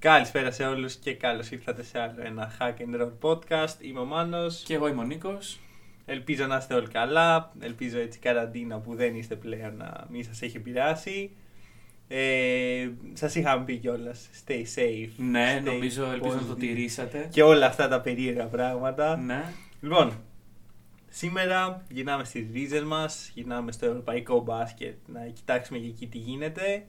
Καλησπέρα 0.00 0.50
σε 0.50 0.64
όλους 0.64 0.94
και 0.94 1.14
καλώς 1.14 1.50
ήρθατε 1.50 1.82
σε 1.82 1.98
άλλο 2.00 2.14
ένα 2.22 2.52
Hack 2.58 2.74
and 2.74 3.00
Roll 3.00 3.12
podcast. 3.20 3.74
Είμαι 3.80 4.00
ο 4.00 4.04
Μάνος. 4.04 4.62
Και 4.64 4.74
εγώ 4.74 4.88
είμαι 4.88 5.00
ο 5.00 5.04
Νίκος. 5.04 5.60
Ελπίζω 6.04 6.46
να 6.46 6.56
είστε 6.56 6.74
όλοι 6.74 6.88
καλά. 6.88 7.52
Ελπίζω 7.60 7.98
έτσι 7.98 8.18
καραντίνα 8.18 8.78
που 8.78 8.94
δεν 8.94 9.14
είστε 9.14 9.34
πλέον 9.34 9.76
να 9.76 10.06
μην 10.10 10.24
σας 10.24 10.42
έχει 10.42 10.56
επηρεάσει. 10.56 11.30
Ε, 12.08 12.88
σας 13.12 13.34
είχαμε 13.34 13.64
πει 13.64 13.76
κιόλας 13.76 14.28
stay 14.46 14.62
safe. 14.74 15.10
Ναι, 15.16 15.58
stay 15.58 15.62
νομίζω, 15.62 16.04
ελπίζω 16.04 16.34
να 16.34 16.40
το 16.40 16.52
positive 16.52 16.58
τηρήσατε. 16.58 17.28
Και 17.30 17.42
όλα 17.42 17.66
αυτά 17.66 17.88
τα 17.88 18.00
περίεργα 18.00 18.44
πράγματα. 18.44 19.16
Ναι. 19.16 19.44
Λοιπόν, 19.80 20.12
σήμερα 21.08 21.84
γυρνάμε 21.88 22.24
στις 22.24 22.46
ρίζες 22.52 22.82
μας, 22.82 23.30
γυρνάμε 23.34 23.72
στο 23.72 23.86
ευρωπαϊκό 23.86 24.40
μπάσκετ 24.40 24.96
να 25.06 25.20
κοιτάξουμε 25.20 25.78
και 25.78 25.86
εκεί 25.86 26.06
τι 26.06 26.18
γίνεται. 26.18 26.84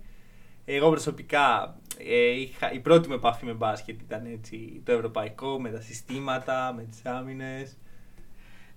Εγώ 0.66 0.90
προσωπικά 0.90 1.76
ε, 2.08 2.40
είχα, 2.40 2.72
η 2.72 2.80
πρώτη 2.80 3.08
μου 3.08 3.14
επαφή 3.14 3.46
με 3.46 3.54
μπάσκετ 3.54 4.02
ήταν 4.02 4.26
έτσι 4.26 4.82
το 4.86 4.92
ευρωπαϊκό, 4.92 5.60
με 5.60 5.70
τα 5.70 5.82
συστήματα, 5.82 6.74
με 6.76 6.84
τις 6.84 7.06
άμυνες. 7.06 7.78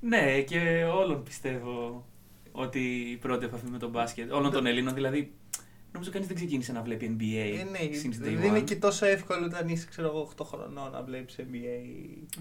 Ναι, 0.01 0.41
και 0.41 0.85
όλων 0.95 1.23
πιστεύω 1.23 2.07
ότι 2.53 2.81
η 3.11 3.17
πρώτη 3.17 3.45
επαφή 3.45 3.67
με 3.67 3.79
τον 3.79 3.91
μπάσκετ, 3.91 4.33
όλων 4.33 4.51
των 4.51 4.67
Ελλήνων 4.67 4.95
δηλαδή. 4.95 5.33
Νομίζω 5.93 6.11
κανείς 6.11 6.27
δεν 6.27 6.37
ξεκίνησε 6.37 6.73
να 6.73 6.83
βλέπει 6.83 7.17
NBA. 7.19 7.61
Ε, 7.61 7.65
ναι, 7.65 7.79
since 7.79 8.27
day 8.27 8.35
δεν 8.35 8.43
είναι 8.43 8.59
one. 8.59 8.65
και 8.65 8.77
τόσο 8.77 9.07
εύκολο 9.07 9.45
όταν 9.45 9.69
είσαι 9.69 9.87
ξέρω, 9.89 10.09
εγώ, 10.09 10.31
8 10.37 10.45
χρονών 10.45 10.91
να 10.91 11.03
βλέπεις 11.03 11.37
NBA. 11.39 11.87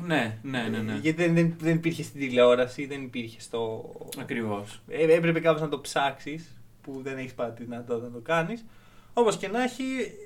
Ναι, 0.06 0.40
ναι, 0.42 0.68
ναι. 0.70 0.78
ναι. 0.78 0.98
Γιατί 1.02 1.24
δεν, 1.24 1.34
δεν, 1.34 1.56
δεν 1.60 1.76
υπήρχε 1.76 2.04
στην 2.04 2.20
τηλεόραση, 2.20 2.86
δεν 2.86 3.02
υπήρχε 3.02 3.42
στο... 3.42 3.92
Ακριβώς. 4.20 4.82
Ε, 4.88 5.14
έπρεπε 5.14 5.40
κάπως 5.40 5.62
να 5.62 5.70
το 5.70 5.80
ψάξεις 5.80 6.62
που 6.82 7.02
δεν 7.04 7.18
έχεις 7.18 7.34
πάρει 7.34 7.54
τη 7.54 7.64
δυνατότητα 7.64 8.08
να 8.08 8.14
το 8.14 8.20
κάνεις. 8.20 8.66
Όπως 9.14 9.38
και 9.38 9.48
να 9.48 9.64
έχει, 9.64 9.84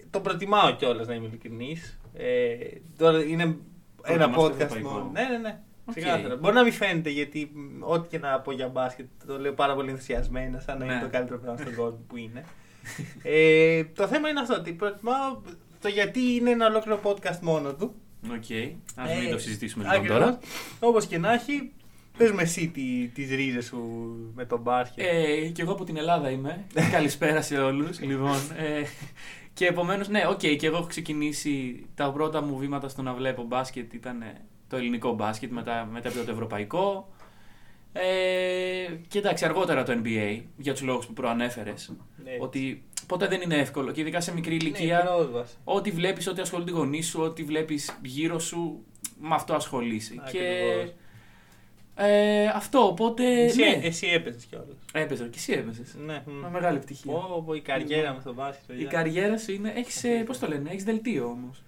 το 0.09 0.19
προτιμάω 0.19 0.75
κιόλας 0.75 1.07
να 1.07 1.13
είμαι 1.13 1.27
ειλικρινής. 1.27 1.99
Ε, 2.13 2.55
τώρα 2.97 3.23
είναι 3.23 3.43
ένα 4.03 4.29
Προτιμάς 4.29 4.35
το 4.35 4.43
podcast 4.45 4.59
ευρωπαϊκό. 4.59 4.89
μόνο. 4.89 5.09
Ναι, 5.13 5.21
ναι, 5.31 5.37
ναι. 5.37 5.59
Οκ. 5.85 5.95
Ξεκάθαρα. 5.95 6.35
Μπορεί 6.35 6.53
να 6.53 6.63
μην 6.63 6.73
φαίνεται 6.73 7.09
γιατί 7.09 7.51
μ, 7.53 7.83
ό,τι 7.83 8.07
και 8.07 8.19
να 8.19 8.39
πω 8.39 8.51
για 8.51 8.67
μπάσκετ 8.67 9.05
το 9.27 9.39
λέω 9.39 9.53
πάρα 9.53 9.75
πολύ 9.75 9.89
ενθουσιασμένα, 9.89 10.59
σαν 10.59 10.77
να 10.77 10.85
Ναι. 10.85 10.93
είναι 10.93 11.01
το 11.01 11.09
καλύτερο 11.09 11.39
πράγμα 11.39 11.57
στον 11.61 11.75
κόσμο 11.75 11.99
που 12.07 12.17
είναι. 12.17 12.43
ε, 13.23 13.83
το 13.83 14.07
θέμα 14.07 14.29
είναι 14.29 14.39
αυτό, 14.39 14.53
ότι 14.55 14.71
προτιμάω 14.71 15.41
το 15.81 15.87
γιατί 15.87 16.19
είναι 16.35 16.49
ένα 16.49 16.65
ολόκληρο 16.67 16.99
podcast 17.03 17.39
μόνο 17.41 17.73
του. 17.73 17.93
Οκ. 18.25 18.51
Α 19.05 19.11
Ε, 19.11 19.19
μην 19.21 19.31
το 19.31 19.37
συζητήσουμε 19.37 19.83
λοιπόν 19.83 19.97
Ακριβώς. 19.99 20.19
τώρα. 20.19 20.39
Όπως 20.79 21.05
και 21.05 21.17
να 21.17 21.33
έχει, 21.33 21.71
πες 22.17 22.31
με 22.31 22.41
εσύ 22.41 22.67
τι, 22.67 23.07
τις 23.13 23.29
ρίζες 23.29 23.65
σου 23.65 23.79
με 24.35 24.45
τον 24.45 24.59
μπάσκετ. 24.61 25.05
Ε, 25.07 25.47
και 25.47 25.61
εγώ 25.61 25.71
από 25.71 25.83
την 25.83 25.97
Ελλάδα 25.97 26.29
είμαι. 26.29 26.65
Καλησπέρα 26.91 27.41
σε 27.41 27.57
όλους. 27.57 27.99
λοιπόν, 28.01 28.35
ε, 28.57 28.83
και 29.53 29.65
επομένως, 29.65 30.07
ναι, 30.09 30.27
οκ, 30.29 30.37
και 30.37 30.59
εγώ 30.67 30.77
έχω 30.77 30.87
ξεκινήσει 30.87 31.85
τα 31.95 32.11
πρώτα 32.11 32.41
μου 32.41 32.57
βήματα 32.57 32.87
στο 32.89 33.01
να 33.01 33.13
βλέπω 33.13 33.43
μπάσκετ 33.43 33.93
ήταν 33.93 34.21
ε, 34.21 34.41
το 34.67 34.75
ελληνικό 34.75 35.13
μπάσκετ, 35.13 35.51
μετά, 35.51 35.89
μετά 35.91 36.11
το 36.11 36.31
ευρωπαϊκό. 36.31 37.09
Ε, 37.93 38.03
και 39.07 39.17
εντάξει, 39.19 39.45
αργότερα 39.45 39.83
το 39.83 40.01
NBA, 40.03 40.41
για 40.57 40.73
τους 40.73 40.81
λόγους 40.81 41.05
που 41.05 41.13
προανέφερες. 41.13 41.91
Ναι. 42.23 42.31
Ότι 42.39 42.83
ποτέ 43.07 43.27
δεν 43.27 43.41
είναι 43.41 43.55
εύκολο 43.55 43.91
και 43.91 44.01
ειδικά 44.01 44.21
σε 44.21 44.33
μικρή 44.33 44.55
Ναι, 44.55 44.63
ηλικία. 44.63 45.03
πρόσβαση. 45.15 45.55
Ό,τι 45.63 45.91
βλέπεις, 45.91 46.27
ό,τι 46.27 46.41
ασχολούνται 46.41 46.71
οι 46.71 46.73
γονείς 46.73 47.01
σου, 47.01 47.21
ό,τι 47.21 47.43
βλέπεις 47.43 47.99
γύρω 48.03 48.39
σου, 48.39 48.83
με 49.21 49.35
αυτό 49.35 49.53
ασχολείσαι. 49.53 50.13
Και 50.31 50.39
Ακριβώς. 50.39 50.93
Ε, 51.95 52.47
αυτό, 52.47 52.79
οπότε. 52.87 53.43
Εσύ, 53.43 53.59
ναι, 53.61 53.79
εσύ 53.83 54.07
έπαιζες 54.07 54.45
κιόλας. 54.45 54.67
έπαιζα 54.93 55.23
και 55.23 55.37
εσύ 55.37 55.53
έπαιζες. 55.53 55.95
Ναι. 56.05 56.23
Με 56.41 56.49
μεγάλη 56.51 56.77
ευτυχία. 56.77 57.11
Πω, 57.11 57.43
πω, 57.45 57.53
η 57.53 57.61
καριέρα 57.61 58.13
μου 58.13 58.19
στο 58.19 58.33
μπάσκετ. 58.33 58.63
Η 58.69 58.71
παιδιά. 58.73 58.87
καριέρα 58.89 59.37
σου 59.37 59.51
είναι. 59.51 59.73
Έχεις, 59.75 60.03
ε, 60.03 60.23
πώς 60.25 60.39
το 60.39 60.47
λένε, 60.47 60.69
έχεις 60.69 60.83
δελτίο 60.83 61.25
όμως. 61.25 61.63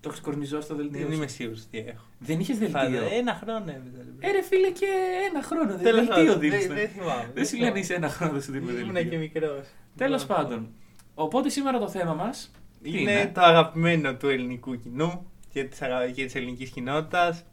Το 0.00 0.08
έχει 0.12 0.20
κορνιζώσει 0.20 0.62
στο 0.62 0.74
δελτίο. 0.74 0.98
Δεν 1.00 1.08
σου. 1.08 1.14
είμαι 1.16 1.26
σίγουρος 1.26 1.66
τι 1.70 1.78
έχω. 1.78 2.04
Δεν 2.18 2.40
είχες 2.40 2.56
Θα- 2.56 2.64
δελτίο. 2.88 3.08
Ένα 3.18 3.34
χρόνο 3.42 3.58
έπαιζα. 3.58 4.04
Ε, 4.20 4.30
ρε 4.30 4.42
φίλε, 4.42 4.70
και 4.70 4.86
ένα 5.30 5.42
χρόνο. 5.42 5.66
Δεν 5.74 5.82
Τέλος 5.82 6.06
δελτίο 6.06 6.24
πάντων, 6.24 6.40
δίνεις. 6.40 6.66
δεν- 6.66 6.76
Δεν 6.76 6.88
θυμάμαι. 6.88 7.30
Δεν 7.34 7.46
σου 7.46 7.56
λένε 7.58 7.78
είσαι 7.78 7.94
ένα 7.94 8.08
χρόνο, 8.08 8.32
δεν 8.32 8.42
σου 8.42 8.52
δίνουμε 8.52 8.72
Ήμουν 8.72 8.92
δελτίο. 8.92 9.10
και 9.10 9.16
μικρός. 9.18 9.66
Τέλος 9.96 10.20
Λοιπόν, 10.20 10.36
πάντων. 10.36 10.68
Οπότε 11.14 11.48
σήμερα 11.48 11.78
το 11.78 11.88
θέμα 11.88 12.14
μας. 12.14 12.50
Είναι; 12.82 13.30
το 13.34 13.40
αγαπημένο 13.40 14.14
του 14.14 14.28
ελληνικού 14.28 14.78
κοινού 14.78 15.30
και 15.52 15.64
της, 15.64 15.82
αγα... 15.82 16.10
και 16.10 16.24
της 16.24 16.34
ελληνικής 16.34 16.70
κοινότητας. 16.70 17.44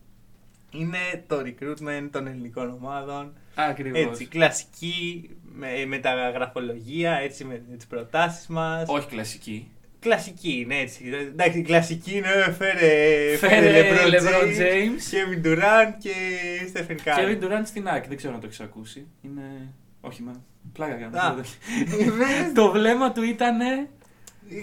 Είναι 0.80 1.24
το 1.28 1.38
recruitment 1.46 2.08
των 2.12 2.28
ελληνικών 2.28 2.70
ομάδων. 2.82 3.34
Ακριβώς. 3.56 4.02
Έτσι, 4.02 4.26
κλασική, 4.26 5.30
με, 5.54 5.68
με 5.88 5.98
τα 5.98 6.30
γραφολογία, 6.30 7.12
έτσι, 7.24 7.44
με 7.46 7.62
τις 7.78 7.88
προτάσεις 7.88 8.48
μας. 8.48 8.84
Όχι 8.88 9.08
κλασική. 9.08 9.70
Κλασική 10.00 10.52
είναι 10.60 10.76
έτσι. 10.78 11.04
Εντάξει, 11.32 11.62
κλασική 11.62 12.18
είναι 12.18 12.56
φέρε, 12.58 13.36
Φέρε 13.38 13.82
LeBron 13.82 14.14
LeBron 14.14 14.44
James, 14.44 14.60
James. 14.60 15.14
Kevin 15.14 15.46
Durant 15.46 15.94
και 16.00 16.12
Stephen 16.74 16.96
Curry. 17.08 17.20
Kevin 17.20 17.44
Durant 17.44 17.62
στην 17.66 17.88
ΑΕΚ, 17.88 18.08
δεν 18.08 18.18
ξέρω 18.18 18.34
αν 18.34 18.40
το 18.40 18.46
έχεις 18.46 18.60
ακούσει. 18.60 19.08
Είναι. 19.22 19.74
Όχι, 20.02 20.22
μα. 20.22 20.44
Πλάκα 20.74 20.94
κάνω. 20.96 21.18
Α. 21.20 21.36
δεν 22.18 22.54
το- 22.54 22.62
το 22.66 22.72
βλέμμα 22.72 23.12
του 23.12 23.24
ήταν. 23.24 23.58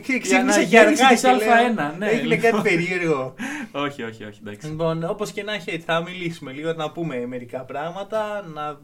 Ξεκίνησε 0.03 0.29
και 0.29 0.37
αναγέννηση 0.37 1.03
αργά 1.03 1.09
της 1.09 1.21
και 1.21 1.29
λέω, 1.29 1.93
Α1, 1.93 1.99
ναι, 1.99 2.07
Έγινε 2.07 2.35
λοιπόν. 2.35 2.51
κάτι 2.51 2.69
περίεργο. 2.69 3.35
όχι, 3.73 4.03
όχι, 4.03 4.25
όχι, 4.25 4.41
εντάξει. 4.47 4.69
λοιπόν, 4.69 5.05
όπως 5.05 5.33
και 5.33 5.43
να 5.43 5.53
έχει, 5.53 5.71
έτσι, 5.71 5.87
θα 5.87 6.03
μιλήσουμε 6.03 6.53
λίγο, 6.53 6.73
να 6.73 6.91
πούμε 6.91 7.27
μερικά 7.27 7.65
πράγματα, 7.65 8.45
να... 8.55 8.79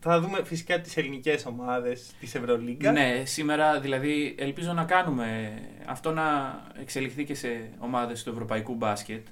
θα 0.00 0.20
δούμε 0.20 0.40
φυσικά 0.44 0.80
τις 0.80 0.96
ελληνικές 0.96 1.46
ομάδες 1.46 2.10
της 2.20 2.34
Ευρωλίγκα. 2.34 2.92
Ναι, 2.92 3.22
σήμερα 3.24 3.80
δηλαδή 3.80 4.34
ελπίζω 4.38 4.72
να 4.72 4.84
κάνουμε 4.84 5.58
αυτό 5.86 6.12
να 6.12 6.24
εξελιχθεί 6.80 7.24
και 7.24 7.34
σε 7.34 7.70
ομάδες 7.78 8.22
του 8.22 8.30
ευρωπαϊκού 8.30 8.74
μπάσκετ. 8.74 9.26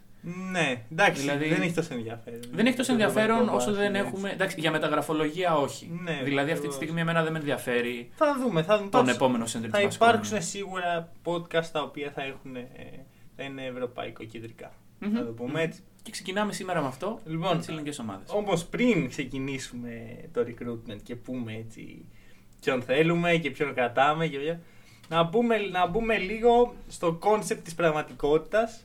Ναι, 0.51 0.83
εντάξει, 0.93 1.21
Δηλαδή, 1.21 1.49
δεν 1.49 1.63
έχει 1.63 1.73
τόσο 1.75 1.95
ενδιαφέρον. 1.95 2.41
Δεν 2.53 2.67
έχει 2.67 2.77
τόσο 2.77 2.89
Το 2.89 2.93
ενδιαφέρον 3.03 3.31
ευρωπαϊκό 3.37 3.57
όσο 3.57 3.73
δεν 3.73 3.91
μπάσκετ, 3.93 4.07
έχουμε. 4.07 4.23
έτσι. 4.29 4.35
Εντάξει, 4.35 4.61
για 4.61 4.71
μεταγραφολογία 4.71 5.57
όχι. 5.57 6.01
Ναι, 6.03 6.13
δηλαδή 6.25 6.39
αυτή 6.39 6.51
τη 6.51 6.53
ακριβώς. 6.53 6.75
στιγμή 6.75 7.01
εμένα 7.01 7.23
δεν 7.23 7.33
με 7.33 7.39
ενδιαφέρει 7.39 8.11
Θα 8.15 8.37
δούμε, 8.43 8.63
θα 8.63 8.77
δούμε. 8.79 8.91
τον 8.91 9.01
Πάντως, 9.01 9.15
επόμενο 9.15 9.45
center 9.45 9.69
Θα 9.71 9.79
της 9.87 9.95
υπάρξουν 9.95 9.99
Βασκόνιας. 9.99 10.47
σίγουρα 10.49 11.13
podcast 11.25 11.67
τα 11.73 11.83
οποία 11.83 12.11
θα, 12.15 12.23
έχουν, 12.23 12.57
ε, 12.57 12.67
θα 13.37 13.43
είναι 13.43 13.65
ευρωπαϊκό 13.65 14.25
κεντρικά. 14.25 14.73
Μμμ, 14.99 15.13
Να 15.13 15.25
το 15.25 15.33
πούμε 15.33 15.49
μμμ. 15.51 15.57
έτσι. 15.57 15.81
Και 16.03 16.11
ξεκινάμε 16.11 16.53
σήμερα 16.53 16.81
με 16.81 16.87
αυτό. 16.87 17.21
Λοιπόν, 17.27 17.57
με 17.57 17.63
τι 17.63 17.73
ελληνικές 17.73 18.01
ομάδες. 18.01 18.29
Όμως 18.33 18.65
πριν 18.65 19.09
ξεκινήσουμε 19.09 19.91
το 20.33 20.41
recruitment 20.41 20.99
και 21.03 21.15
πούμε 21.17 21.53
έτσι 21.55 22.05
ποιον 22.61 22.83
θέλουμε 22.83 23.37
και 23.37 23.51
ποιον 23.51 23.75
κρατάμε 23.75 24.27
και 24.27 24.39
ποιο- 24.39 24.59
να 25.09 25.23
μπούμε, 25.23 25.57
να 25.59 25.87
μπούμε 25.87 26.19
λίγο 26.19 26.75
στο 26.89 27.13
concept 27.13 27.65
της 27.65 27.75
πραγματικότητας 27.75 28.85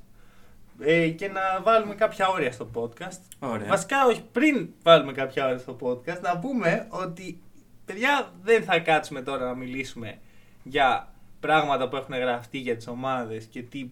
ε, 0.81 1.07
και 1.09 1.27
να 1.27 1.41
βάλουμε 1.63 1.95
κάποια 1.95 2.27
όρια 2.27 2.51
στο 2.51 2.69
podcast. 2.73 3.19
Ωραία. 3.39 3.67
Βασικά 3.67 4.05
όχι 4.05 4.23
πριν 4.31 4.69
βάλουμε 4.83 5.11
κάποια 5.11 5.45
όρια 5.45 5.57
στο 5.57 5.75
podcast 5.81 6.19
να 6.21 6.37
πούμε 6.39 6.87
ότι 6.89 7.41
παιδιά 7.85 8.31
δεν 8.43 8.63
θα 8.63 8.79
κάτσουμε 8.79 9.21
τώρα 9.21 9.45
να 9.45 9.55
μιλήσουμε 9.55 10.17
για 10.63 11.13
πράγματα 11.39 11.89
που 11.89 11.95
έχουν 11.95 12.15
γραφτεί 12.15 12.57
για 12.57 12.75
τις 12.75 12.87
ομάδες 12.87 13.45
και 13.45 13.61
τι 13.61 13.89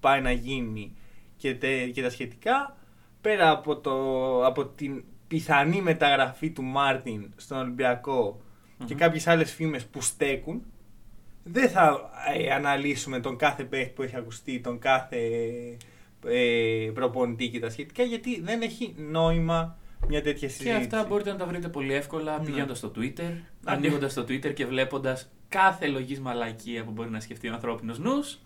πάει 0.00 0.20
να 0.20 0.30
γίνει 0.32 0.96
και, 1.36 1.54
τε- 1.54 1.90
και 1.92 2.02
τα 2.02 2.10
σχετικά 2.10 2.76
πέρα 3.20 3.50
από, 3.50 3.76
το, 3.76 4.46
από 4.46 4.66
την 4.66 5.04
πιθανή 5.28 5.82
μεταγραφή 5.82 6.50
του 6.50 6.62
Μάρτιν 6.62 7.32
στον 7.36 7.58
Ολυμπιακό 7.58 8.40
και 8.86 8.94
Μμμ. 8.94 8.98
κάποιες 9.00 9.26
άλλες 9.26 9.52
φήμες 9.54 9.84
που 9.86 10.00
στέκουν 10.00 10.62
δεν 11.44 11.68
θα 11.68 12.10
ε, 12.36 12.52
αναλύσουμε 12.52 13.20
τον 13.20 13.36
κάθε 13.36 13.64
παίχτη 13.64 13.92
που 13.92 14.02
έχει 14.02 14.16
ακουστεί, 14.16 14.60
τον 14.60 14.78
κάθε 14.78 15.18
ε, 16.26 16.90
προπονητή 16.94 17.48
και 17.48 17.60
τα 17.60 17.70
σχετικά 17.70 18.02
γιατί 18.02 18.40
δεν 18.40 18.62
έχει 18.62 18.94
νόημα 18.98 19.76
μια 20.08 20.22
τέτοια 20.22 20.48
Και 20.48 20.54
συζήτηση. 20.54 20.76
αυτά 20.76 21.04
μπορείτε 21.08 21.30
να 21.30 21.36
τα 21.36 21.46
βρείτε 21.46 21.68
πολύ 21.68 21.92
εύκολα 21.94 22.38
Ναι. 22.38 22.44
πηγαίνοντας 22.44 22.78
στο 22.78 22.92
Twitter, 22.96 23.32
ανοίγοντας 23.64 24.14
το 24.14 24.22
Twitter 24.22 24.54
και 24.54 24.66
βλέποντας 24.66 25.30
κάθε 25.48 25.86
λογής 25.86 26.20
μαλακία 26.20 26.84
που 26.84 26.90
μπορεί 26.90 27.10
να 27.10 27.20
σκεφτεί 27.20 27.48
ο 27.48 27.52
ανθρώπινος 27.52 27.98
νους. 27.98 28.38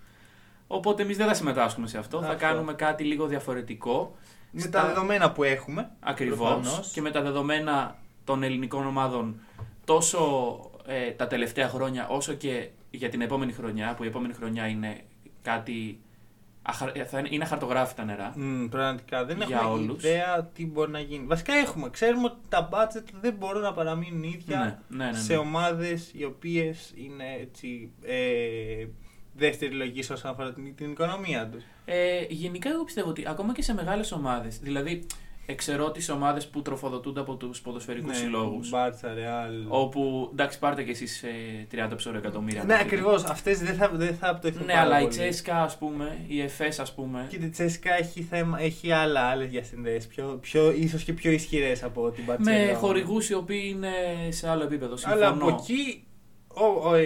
Οπότε 0.67 1.03
εμείς 1.03 1.17
δεν 1.17 1.27
θα 1.27 1.35
συμμετάσχουμε 1.35 1.87
σε 1.87 1.99
αυτό. 1.99 2.21
Θα 2.21 2.27
Αυτό. 2.27 2.39
κάνουμε 2.39 2.73
κάτι 2.75 3.05
λίγο 3.05 3.27
διαφορετικό. 3.27 4.17
Με 4.51 4.61
Στα- 4.61 4.71
τα 4.71 4.87
δεδομένα 4.87 5.33
που 5.33 5.43
έχουμε. 5.43 5.91
Ακριβώς. 6.01 6.39
προφανώς. 6.39 6.91
Και 6.93 7.01
με 7.01 7.11
τα 7.11 7.23
δεδομένα 7.23 7.99
των 8.25 8.43
ελληνικών 8.43 8.87
ομάδων 8.87 9.41
τόσο 9.85 10.21
ε, 10.87 11.11
τα 11.11 11.27
τελευταία 11.27 11.69
χρόνια 11.69 12.09
όσο 12.09 12.33
και 12.33 12.69
για 12.91 13.09
την 13.09 13.21
επόμενη 13.21 13.53
χρονιά, 13.53 13.95
που 13.95 14.05
η 14.05 14.07
επόμενη 14.07 14.33
χρονιά 14.33 14.67
είναι 14.67 15.01
κάτι. 15.43 16.01
Αχα- 16.67 16.93
ε, 16.99 17.05
θα 17.05 17.19
είναι, 17.19 17.29
είναι 17.33 17.45
αχαρτογράφητα 17.45 18.05
νερά. 18.05 18.33
Μ, 18.37 18.67
πραγματικά 18.69 19.25
δεν 19.25 19.37
Για 19.47 19.57
έχουμε 19.57 19.71
όλους. 19.71 20.05
ιδέα 20.05 20.51
τι 20.55 20.67
μπορεί 20.67 20.91
να 20.91 21.01
γίνει. 21.01 21.25
Βασικά 21.27 21.55
έχουμε. 21.55 21.91
Ξέρουμε 21.91 22.25
ότι 22.25 22.37
τα 22.49 22.69
budget 22.73 23.05
δεν 23.21 23.35
μπορούν 23.35 23.63
να 23.63 23.73
παραμείνουν 23.73 24.23
ίδια 24.23 24.59
Ναι, 24.89 24.97
ναι, 24.99 25.05
ναι, 25.05 25.11
ναι. 25.11 25.19
σε 25.19 25.37
ομάδες 25.37 26.11
οι 26.15 26.25
οποίες 26.25 26.93
είναι 26.97 27.25
έτσι, 27.41 27.91
ε, 28.03 28.87
δεύτερη 29.35 29.73
λογή 29.75 30.01
όσον 30.01 30.31
αφορά 30.31 30.53
την, 30.53 30.75
την 30.75 30.91
οικονομία 30.91 31.49
τους. 31.49 31.63
Ε, 31.85 32.25
γενικά, 32.29 32.71
εγώ 32.71 32.85
πιστεύω 32.85 33.09
ότι 33.09 33.25
ακόμα 33.29 33.53
και 33.53 33.63
σε 33.63 33.75
μεγάλες 33.75 34.13
ομάδες, 34.13 34.59
δηλαδή 34.59 35.07
Εξαιρώ 35.49 35.91
τις 35.91 36.09
ομάδες 36.09 36.47
που 36.47 36.63
τροφοδοτούνται 36.63 37.21
από 37.21 37.35
τους 37.35 37.61
ποδοσφαιρικούς 37.61 38.11
Ναι, 38.11 38.17
συλλόγους. 38.17 38.69
Μπάρτσα, 38.71 39.15
Ρεάλ. 39.15 39.53
Όπου 39.69 40.29
εντάξει, 40.33 40.59
πάρτε 40.59 40.83
κι 40.83 40.91
εσείς 40.91 41.25
30 41.71 41.97
ψωρο 41.97 42.17
εκατομμύρια. 42.19 42.65
Ναι, 42.65 42.79
ακριβώς. 42.81 43.25
Αυτές 43.25 43.59
δεν 43.59 43.75
θα, 43.75 43.89
δεν 43.93 44.15
θα 44.17 44.29
απτωηθούν. 44.29 44.65
Ναι, 44.67 44.73
πάρα 44.73 44.85
αλλά 44.85 44.99
η 44.99 45.03
πολύ. 45.03 45.15
Τσέσκα, 45.15 45.63
ας 45.63 45.79
πούμε, 45.79 46.19
η 46.27 46.41
Εφές, 46.41 46.79
ας 46.79 46.95
πούμε. 46.95 47.27
Και 47.29 47.37
η 47.37 47.49
Τσέσκα 47.49 47.97
έχει, 47.97 48.23
θέμα, 48.23 48.61
έχει 48.61 48.93
άλλα 48.93 49.21
άλλες 49.21 49.49
διασυνδέσεις, 49.49 50.07
πιο, 50.07 50.39
πιο, 50.43 50.71
ίσως 50.73 51.03
και 51.05 51.13
πιο 51.13 51.31
ισχυρές 51.31 51.83
από 51.83 52.11
την 52.11 52.25
Μπαρτσελόνα. 52.25 52.65
Με 52.67 52.73
χορηγούς 52.73 53.29
οι 53.29 53.35
οποίοι 53.35 53.73
είναι 53.77 53.91
σε 54.29 54.49
άλλο 54.49 54.63
επίπεδο. 54.63 54.97
Συμφωνώ. 54.97 55.25
Αλλά 55.25 55.35
από 55.35 55.49
εκεί, 55.61 56.05
ο, 56.49 56.65
ο, 56.91 56.95
ε, 56.95 57.05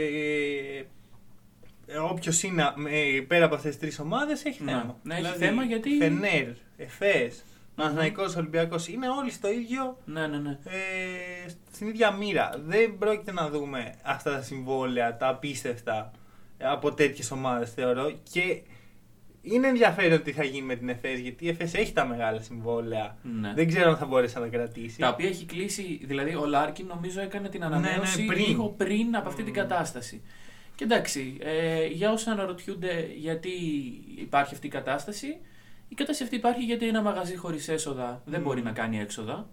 ε, 1.87 1.97
όποιος 2.11 2.43
είναι 2.43 2.63
ε, 2.89 3.21
πέρα 3.21 3.45
από 3.45 3.55
αυτές 3.55 3.71
τις 3.71 3.81
τρεις 3.81 3.99
ομάδες 3.99 4.45
έχει 4.45 4.63
Ναι. 4.65 4.71
θέμα. 4.71 4.97
Ναι, 5.03 5.15
έχει 5.15 5.37
θέμα 5.37 5.63
γιατί- 5.65 5.91
Φενέρ, 5.97 6.47
Εφές, 6.77 7.45
Παναθηναϊκός, 7.81 8.37
Ολυμπιακός 8.37 8.89
είναι 8.89 9.09
όλοι 9.09 9.31
στο 9.31 9.51
ίδιο, 9.53 9.99
Ναι, 10.05 10.27
ναι, 10.27 10.39
ναι. 10.39 10.51
ε, 10.65 11.51
στην 11.73 11.89
ίδια 11.89 12.11
μοίρα. 12.11 12.51
Δεν 12.67 12.99
πρόκειται 12.99 13.33
να 13.33 13.49
δούμε 13.49 13.95
αυτά 14.03 14.31
τα 14.31 14.43
συμβόλαια, 14.43 15.17
τα 15.17 15.29
απίστευτα 15.29 16.11
από 16.63 16.95
τέτοιες 16.95 17.31
ομάδες 17.31 17.73
θεωρώ 17.73 18.13
και 18.33 18.63
είναι 19.43 19.67
ενδιαφέρον 19.69 20.23
τι 20.23 20.33
θα 20.33 20.45
γίνει 20.45 20.67
με 20.67 20.75
την 20.77 20.89
ΕΦΕΣ 20.89 21.19
γιατί 21.19 21.45
η 21.45 21.49
ΕΦΕΣ 21.49 21.75
έχει 21.75 21.93
τα 21.93 22.07
μεγάλα 22.07 22.41
συμβόλαια. 22.41 23.17
ναι. 23.41 23.53
Δεν 23.55 23.69
ξέρω 23.69 23.91
αν 23.91 23.97
θα 23.97 24.07
μπορέσει 24.07 24.35
να 24.35 24.41
τα 24.41 24.47
κρατήσει. 24.49 24.99
Τα 24.99 25.09
οποία 25.09 25.29
έχει 25.29 25.45
κλείσει, 25.45 26.01
δηλαδή 26.05 26.35
ο 26.35 26.47
Λάρκιν 26.47 26.87
νομίζω 26.87 27.21
έκανε 27.21 27.49
την 27.49 27.61
Ναι, 27.61 27.67
ανανέωση 27.67 28.21
ναι, 28.21 28.27
πριν. 28.27 28.47
λίγο 28.47 28.69
πριν 28.69 29.17
από 29.17 29.29
αυτή 29.29 29.43
την 29.43 29.53
Mm. 29.53 29.57
κατάσταση. 29.57 30.23
Και 30.75 30.85
εντάξει, 30.85 31.37
ε, 31.41 31.87
για 31.87 32.11
όσοι 32.13 32.31
αναρωτιούνται 32.31 33.09
γιατί 33.17 33.51
υπάρχει 34.19 34.55
αυτή 34.55 34.67
η 34.67 34.71
κατάσταση, 34.71 35.37
η 35.91 35.95
κατάσταση 35.95 36.23
αυτή 36.23 36.37
υπάρχει 36.37 36.63
γιατί 36.65 36.89
ένα 36.89 37.03
μαγαζί 37.03 37.37
χωρίς 37.37 37.69
έσοδα 37.69 38.23
δεν 38.25 38.41
Mm. 38.41 38.45
μπορεί 38.45 38.63
να 38.63 38.71
κάνει 38.73 39.01
έξοδα. 39.01 39.49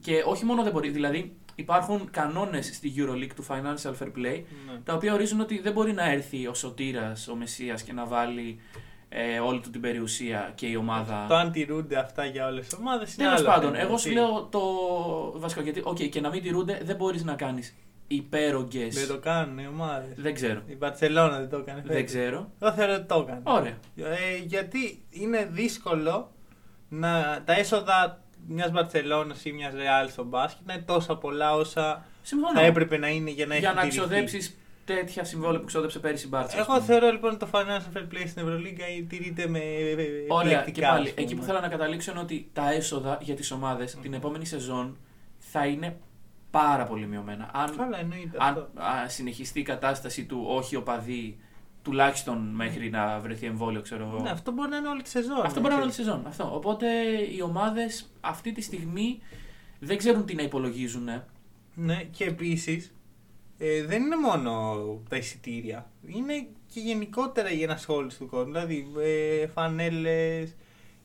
Και 0.00 0.22
όχι 0.26 0.44
μόνο 0.44 0.62
δεν 0.62 0.72
μπορεί, 0.72 0.88
δηλαδή 0.90 1.36
υπάρχουν 1.54 2.08
κανόνες 2.10 2.66
στη 2.74 2.92
EuroLeague 2.96 3.30
του 3.34 3.46
Financial 3.48 3.92
Fair 4.02 4.06
Play, 4.06 4.42
Ναι. 4.66 4.78
τα 4.84 4.94
οποία 4.94 5.12
ορίζουν 5.12 5.40
ότι 5.40 5.60
δεν 5.60 5.72
μπορεί 5.72 5.92
να 5.92 6.10
έρθει 6.10 6.46
ο 6.46 6.54
Σωτήρας, 6.54 7.28
ο 7.28 7.34
Μεσσίας 7.34 7.82
και 7.82 7.92
να 7.92 8.04
βάλει 8.06 8.60
ε, 9.08 9.38
όλη 9.38 9.60
του 9.60 9.70
την 9.70 9.80
περιουσία 9.80 10.52
και 10.54 10.66
η 10.66 10.76
ομάδα. 10.76 11.26
Το 11.28 11.34
αν 11.34 11.52
τηρούνται 11.52 11.96
αυτά 11.96 12.24
για 12.24 12.46
όλες 12.46 12.64
τις 12.64 12.74
ομάδες 12.78 13.14
είναι 13.14 13.24
Τέλος 13.24 13.38
άλλο 13.40 13.48
πάντων, 13.48 13.70
θέμα, 13.72 13.82
εγώ 13.82 13.96
σου 13.96 14.08
έτσι. 14.08 14.20
λέω 14.20 14.42
το 14.50 14.60
βασικό. 15.40 15.60
Γιατί, 15.60 15.80
οκ, 15.84 15.96
και 16.02 16.20
να 16.20 16.28
μην 16.28 16.42
τηρούνται, 16.42 16.80
δεν 16.84 16.96
μπορείς 16.96 17.24
να 17.24 17.34
κάνεις 17.34 17.74
υπέρογκες. 18.14 18.94
Δεν 18.94 19.08
το 19.08 19.18
κάνουν 19.18 19.58
οι 19.58 19.66
ομάδες. 19.66 20.12
Δεν 20.16 20.34
ξέρω. 20.34 20.62
Η 20.66 20.76
Μπαρσελόνα 20.76 21.38
δεν 21.38 21.48
το 21.48 21.56
έκανε. 21.56 21.82
Δεν 21.86 22.06
ξέρω. 22.06 22.50
Εγώ 22.60 22.72
θεωρώ 22.72 22.94
ότι 22.94 23.04
το 23.06 23.24
έκανε. 23.26 23.40
Ωραία. 23.44 23.78
Ε, 23.96 24.36
γιατί 24.44 25.02
είναι 25.10 25.48
δύσκολο 25.52 26.32
να 26.88 27.42
τα 27.44 27.52
έσοδα 27.58 28.22
μιας 28.46 28.70
Μπαρσελόνας 28.70 29.44
ή 29.44 29.52
μιας 29.52 29.74
Ρεάλ 29.74 30.08
στο 30.08 30.24
μπάσκετ 30.24 30.66
να 30.66 30.72
είναι 30.72 30.82
τόσα 30.82 31.16
πολλά 31.16 31.54
όσα 31.54 32.04
Συμφωνώ. 32.22 32.54
θα 32.60 32.64
έπρεπε 32.66 32.98
να 32.98 33.08
είναι 33.08 33.30
για 33.30 33.46
να 33.46 33.56
Για 33.56 33.68
έχει 33.68 33.76
να 33.76 33.82
τηρηθεί. 33.82 33.98
ξοδέψεις 33.98 34.56
τέτοια 34.84 35.24
συμβόλαια 35.24 35.60
που 35.60 35.66
ξόδεψε 35.66 35.98
πέρυσι 35.98 36.24
η 36.26 36.28
Μπάρτσα. 36.28 36.60
ας 36.60 36.66
Εγώ 36.66 36.74
πούμε. 36.74 36.86
θεωρώ 36.86 37.10
λοιπόν 37.10 37.38
το 37.38 37.48
Financial 37.52 37.96
Fair 37.96 38.02
Play 38.14 38.24
στην 38.26 38.42
Ευρωλίγκα 38.42 38.84
τηρείται 39.08 39.46
με 39.46 39.58
Ωραία, 40.28 40.50
επιλεκτικά, 40.50 40.70
και 40.86 40.92
πάλι. 40.92 41.06
ας 41.08 41.14
πούμε. 41.14 41.26
Εκεί 41.26 41.34
που 41.34 41.42
θέλω 41.42 41.60
να 41.60 41.68
καταλήξω 41.68 42.10
είναι 42.10 42.20
ότι 42.20 42.50
τα 42.52 42.72
έσοδα 42.72 43.18
για 43.20 43.34
τις 43.34 43.50
ομάδες 43.50 43.96
την 44.02 44.14
επόμενη 44.14 44.44
σεζόν 44.46 44.96
θα 45.38 45.66
είναι 45.66 45.96
πάρα 46.52 46.84
πολύ 46.84 47.06
μειωμένα. 47.06 47.50
Αν, 47.52 47.76
Καλά, 47.76 47.98
εννοείται 47.98 48.36
αν 48.40 48.48
αυτό. 48.48 48.80
α, 48.82 49.08
συνεχιστεί 49.08 49.60
η 49.60 49.62
κατάσταση 49.62 50.24
του 50.24 50.44
όχι 50.48 50.76
οπαδοί, 50.76 51.38
τουλάχιστον 51.82 52.38
μέχρι 52.54 52.90
να 52.90 53.18
βρεθεί 53.18 53.46
εμβόλιο, 53.46 53.80
ξέρω 53.80 54.06
εγώ. 54.12 54.22
Ναι, 54.22 54.30
αυτό 54.30 54.52
μπορεί 54.52 54.70
να 54.70 54.76
είναι 54.76 54.88
όλη 54.88 55.02
τη 55.02 55.08
σεζόν. 55.08 55.42
Αυτό 55.44 55.60
μπορεί 55.60 55.74
να 55.74 55.80
είναι 55.80 55.82
όλη 55.82 55.90
έτσι. 55.90 56.02
τη 56.02 56.08
σεζόν. 56.08 56.26
Αυτό. 56.26 56.54
Οπότε 56.54 56.86
οι 57.36 57.40
ομάδες 57.42 58.12
αυτή 58.20 58.52
τη 58.52 58.60
στιγμή 58.60 59.20
δεν 59.78 59.96
ξέρουν 59.96 60.24
τι 60.26 60.34
να 60.34 60.42
υπολογίζουν. 60.42 61.08
Ναι, 61.74 62.02
και 62.10 62.24
επίσης 62.24 62.92
ε, 63.58 63.84
δεν 63.84 64.02
είναι 64.02 64.16
μόνο 64.16 64.74
τα 65.08 65.16
εισιτήρια. 65.16 65.90
Είναι 66.06 66.46
και 66.72 66.80
γενικότερα 66.80 67.50
η 67.50 67.62
ενασχόληση 67.62 68.18
του 68.18 68.26
κόσμου. 68.26 68.52
Δηλαδή 68.52 68.86
ε, 69.02 69.46
φανέλες, 69.46 70.54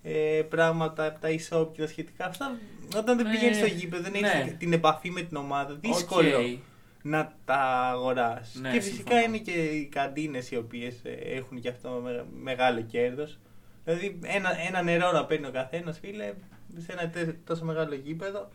ε, 0.03 0.41
πράγματα, 0.49 1.13
τα 1.13 1.27
e-shop 1.29 1.67
και 1.73 1.81
τα 1.81 1.87
σχετικά. 1.87 2.25
Αυτά 2.25 2.57
όταν 2.97 3.17
δεν 3.17 3.25
Ναι, 3.25 3.31
πηγαίνει 3.31 3.53
στο 3.55 3.65
γήπεδο, 3.65 4.01
δεν 4.09 4.11
ναι. 4.21 4.27
έχει 4.27 4.51
την 4.53 4.73
επαφή 4.73 5.09
με 5.09 5.21
την 5.21 5.37
ομάδα. 5.37 5.73
Δύσκολο 5.81 6.37
Οκ. 6.39 6.57
να 7.01 7.33
τα 7.45 7.59
αγοράσει. 7.91 8.59
Ναι, 8.59 8.71
και 8.71 8.79
φυσικά 8.81 8.97
συμφωνώ. 9.11 9.21
είναι 9.23 9.37
και 9.37 9.51
οι 9.51 9.85
καντίνες 9.85 10.51
οι 10.51 10.55
οποίες 10.57 11.01
έχουν 11.35 11.59
και 11.61 11.69
αυτό 11.69 11.89
με- 12.03 12.25
μεγάλο 12.41 12.81
κέρδος. 12.81 13.39
Δηλαδή 13.83 14.19
ένα, 14.23 14.49
ένα 14.67 14.81
νερό 14.81 15.11
να 15.11 15.25
παίρνει 15.25 15.45
ο 15.47 15.51
καθένας, 15.51 15.99
φίλε, 15.99 16.33
σε 16.77 16.91
ένα 16.91 17.09
τε- 17.09 17.35
τόσο 17.45 17.65
μεγάλο 17.65 17.95
γήπεδο. 17.95 18.49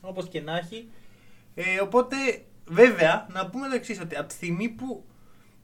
Όπως 0.00 0.28
και 0.28 0.40
να 0.40 0.56
έχει. 0.56 0.88
Ε, 1.54 1.80
οπότε, 1.82 2.16
βέβαια, 2.66 3.26
να 3.32 3.46
πούμε 3.50 3.68
το 3.68 3.74
εξής, 3.74 4.00
ότι 4.00 4.16
από 4.16 4.26
τη 4.28 4.34
στιγμή 4.34 4.68
που. 4.68 5.04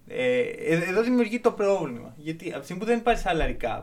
Ε, 0.09 0.39
ε, 0.41 0.75
εδώ 0.89 1.03
δημιουργεί 1.03 1.41
το 1.41 1.53
πρόβλημα. 1.53 2.15
Γιατί 2.17 2.49
από 2.51 2.59
τη 2.59 2.65
στιγμή 2.65 2.83
που 2.83 2.89
δεν 2.89 2.99
υπάρχει 2.99 3.23
salary 3.27 3.57
cap, 3.65 3.83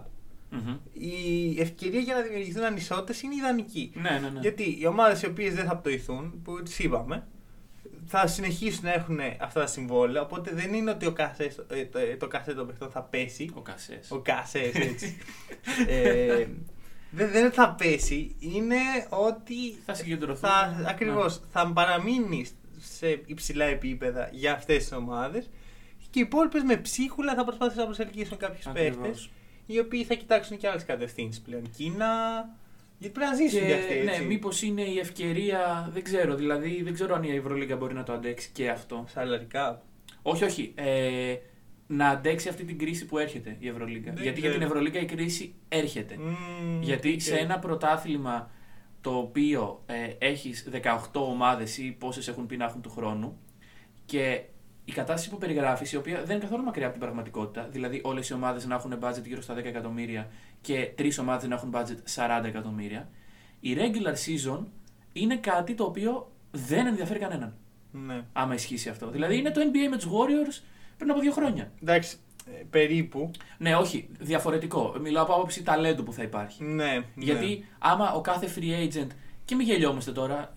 Μμμ. 0.54 0.78
η 0.94 1.62
ευκαιρία 1.62 2.00
για 2.00 2.14
να 2.16 2.22
δημιουργηθούν 2.22 2.64
ανισότητες 2.64 3.22
είναι 3.22 3.36
ιδανική. 3.36 3.92
Ναι, 3.94 4.20
ναι, 4.22 4.30
ναι. 4.30 4.40
Γιατί 4.40 4.78
οι 4.80 4.86
ομάδες 4.86 5.22
οι 5.22 5.26
οποίες 5.26 5.54
δεν 5.54 5.66
θα 5.66 5.78
πτωηθούν, 5.78 6.42
που 6.44 6.64
τις 6.64 6.80
είπαμε, 6.80 7.28
θα 8.06 8.28
συνεχίσουν 8.28 8.84
να 8.84 8.94
έχουν 8.94 9.20
αυτά 9.40 9.60
τα 9.60 9.68
συμβόλαια. 9.68 10.22
Οπότε 10.22 10.52
δεν 10.54 10.74
είναι 10.74 10.92
ότι 10.92 11.06
ο 11.06 11.12
κασέ, 11.12 11.56
ε, 11.70 11.86
το, 11.86 12.00
ε, 12.00 12.16
το 12.16 12.28
κασέ 12.28 12.54
των 12.54 12.68
παιχτών 12.68 12.90
θα 12.90 13.02
πέσει. 13.02 13.50
Ο 13.54 13.62
Κασέ. 13.62 14.00
Ο 14.10 14.20
κασέ, 14.20 14.72
έτσι. 14.74 15.18
ε, 15.88 16.46
δεν, 17.12 17.32
δεν 17.32 17.52
θα 17.52 17.76
πέσει. 17.78 18.36
Είναι 18.40 18.76
ότι 19.10 19.76
Θα 19.86 19.94
συγκεντρωθούν. 19.94 20.50
θα, 20.50 20.84
ακριβώς, 20.88 21.40
Ναι. 21.40 21.46
θα 21.52 21.72
παραμείνει 21.74 22.46
σε 22.80 23.22
υψηλά 23.26 23.66
επίπεδα 23.66 24.30
για 24.32 24.54
αυτές 24.54 24.78
τις 24.78 24.92
ομάδες. 24.92 25.50
Και 26.10 26.20
οι 26.20 26.22
υπόλοιπες 26.22 26.64
με 26.64 26.78
ψίχουλα 26.78 27.36
θα 27.36 27.44
προσπαθήσουν 27.44 27.80
να 27.82 27.86
προσελκύσουν 27.88 28.38
κάποιους 28.38 28.68
Ακριβώς. 28.68 28.98
παίχτες 29.02 29.30
οι 29.66 29.80
οποίοι 29.80 30.04
θα 30.04 30.14
κοιτάξουν 30.14 30.58
και 30.58 30.68
άλλες 30.68 30.86
κατευθύνσεις 30.86 31.42
πλέον. 31.42 31.70
Κίνα. 31.78 32.12
Γιατί 32.98 33.14
πρέπει 33.20 33.32
να 33.32 33.38
ζήσουν 33.38 33.60
Και, 33.60 33.66
κι 33.66 33.74
αυτοί. 33.74 33.94
ναι, 33.94 34.12
Έτσι. 34.12 34.24
μήπως 34.24 34.62
είναι 34.62 34.82
η 34.82 35.00
ευκαιρία, 35.00 35.90
δεν 35.94 36.04
ξέρω. 36.04 36.36
Δηλαδή, 36.36 36.82
δεν 36.84 36.94
ξέρω 36.94 37.16
αν 37.16 37.24
η 37.24 37.36
Ευρωλίγκα 37.36 37.76
μπορεί 37.76 37.94
να 37.94 38.04
το 38.04 38.14
αντέξει 38.14 38.50
και 38.54 38.70
αυτό. 38.70 39.06
Σαλαρικά. 39.08 39.82
Όχι, 40.22 40.44
όχι. 40.44 40.72
Ε, 40.76 41.36
να 41.88 42.08
αντέξει 42.08 42.50
αυτή 42.50 42.64
την 42.64 42.78
κρίση 42.78 43.06
που 43.06 43.18
έρχεται 43.18 43.56
η 43.60 43.68
Ευρωλίγκα. 43.68 44.12
Δεν 44.14 44.24
Γιατί 44.24 44.40
για 44.40 44.50
ξέρω. 44.50 44.64
την 44.64 44.72
Ευρωλίγκα 44.72 45.00
η 45.00 45.06
κρίση 45.06 45.54
έρχεται. 45.70 46.18
Μμμ, 46.18 46.82
Γιατί 46.82 47.14
οκ. 47.14 47.22
σε 47.22 47.36
ένα 47.36 47.60
πρωτάθλημα 47.60 48.52
το 49.02 49.18
οποίο 49.18 49.84
ε, 49.86 50.26
έχεις 50.28 50.70
18 50.72 50.98
ομάδες 51.14 51.78
ή 51.78 51.96
πόσες 52.00 52.28
έχουν 52.28 52.46
πει 52.46 52.58
να 52.58 52.66
έχουν 52.66 52.82
του 52.82 52.90
χρόνου 52.90 53.38
και 54.06 54.42
η 54.86 54.92
κατάσταση 54.92 55.30
που 55.30 55.38
περιγράφεις, 55.38 55.92
η 55.92 55.96
οποία 55.96 56.18
δεν 56.24 56.36
είναι 56.36 56.44
καθόλου 56.44 56.64
μακριά 56.64 56.86
από 56.86 56.94
την 56.96 57.04
πραγματικότητα, 57.04 57.68
δηλαδή 57.72 58.02
όλες 58.04 58.30
οι 58.30 58.34
ομάδες 58.34 58.66
να 58.66 58.76
έχουν 58.76 59.00
budget 59.02 59.24
γύρω 59.26 59.42
στα 59.42 59.54
10 59.54 59.58
εκατομμύρια 59.66 60.30
και 60.62 60.92
τρεις 60.96 61.18
ομάδες 61.18 61.50
να 61.50 61.56
έχουν 61.56 61.74
budget 61.76 62.40
40 62.42 62.44
εκατομμύρια, 62.46 63.10
η 63.60 63.78
regular 63.80 64.14
season 64.14 64.60
είναι 65.14 65.36
κάτι 65.38 65.74
το 65.74 65.84
οποίο 65.84 66.32
δεν 66.52 66.86
ενδιαφέρει 66.86 67.20
κανέναν, 67.20 67.56
Ναι. 67.92 68.22
άμα 68.34 68.54
ισχύσει 68.54 68.90
αυτό. 68.90 69.10
Δηλαδή 69.10 69.38
είναι 69.38 69.52
το 69.52 69.62
NBA 69.62 69.90
με 69.90 69.98
τους 69.98 70.06
Warriors 70.08 70.62
πριν 70.98 71.12
από 71.12 71.20
δύο 71.20 71.32
χρόνια. 71.32 71.72
Εντάξει, 71.82 72.18
ε, 72.48 72.64
περίπου. 72.70 73.32
Ναι, 73.58 73.76
όχι, 73.76 74.10
διαφορετικό. 74.20 74.96
Μιλάω 75.02 75.24
από 75.24 75.34
άποψη 75.34 75.64
ταλέντου 75.64 76.04
που 76.04 76.14
θα 76.14 76.24
υπάρχει. 76.24 76.64
Ναι. 76.64 76.84
ναι. 76.84 77.04
Γιατί 77.16 77.66
άμα 77.80 78.14
ο 78.14 78.22
κάθε 78.22 78.50
free 78.56 78.88
agent, 78.94 79.08
και 79.46 79.56
μην 79.56 79.66
γελιόμαστε 79.68 80.12
τώρα, 80.12 80.38
α, 80.38 80.52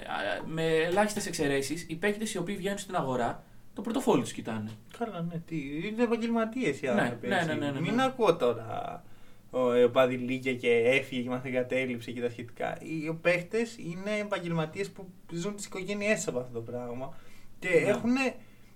με 0.46 0.66
ελάχιστες 0.66 1.26
εξαιρέσεις, 1.26 1.86
οι 1.88 1.94
παίκτες 1.94 2.34
οι 2.34 2.38
οποίοι 2.38 2.56
βγαίνουν 2.56 2.78
στην 2.78 2.96
αγορά, 2.96 3.44
το 3.76 3.82
πορτοφόλι 3.82 4.22
τους 4.22 4.32
κοιτάνε. 4.32 4.70
Καλά, 4.98 5.20
ναι. 5.32 5.38
Τι, 5.46 5.56
είναι 5.86 6.02
επαγγελματίες 6.02 6.80
οι 6.80 6.86
Ναι, 6.86 6.90
άνθρωποι. 7.00 7.26
ναι, 7.28 7.34
έτσι. 7.36 7.46
ναι, 7.48 7.54
ναι, 7.54 7.70
ναι, 7.70 7.80
Μην 7.80 7.94
ναι. 7.94 8.04
ακούω 8.04 8.36
τώρα 8.36 9.02
ο, 9.50 9.72
ε, 9.72 9.84
ο 9.84 9.90
Παδηλίκια 9.90 10.54
και 10.54 10.70
έφυγε 10.70 11.22
και 11.22 11.28
μας 11.28 11.44
εγκατέλειψε 11.44 12.10
και 12.10 12.20
τα 12.20 12.30
σχετικά. 12.30 12.78
Οι 12.80 13.12
παίχτες 13.12 13.76
είναι 13.78 14.18
επαγγελματίες 14.20 14.90
που 14.90 15.06
ζουν 15.32 15.56
τις 15.56 15.66
οικογένειές 15.66 16.28
από 16.28 16.38
αυτό 16.38 16.52
το 16.52 16.60
πράγμα. 16.60 17.16
Και 17.58 17.68
Ναι. 17.68 17.74
έχουν, 17.90 18.12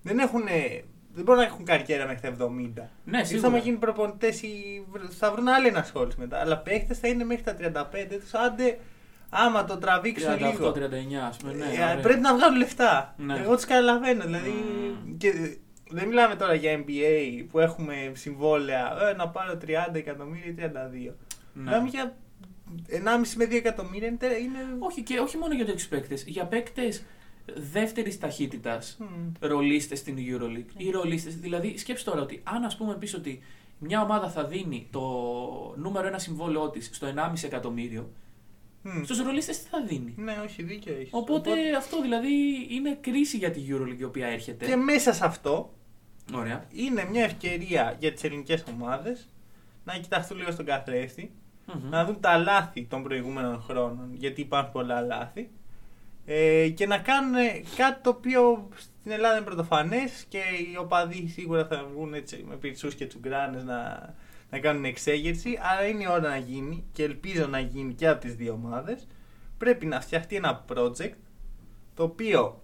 δεν 0.02 0.18
έχουν. 0.18 0.42
Δεν 1.12 1.24
μπορούν 1.24 1.40
να 1.40 1.46
έχουν 1.46 1.64
καριέρα 1.64 2.06
μέχρι 2.06 2.20
τα 2.20 2.28
70. 2.28 2.90
Ναι, 3.04 3.16
Ίσως 3.16 3.28
σίγουρα. 3.28 3.48
άμα 3.48 3.58
γίνουν 3.58 3.78
προπονητές 3.78 4.42
ή 4.42 4.84
θα 5.18 5.32
βρουν 5.32 5.48
άλλη 5.48 5.66
ενασχόληση 5.66 6.18
μετά. 6.20 6.38
Αλλά 6.40 6.58
παίχτες 6.58 6.98
θα 6.98 7.08
είναι 7.08 7.24
μέχρι 7.24 7.42
τα 7.42 7.54
35 7.54 8.18
τους. 8.20 8.34
Άντε, 8.34 8.78
άμα 9.30 9.64
το 9.64 9.76
τραβήξουν 9.76 10.36
λίγο. 10.38 10.72
38-39, 10.72 11.26
ας 11.28 11.36
πούμε. 11.36 11.52
Ναι, 11.52 11.64
Ε, 11.64 11.68
ωραία. 11.68 11.96
πρέπει 12.02 12.20
να 12.20 12.34
βγάλουν 12.36 12.58
λεφτά. 12.58 13.14
Ναι. 13.18 13.38
Εγώ 13.38 13.54
τους 13.54 13.64
καταλαβαίνω. 13.64 14.24
Δηλαδή, 14.24 14.52
Mm. 14.52 15.14
και, 15.18 15.28
ε, 15.28 15.56
δεν 15.90 16.08
μιλάμε 16.08 16.34
τώρα 16.36 16.54
για 16.54 16.72
NBA 16.86 17.44
που 17.50 17.58
έχουμε 17.58 17.94
συμβόλαια 18.14 19.08
ε, 19.10 19.14
να 19.16 19.28
πάρω 19.28 19.56
30 19.56 19.98
εκατομμύρια 19.98 20.50
ή 20.50 20.54
32. 20.54 21.14
Ναι. 21.52 21.62
Μιλάμε 21.62 21.88
για 21.88 22.16
1,5 22.88 23.36
με 23.36 23.44
2 23.44 23.56
εκατομμύρια. 23.56 24.08
Είναι, 24.08 24.16
τε- 24.16 24.40
είναι... 24.40 24.58
Όχι, 24.78 25.02
και 25.02 25.18
όχι 25.18 25.36
μόνο 25.36 25.54
για 25.54 25.64
τέτοιου 25.66 25.86
παίκτες. 25.90 26.22
Για 26.26 26.44
παίκτες 26.46 27.02
δεύτερης 27.56 28.18
ταχύτητας 28.18 28.96
Μμ. 29.00 29.06
ρολίστες 29.40 29.98
στην 29.98 30.16
Euroleague 30.18 30.72
ή 30.76 30.90
ρολίστες. 30.90 31.36
Δηλαδή, 31.36 31.78
σκέψτε 31.78 32.10
τώρα 32.10 32.22
ότι 32.22 32.40
αν 32.44 32.64
ας 32.64 32.76
πούμε 32.76 32.94
πεις 32.94 33.14
ότι 33.14 33.40
μια 33.78 34.02
ομάδα 34.02 34.30
θα 34.30 34.44
δίνει 34.44 34.88
το 34.90 35.00
νούμερο 35.76 36.06
ένα 36.06 36.18
συμβόλαιό 36.18 36.70
της 36.70 36.90
στο 36.92 37.06
1,5 37.06 37.44
εκατομμύριο, 37.46 38.10
Μμ. 38.82 39.02
Στους 39.04 39.22
ρολίστες 39.22 39.62
τι 39.62 39.68
θα 39.68 39.82
δίνει; 39.82 40.14
Ναι, 40.16 40.36
όχι, 40.44 40.62
δίκιο 40.62 40.94
έχεις. 40.94 41.08
Οπότε, 41.12 41.50
αυτό 41.76 42.02
δηλαδή 42.02 42.32
είναι 42.70 42.98
κρίση 43.00 43.36
για 43.36 43.50
τη 43.50 43.60
EuroLeague 43.68 43.98
η 43.98 44.04
οποία 44.04 44.26
έρχεται. 44.26 44.66
Και 44.66 44.76
μέσα 44.76 45.12
σε 45.12 45.24
αυτό 45.24 45.74
Ωραία. 46.34 46.66
είναι 46.72 47.04
μια 47.10 47.24
ευκαιρία 47.24 47.96
για 47.98 48.12
τις 48.12 48.24
ελληνικές 48.24 48.64
ομάδες 48.72 49.28
να 49.84 49.98
κοιτάξουν 49.98 50.36
λίγο 50.36 50.50
στον 50.50 50.64
καθρέφτη, 50.64 51.32
Μμμ. 51.66 51.88
να 51.90 52.04
δουν 52.04 52.20
τα 52.20 52.36
λάθη 52.38 52.84
των 52.84 53.02
προηγούμενων 53.02 53.60
χρόνων, 53.60 54.08
γιατί 54.12 54.40
υπάρχουν 54.40 54.72
πολλά 54.72 55.00
λάθη, 55.00 55.50
ε, 56.26 56.68
και 56.68 56.86
να 56.86 56.98
κάνουν 56.98 57.34
κάτι 57.76 58.02
το 58.02 58.10
οποίο 58.10 58.68
στην 58.76 59.10
Ελλάδα 59.12 59.36
είναι 59.36 59.44
πρωτοφανές 59.44 60.24
και 60.28 60.38
οι 60.38 60.76
οπαδοί 60.76 61.28
σίγουρα 61.28 61.66
θα 61.66 61.86
βγουν 61.92 62.14
έτσι 62.14 62.44
με 62.48 62.56
πυρσούς 62.56 62.94
και 62.94 63.06
τσουγκράνες 63.06 63.64
να, 63.64 64.14
να 64.50 64.58
κάνουν 64.58 64.84
εξέγερση, 64.84 65.58
αλλά 65.60 65.88
είναι 65.88 66.02
η 66.02 66.06
ώρα 66.10 66.28
να 66.28 66.36
γίνει 66.36 66.84
και 66.92 67.02
ελπίζω 67.02 67.46
να 67.46 67.60
γίνει 67.60 67.94
και 67.94 68.08
από 68.08 68.20
τις 68.20 68.34
δύο 68.34 68.52
ομάδες. 68.52 69.06
Πρέπει 69.58 69.86
να 69.86 70.00
φτιαχτεί 70.00 70.36
ένα 70.36 70.64
project 70.74 71.14
το 71.94 72.02
οποίο 72.02 72.62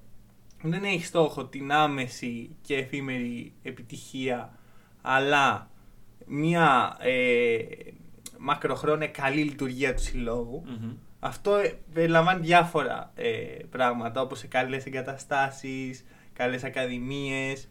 δεν 0.62 0.85
έχει 0.85 1.05
στόχο 1.05 1.45
την 1.45 1.73
άμεση 1.73 2.57
και 2.62 2.76
εφήμερη 2.76 3.52
επιτυχία 3.62 4.59
αλλά 5.02 5.71
μια 6.26 6.97
ε, 7.00 7.59
μακροχρόνια 8.38 9.09
καλή 9.09 9.43
λειτουργία 9.43 9.95
του 9.95 10.02
συλλόγου. 10.02 10.62
Μμμ. 10.66 10.93
Αυτό 11.21 11.57
ε, 11.57 11.78
περιλαμβάνει 11.93 12.40
διάφορα 12.40 13.12
ε, 13.14 13.31
πράγματα 13.71 14.21
όπως 14.21 14.38
σε 14.38 14.47
καλές 14.47 14.87
εγκαταστάσεις, 14.87 16.05
καλές 16.33 16.64
ακαδημίες 16.64 17.69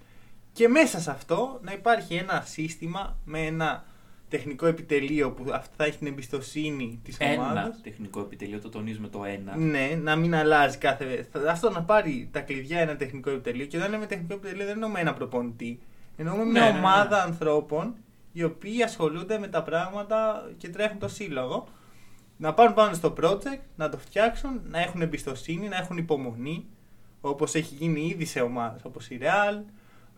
και 0.54 0.68
μέσα 0.68 1.00
σε 1.00 1.12
αυτό 1.12 1.60
να 1.64 1.72
υπάρχει 1.72 2.16
ένα 2.16 2.42
σύστημα 2.46 3.18
με 3.26 3.46
ένα 3.46 3.86
τεχνικό 4.36 4.66
επιτελείο 4.66 5.32
που 5.32 5.44
αυτό 5.54 5.74
θα 5.78 5.86
έχει 5.86 5.98
την 5.98 6.08
εμπιστοσύνη 6.08 7.00
της 7.04 7.18
Ένα 7.20 7.34
ομάδας. 7.34 7.82
τεχνικό 7.82 8.20
επιτελείο, 8.20 8.60
το 8.60 8.70
τονίζουμε 8.70 9.08
το 9.08 9.24
ένα. 9.24 9.58
Ναι, 9.58 10.00
να 10.02 10.16
μην 10.16 10.36
αλλάζει 10.36 10.78
κάθε. 10.78 11.28
θα- 11.32 11.52
Αυτό 11.52 11.70
να 11.70 11.82
πάρει 11.84 12.30
τα 12.32 12.40
κλειδιά 12.40 12.80
ένα 12.80 12.96
τεχνικό 12.96 13.30
επιτελείο. 13.30 13.66
Και 13.66 13.78
όταν 13.78 13.90
λέμε 13.92 14.06
τεχνικό 14.06 14.34
επιτελείο, 14.34 14.66
δεν 14.66 14.74
εννοούμε 14.74 15.00
ένα 15.00 15.14
προπονητή. 15.14 15.80
Εννοούμε 16.18 16.44
Ναι, 16.44 16.52
μια 16.52 16.62
ναι, 16.62 16.70
ναι. 16.72 16.78
ομάδα 16.78 17.24
ανθρώπων 17.24 17.96
οι 18.34 18.44
οποίοι 18.44 18.84
ασχολούνται 18.84 19.38
με 19.40 19.48
τα 19.48 19.64
πράγματα 19.64 20.50
και 20.58 20.70
τρέχουν 20.70 21.00
το 21.00 21.08
σύλλογο. 21.08 21.68
Να 22.38 22.54
πάρουν 22.54 22.74
πάνω 22.74 22.94
στο 22.94 23.14
project, 23.22 23.60
να 23.76 23.90
το 23.90 23.98
φτιάξουν, 23.98 24.62
να 24.70 24.80
έχουν 24.80 25.02
εμπιστοσύνη, 25.02 25.68
να 25.68 25.78
έχουν 25.78 25.98
υπομονή. 25.98 26.66
Όπως 27.22 27.56
έχει 27.56 27.76
γίνει 27.76 28.00
ήδη 28.08 28.26
σε 28.26 28.42
ομάδες 28.42 28.82
όπως 28.84 29.10
η 29.10 29.20
Real, 29.22 29.62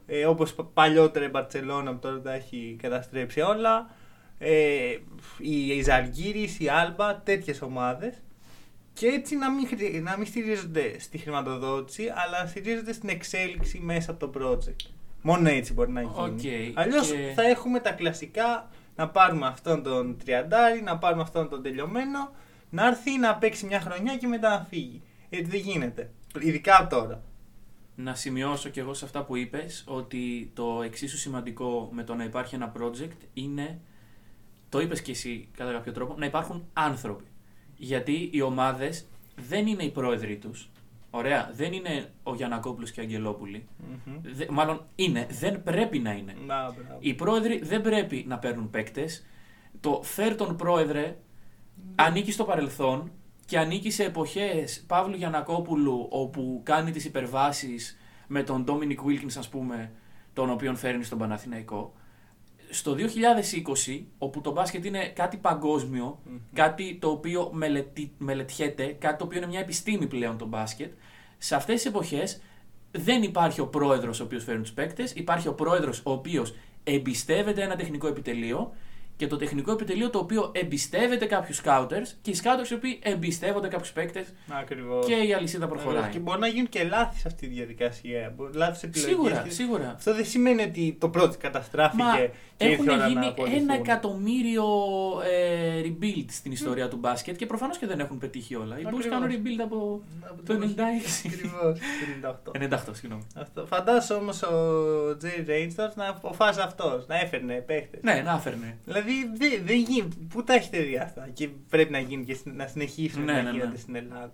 ε, 0.06 0.26
όπως 0.26 0.56
παλιότερα 0.74 1.26
η 1.26 1.30
Barcelona 1.34 1.86
που 1.86 1.98
τώρα 2.02 2.22
τα 2.22 2.34
έχει 2.34 2.78
καταστρέψει 2.82 3.42
όλα. 3.42 3.90
Ε, 4.40 4.98
η, 5.38 5.68
η 5.68 5.82
Ζαλγκύρης, 5.82 6.60
η 6.60 6.70
Άλμπα, 6.70 7.16
τέτοιες 7.16 7.62
ομάδες 7.62 8.22
και 8.94 9.08
έτσι 9.08 9.36
να 9.36 9.52
μην, 9.52 9.68
χρει- 9.68 10.02
να 10.04 10.18
μην 10.18 10.28
στηρίζονται 10.28 11.00
στη 11.00 11.18
χρηματοδότηση, 11.18 12.04
αλλά 12.16 12.42
να 12.44 12.50
στηρίζονται 12.50 12.94
στην 12.94 13.10
εξέλιξη 13.10 13.80
μέσα 13.80 14.12
από 14.12 14.28
το 14.30 14.42
project. 14.42 14.90
Μόνο 15.22 15.50
έτσι 15.50 15.74
μπορεί 15.74 15.92
να 15.92 16.02
γίνει. 16.02 16.14
Οκ, 16.18 16.78
Αλλιώς 16.78 17.12
και- 17.12 17.32
θα 17.36 17.42
έχουμε 17.48 17.80
τα 17.80 17.92
κλασικά 17.92 18.70
να 18.96 19.10
πάρουμε 19.10 19.48
αυτόν 19.48 19.84
τον 19.84 20.18
τριαντάρι, 20.18 20.82
να 20.82 20.98
πάρουμε 20.98 21.22
αυτόν 21.22 21.50
τον 21.50 21.62
τελειωμένο, 21.64 22.32
να 22.70 22.88
έρθει 22.88 23.18
να 23.18 23.36
παίξει 23.36 23.66
μια 23.66 23.80
χρονιά 23.82 24.18
και 24.18 24.28
μετά 24.28 24.50
να 24.50 24.66
φύγει. 24.70 25.02
Έτσι 25.30 25.52
δεν 25.52 25.60
γίνεται. 25.60 26.10
Ειδικά 26.40 26.88
τώρα. 26.90 27.22
Να 27.96 28.16
σημειώσω 28.16 28.70
και 28.70 28.80
εγώ 28.80 28.94
σε 28.94 29.06
αυτά 29.06 29.24
που 29.24 29.36
είπες 29.36 29.84
ότι 29.88 30.52
το 30.54 30.82
εξίσου 30.84 31.18
σημαντικό 31.18 31.90
με 31.92 32.04
το 32.04 32.16
να 32.16 32.24
υπάρχει 32.24 32.56
ένα 32.56 32.72
project 32.80 33.18
είναι, 33.34 33.80
το 34.70 34.80
είπες 34.80 35.02
και 35.02 35.12
εσύ 35.12 35.48
κατά 35.58 35.72
κάποιο 35.72 35.92
τρόπο, 35.92 36.16
να 36.18 36.26
υπάρχουν 36.26 36.66
άνθρωποι. 36.74 37.24
Γιατί 37.76 38.30
οι 38.34 38.42
ομάδες 38.42 39.08
δεν 39.36 39.68
είναι 39.68 39.84
οι 39.84 39.90
πρόεδροι 39.92 40.38
τους. 40.38 40.70
Ωραία, 41.10 41.52
δεν 41.56 41.74
είναι 41.74 42.12
ο 42.24 42.36
Γιανακόπουλος 42.36 42.92
και 42.92 43.02
η 43.02 43.04
Αγγελόπουλοι. 43.04 43.68
Μμμ. 44.06 44.16
Δε- 44.22 44.46
μάλλον 44.50 44.86
είναι, 44.96 45.28
δεν 45.32 45.64
πρέπει 45.64 46.00
να 46.00 46.12
είναι. 46.12 46.36
Να, 46.46 46.56
μπράβο. 46.72 46.98
Οι 47.00 47.14
πρόεδροι 47.14 47.60
δεν 47.64 47.82
πρέπει 47.82 48.26
να 48.28 48.38
παίρνουν 48.40 48.70
παίκτες. 48.70 49.26
Το 49.80 50.00
φέρ 50.04 50.36
τον 50.36 50.56
πρόεδρε 50.56 51.18
ανήκει 51.96 52.32
στο 52.32 52.44
παρελθόν 52.44 53.12
και 53.46 53.58
ανήκει 53.60 53.90
σε 53.92 54.04
εποχές 54.04 54.84
Παύλου 54.88 55.16
Γιανακόπουλου 55.16 56.08
όπου 56.12 56.62
κάνει 56.64 56.92
τις 56.92 57.06
υπερβάσεις 57.06 57.98
με 58.28 58.44
τον 58.44 58.64
Ντόμινικ 58.64 59.02
Βίλκινς 59.02 59.38
ας 59.38 59.50
πούμε 59.50 59.92
τον 60.34 60.50
οποίον 60.50 60.76
φέρνει 60.76 61.04
στον 61.04 61.18
Παναθηναϊκό. 61.18 61.94
Στο 62.70 62.96
2020 63.88 64.02
όπου 64.18 64.42
το 64.42 64.52
μπάσκετ 64.52 64.86
είναι 64.86 65.08
κάτι 65.08 65.38
παγκόσμιο, 65.38 66.20
Μμμ. 66.24 66.38
κάτι 66.54 66.98
το 67.02 67.10
οποίο 67.10 67.50
μελετη, 67.54 68.12
μελετιέται, 68.18 68.86
κάτι 69.00 69.18
το 69.18 69.24
οποίο 69.24 69.38
είναι 69.38 69.48
μια 69.48 69.60
επιστήμη 69.60 70.08
πλέον 70.08 70.38
το 70.38 70.46
μπάσκετ, 70.46 70.92
σε 71.38 71.56
αυτές 71.56 71.76
τις 71.76 71.86
εποχές 71.86 72.42
δεν 72.92 73.24
υπάρχει 73.24 73.62
ο 73.62 73.68
πρόεδρος 73.68 74.20
ο 74.20 74.24
οποίος 74.24 74.44
φέρνει 74.44 74.62
τους 74.62 74.72
παίκτες, 74.72 75.12
υπάρχει 75.12 75.48
ο 75.48 75.54
πρόεδρος 75.54 76.00
ο 76.06 76.12
οποίος 76.12 76.56
εμπιστεύεται 76.84 77.64
ένα 77.64 77.76
τεχνικό 77.76 78.08
επιτελείο 78.08 78.74
και 79.18 79.28
το 79.28 79.38
τεχνικό 79.38 79.72
επιτελείο 79.72 80.10
το 80.10 80.20
οποίο 80.20 80.52
εμπιστεύεται 80.54 81.26
κάποιους 81.26 81.62
scouters 81.66 82.08
και 82.22 82.32
οι 82.32 82.36
scouters 82.44 82.70
οι 82.70 82.74
οποίοι 82.74 83.00
εμπιστεύονται 83.04 83.68
κάποιους 83.68 83.92
παίκτες 83.92 84.34
Ακριβώς. 84.60 85.06
και 85.06 85.14
η 85.14 85.34
αλυσίδα 85.34 85.68
προχωράει. 85.68 86.10
Και 86.12 86.20
μπορεί 86.20 86.40
να 86.40 86.48
γίνουν 86.48 86.70
και 86.70 86.84
λάθη 86.84 87.20
σε 87.20 87.28
αυτή 87.28 87.48
τη 87.48 87.54
διαδικασία. 87.54 88.36
Λάθη 88.54 88.88
επιλογές. 88.88 89.12
Σίγουρα, 89.12 89.42
και- 89.44 89.50
σίγουρα. 89.50 89.92
Αυτό 89.96 90.14
δεν 90.16 90.26
σημαίνει 90.26 90.62
ότι 90.62 90.98
το 91.00 91.12
project 91.16 91.38
καταστράφηκε 91.38 92.04
Μα 92.04 92.16
και 92.18 92.30
έχουν 92.58 92.86
ήρθε 92.86 92.92
η 92.92 92.96
ώρα 92.96 92.98
να 93.04 93.08
γίνει 93.08 93.26
απολυθούν. 93.26 93.60
ένα 93.62 93.74
εκατομμύριο 93.74 94.64
ε, 95.32 95.82
rebuild 95.84 96.26
στην 96.30 96.52
ιστορία 96.52 96.88
του 96.88 96.98
μπάσκετ 96.98 97.36
και 97.36 97.46
προφανώς 97.46 97.78
και 97.78 97.88
δεν 97.88 98.00
έχουν 98.00 98.18
πετύχει 98.18 98.56
όλα. 98.56 98.80
Οι 98.80 98.82
Bulls 98.82 98.86
Ακριβώς. 98.88 99.08
κάνουν 99.08 99.30
rebuild 99.32 99.62
από 99.64 100.02
Από 100.30 100.44
το 100.46 100.54
96. 100.54 101.28
Ακριβώς, 101.28 101.80
το 102.44 102.52
98. 102.54 102.80
98, 102.90 102.92
συγγνώμη. 102.92 103.24
Αυτό. 103.36 103.66
Φαντάσου 103.66 104.16
όμως 104.16 104.42
ο 104.44 105.18
Τζέι 105.18 105.44
Ρέινστορ 105.48 105.90
να 105.96 106.08
αποφάσισε 106.10 106.62
αυτός, 106.66 107.08
να 107.08 107.16
έφερνε 107.20 107.54
παίχτε. 107.54 108.00
Ναι, 108.02 108.22
να 108.26 108.32
έφερνε. 108.32 108.78
Δηλαδή 108.86 109.07
δεν 109.38 109.62
δεν 109.66 109.78
γίνει. 109.78 110.08
Πού 110.30 110.44
τα 110.44 110.54
έχετε 110.54 110.80
δει 110.80 110.98
αυτά 110.98 111.28
και 111.34 111.48
πρέπει 111.70 111.92
να 111.92 112.00
γίνει 112.00 112.24
και 112.26 112.34
στην- 112.34 112.56
να 112.56 112.68
συνεχίσουν 112.68 113.24
Ναι, 113.24 113.32
να 113.34 113.42
ναι, 113.42 113.52
ναι. 113.52 113.58
γίνονται 113.58 113.78
στην 113.78 113.96
Ελλάδα. 113.96 114.32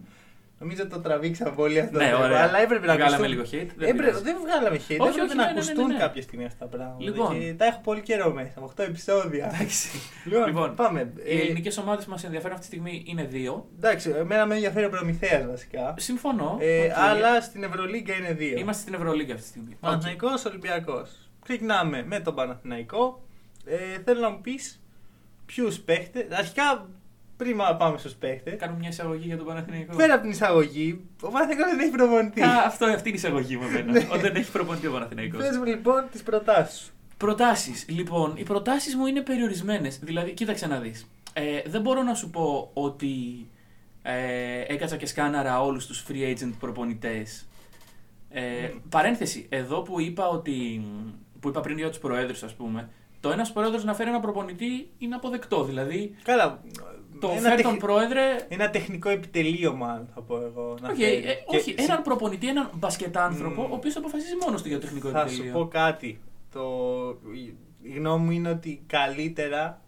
Νομίζω 0.60 0.88
το 0.88 1.00
τραβήξαμε 1.00 1.52
πολύ 1.56 1.80
αυτό. 1.80 1.98
Ναι, 1.98 2.04
το 2.04 2.10
θέμα, 2.16 2.26
ωραία. 2.26 2.42
Αλλά 2.44 2.60
έπρεπε 2.60 2.86
να 2.86 2.94
Βγάλαμε 2.96 3.26
ακουστούν. 3.28 3.50
λίγο 3.52 3.64
hate. 3.66 3.74
Δεν 3.78 3.88
Έπρεπε- 3.90 3.96
πειράζει. 4.06 4.24
δεν 4.24 4.36
βγάλαμε 4.42 4.76
hate. 4.76 4.82
Όχι, 4.82 4.94
έπρεπε 4.94 5.22
όχι, 5.22 5.28
να 5.28 5.36
ναι, 5.36 5.36
ναι, 5.36 5.46
ναι, 5.46 5.52
ακουστούν 5.52 5.88
ναι. 5.88 5.98
κάποια 5.98 6.22
στιγμή 6.22 6.46
αυτά 6.46 6.68
τα 6.68 6.78
πράγματα. 6.78 7.04
Λοιπόν. 7.04 7.40
Και 7.40 7.54
τα 7.54 7.66
έχω 7.66 7.80
πολύ 7.84 8.02
καιρό 8.02 8.32
μέσα. 8.34 8.54
8 8.62 8.84
επεισόδια. 8.84 9.52
Εντάξει. 9.54 9.88
Λοιπόν, 10.26 10.46
Λοιπόν, 10.48 10.76
πάμε. 10.76 11.14
Οι 11.26 11.38
Ε, 11.38 11.42
ελληνικές 11.42 11.78
ομάδες 11.78 12.06
που 12.06 12.12
μας 12.12 12.24
ενδιαφέρουν 12.24 12.56
αυτή 12.58 12.68
τη 12.70 12.76
στιγμή 12.76 13.04
είναι 13.08 13.24
δύο. 13.24 13.68
Εντάξει, 13.78 14.10
εμένα 14.18 14.46
με 14.46 14.54
ενδιαφέρει 14.54 14.86
ο 14.86 14.90
Προμηθέας 14.90 15.46
βασικά. 15.48 15.94
Συμφωνώ. 15.98 16.58
Ε, 16.60 16.86
οκ. 16.86 16.92
Αλλά 16.98 17.42
στην 17.42 17.64
Ευρωλίγκα 17.64 18.14
είναι 18.16 18.34
δύο. 18.34 18.58
Είμαστε 18.58 18.82
στην 18.82 18.94
Ευρωλίγκα 18.94 19.32
αυτή 19.34 19.44
τη 19.46 19.50
στιγμή. 19.52 19.74
Οκ. 19.74 19.80
Παναθηναϊκός 19.80 20.46
Ολυμπιακός. 20.46 21.12
Ξεκινάμε 21.44 22.04
με 22.08 22.20
τον 22.20 22.36
Παναθηναϊκό. 22.36 23.23
Ε, 23.66 24.02
θέλω 24.06 24.20
να 24.20 24.30
μου 24.30 24.42
πεις 24.42 24.82
ποιους 25.46 25.80
παίχτε. 25.80 26.28
Αρχικά, 26.32 26.90
πριν 27.38 27.58
πάμε 27.78 27.98
στους 27.98 28.14
παίχτες. 28.14 28.56
Κάνουμε 28.60 28.80
μια 28.80 28.90
εισαγωγή 28.90 29.26
για 29.26 29.38
τον 29.38 29.46
Παναθηναϊκό. 29.46 29.96
Πέρα 29.96 30.14
από 30.14 30.22
την 30.22 30.32
εισαγωγή, 30.32 31.02
ο 31.22 31.30
Παναθηναϊκός 31.30 31.72
δεν 31.72 31.80
έχει 31.80 31.92
προπονητή. 31.92 32.42
Α, 32.42 32.64
αυτό, 32.66 32.86
αυτή 32.86 33.10
είναι 33.10 33.18
η 33.18 33.22
εισαγωγή 33.22 33.58
μου 33.58 33.64
εμένα. 33.64 33.92
Ναι. 33.92 34.00
Όταν 34.00 34.22
δεν 34.22 34.36
έχει 34.36 34.52
προπονητή 34.52 34.88
ο 34.88 34.92
Παναθηναϊκός. 34.92 35.42
Πες 35.42 35.58
μου 35.58 35.64
λοιπόν 35.64 36.06
τις 36.12 36.24
προτάσεις 36.24 36.80
σου. 36.80 36.92
Προτάσεις. 37.18 37.86
Λοιπόν, 37.90 38.34
οι 38.36 38.44
προτάσεις 38.44 38.96
μου 38.96 39.06
είναι 39.06 39.22
περιορισμένες. 39.22 40.00
Δηλαδή, 40.00 40.32
κοίταξε 40.32 40.68
να 40.68 40.80
δεις. 40.80 41.08
Ε, 41.34 41.62
δεν 41.66 41.82
μπορώ 41.82 42.04
να 42.04 42.14
σου 42.14 42.30
πω 42.30 42.70
ότι 42.74 43.16
ε, 44.02 44.62
έκατσα 44.68 44.98
και 44.98 45.06
σκάναρα 45.06 45.62
όλους 45.62 45.88
τους 45.88 46.06
free 46.08 46.36
agent 46.36 46.52
προπονητές. 46.60 47.48
Ε, 48.30 48.42
Μμ. 48.42 48.90
Παρένθεση, 48.90 49.46
εδώ 49.50 49.82
που 49.82 50.00
είπα, 50.00 50.28
ότι, 50.28 50.86
που 51.40 51.50
είπα 51.50 51.62
πριν 51.62 51.78
για 51.78 51.90
τους 51.90 51.98
προέδρους, 51.98 52.44
ας 52.44 52.54
πούμε, 52.54 52.90
το 53.24 53.32
ένας 53.32 53.52
πρόεδρος 53.54 53.84
να 53.84 53.94
φέρει 53.94 54.10
ένα 54.10 54.20
προπονητή 54.20 54.90
είναι 54.98 55.16
αποδεκτό. 55.16 55.64
Δηλαδή, 55.64 56.16
Καλά. 56.24 56.60
το 57.20 57.28
ένα, 57.30 57.40
φέρει 57.40 57.56
τεχ- 57.56 57.68
τον 57.68 57.78
πρόεδρε... 57.78 58.22
ένα 58.50 58.70
τεχνικό 58.70 59.10
επιτελείο, 59.10 59.74
μάλλον 59.74 60.08
θα 60.14 60.22
πω 60.22 60.36
εγώ. 60.46 60.78
Να 60.82 60.90
Οκ, 60.90 60.96
φέρει. 60.96 61.16
ε, 61.16 61.34
Και 61.50 61.56
όχι, 61.58 61.70
συ- 61.72 61.80
έναν 61.80 62.02
προπονητή, 62.02 62.48
έναν 62.48 62.70
μπασκετάνθρωπο, 62.74 63.62
Μμ. 63.62 63.72
ο 63.72 63.76
οποίος 63.76 63.96
αποφασίζει 63.96 64.34
μόνος 64.46 64.62
του 64.62 64.68
για 64.68 64.80
το 64.80 64.86
τεχνικό 64.86 65.10
Θα 65.10 65.22
επιτελείο. 65.22 65.46
σου 65.46 65.52
πω 65.60 65.68
κάτι. 65.68 66.20
Το... 66.52 66.62
Η 67.82 67.90
γνώμη 67.90 68.26
μου 68.26 68.32
είναι 68.32 68.50
ότι 68.50 68.84
καλύτερα 68.88 69.82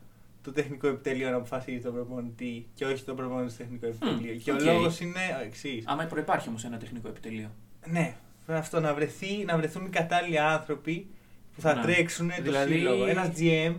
το 0.43 0.51
τεχνικό 0.51 0.87
επιτελείο 0.87 1.29
να 1.29 1.35
αποφασίζει 1.35 1.79
τον 1.81 1.93
προπονητή 1.93 2.67
και 2.73 2.85
όχι 2.85 3.03
ο 3.03 3.15
προπονητής 3.15 3.51
το 3.53 3.63
τεχνικό 3.63 3.85
επιτελείο. 3.85 4.35
και 4.35 4.51
οκ. 4.51 4.59
ο 4.59 4.63
λόγος 4.63 4.99
είναι 4.99 5.19
ο 5.41 5.43
εξής. 5.45 5.83
Άμα 5.87 6.03
προϋπάρχει 6.03 6.49
όμως 6.49 6.63
ένα 6.65 6.77
τεχνικό 6.77 7.07
επιτελείο. 7.07 7.49
Ναι, 7.85 8.15
πρέπει 8.45 8.59
αυτό 8.59 8.79
να, 8.79 8.93
βρεθεί, 8.93 9.43
να 9.45 9.57
βρεθούν 9.57 9.85
οι 9.85 9.89
κατάλληλοι 9.89 10.39
άνθρωποι 10.39 11.07
που 11.55 11.61
θα 11.61 11.75
Ναι. 11.75 11.81
τρέξουν 11.81 12.29
το 12.29 12.41
Δηλαδή- 12.41 12.73
σύλλογο. 12.73 13.05
Ένας 13.05 13.29
GM. 13.37 13.75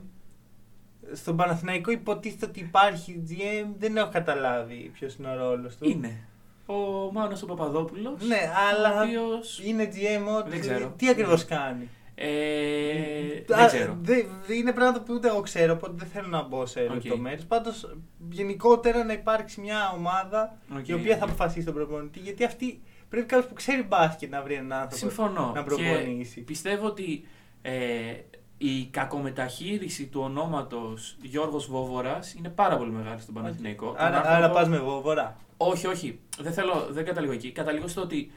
Στον 1.12 1.36
Παναθηναϊκό 1.36 1.90
υποτίθεται 1.90 2.46
ότι 2.46 2.60
υπάρχει 2.60 3.22
GM, 3.28 3.66
δεν 3.78 3.96
έχω 3.96 4.10
καταλάβει 4.12 4.90
ποιος 4.94 5.14
είναι 5.16 5.28
ο 5.28 5.36
ρόλος 5.36 5.76
του. 5.76 5.88
Είναι. 5.88 6.20
Ο 6.66 6.74
Μάνος 7.12 7.42
ο 7.42 7.46
Παπαδόπουλος. 7.46 8.26
Ναι, 8.26 8.34
ο 8.36 8.52
αλλά 8.70 9.02
οποίος- 9.02 9.60
είναι 9.64 9.88
GM 9.92 10.36
ό,τι. 10.38 10.50
Δεν 10.50 10.60
ξέρω. 10.60 10.94
Τι 10.96 11.08
ακριβώς 11.08 11.48
Ναι. 11.48 11.56
κάνει. 11.56 11.88
Ε, 12.14 13.54
Α, 13.54 13.56
δεν 13.56 13.66
ξέρω. 13.66 13.96
δε- 14.02 14.54
είναι 14.54 14.72
πράγματα 14.72 15.00
που 15.02 15.14
ούτε 15.14 15.28
εγώ 15.28 15.40
ξέρω, 15.40 15.72
οπότε 15.72 15.92
δεν 15.96 16.08
θέλω 16.08 16.26
να 16.26 16.42
μπω 16.42 16.66
σε 16.66 16.80
Οκ. 16.80 16.90
λεπτομέρειες. 16.92 17.44
Πάντως, 17.44 17.94
γενικότερα 18.30 19.04
να 19.04 19.12
υπάρξει 19.12 19.60
μια 19.60 19.92
ομάδα 19.96 20.56
Οκ. 20.78 20.88
η 20.88 20.92
οποία 20.92 21.16
θα 21.16 21.24
αποφασίσει 21.24 21.64
τον 21.64 21.74
προπονητή. 21.74 22.18
Γιατί 22.18 22.44
αυτή 22.44 22.80
πρέπει 23.08 23.26
κάποιος 23.26 23.48
που 23.48 23.54
ξέρει 23.54 23.82
μπάσκετ 23.82 24.30
να 24.30 24.42
βρει 24.42 24.54
έναν 24.54 24.72
άνθρωπο 24.72 24.96
Συμφωνώ. 24.96 25.52
να 25.54 25.62
Και 25.62 25.66
προπονήσει. 25.66 26.40
πιστεύω 26.40 26.86
ότι 26.86 27.24
ε, 27.62 28.14
η 28.58 28.84
κακομεταχείριση 28.84 30.06
του 30.06 30.20
ονόματος 30.20 31.16
Γιώργος 31.22 31.66
Βόβορας 31.66 32.34
είναι 32.34 32.48
πάρα 32.48 32.76
πολύ 32.76 32.90
μεγάλη 32.90 33.20
στον 33.20 33.34
Παναθηναϊκό. 33.34 33.86
Τον 33.86 33.96
Άρα, 33.98 34.16
άνθρωπο- 34.16 34.36
άρα 34.36 34.50
πας 34.50 34.68
με 34.68 34.78
Βόβορα. 34.78 35.36
Όχι, 35.56 35.86
όχι. 35.86 36.20
Δεν, 36.38 36.52
θέλω, 36.52 36.86
δεν 36.90 37.04
καταλήγω 37.04 37.32
εκεί. 37.32 37.50
Καταλήγω 37.52 37.88
στο 37.88 38.00
ότι 38.00 38.30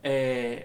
ε, 0.00 0.56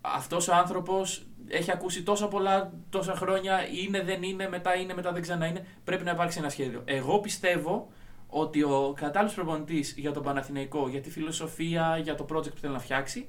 αυτός 0.00 0.48
ο 0.48 0.54
άνθρωπος 0.54 1.26
έχει 1.48 1.70
ακούσει 1.72 2.02
τόσα 2.02 2.28
πολλά 2.28 2.72
τόσα 2.90 3.14
χρόνια, 3.14 3.58
είναι, 3.84 4.02
δεν 4.02 4.22
είναι, 4.22 4.48
μετά 4.48 4.74
είναι, 4.76 4.94
μετά 4.94 5.12
δεν 5.12 5.22
ξανά 5.22 5.46
είναι. 5.46 5.66
Πρέπει 5.84 6.04
να 6.04 6.10
υπάρξει 6.10 6.38
ένα 6.38 6.48
σχέδιο. 6.48 6.82
Εγώ 6.84 7.18
πιστεύω 7.18 7.88
ότι 8.26 8.62
ο 8.62 8.92
κατάλληλος 8.96 9.34
προπονητής 9.34 9.94
για 9.96 10.12
τον 10.12 10.22
Παναθηναϊκό, 10.22 10.88
για 10.88 11.00
τη 11.00 11.10
φιλοσοφία, 11.10 11.98
για 12.02 12.14
το 12.14 12.26
project 12.32 12.50
που 12.50 12.58
θέλει 12.60 12.72
να 12.72 12.78
φτιάξει, 12.78 13.28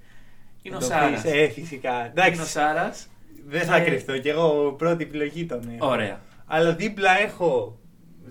είναι 0.62 0.76
ο 0.76 0.80
Το 0.80 0.86
Σάρας. 0.86 1.22
πεις, 1.22 1.32
Ε, 1.32 1.48
φυσικά. 1.48 1.92
Είναι 1.94 2.04
ο 2.08 2.12
Εντάξει, 2.12 2.46
Σάρας. 2.46 3.08
Δεν 3.48 3.62
θα 3.62 3.76
Ε, 3.76 3.84
κρυφτώ 3.84 4.18
κι 4.20 4.30
εγώ 4.30 4.72
πρώτη 4.78 5.04
επιλογή 5.04 5.46
τον 5.46 5.72
έχω. 5.76 5.90
Ωραία. 5.90 6.22
Αλλά 6.46 6.74
δίπλα 6.76 7.20
έχω 7.20 7.80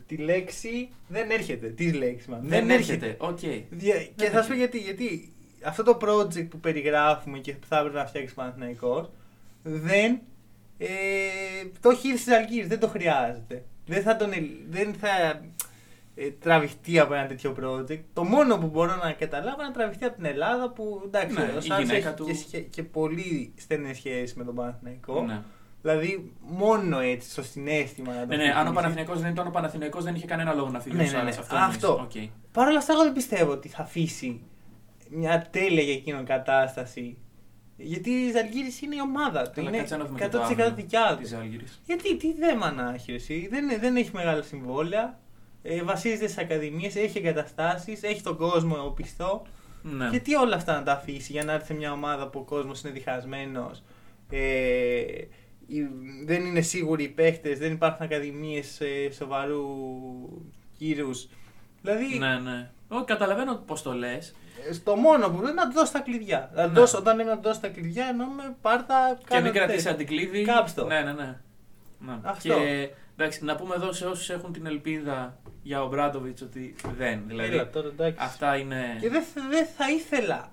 τη 0.07 0.17
λέξη. 0.17 0.89
Δεν 1.09 1.31
έρχεται. 1.31 1.69
Τις 1.69 1.95
λέξεις, 1.95 2.31
μάλλον. 2.31 2.49
Δεν 2.49 2.71
έρχεται. 2.71 3.17
Οκ. 3.19 3.39
Δια- 3.71 4.09
Και 4.17 4.27
θα 4.31 4.43
σου 4.43 4.49
πω 4.49 4.55
γιατί, 4.55 4.79
γιατί 4.79 5.33
αυτό 5.65 5.83
το 5.83 5.99
project 6.03 6.47
που 6.51 6.61
περιγράφουμε 6.61 7.39
και 7.39 7.53
που 7.53 7.67
θα 7.69 7.79
έπρεπε 7.79 7.99
να 7.99 8.07
φτιάξεις 8.07 8.33
ο 8.33 8.35
Παναθηναϊκός 8.35 9.11
δεν 9.63 10.19
ε, 10.79 10.87
το 11.81 11.91
έχει 11.91 12.09
ήδη 12.09 12.19
στις 12.19 12.33
Αλγύρες, 12.35 12.69
δεν 12.69 12.79
το 12.79 12.89
χρειάζεται. 12.89 13.65
Δεν 13.87 14.03
θα, 14.03 14.17
τον, 14.17 14.33
ελ- 14.33 14.51
δεν 14.71 14.95
θα 15.01 15.09
ε, 15.09 15.41
τραβηχτεί 16.41 16.99
από 16.99 17.15
ένα 17.15 17.27
τέτοιο 17.27 17.57
project. 17.63 18.01
Το 18.13 18.25
μόνο 18.25 18.59
που 18.59 18.67
μπορώ 18.67 18.97
να 18.97 19.13
καταλάβω 19.13 19.57
είναι 19.59 19.65
να 19.69 19.73
τραβηχτεί 19.73 20.05
από 20.05 20.15
την 20.17 20.25
Ελλάδα 20.25 20.71
που 20.71 21.03
εντάξει, 21.05 21.35
Ναι, 21.35 21.41
ο 21.43 21.59
η 21.59 21.61
Σάρας 21.61 21.87
γυναίκα 21.87 22.09
έχει 22.09 22.17
του- 22.17 22.25
και, 22.27 22.35
σχέ- 22.35 22.71
και 22.71 22.83
πολύ 22.83 23.53
στενές 23.57 23.97
σχέσεις 23.97 24.35
με 24.35 24.45
τον 24.45 24.55
Παναθηναϊκό. 24.55 25.23
Ναι. 25.23 25.43
Δηλαδή 25.83 26.33
μόνο 26.41 26.99
έτσι, 26.99 27.31
στο 27.31 27.43
συνέστημα 27.43 28.15
να 28.15 28.21
το 28.21 28.27
Ναι, 28.27 28.37
ναι, 28.37 28.43
αν 28.43 28.51
ο 28.51 28.55
χτυπήσει. 28.55 28.75
Παναθηναϊκός 28.75 29.21
δεν 29.21 29.31
ήταν 29.31 29.47
ο 29.47 29.51
Παναθηναϊκός 29.51 30.05
δεν 30.05 30.15
είχε 30.15 30.27
κανένα 30.27 30.53
λόγο 30.53 30.69
να 30.69 30.81
φύγει 30.81 30.97
Ναι, 30.97 31.03
ο 31.03 31.05
ναι, 31.05 31.11
Σάρας. 31.11 31.37
ναι. 31.37 31.41
Αυτό. 31.43 31.57
Αυτό. 31.57 31.87
εννοείς. 31.87 32.31
Οκ. 32.31 32.31
Παρ' 32.53 32.69
όλα 32.69 32.79
αυτά, 32.79 32.93
εγώ 32.93 33.03
δεν 33.03 33.13
πιστεύω 33.13 33.53
ότι 33.53 33.69
θα 33.69 33.83
αφήσει 33.83 34.41
μια 35.11 35.49
τέλεια 35.51 35.83
για 35.83 35.93
εκείνον 35.93 36.25
κατάσταση. 36.25 37.17
Γιατί 37.77 38.11
η 38.11 38.31
Ζαλγίρις 38.31 38.81
είναι 38.83 38.95
η 38.95 39.01
ομάδα 39.01 39.43
του. 39.43 39.51
Καλά, 39.55 39.69
Είναι 39.69 39.79
κάτσε 39.79 39.97
να 39.97 40.05
δούμε 40.05 40.19
και 40.19 40.29
το 40.29 40.39
100% 40.39 40.43
αύριο 40.43 40.75
δικιά 40.75 41.17
της 41.21 41.31
του. 41.31 41.37
Ζαλγκίρις. 41.37 41.81
Γιατί, 41.87 42.17
τι 42.17 42.33
θέμα 42.35 42.73
να 42.73 42.93
έχει 42.95 43.13
εσύ. 43.13 43.49
Δεν, 43.51 43.81
δεν 43.81 43.97
έχει 43.97 44.11
μεγάλα 44.13 44.43
συμβόλαια. 44.43 45.19
Ε, 45.63 45.83
βασίζεται 45.83 46.29
στις 46.29 46.41
ακαδημίες, 46.41 46.97
έχει 46.97 47.19
εγκαταστάσεις, 47.19 48.03
έχει 48.03 48.23
τον 48.23 48.37
κόσμο 48.37 48.85
από 48.85 49.07
πίσω. 49.07 49.43
Ναι. 49.83 50.09
Γιατί 50.09 50.35
όλα 50.35 50.57
αυτά 50.57 50.75
να 50.75 50.83
τα 50.83 50.93
αφήσει 50.93 51.33
για 51.33 51.45
να 51.45 51.53
έρθει 51.53 51.67
σε 51.67 51.75
μια 51.75 51.93
ομάδα 51.93 52.29
που 52.29 52.39
ο 52.39 52.43
κόσμος 52.43 52.81
είναι 52.83 52.93
διχασμένος. 52.93 53.83
Ε, 54.31 54.39
οι- 55.67 55.89
δεν 56.25 56.45
είναι 56.45 56.61
σίγουροι 56.61 57.03
οι 57.05 57.09
παίχτε, 57.09 57.55
δεν 57.55 57.73
υπάρχουν 57.73 58.05
ακαδημίες 58.05 58.81
ε, 58.81 59.11
σοβαρού 59.13 59.65
κύρους. 60.79 61.29
Δηλαδή, 61.83 62.19
Ναι, 62.19 62.39
ναι. 62.39 62.71
Όχι, 62.89 63.05
καταλαβαίνω 63.05 63.55
πώς 63.67 63.83
το 63.83 63.93
λες. 63.93 64.35
ε, 64.69 64.73
στο 64.73 64.97
μόνο 64.97 65.29
που 65.31 65.37
πρέπει 65.39 65.55
να 65.57 65.69
του 65.69 65.73
δώσει 65.75 65.93
τα 65.93 65.99
κλειδιά. 66.01 66.51
Να 66.55 66.63
του 66.65 66.69
Ναι. 66.73 66.79
δώσω- 66.79 66.99
όταν 66.99 67.17
λέμε 67.17 67.31
να 67.31 67.37
του 67.37 67.43
δώσει 67.43 67.61
τα 67.61 67.69
κλειδιά, 67.69 68.07
εννοούμε 68.07 68.57
πάρτα 68.61 69.17
Και 69.19 69.25
κάνε 69.29 69.43
μην 69.43 69.53
κρατήσει 69.53 69.77
τέτοιο. 69.77 69.91
αντικλείδι. 69.93 70.43
Κάψ' 70.45 70.75
το. 70.75 70.87
Ναι, 70.87 71.01
ναι, 71.01 71.13
ναι. 71.13 71.39
ναι. 71.99 72.19
Αυτό. 72.23 72.49
Και 72.55 72.91
εντάξει, 73.17 73.45
να 73.45 73.57
πούμε 73.57 73.75
εδώ 73.75 73.93
σε 73.93 74.07
όσους 74.07 74.31
έχουν 74.31 74.53
την 74.53 74.67
ελπίδα 74.67 75.40
για 75.63 75.83
ο 75.83 75.89
Μπράντοβιτς 75.89 76.43
ότι 76.43 76.75
δεν. 76.97 77.21
Δηλαδή, 77.27 77.53
Έλα, 77.53 77.71
τώρα, 77.71 77.89
εντάξει. 77.89 78.19
αυτά 78.21 78.57
είναι. 78.57 78.97
Και 79.01 79.09
δεν 79.09 79.23
θα- 79.23 79.47
δεν 79.51 79.67
θα 79.77 79.91
ήθελα 79.91 80.53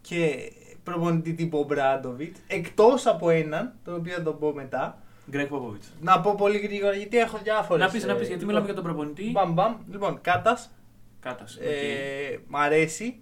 και 0.00 0.52
προπονητή 0.82 1.32
τύπου 1.34 1.64
Ομπράντοβιτς, 1.64 2.40
εκτός 2.46 3.06
από 3.06 3.30
έναν, 3.30 3.72
τον 3.84 3.94
οποίο 3.94 4.12
θα 4.14 4.22
τον 4.22 4.38
πω 4.38 4.52
μετά. 4.52 5.02
Γκρεγκ 5.30 5.46
Πόποβιτς. 5.48 5.92
Να 6.00 6.20
πω 6.20 6.34
πολύ 6.34 6.58
γρήγορα 6.58 6.94
γιατί 6.94 7.18
έχω 7.18 7.38
διάφορες. 7.42 7.86
Να 7.86 7.92
πεις, 7.92 8.04
να 8.04 8.14
πεις, 8.14 8.28
γιατί 8.28 8.44
μιλάμε 8.44 8.64
για 8.64 8.74
τον 8.74 8.84
προπονητή. 8.84 9.30
Μπαμ, 9.30 9.52
μπαμ. 9.52 9.76
Λοιπόν, 9.90 10.20
Κάτας. 10.20 10.70
Κάτας. 11.20 11.56
οκ. 11.56 11.62
Ε, 11.62 12.38
μ' 12.46 12.56
αρέσει. 12.56 13.20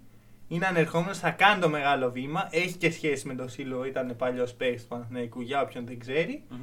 Είναι 0.48 0.66
ανερχόμενος, 0.66 1.18
θα 1.18 1.30
κάνει 1.30 1.60
το 1.60 1.68
μεγάλο 1.68 2.10
βήμα. 2.10 2.48
Έχει 2.50 2.76
και 2.76 2.90
σχέση 2.90 3.26
με 3.26 3.34
τον 3.34 3.48
Σύλλογο, 3.48 3.84
ήταν 3.84 4.14
παλιός 4.16 4.54
παίκτης 4.54 4.82
του 4.82 4.88
Παναθηναϊκού 4.88 5.40
για 5.40 5.60
όποιον 5.62 5.86
δεν 5.86 5.98
ξέρει. 5.98 6.42
Μμμ. 6.48 6.58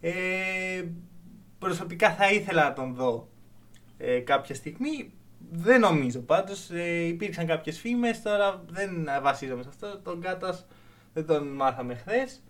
Ε, 0.00 0.12
προσωπικά 1.58 2.10
θα 2.14 2.30
ήθελα 2.30 2.64
να 2.64 2.72
τον 2.72 2.94
δω 2.94 3.28
ε, 4.06 4.18
κάποια 4.18 4.54
στιγμή. 4.54 5.12
Δεν 5.52 5.80
νομίζω 5.80 6.20
πάντως. 6.20 6.70
Ε, 6.70 7.06
υπήρξαν 7.06 7.46
κάποιες 7.46 7.78
φήμες, 7.78 8.22
τώρα 8.22 8.64
δεν 8.70 9.08
βασίζομαι 9.22 9.62
σε 9.62 9.68
αυτό. 9.68 9.98
Τον 9.98 10.20
Κάτας 10.20 10.66
δεν 11.14 11.26
τον 11.26 11.46
μάθαμε 11.48 11.94
χθες. 11.94 12.42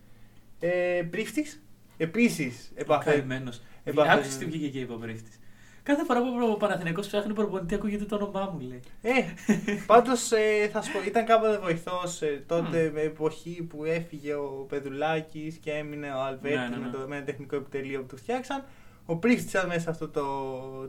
Ε, 0.61 1.03
Πρίφτης, 1.11 1.63
επίσης 1.97 2.73
επαφέ. 2.75 3.11
Καημένος. 3.11 3.63
επαφές- 3.85 4.13
Άκουσες 4.15 4.37
τι 4.39 4.45
βγήκε 4.45 4.69
και 4.69 4.79
είπε 4.81 4.93
ο 4.93 4.97
Πρίφτης. 4.97 5.39
Κάθε 5.83 6.05
φορά 6.05 6.21
που 6.21 6.27
ο 6.53 6.57
Παναθηναϊκός 6.57 7.07
ψάχνει 7.07 7.33
προπονητή 7.33 7.75
ακούγεται 7.75 8.05
το 8.05 8.15
όνομά 8.15 8.51
μου, 8.53 8.61
λέει. 8.69 8.81
Ε, 9.03 9.11
πάντως 9.87 10.33
ε, 10.33 10.69
θα 10.73 10.83
σου 10.83 10.93
πω, 10.93 10.99
ήταν 11.07 11.25
κάποτε 11.25 11.59
βοηθός 11.59 12.23
ε, 12.23 12.45
τότε 12.47 12.91
με 12.95 13.01
εποχή 13.01 13.63
που 13.63 13.85
έφυγε 13.85 14.35
ο 14.35 14.67
Πεδουλάκης 14.69 15.57
και 15.57 15.71
έμεινε 15.71 16.11
ο 16.13 16.21
Αλβέρτη 16.21 16.59
Ναι, 16.59 16.69
ναι, 16.69 16.77
ναι. 16.77 16.83
με, 16.85 16.91
το, 16.93 17.05
με 17.09 17.17
ένα 17.17 17.25
τεχνικό 17.25 17.57
επιτελείο 17.57 18.01
που 18.01 18.07
του 18.07 18.17
φτιάξαν. 18.17 18.65
Ο 19.07 19.17
Πρίφτης 19.17 19.51
ήταν 19.51 19.67
μέσα 19.67 19.81
σε 19.81 19.91
αυτό 19.91 20.09
το 20.09 20.25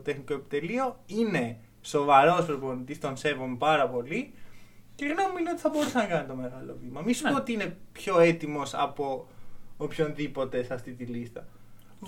τεχνικό 0.04 0.34
επιτελείο. 0.34 0.96
Είναι 1.06 1.56
σοβαρός 1.82 2.44
προπονητής, 2.46 3.00
τον 3.00 3.16
σέβομαι 3.16 3.56
πάρα 3.56 3.88
πολύ. 3.88 4.32
Και 4.94 5.04
η 5.04 5.08
γνώμη 5.08 5.30
μου 5.32 5.38
είναι 5.38 5.50
ότι 5.50 5.60
θα 5.60 5.68
μπορούσε 5.68 5.98
να 5.98 6.04
κάνει 6.04 6.26
το 6.28 6.34
μεγάλο 6.34 6.76
βήμα. 6.82 7.00
Μη 7.02 7.12
σου 7.12 7.24
Ναι. 7.24 7.30
πω 7.30 7.36
ότι 7.36 7.52
είναι 7.52 7.76
πιο 7.92 8.18
έτοιμος 8.20 8.74
από 8.74 9.26
οποιονδήποτε 9.76 10.62
σε 10.64 10.74
αυτή 10.74 10.92
τη 10.92 11.04
λίστα. 11.04 11.46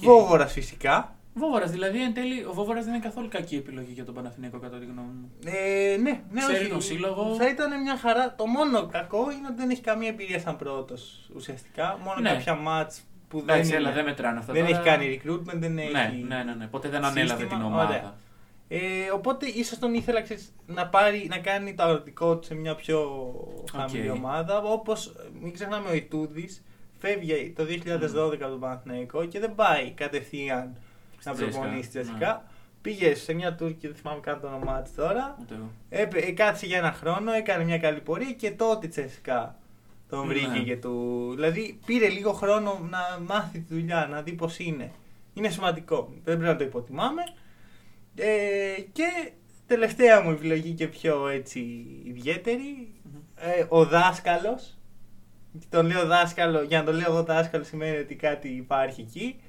Και- 0.01 0.07
Βόβορας 0.07 0.53
φυσικά. 0.53 1.13
Βόβορας, 1.35 1.71
δηλαδή 1.71 2.03
εν 2.03 2.15
τέλει 2.15 2.45
ο 2.45 2.53
Βόβορας 2.53 2.85
δεν 2.85 2.95
είναι 2.95 3.03
καθόλου 3.03 3.29
κακή 3.29 3.57
επιλογή 3.57 3.93
για 3.93 4.05
τον 4.05 4.15
Παναθηναϊκό 4.15 4.59
κατά 4.59 4.79
τη 4.79 4.85
γνώμη 4.85 5.09
μου. 5.21 5.31
Ε, 5.45 5.97
ναι, 5.97 6.23
ναι, 6.31 6.41
Ξέρει 6.41 6.59
όχι. 6.61 6.69
τον 6.71 6.83
σύλλογο. 6.83 7.35
Θα 7.35 7.49
ήταν 7.49 7.83
μια 7.83 7.97
χαρά. 7.97 8.35
Το 8.35 8.47
μόνο 8.47 8.87
κακό 8.87 9.31
είναι 9.31 9.47
ότι 9.47 9.57
δεν 9.57 9.71
έχει 9.71 9.81
καμία 9.81 10.09
εμπειρία 10.09 10.39
σαν 10.41 10.57
πρώτος 10.57 11.31
ουσιαστικά. 11.35 11.99
Μόνο 12.05 12.21
Ναι. 12.21 12.31
κάποια 12.31 12.55
μάτς 12.55 13.01
που 13.29 13.39
δεν, 13.41 13.49
Εντάξει, 13.55 13.71
είναι- 13.71 13.79
έλα, 13.81 13.93
δεν 13.93 14.05
μετράνε 14.05 14.39
αυτά. 14.39 14.53
δεν 14.53 14.65
τώρα. 14.67 14.77
έχει 14.79 14.89
κάνει 14.89 15.21
recruitment, 15.25 15.55
δεν 15.59 15.73
Ναι, 15.73 15.83
έχει. 15.83 16.23
ναι, 16.29 16.43
ναι, 16.43 16.55
ναι. 16.55 16.67
Ποτέ 16.67 16.89
δεν 16.89 17.05
ανέλαβε 17.05 17.41
σύστημα. 17.43 17.61
την 17.61 17.71
ομάδα. 17.73 17.89
Ωραία. 17.89 18.15
Ε, 18.71 18.79
οπότε 19.15 19.47
ίσως 19.47 19.79
τον 19.79 19.95
ήθελα 19.95 20.23
ξέρεις, 20.23 20.55
να, 20.67 20.87
πάρει, 20.87 21.27
να 21.31 21.39
κάνει 21.39 21.75
το 21.75 21.83
αγροτικό 21.83 22.37
του 22.37 22.47
σε 22.47 22.55
μια 22.55 22.75
πιο 22.75 23.09
χαμηλή 23.77 24.11
Οκ. 24.11 24.17
ομάδα. 24.17 24.59
Όπως 24.63 25.13
μην 25.41 25.53
ξεχνάμε 25.53 25.89
ο 25.89 25.95
Ιτούδης 25.95 26.63
φεύγει 26.99 27.53
το 27.57 27.65
2012 27.65 28.43
από 28.43 28.51
τον 28.51 28.61
Παναθηναϊκό 28.61 29.25
και 29.25 29.39
δεν 29.41 29.55
πάει 29.55 29.91
κατευθείαν 29.91 30.77
να 31.25 31.35
Στη 31.35 31.45
προπονήσει 31.45 31.81
τη 31.81 31.89
Τσεσκά, 31.89 32.03
Τσεσκά. 32.17 32.45
Πήγε 32.83 33.15
σε 33.15 33.33
μια 33.35 33.55
τούρκικη, 33.55 33.87
δεν 33.87 33.97
θυμάμαι 33.97 34.21
καν 34.21 34.41
το 34.41 34.47
όνομά 34.47 34.83
της 34.83 34.95
τώρα. 34.95 35.37
Ούτε 35.41 35.55
εγώ. 35.55 35.71
Έπε, 35.89 36.19
ε, 36.19 36.33
κάτσε 36.33 36.67
για 36.67 36.79
ένα 36.79 36.93
χρόνο, 36.93 37.33
έκανε 37.33 37.65
μια 37.65 37.79
καλή 37.79 38.01
πορεία 38.01 38.33
και 38.33 38.51
τότε 38.51 38.87
η 38.87 38.89
Τσεσκά 38.89 39.57
τον 40.09 40.27
Ναι. 40.27 40.33
βρήκε 40.35 40.63
και 40.65 40.77
του. 40.77 41.29
Δηλαδή 41.35 41.79
πήρε 41.87 42.09
λίγο 42.09 42.33
χρόνο 42.33 42.87
να 42.91 42.99
μάθει 43.27 43.59
τη 43.61 43.75
δουλειά, 43.75 44.07
να 44.11 44.23
δει 44.23 44.33
πώς 44.33 44.59
είναι. 44.59 44.91
Είναι 45.35 45.49
σημαντικό. 45.49 46.09
Δεν 46.13 46.37
πρέπει 46.37 46.43
να 46.53 46.57
το 46.57 46.65
υποτιμάμε. 46.65 47.23
Ε, 48.15 48.81
και 48.93 49.33
τελευταία 49.67 50.23
μου 50.23 50.31
επιλογή 50.31 50.73
και 50.73 50.87
πιο 50.87 51.29
έτσι 51.29 51.61
ιδιαίτερη, 52.05 52.93
Μμμ. 53.03 53.21
ε, 53.37 53.67
ο 53.69 53.85
δάσκαλος. 53.85 54.79
Τον 55.69 55.87
λέω 55.87 56.07
δάσκαλο, 56.07 56.63
για 56.63 56.79
να 56.79 56.85
το 56.85 56.93
λέω 56.93 57.11
εγώ 57.13 57.23
δάσκαλο 57.23 57.65
σημαίνει 57.65 57.97
ότι 57.97 58.15
κάτι 58.15 58.49
υπάρχει 58.49 59.01
εκεί. 59.01 59.41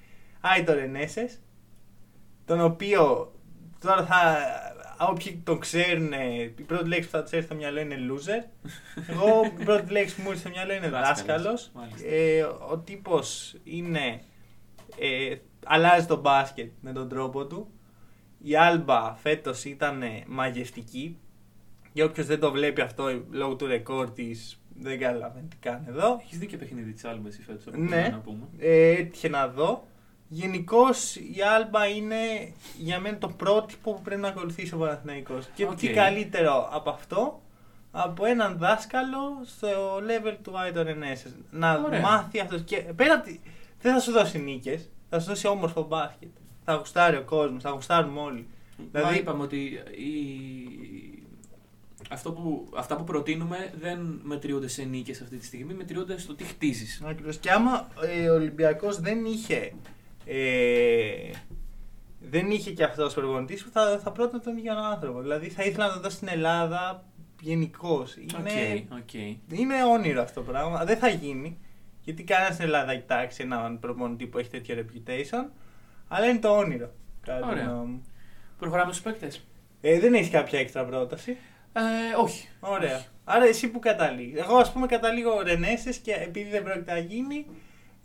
Άιτο 0.41 0.73
Ρενέσες, 0.73 1.39
τον 2.45 2.61
οποίο 2.61 3.31
τώρα 3.79 4.05
θα, 4.05 4.37
όποιοι 4.99 5.41
τον 5.43 5.59
ξέρουν, 5.59 6.11
η 6.57 6.61
πρώτη 6.67 6.87
λέξη 6.87 7.09
που 7.09 7.15
θα 7.17 7.23
του 7.23 7.29
έρθει 7.31 7.45
στο 7.45 7.55
μυαλό 7.55 7.79
είναι 7.79 7.95
loser. 8.09 8.45
Εγώ 9.11 9.43
η 9.59 9.63
πρώτη 9.63 9.91
λέξη 9.91 10.15
που 10.15 10.21
μου 10.21 10.27
ήρθε 10.29 10.39
στο 10.39 10.49
μυαλό 10.49 10.73
είναι 10.73 10.89
Δάσκαλος, 10.89 11.15
δάσκαλος. 11.25 11.71
μάλιστα. 11.73 12.07
Ε, 12.07 12.41
ο 12.71 12.77
τύπος 12.77 13.55
είναι, 13.63 14.21
ε, 14.99 15.35
αλλάζει 15.65 16.05
το 16.05 16.19
μπάσκετ 16.19 16.71
με 16.81 16.91
τον 16.91 17.09
τρόπο 17.09 17.45
του. 17.45 17.67
Η 18.43 18.55
Άλμπα 18.55 19.13
φέτος 19.15 19.65
ήταν 19.65 20.03
μαγευτική. 20.27 21.17
Για 21.93 22.05
όποιος 22.05 22.25
δεν 22.25 22.39
το 22.39 22.51
βλέπει 22.51 22.81
αυτό 22.81 23.23
λόγω 23.29 23.55
του 23.55 23.65
ρεκόρ 23.65 24.11
της 24.11 24.59
δεν 24.81 24.99
καταλαβαίνει 24.99 25.47
τι 25.47 25.55
κάνει 25.57 25.85
εδώ. 25.87 26.19
Έχεις 26.23 26.37
δίκιο 26.37 26.57
παιχνίδι 26.57 26.91
της 26.91 27.05
Άλμπας 27.05 27.33
εσύ 27.33 27.41
φέτος. 27.43 27.73
Ναι. 27.77 28.09
Να 28.11 28.19
πούμε; 28.19 28.47
Ε, 28.57 28.89
έτυχε 28.89 29.29
να 29.29 29.47
δω. 29.47 29.87
Γενικώς 30.31 31.15
η 31.15 31.35
Άλμπα 31.55 31.87
είναι 31.87 32.53
για 32.77 32.99
μένα 32.99 33.17
το 33.17 33.27
πρότυπο 33.27 33.93
που 33.93 34.01
πρέπει 34.01 34.21
να 34.21 34.27
ακολουθήσει 34.27 34.73
ο 34.73 34.77
Παναθηναϊκός. 34.77 35.47
Και 35.55 35.65
Οκ. 35.65 35.75
τι 35.77 35.87
καλύτερο 35.89 36.69
από 36.71 36.89
αυτό, 36.89 37.41
από 37.91 38.25
έναν 38.25 38.57
δάσκαλο 38.57 39.41
στο 39.45 39.95
level 39.97 40.35
του 40.43 40.57
Άιτο 40.59 40.83
Ρενέσες. 40.83 41.31
Να 41.51 41.73
Ωραία. 41.85 42.01
μάθει 42.01 42.39
αυτός. 42.39 42.61
Και 42.65 42.77
πέρα 42.77 43.13
από 43.13 43.23
τη- 43.25 43.39
δεν 43.81 43.93
θα 43.93 43.99
σου 43.99 44.11
δώσει 44.11 44.39
νίκες, 44.39 44.89
θα 45.09 45.19
σου 45.19 45.27
δώσει 45.27 45.47
όμορφο 45.47 45.83
μπάσκετ. 45.83 46.29
Θα 46.65 46.73
γουστάρει 46.73 47.15
ο 47.17 47.23
κόσμος, 47.23 47.63
θα 47.63 47.69
γουστάρουμε 47.69 48.19
όλοι. 48.19 48.47
Μα 48.77 48.85
Δηλαδή- 48.99 49.17
είπαμε 49.19 49.43
ότι 49.43 49.57
η... 49.91 50.13
αυτό 52.09 52.31
που, 52.31 52.69
αυτά 52.75 52.95
που 52.95 53.03
προτείνουμε 53.03 53.73
δεν 53.79 54.19
μετριούνται 54.23 54.67
σε 54.67 54.83
νίκες 54.83 55.21
αυτή 55.21 55.37
τη 55.37 55.45
στιγμή, 55.45 55.73
μετριούνται 55.73 56.17
στο 56.17 56.35
τι 56.35 56.43
χτίζεις. 56.43 57.01
Ακριβώς. 57.05 57.37
Και 57.37 57.51
άμα 57.51 57.87
ε, 58.01 58.29
ο 58.29 58.33
Ολυμπιακός 58.33 58.99
δεν 58.99 59.25
είχε. 59.25 59.73
Ε, 60.31 61.31
δεν 62.19 62.51
είχε 62.51 62.71
και 62.71 62.83
αυτός 62.83 63.17
ο 63.17 63.19
προπονητής 63.19 63.63
που 63.63 63.69
θα, 63.69 63.99
θα 64.03 64.11
πρότεινε 64.11 64.41
τον 64.41 64.57
ίδιο 64.57 64.73
άνθρωπο. 64.77 65.21
Δηλαδή 65.21 65.49
θα 65.49 65.63
ήθελα 65.63 65.87
να 65.87 65.93
το 65.93 65.99
δω 65.99 66.09
στην 66.09 66.27
Ελλάδα 66.27 67.03
γενικώς. 67.41 68.17
Οκ, 68.39 68.51
Είναι, 68.51 68.87
οκ. 69.01 69.13
είναι 69.59 69.83
όνειρο 69.83 70.21
αυτό 70.21 70.41
το 70.43 70.51
πράγμα. 70.51 70.85
Δεν 70.85 70.97
θα 70.97 71.07
γίνει. 71.07 71.57
Γιατί 72.01 72.23
κανένας 72.23 72.53
στην 72.53 72.65
Ελλάδα 72.65 72.91
έχει 72.91 73.01
κοιτάξει 73.01 73.43
έναν 73.43 73.79
προπονητή 73.79 74.25
που 74.25 74.37
έχει 74.37 74.49
τέτοιο 74.49 74.75
reputation. 74.85 75.51
Αλλά 76.07 76.25
είναι 76.25 76.39
το 76.39 76.57
όνειρο. 76.57 76.91
Κατά 77.25 77.45
τη 77.45 77.51
Ωραία. 77.51 77.63
γνώμη 77.63 77.87
μου. 77.91 78.01
Προχωράμε 78.59 78.91
στους 78.91 79.03
παίκτες. 79.03 79.45
Ε, 79.81 79.99
δεν 79.99 80.13
έχεις 80.13 80.29
κάποια 80.29 80.59
έξτρα 80.59 80.83
πρόταση; 80.85 81.37
Ε, 81.73 81.81
όχι. 82.21 82.47
Ωραία. 82.59 82.95
Όχι. 82.95 83.07
Άρα 83.23 83.45
εσύ 83.45 83.67
που 83.69 83.79
καταλήγεις. 83.79 84.39
Εγώ 84.39 84.55
ας 84.55 84.71
πούμε 84.71 84.87
καταλήγω 84.87 85.41
Ρενέσες 85.41 85.91
και 86.03 86.13
επειδή 86.13 86.49
δεν 86.49 86.63
πρόκειται 86.63 86.91
να 86.91 86.99
γίνει, 86.99 87.45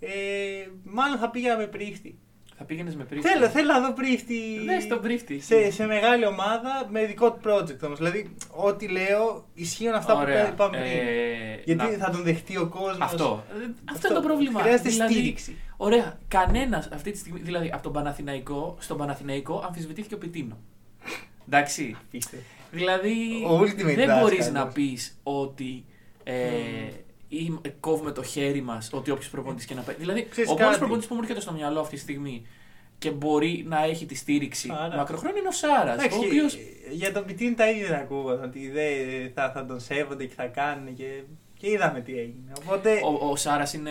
ε, 0.06 0.68
μάλλον 0.84 1.18
θα 1.18 1.30
πήγαινα 1.30 1.56
με 1.56 1.66
Πρίφτη. 1.66 2.18
Θα 2.56 2.64
πήγαινες 2.64 2.96
με 2.96 3.04
πρίφτη. 3.04 3.28
Θέλω, 3.28 3.48
θέλω 3.48 3.72
να 3.72 3.80
δω 3.80 3.92
πρίφτη. 3.92 4.38
Ναι, 4.64 4.80
στον 4.80 5.00
πρίφτη. 5.00 5.40
Σε, 5.40 5.70
σε 5.70 5.86
μεγάλη 5.86 6.26
ομάδα 6.26 6.86
με 6.90 7.04
δικό 7.04 7.32
του 7.32 7.40
project 7.44 7.78
όμως. 7.82 7.98
Δηλαδή, 7.98 8.34
ό,τι 8.50 8.88
λέω 8.88 9.46
ισχύουν 9.54 9.94
αυτά 9.94 10.14
Ωραία. 10.14 10.44
που 10.46 10.50
είπαμε 10.52 10.76
πριν. 10.76 10.90
Ε, 10.90 11.60
Γιατί 11.64 11.96
να- 11.96 12.04
θα 12.04 12.10
τον 12.10 12.22
δεχτεί 12.22 12.56
ο 12.56 12.66
κόσμος. 12.66 12.96
Αυτό. 13.00 13.44
Ε, 13.50 13.70
Αυτό 13.92 14.06
είναι 14.06 14.16
το 14.16 14.22
πρόβλημα. 14.26 14.60
Χρειάζεται 14.60 14.88
Δηλαδή, 14.88 15.12
στήριξη. 15.14 15.56
Ωραία. 15.76 16.18
Κανένας 16.28 16.88
αυτή 16.92 17.10
τη 17.10 17.18
στιγμή. 17.18 17.40
Δηλαδή, 17.40 17.70
από 17.74 17.82
τον 17.82 17.92
Παναθηναϊκό, 17.92 18.76
στον 18.80 18.96
Παναθηναϊκό 18.96 19.62
αμφισβητήθηκε 19.66 20.14
ο 20.14 20.18
Πιτίνο. 20.18 20.58
Εντάξει. 21.48 21.96
Πίστευε. 22.10 22.42
Δηλαδή, 22.70 23.14
Ο 23.48 23.58
ultimate 23.60 23.84
δεν 23.84 23.96
δάσκαλος. 23.96 24.20
μπορεί 24.30 24.50
να 24.52 24.66
πεις 24.66 25.18
ότι. 25.22 25.84
Ε, 26.24 26.34
ή 27.28 27.52
κόβουμε 27.80 28.10
το 28.12 28.22
χέρι 28.22 28.60
μας 28.62 28.90
ότι 28.92 29.10
όποιος 29.10 29.30
προπονητής 29.30 29.64
και 29.66 29.74
να 29.74 29.80
πάει. 29.82 29.94
Δηλαδή, 29.98 30.26
Ξέρεις 30.30 30.50
ο 30.50 30.52
μόνος 30.52 30.66
κάτι. 30.66 30.78
προπονητής 30.78 31.08
που 31.08 31.14
μου 31.14 31.20
έρχεται 31.22 31.40
στο 31.40 31.52
μυαλό 31.52 31.80
αυτή 31.80 31.94
τη 31.94 32.00
στιγμή 32.00 32.46
και 32.98 33.10
μπορεί 33.10 33.64
να 33.68 33.84
έχει 33.84 34.06
τη 34.06 34.14
στήριξη 34.14 34.68
Άρα. 34.78 34.96
μακροχρόνια 34.96 35.38
είναι 35.38 35.48
ο 35.48 35.52
Σάρας. 35.52 35.90
Ο 35.96 36.00
Εντάξει, 36.00 36.18
οποίο. 36.18 36.44
Για 36.90 37.12
τον 37.12 37.24
Πιτίν 37.24 37.56
τα 37.56 37.70
ίδια 37.70 37.98
ακούγα. 37.98 38.32
Ότι 38.32 38.70
δεν 38.70 38.92
θα, 39.34 39.50
θα 39.52 39.66
τον 39.66 39.80
σέβονται 39.80 40.24
και 40.24 40.34
θα 40.34 40.46
κάνουν 40.46 40.94
και, 40.94 41.22
και 41.58 41.70
είδαμε 41.70 42.00
τι 42.00 42.12
έγινε. 42.18 42.52
Οπότε. 42.62 43.00
Ο, 43.04 43.28
ο 43.30 43.36
Σάρας 43.36 43.72
είναι 43.72 43.90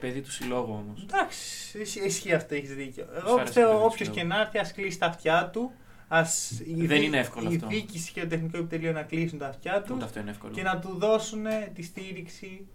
παιδί 0.00 0.20
του 0.20 0.30
συλλόγου 0.32 0.72
όμως. 0.86 1.06
Εντάξει, 1.10 1.78
ισχύει- 1.80 2.04
ισχύει 2.04 2.32
αυτό, 2.32 2.54
έχεις 2.54 2.74
δίκιο. 2.74 3.04
Σ' 3.04 3.16
Εγώ 3.16 3.32
άρεσε 3.32 3.42
πιστεύω 3.44 3.70
το 3.70 3.76
όποιος 3.76 3.94
πιστεύω. 3.96 4.18
και 4.18 4.24
να 4.24 4.40
έρθει, 4.40 4.58
ας 4.58 4.72
κλείσει 4.72 4.98
τα 4.98 5.06
αυτιά 5.06 5.50
του. 5.52 5.72
Ας 6.12 6.50
η 6.50 6.74
Δεν 6.74 6.86
δι- 6.86 7.02
είναι 7.02 7.18
εύκολο 7.18 7.50
η 7.50 7.54
αυτό. 7.54 7.66
διοίκηση 7.66 8.12
και 8.12 8.20
το 8.20 8.26
τεχνικό 8.26 8.56
επιτελείο 8.58 8.92
να 8.92 9.02
κλείσουν 9.02 9.38
τα 9.38 9.46
αυτιά 9.46 9.82
τους 9.82 9.90
Ούτε 9.96 10.04
αυτό 10.04 10.20
είναι 10.20 10.30
εύκολο. 10.30 10.52
και 10.52 10.62
να 10.62 10.78
του 10.78 10.94
δώσουν 10.98 11.44
τη 11.74 11.82
στήριξη. 11.82 12.66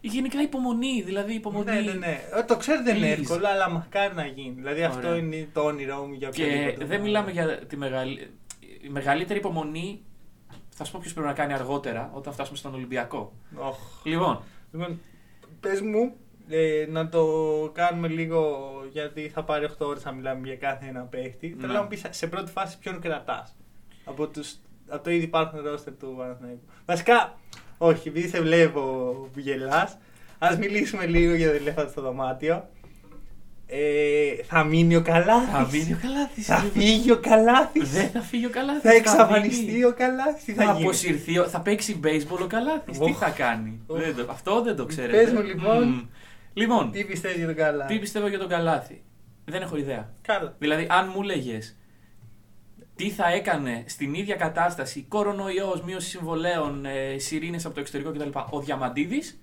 Γενικά 0.00 0.42
υπομονή, 0.42 1.02
δηλαδή 1.02 1.34
υπομονή. 1.34 1.64
Ναι, 1.64 1.80
ναι, 1.80 1.92
ναι. 1.92 2.20
Ε, 2.38 2.42
Το 2.42 2.56
ξέρω 2.56 2.82
δεν 2.82 2.96
είναι 2.96 3.14
Please. 3.14 3.20
εύκολο, 3.20 3.46
αλλά 3.48 3.70
μακάρι 3.70 4.14
να 4.14 4.26
γίνει. 4.26 4.54
Δηλαδή 4.54 4.82
αυτό 4.82 5.06
Ωραία. 5.08 5.18
είναι 5.18 5.48
το 5.52 5.60
όνειρό 5.60 6.04
μου 6.06 6.12
για 6.12 6.28
Και 6.28 6.42
οποιοδήποτε 6.42 6.76
δεν 6.76 6.86
πράγμα. 6.86 7.04
μιλάμε 7.04 7.30
για 7.30 7.58
τη 7.66 7.76
μεγαλύτερη. 7.76 8.30
Η 8.82 8.88
μεγαλύτερη 8.88 9.38
υπομονή 9.38 10.02
θα 10.68 10.84
σου 10.84 10.92
πω 10.92 10.98
ποιος 11.02 11.12
πρέπει 11.12 11.28
να 11.28 11.34
κάνει 11.34 11.52
αργότερα 11.52 12.10
όταν 12.14 12.32
φτάσουμε 12.32 12.56
στον 12.56 12.74
Ολυμπιακό. 12.74 13.32
Οχ. 13.56 13.76
Λοιπόν, 14.04 14.42
Λοιπόν, 14.72 15.00
πες 15.60 15.80
μου 15.80 16.14
ε, 16.48 16.86
να 16.88 17.08
το 17.08 17.24
κάνουμε 17.74 18.08
λίγο 18.08 18.70
γιατί 18.92 19.28
θα 19.34 19.42
πάρει 19.44 19.68
8 19.78 19.86
ώρες 19.86 20.04
να 20.04 20.12
μιλάμε 20.12 20.46
για 20.46 20.56
κάθε 20.56 20.86
ένα 20.88 21.00
παίχτη. 21.00 21.48
Ναι. 21.48 21.60
Θέλω 21.60 21.72
να 21.72 21.82
μου 21.82 21.88
πεις 21.88 22.02
σε 22.10 22.26
πρώτη 22.26 22.50
φάση 22.50 22.78
ποιον 22.78 23.00
κρατάς; 23.00 23.56
Από, 24.04 24.26
τους, 24.28 24.54
από 24.88 25.04
το 25.04 25.10
ήδη 25.10 25.24
υπάρχον 25.24 25.60
ρόστερ 25.64 25.92
του 25.96 26.14
Παναθηναϊκού. 26.18 26.60
Βασικά, 26.86 27.38
όχι, 27.78 28.08
επειδή 28.08 28.28
σε 28.28 28.40
βλέπω 28.40 28.80
που 29.32 29.38
γελάς, 29.38 29.98
ας 30.38 30.58
μιλήσουμε 30.58 31.06
λίγο 31.06 31.34
για 31.34 31.48
το 31.48 31.54
ελέφαντα 31.54 31.88
στο 31.88 32.00
δωμάτιο. 32.00 32.68
Ε, 33.66 34.42
θα 34.44 34.64
μείνει 34.64 34.96
ο 34.96 35.02
Καλάθης. 35.02 35.48
θα 35.52 35.68
μείνει 35.72 35.92
ο 35.92 35.98
Καλάθης. 36.02 36.46
Θα 36.46 36.56
φύγει 36.56 37.10
ο 37.12 37.18
Καλάθης. 37.20 37.90
Δεν 37.92 38.08
θα 38.10 38.20
φύγει 38.20 38.46
ο 38.46 38.50
Καλάθης. 38.50 38.82
Θα 38.82 38.92
εξαφανιστεί 38.94 39.64
μείνει. 39.64 39.84
ο 39.84 39.92
Καλάθης. 39.94 40.44
Τι 40.44 40.52
Θα, 40.52 40.64
θα 40.64 40.72
γίνει; 40.72 40.84
αποσυρθεί, 40.84 41.38
ο- 41.38 41.48
θα 41.48 41.60
παίξει 41.60 42.00
baseball 42.04 42.42
ο 42.42 42.46
Καλάθης. 42.46 42.98
Τι 42.98 43.04
Οχ. 43.10 43.18
θα 43.18 43.30
κάνει; 43.30 43.80
Οχ. 43.86 43.98
Δεν 44.00 44.16
το- 44.16 44.26
αυτό 44.30 44.62
δεν 44.62 44.76
το 44.76 44.86
ξέρετε. 44.86 45.16
Πες 45.24 45.32
μου, 45.32 45.42
λοιπόν. 45.42 45.82
Μμμ. 45.88 46.00
Λοιπόν, 46.54 46.90
Τι 46.90 47.04
πιστεύεις 47.04 47.36
για 47.38 47.46
τον 47.46 47.54
Καλάθη. 47.54 47.92
τι 47.94 48.00
πιστεύω 48.00 48.26
για 48.28 48.38
τον 48.38 48.48
Καλάθη. 48.48 49.02
Δεν 49.44 49.62
έχω 49.62 49.76
ιδέα. 49.76 50.12
Καλά. 50.22 50.54
Δηλαδή, 50.58 50.86
αν 50.90 51.10
μου 51.14 51.22
έλεγε 51.22 51.58
τι 52.96 53.10
θα 53.10 53.28
έκανε 53.28 53.84
στην 53.86 54.14
ίδια 54.14 54.36
κατάσταση, 54.36 55.04
κορονοϊός, 55.08 55.82
μείωση 55.82 56.08
συμβολέων, 56.08 56.84
ε, 56.86 57.18
σιρήνες 57.18 57.64
από 57.64 57.74
το 57.74 57.80
εξωτερικό 57.80 58.10
κτλ. 58.12 58.38
Ο 58.50 58.60
Διαμαντίδης, 58.60 59.38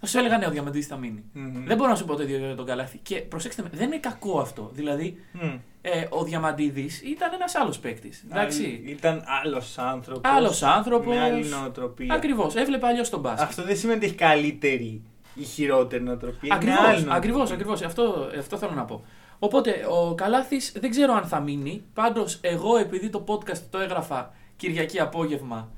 θα 0.00 0.06
σου 0.06 0.18
έλεγα 0.18 0.38
ναι, 0.38 0.46
ο 0.46 0.50
Διαμαντίδης 0.50 0.86
θα 0.86 0.96
μείνει. 0.96 1.24
Μμμ. 1.32 1.64
Δεν 1.66 1.76
μπορώ 1.76 1.90
να 1.90 1.96
σου 1.96 2.04
πω 2.04 2.16
το 2.16 2.22
ίδιο 2.22 2.36
για 2.38 2.54
τον 2.54 2.66
Καλάθι. 2.66 2.98
Και 3.02 3.16
προσέξτε 3.16 3.62
με, 3.62 3.68
δεν 3.72 3.86
είναι 3.86 3.98
κακό 3.98 4.40
αυτό. 4.40 4.70
Δηλαδή, 4.72 5.16
Μμ. 5.32 5.54
ε, 5.80 6.06
ο 6.10 6.24
Διαμαντίδης 6.24 7.02
ήταν 7.02 7.30
ένας 7.34 7.54
άλλος 7.54 7.78
παίκτης. 7.78 8.24
Εντάξει. 8.30 8.82
Ήταν 8.86 9.24
άλλος 9.44 9.78
άνθρωπος. 9.78 10.30
Άλλος 10.32 10.62
άνθρωπος. 10.62 11.14
Με 11.14 11.20
άλλη 11.22 11.44
νοοτροπία. 11.48 12.14
Ακριβώς. 12.14 12.54
Έβλεπε 12.54 12.86
αλλιώς 12.86 13.10
τον 13.10 13.20
μπάσκετ. 13.20 13.48
Αυτό 13.48 13.62
δεν 13.64 13.76
σημαίνει 13.76 13.98
ότι 13.98 14.06
έχει 14.06 14.14
καλύτερη 14.14 15.02
ή 15.34 15.42
χειρότερη 15.42 16.02
νοοτροπία. 16.02 16.58
Είναι 16.62 16.72
άλλη 16.72 16.80
Ακριβώ, 16.80 16.92
νοοτροπία. 16.92 17.16
ακριβώς, 17.16 17.50
ακριβώς. 17.50 17.82
Αυτό, 17.82 18.28
αυτό 18.38 18.56
θέλω 18.56 18.72
να 18.72 18.84
πω. 18.84 19.04
Οπότε, 19.38 19.86
ο 19.90 20.14
Καλάθης 20.14 20.72
δεν 20.80 20.90
ξέρω 20.90 21.12
αν 21.14 21.24
θα 21.24 21.40
μείνει. 21.40 21.82
Πάντως, 21.94 22.38
εγώ 22.40 22.76
επειδή 22.76 23.08
το 23.10 23.24
podcast 23.28 23.58
το 23.70 23.78
έγραφα 23.78 24.34
Κυριακή 24.56 25.00
απόγευμα, 25.00 25.68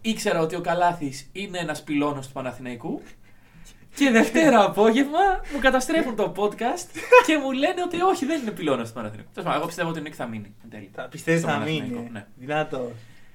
ήξερα 0.00 0.40
ότι 0.40 0.54
ο 0.56 0.60
Καλάθης 0.60 1.28
είναι 1.32 1.58
ένας 1.58 1.82
πυλώνας 1.82 2.26
του 2.26 2.32
Παναθηναϊκού. 2.32 3.02
Και 3.94 4.10
Δευτέρα 4.10 4.64
απόγευμα 4.64 5.18
μου 5.52 5.58
καταστρέφουν 5.60 6.16
το 6.16 6.32
podcast 6.36 6.88
και 7.26 7.36
μου 7.38 7.52
λένε 7.52 7.82
ότι 7.86 8.00
όχι, 8.00 8.26
δεν 8.26 8.40
είναι 8.42 8.50
πυλώνας 8.50 8.88
του 8.88 8.94
Παναθηναϊκού. 8.94 9.30
Τέλος 9.32 9.44
πάντων, 9.44 9.58
Εγώ 9.58 9.66
πιστεύω 9.66 9.88
ότι 9.88 9.98
ο 9.98 10.02
Νίκ 10.02 10.12
θα 10.16 10.26
μείνει. 10.26 10.54
εν 10.64 10.70
τέλει. 10.70 10.90
Θα 10.94 11.02
πιστεύεις 11.10 11.40
Στο 11.42 11.50
να 11.50 11.56
Παναθηναϊκό, 11.58 11.96
μείνει. 11.98 12.10
ναι. 12.12 12.26
Δυνατό. 12.36 12.90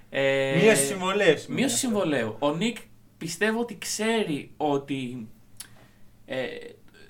Ε, 0.10 0.60
Μείωση 0.62 0.86
συμβολέου. 0.86 1.36
Μείωση 1.48 1.78
συμβολέου. 1.78 2.36
Ο 2.40 2.52
Νίκ 2.52 2.78
πιστεύω 3.18 3.60
ότι 3.60 3.78
ξέρει 3.78 4.52
ότι 4.58 5.28
ε, 6.26 6.46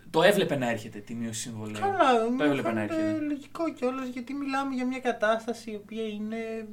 το 0.10 0.24
έβλεπε 0.24 0.56
να 0.56 0.70
έρχεται 0.70 1.00
τη 1.00 1.16
μείωση 1.16 1.42
συμβολέου. 1.42 1.82
Καλά, 1.82 2.24
το 2.24 2.30
μου 2.30 2.44
έβλεπε 2.44 2.72
να 2.72 2.74
φαίνεται 2.82 3.08
έρχεται. 3.10 3.26
λογικό 3.26 3.74
κιόλας 3.74 4.08
γιατί 4.08 4.34
μιλάμε 4.34 4.76
για 4.76 4.86
μια 4.86 5.00
κατάσταση 5.00 5.72
η 5.72 5.76
οποία 5.76 6.08
είναι. 6.08 6.68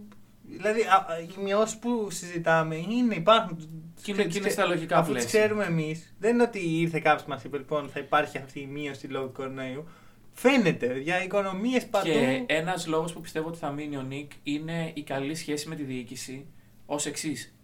Δηλαδή, 0.46 0.80
α, 0.80 0.94
α, 0.94 1.18
οι 1.18 1.42
μειώσεις 1.42 1.76
που 1.78 2.08
συζητάμε 2.10 2.76
είναι, 2.76 3.14
υπάρχουν. 3.14 3.68
Και 4.02 4.12
είναι- 4.12 4.24
και 4.24 4.38
είναι 4.38 4.48
στα 4.48 4.66
λογικά 4.66 4.96
Αφού 4.98 5.12
τις 5.12 5.22
πλαίσια. 5.22 5.40
ξέρουμε 5.40 5.64
εμείς, 5.64 6.14
δεν 6.18 6.34
είναι 6.34 6.42
ότι 6.42 6.58
ήρθε 6.80 7.00
κάποιος 7.00 7.26
μας 7.26 7.44
είπε 7.44 7.56
λοιπόν 7.56 7.88
θα 7.88 7.98
υπάρχει 8.00 8.38
αυτή 8.38 8.60
η 8.60 8.66
μείωση 8.66 9.06
λόγω 9.06 9.26
του 9.26 9.32
κορονοϊού. 9.32 9.84
Φαίνεται 10.32 10.98
για 10.98 11.22
οικονομίες 11.24 11.86
παντού. 11.86 12.06
Και 12.10 12.42
ένας 12.46 12.86
λόγος 12.86 13.12
που 13.12 13.20
πιστεύω 13.20 13.48
ότι 13.48 13.58
θα 13.58 13.70
μείνει 13.70 13.96
ο 13.96 14.02
Νίκ 14.02 14.32
είναι 14.42 14.90
η 14.94 15.02
καλή 15.02 15.34
σχέση 15.34 15.68
με 15.68 15.74
τη 15.74 15.82
διοίκηση. 15.82 16.46
Ω 16.86 16.94
εξής, 17.04 17.54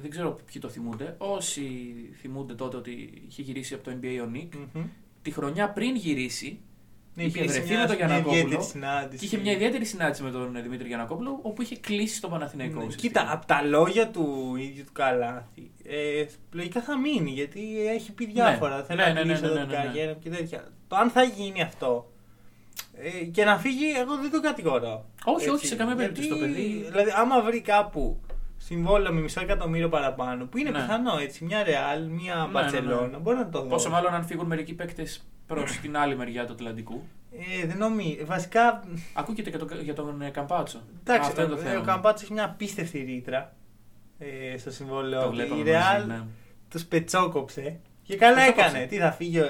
δεν 0.00 0.10
ξέρω 0.10 0.38
ποιοι 0.52 0.60
το 0.60 0.68
θυμούνται. 0.68 1.14
Όσοι 1.18 1.62
θυμούνται 2.20 2.54
τότε 2.54 2.76
ότι 2.76 3.22
είχε 3.28 3.42
γυρίσει 3.42 3.74
από 3.74 3.84
το 3.84 3.90
NBA 4.02 4.20
ο 4.22 4.26
Νίκ, 4.26 4.52
Μμμ. 4.54 4.82
τη 5.22 5.30
χρονιά 5.30 5.70
πριν 5.70 5.96
γυρίσει, 5.96 6.58
Ναι, 7.14 7.22
είχε 7.22 7.38
υπήρξε 7.38 7.58
βρεθεί 7.58 7.72
μια- 7.74 7.80
με 7.80 7.86
τον 7.86 7.96
μια 7.96 8.06
Γιαννακόπουλο 8.06 8.40
ιδιαίτερη 8.42 8.68
συνάντηση. 8.68 9.18
και 9.18 9.24
είχε 9.24 9.42
μια 9.44 9.52
ιδιαίτερη 9.52 9.84
συνάντηση 9.84 10.22
με 10.22 10.30
τον 10.30 10.62
Δημήτρη 10.62 10.86
Γιανακόπουλο, 10.88 11.38
όπου 11.42 11.62
είχε 11.62 11.76
κλείσει 11.76 12.14
στον 12.16 12.30
Παναθηναϊκό. 12.30 12.78
Ναι, 12.78 12.84
ουσιαστικά. 12.86 13.20
Κοίτα, 13.20 13.32
από 13.32 13.46
τα 13.46 13.62
λόγια 13.62 14.08
του 14.08 14.54
ίδιου 14.58 14.84
του 14.84 14.92
Καλάθη, 14.92 15.70
ε, 15.84 16.24
λογικά 16.52 16.82
θα 16.82 16.98
μείνει 16.98 17.30
γιατί 17.30 17.86
έχει 17.88 18.12
πει 18.12 18.26
διάφορα. 18.26 18.76
Ναι, 18.76 18.82
Θέλει 18.84 18.98
ναι, 18.98 19.06
να 19.06 19.12
ναι, 19.12 19.20
κλείσει 19.22 19.40
ναι, 19.40 19.46
εδώ 19.46 19.54
ναι, 19.54 19.60
την 19.60 19.70
ναι, 19.70 19.76
ναι. 19.78 19.84
καριέρα 19.84 20.12
μου 20.12 20.18
και 20.22 20.30
τέτοια. 20.30 20.68
Το 20.88 20.96
αν 20.96 21.10
θα 21.10 21.22
γίνει 21.22 21.62
αυτό 21.62 22.12
ε, 22.94 23.24
και 23.24 23.44
να 23.44 23.58
φύγει, 23.58 23.90
εγώ 23.98 24.16
δεν 24.16 24.30
τον 24.30 24.40
κατηγορώ. 24.42 25.04
Όχι, 25.24 25.48
όχι, 25.48 25.66
σε 25.66 25.76
καμία 25.76 25.94
Γιατί, 25.94 26.12
περίπτωση 26.12 26.40
το 26.40 26.46
παιδί. 26.46 26.84
Δηλαδή, 26.90 27.10
άμα 27.16 27.42
βρει 27.42 27.60
κάπου 27.60 28.20
συμβόλαιο 28.62 29.12
με 29.12 29.20
μισό 29.20 29.40
εκατομμύριο 29.40 29.88
παραπάνω, 29.88 30.44
που 30.46 30.58
είναι 30.58 30.70
Ναι. 30.70 30.78
πιθανό 30.80 31.18
έτσι, 31.18 31.44
μια 31.44 31.62
Ρεάλ, 31.62 32.06
μια 32.06 32.34
ναι, 32.34 32.40
ναι. 32.42 32.48
Μπαρσελόνα, 32.50 33.18
μπορεί 33.18 33.36
να 33.36 33.48
το 33.48 33.58
δώσει. 33.58 33.70
Πόσο 33.70 33.90
μάλλον 33.90 34.14
αν 34.14 34.24
φύγουν 34.24 34.46
μερικοί 34.46 34.74
παίκτες 34.74 35.24
προς 35.46 35.72
την 35.78 35.96
άλλη 35.96 36.16
μεριά 36.16 36.46
του 36.46 36.52
Ατλαντικού. 36.52 37.02
Ε, 37.62 37.66
δεν 37.66 37.76
νομίζω. 37.78 38.24
Βασικά, 38.24 38.84
Ακούγεται 39.14 39.50
και 39.50 39.56
το, 39.58 39.66
για 39.82 39.94
τον 39.94 40.22
ε, 40.22 40.30
Καμπάτσο. 40.30 40.80
εντάξει, 41.00 41.28
Αυτό 41.28 41.42
είναι 41.42 41.50
το 41.50 41.60
ε, 41.60 41.62
θέμα. 41.64 41.80
ο 41.80 41.84
Καμπάτσος 41.84 42.22
έχει 42.22 42.32
μια 42.32 42.44
απίστευτη 42.44 42.98
ρήτρα 42.98 43.54
ε, 44.18 44.58
στο 44.58 44.70
συμβόλαιο. 44.70 45.20
Το 45.22 45.26
του. 45.28 45.34
βλέπαμε 45.34 45.60
Η 45.60 45.64
Ρεάλ 45.64 46.06
μαζί, 46.06 46.06
ναι. 46.20 46.26
τους 46.70 46.84
πετσόκοψε. 46.84 47.80
Και 48.02 48.16
καλά 48.16 48.34
Πετσόκοψε. 48.34 48.68
έκανε. 48.68 48.86
Τι 48.86 48.96
θα 48.96 49.12
φύγει. 49.12 49.40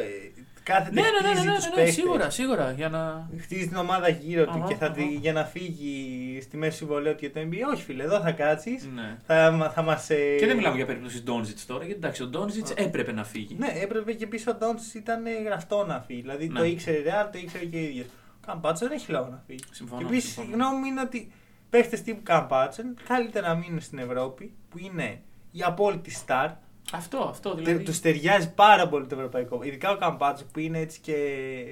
Ο- 0.69 0.73
ε, 0.73 0.73
κάθεται 0.73 1.01
Ναι, 1.01 1.01
ναι, 1.01 1.09
ναι, 1.23 1.29
χτίζει 1.29 1.45
ναι, 1.47 1.51
ναι, 1.51 1.57
τους 1.57 1.65
ναι, 1.69 1.75
παίχτες. 1.75 1.95
σίγουρα, 1.95 2.31
σίγουρα. 2.31 2.73
Για 2.73 2.89
να... 2.89 3.29
Χτίζει 3.41 3.69
την 3.69 3.77
ομάδα 3.77 4.09
γύρω 4.09 4.45
του 4.45 4.59
Αχα, 4.59 4.67
και 4.67 4.75
θα 4.75 4.87
αχα. 4.87 4.95
τη, 4.95 5.05
για 5.05 5.33
να 5.33 5.45
φύγει 5.45 6.39
στη 6.43 6.57
μέση 6.57 6.77
συμβολέου 6.77 7.13
του 7.15 7.19
για 7.21 7.33
το 7.33 7.41
NBA. 7.41 7.73
Όχι, 7.75 7.83
φίλε, 7.83 8.03
εδώ 8.03 8.21
θα 8.21 8.33
κάτσεις. 8.33 8.89
Ναι. 8.95 9.17
Θα, 9.27 9.51
μα- 9.51 9.71
θα 9.71 9.83
μας, 9.83 10.11
ε... 10.11 10.37
Και 10.39 10.47
δεν 10.47 10.57
μιλάμε 10.57 10.77
για 10.77 10.87
περίπτωση 10.87 11.23
Ντόνζιτς 11.23 11.67
τώρα, 11.67 11.85
γιατί 11.85 12.01
εντάξει, 12.01 12.23
ο 12.23 12.27
Ντόνζιτς 12.27 12.71
Α. 12.71 12.75
έπρεπε 12.77 13.13
να 13.13 13.25
φύγει. 13.25 13.55
Ναι, 13.59 13.73
έπρεπε 13.83 14.13
και 14.13 14.27
πίσω 14.27 14.51
ο 14.51 14.55
Ντόντς 14.55 14.95
ήταν 14.95 15.27
ε, 15.27 15.31
γραφτό 15.45 15.85
να 15.87 16.01
φύγει. 16.01 16.21
Δηλαδή 16.21 16.49
Ναι. 16.49 16.59
το 16.59 16.65
ήξερε 16.65 16.97
η 16.97 17.03
Real, 17.07 17.29
το 17.33 17.39
ήξερε 17.39 17.65
και 17.65 17.77
ο 17.77 17.81
ίδιο. 17.81 18.05
Καμπάτσο 18.47 18.87
δεν 18.89 18.97
έχει 18.97 19.11
λόγο 19.13 19.29
να 19.31 19.43
φύγει. 19.47 19.61
Συμφωνώ. 19.71 20.01
Και 20.01 20.07
επίσης 20.07 20.31
η 20.31 20.33
συμφωνώ. 20.33 20.57
γνώμη 20.57 20.79
μου 20.79 20.85
είναι 20.85 21.01
ότι 21.01 21.33
παίχτες 21.71 22.03
τύπου 22.03 22.21
Καμπάτσον 22.23 22.95
καλύτερα 23.09 23.49
να 23.49 23.55
μείνουν 23.55 23.81
στην 23.81 23.99
Ευρώπη 23.99 24.53
που 24.69 24.79
είναι 24.79 25.21
η 25.53 25.63
απόλυτη 25.63 26.17
star. 26.27 26.49
Αυτό, 26.93 27.19
αυτό 27.19 27.49
Δηλαδή... 27.51 27.65
δηλαδή. 27.71 27.85
Τους 27.85 28.01
ταιριάζει 28.01 28.53
πάρα 28.55 28.89
πολύ 28.89 29.07
το 29.07 29.15
ευρωπαϊκό. 29.15 29.63
Ειδικά 29.63 29.91
ο 29.91 29.97
Καμπάτσο 29.97 30.45
που 30.53 30.59
είναι 30.59 30.79
έτσι 30.79 31.01
και 31.01 31.15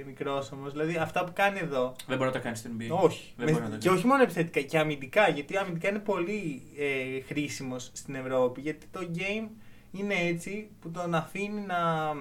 μικρός 0.06 0.52
όμως. 0.52 0.72
Δηλαδή 0.72 0.96
αυτά 0.96 1.24
που 1.24 1.32
κάνει 1.34 1.58
εδώ. 1.58 1.94
Δεν 2.06 2.16
μπορεί 2.16 2.28
να 2.28 2.34
τα 2.34 2.38
κάνει 2.42 2.56
στην 2.56 2.72
NBA. 2.78 2.86
Όχι. 3.02 3.32
Δεν 3.36 3.46
Με- 3.46 3.52
μπορεί 3.52 3.64
να 3.64 3.70
το 3.70 3.76
και 3.76 3.86
κάνει. 3.86 3.98
όχι 3.98 4.06
μόνο 4.06 4.22
επιθετικά, 4.22 4.60
και 4.60 4.78
αμυντικά. 4.78 5.28
Γιατί 5.28 5.56
αμυντικά 5.56 5.88
είναι 5.88 5.98
πολύ 5.98 6.62
ε, 6.78 7.20
χρήσιμος 7.20 7.90
στην 7.92 8.14
Ευρώπη. 8.14 8.60
Γιατί 8.60 8.86
το 8.92 9.00
game 9.14 9.48
είναι 9.92 10.14
έτσι 10.14 10.68
που 10.80 10.90
τον 10.90 11.14
αφήνει 11.14 11.60
να, 11.60 12.12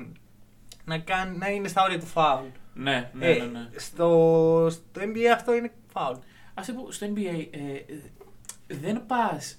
να, 0.85 0.97
κάνει, 0.99 1.37
να 1.37 1.47
είναι 1.49 1.67
στα 1.67 1.83
όρια 1.83 1.99
του 1.99 2.05
φάουλ. 2.05 2.45
Ναι, 2.73 3.11
ναι, 3.13 3.27
Ε, 3.31 3.37
ναι. 3.37 3.45
ναι. 3.45 3.67
στο, 3.75 4.67
στο 4.69 5.01
NBA 5.01 5.25
αυτό 5.35 5.53
είναι 5.55 5.71
φάουλ. 5.93 6.15
Α 6.53 6.73
πω 6.73 6.91
στο 6.91 7.07
NBA 7.15 7.45
ε, 7.51 7.93
δεν 8.67 9.05
πας 9.05 9.57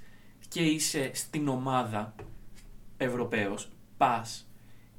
και 0.48 0.60
είσαι 0.62 1.10
στην 1.14 1.48
ομάδα 1.48 2.14
Ευρωπαίος. 2.98 3.68
Πας. 3.96 4.42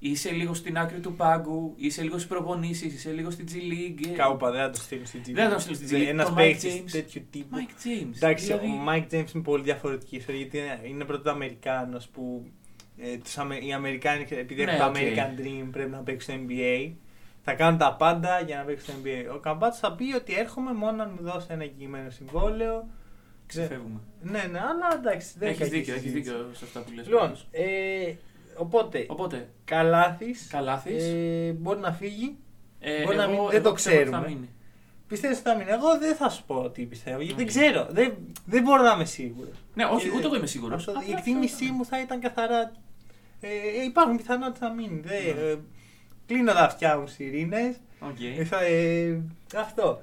Είσαι 0.01 0.31
λίγο 0.31 0.53
στην 0.53 0.77
άκρη 0.77 0.99
του 0.99 1.13
πάγκου, 1.15 1.73
είσαι 1.77 2.01
λίγο 2.01 2.17
στις 2.17 2.27
προπονήσεις, 2.29 2.93
είσαι 2.93 3.11
λίγο 3.11 3.29
στην 3.29 3.45
G 3.49 3.53
League. 3.55 4.05
ε, 4.07 4.15
Κάπου 4.15 4.45
δεν 4.45 4.61
θα 4.61 4.69
το 4.69 4.77
στείλεις 4.79 5.07
στην 5.09 5.21
G. 5.27 5.31
Δεν 5.33 5.49
θα 5.49 5.53
το 5.55 5.59
στείλεις 5.61 5.77
στην 5.79 5.97
G 5.97 6.01
League. 6.01 6.05
Ένα 6.07 6.23
Το 6.23 6.31
Mike 6.33 6.35
παίχτη 6.35 6.83
James. 6.85 6.91
τέτοιου 6.91 7.21
τύπου. 7.29 7.57
Mike 7.57 7.87
James. 7.87 8.15
Εντάξει, 8.15 8.45
δηλαδή, 8.45 8.67
ο 8.67 8.83
Mike 8.87 9.13
James 9.13 9.33
είναι 9.35 9.43
πολύ 9.43 9.63
διαφορετική 9.63 10.15
ιστορία 10.15 10.41
γιατί 10.41 10.57
είναι, 10.57 10.79
είναι 10.83 11.03
πρώτο 11.05 11.29
Αμερικάνο 11.29 12.01
που 12.13 12.45
ε, 12.97 13.17
τους, 13.17 13.37
Αμε- 13.37 13.63
οι 13.63 13.73
Αμερικάνοι 13.73 14.25
επειδή 14.29 14.63
Ναι, 14.65 14.71
έχουν 14.71 14.93
το 14.93 14.99
OK. 14.99 15.05
American 15.05 15.39
Dream 15.41 15.67
πρέπει 15.71 15.89
να 15.89 15.97
παίξουν 15.97 16.33
στο 16.33 16.43
NBA. 16.47 16.91
Θα 17.41 17.53
κάνουν 17.53 17.79
τα 17.79 17.95
πάντα 17.95 18.41
για 18.41 18.57
να 18.57 18.63
παίξουν 18.63 18.93
στο 18.93 19.03
NBA. 19.03 19.35
Ο 19.35 19.39
Καμπάτσο 19.39 19.79
θα 19.79 19.93
πει 19.95 20.13
ότι 20.15 20.33
έρχομαι 20.35 20.73
μόνο 20.73 20.95
να 20.97 21.05
μου 21.07 21.17
δώσει 21.21 21.47
ένα 21.49 21.63
εγγυημένο 21.63 22.09
συμβόλαιο. 22.09 22.87
Ξεφεύγουμε. 23.49 23.99
Ναι, 24.21 24.43
ναι, 24.51 24.59
αλλά 24.59 24.87
εντάξει. 24.95 25.27
δεν 25.37 25.47
Έχεις 25.47 25.59
κακή 25.59 25.71
δίκιο, 25.71 25.93
έχεις 25.93 26.05
συζήτηση. 26.05 26.33
δίκιο 26.35 26.49
σε 26.53 26.65
αυτά 26.65 26.79
που 26.79 26.91
λες. 26.95 27.05
Λοιπόν, 27.05 27.21
πάντως. 27.21 27.47
ε, 27.51 28.13
οπότε, 28.55 29.05
Οπότε, 29.09 29.49
Καλάθης, 29.65 30.47
Καλάθης. 30.51 31.03
ε, 31.03 31.55
μπορεί 31.59 31.79
να 31.79 31.91
φύγει. 31.91 32.37
ε, 32.79 33.03
μπορεί 33.03 33.15
να 33.15 33.23
εγώ- 33.23 33.31
μην- 33.31 33.41
δεν 33.45 33.55
εγώ 33.55 33.63
το 33.63 33.73
πιστεύω 33.73 33.95
ότι 33.95 34.03
ξέρουμε. 34.05 34.27
Θα 34.27 34.33
μείνει. 34.33 34.49
Πιστεύω 35.07 35.33
ότι 35.33 35.41
θα 35.43 35.55
μείνει. 35.55 35.69
Εγώ 35.69 35.97
δεν 35.99 36.15
θα 36.15 36.29
σου 36.29 36.43
πω 36.45 36.69
τι 36.69 36.83
πιστεύω, 36.85 37.21
γιατί 37.21 37.33
δεν 37.43 37.43
Οκ. 37.43 37.49
ξέρω. 37.49 37.87
Δεν, 37.91 38.13
δεν 38.45 38.63
μπορώ 38.63 38.81
να 38.83 38.91
είμαι 38.93 39.05
σίγουρος. 39.05 39.57
Ναι, 39.73 39.85
όχι, 39.85 40.09
Και- 40.09 40.15
ούτε 40.15 40.25
εγώ 40.25 40.35
είμαι 40.35 40.45
σίγουρος. 40.47 40.87
Αυτό, 40.87 41.01
η 41.07 41.11
εκτίμησή 41.11 41.65
μου 41.65 41.85
θα 41.85 42.01
ήταν 42.01 42.19
καθαρά. 42.19 42.71
Ε, 43.41 43.47
ε, 43.47 43.83
υπάρχουν 43.85 44.17
πιθανότητες 44.17 44.59
να 44.61 44.73
μείνει. 44.73 44.99
Δεν, 45.05 45.23
Ναι. 45.35 45.41
ε, 45.41 45.55
κλείνω 46.25 46.53
τα 46.53 46.59
αυτιά 46.63 46.97
μου 46.99 47.07
στις 47.07 47.23
σειρήνες. 47.23 47.75
Okay. 48.01 48.45
Ε, 48.69 49.17
αυτό. 49.57 50.01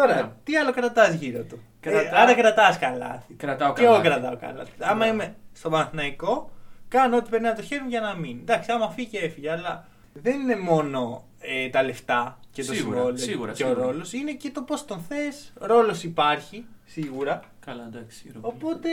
Τώρα, 0.00 0.14
Ναι. 0.22 0.30
τι 0.44 0.56
άλλο 0.56 0.72
κρατάς 0.72 1.14
γύρω 1.14 1.42
του; 1.42 1.62
Κρατάω- 1.80 2.04
Ε, 2.04 2.10
άρα 2.20 2.34
κρατάς 2.34 2.78
Καλάθη. 2.78 3.22
Κρατάω 3.36 3.72
Και 3.72 3.82
εγώ 3.84 3.92
Καλάθη. 3.92 4.04
κρατάω 4.04 4.36
Καλάθη. 4.36 4.64
Άμα 4.78 5.04
Ναι. 5.04 5.10
είμαι 5.12 5.36
στο 5.52 5.68
Παναθηναϊκό, 5.70 6.50
κάνω 6.88 7.16
ό,τι 7.16 7.30
περνάει 7.30 7.50
από 7.50 7.60
το 7.60 7.66
χέρι 7.66 7.82
μου 7.82 7.88
για 7.88 8.00
να 8.00 8.14
μείνει. 8.14 8.40
Εντάξει, 8.40 8.70
άμα 8.72 8.90
φύγει 8.90 9.08
και 9.08 9.18
έφυγε, 9.18 9.50
αλλά 9.50 9.86
δεν 10.12 10.40
είναι 10.40 10.56
μόνο 10.56 11.22
ε, 11.40 11.68
τα 11.68 11.82
λεφτά 11.82 12.38
και 12.52 12.64
το 12.64 12.72
Σίγουρα, 12.72 12.94
συμβόλαιο 12.96 13.16
σίγουρα, 13.16 13.52
και 13.52 13.64
ο 13.64 13.66
σίγουρα. 13.66 13.86
ρόλος. 13.86 14.12
Είναι 14.12 14.32
και 14.32 14.50
το 14.50 14.62
πώς 14.62 14.84
τον 14.84 14.98
θες. 15.00 15.52
Ρόλος 15.60 16.02
υπάρχει, 16.04 16.66
σίγουρα. 16.84 17.40
Καλά, 17.66 17.84
εντάξει. 17.92 18.28
Ηρωπή. 18.28 18.46
Οπότε 18.46 18.88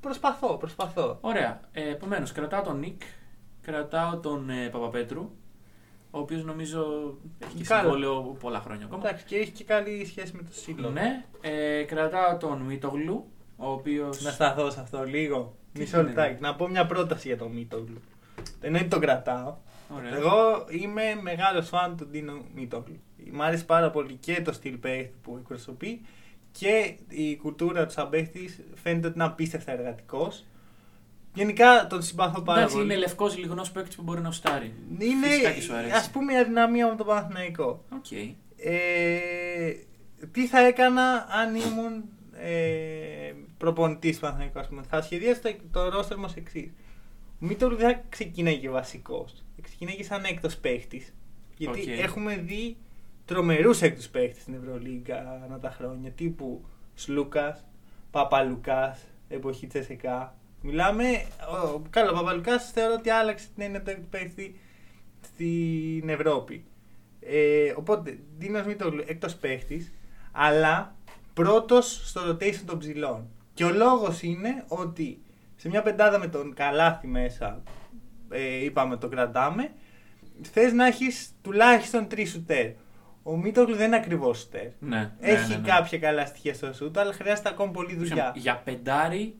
προσπαθώ, 0.00 0.56
προσπαθώ. 0.56 1.18
Ωραία. 1.20 1.60
Ε, 1.72 1.88
Επομένως, 1.90 2.32
κρατάω 2.32 2.62
τον 2.62 2.78
Νικ, 2.78 3.02
κρατάω 3.62 4.16
τον 4.18 4.50
ε, 4.50 4.68
Παπαπέτρου, 4.68 5.30
ο 6.10 6.18
οποίος 6.18 6.44
νομίζω 6.44 7.14
έχει 7.38 7.54
και 7.56 7.64
Καλά. 7.64 7.80
συμβόλαιο 7.80 8.36
πολλά 8.40 8.60
χρόνια 8.60 8.84
ακόμα. 8.84 9.02
Εντάξει, 9.08 9.24
και 9.24 9.36
έχει 9.36 9.50
και 9.50 9.64
καλή 9.64 10.04
σχέση 10.06 10.36
με 10.36 10.42
το 10.42 10.52
σύλλογο. 10.52 10.92
Ναι, 10.92 11.24
ε, 11.40 11.82
κρατάω 11.82 12.36
τον 12.36 12.60
Μίτογλου, 12.60 13.26
ο 13.56 13.70
οποίο. 13.70 14.06
Να 14.22 14.30
σταθώ 14.30 14.70
σε 14.70 14.80
αυτό 14.80 15.04
λίγο. 15.04 15.54
Τι 15.72 15.80
Μισό 15.80 15.96
γίνεται; 15.96 16.20
λεπτάκι. 16.20 16.42
Να 16.42 16.54
πω 16.54 16.68
μια 16.68 16.86
πρόταση 16.86 17.28
για 17.28 17.36
το 17.36 17.48
Μίτογλου. 17.48 18.00
Εννοείται 18.60 18.88
τον 18.88 19.00
κρατάω. 19.00 19.56
Ωραία. 19.96 20.16
Εγώ 20.16 20.66
είμαι 20.68 21.02
μεγάλος 21.22 21.68
φαν 21.68 21.96
του 21.96 22.06
Ντίνο 22.06 22.40
Μίτογλου. 22.54 23.00
Μ' 23.32 23.42
άρεσε 23.42 23.64
πάρα 23.64 23.90
πολύ 23.90 24.14
και 24.14 24.42
το 24.42 24.52
στυλ 24.52 24.76
παίχτη 24.76 25.14
που 25.22 25.36
εκπροσωπεί 25.36 26.00
και 26.52 26.94
η 27.08 27.36
κουλτούρα 27.36 27.86
του 27.86 27.92
σαν 27.92 28.08
παίχτης 28.08 28.60
φαίνεται 28.74 29.06
ότι 29.06 29.16
είναι 29.16 29.24
απίστευτα 29.24 29.72
εργατικός. 29.72 30.44
Γενικά 31.34 31.86
τον 31.86 32.02
συμπαθώ 32.02 32.40
πάρα 32.40 32.58
Εντάξει, 32.58 32.76
πολύ. 32.76 32.86
είναι 32.86 32.96
λευκός 32.96 33.36
λιγνός 33.38 33.70
παίκτης 33.70 33.96
που 33.96 34.02
μπορεί 34.02 34.20
να 34.20 34.28
σουτάρει. 34.28 34.74
Είναι, 34.98 35.26
Φυσικά 35.26 35.50
και 35.50 35.60
σου 35.60 35.74
αρέσει. 35.74 35.92
ας 35.92 36.10
πούμε 36.10 36.32
η 36.32 36.36
αδυναμία 36.36 36.88
με 36.88 36.96
τον 36.96 37.06
Παναθηναϊκό. 37.06 37.84
Οκ. 37.92 38.10
Ε, 38.56 39.72
τι 40.32 40.46
θα 40.46 40.66
έκανα 40.66 41.26
αν 41.30 41.54
ήμουν 41.54 42.04
ε, 42.32 43.32
προπονητής 43.58 44.14
του 44.14 44.20
Παναθηναϊκού, 44.20 44.58
ας 44.58 44.68
πούμε. 44.68 44.82
Θα 44.88 45.02
σχεδίαζα 45.02 45.40
το, 45.40 45.54
το 45.72 45.88
ρόστερ 45.88 46.16
ως 46.16 46.34
εξής. 46.36 46.72
Ο 47.42 47.46
Μίτογλου 47.46 47.76
δεν 47.76 47.90
θα 47.94 48.02
ξεκινάει 48.08 48.58
και 48.58 48.68
βασικός. 48.70 49.32
Θα 49.56 49.62
ξεκινάει 49.62 49.96
και 49.96 50.04
σαν 50.04 50.24
έκτος 50.24 50.56
παίχτης. 50.56 51.14
Γιατί 51.56 51.80
Οκ. 51.80 51.86
έχουμε 51.98 52.36
δει 52.36 52.76
τρομερούς 53.24 53.82
έκτους 53.82 54.08
παίχτες 54.08 54.42
στην 54.42 54.54
Ευρωλίγκα 54.54 55.40
ανά 55.44 55.58
τα 55.58 55.70
χρόνια. 55.70 56.10
Τύπου 56.10 56.64
Σλούκας, 56.94 57.64
Παπαλουκάς, 58.10 59.00
εποχή 59.28 59.66
Τσεσκά. 59.66 60.34
Μιλάμε, 60.62 61.04
ο, 61.74 61.82
καλά, 61.90 62.10
ο 62.10 62.14
Παπαλουκάς 62.14 62.70
θεωρώ 62.70 62.94
ότι 62.94 63.10
άλλαξε 63.10 63.46
την 63.54 63.62
έννοια 63.62 63.82
του 63.82 63.90
έκτου 63.90 64.08
παίχτη 64.08 64.60
στην 65.24 66.08
Ευρώπη. 66.08 66.64
Ε, 67.20 67.72
οπότε, 67.76 68.18
Ντίνος 68.38 68.66
Μίτογλου 68.66 69.04
έκτος 69.06 69.34
παίχτης, 69.34 69.92
αλλά 70.32 70.94
πρώτος 71.34 72.08
στο 72.08 72.20
rotation 72.30 72.62
των 72.66 72.78
ψηλών. 72.78 73.28
Και 73.54 73.64
ο 73.64 73.70
λόγος 73.70 74.22
είναι 74.22 74.64
ότι 74.68 75.22
σε 75.56 75.68
μια 75.68 75.82
πεντάδα 75.82 76.18
με 76.18 76.26
τον 76.26 76.54
Καλάθι 76.54 77.06
μέσα, 77.06 77.62
ε, 78.30 78.64
είπαμε 78.64 78.96
το 78.96 79.08
κρατάμε, 79.08 79.72
θες 80.52 80.72
να 80.72 80.86
έχεις 80.86 81.32
τουλάχιστον 81.42 82.08
τρεις 82.08 82.30
σουτέρ. 82.30 82.70
Ο 83.22 83.36
Μίτογλου 83.36 83.76
δεν 83.76 83.86
είναι 83.86 83.96
ακριβώς 83.96 84.38
σουτέρ. 84.38 84.66
Ναι, 84.78 84.98
ναι, 84.98 85.10
Έχει 85.20 85.48
ναι, 85.48 85.56
ναι. 85.56 85.68
κάποια 85.68 85.98
καλά 85.98 86.26
στοιχεία 86.26 86.54
στο 86.54 86.72
σουτ, 86.72 86.98
αλλά 86.98 87.12
χρειάζεται 87.12 87.48
ακόμα 87.48 87.70
πολλή 87.70 87.96
δουλειά. 87.96 88.32
Για 88.36 88.56
πεντάρι 88.64 89.34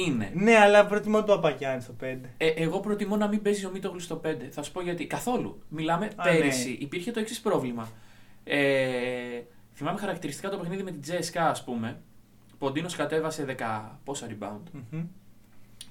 είναι. 0.00 0.30
Ναι, 0.34 0.56
αλλά 0.56 0.86
προτιμώ 0.86 1.18
τον 1.24 1.40
Παπαγιάννη 1.40 1.82
στο 1.82 1.94
5. 2.02 2.04
Ε, 2.36 2.48
εγώ 2.48 2.80
προτιμώ 2.80 3.16
να 3.16 3.28
μην 3.28 3.42
παίζει 3.42 3.66
ο 3.66 3.70
Μίτογλου 3.70 4.00
στο 4.00 4.20
5. 4.24 4.28
Θα 4.50 4.62
σου 4.62 4.72
πω 4.72 4.82
γιατί. 4.82 5.06
Καθόλου. 5.06 5.62
Μιλάμε 5.68 6.10
Α, 6.16 6.22
πέρυσι. 6.22 6.68
ναι. 6.68 6.74
Υπήρχε 6.78 7.10
το 7.10 7.20
εξής 7.20 7.40
πρόβλημα. 7.40 7.88
Ε, 8.44 9.40
θυμάμαι 9.74 9.98
χαρακτηριστικά 9.98 10.48
το 10.50 10.56
παιχνίδι 10.58 10.82
με 10.82 10.90
την 10.90 11.00
Τσεσκά, 11.14 11.36
ας 11.38 11.64
πούμε. 11.64 12.00
Που 12.58 12.66
ο 12.66 12.70
Ντίνο 12.70 12.88
κατέβασε 12.96 13.56
10 13.58 13.98
πόσα 14.04 14.26
rebound. 14.30 14.80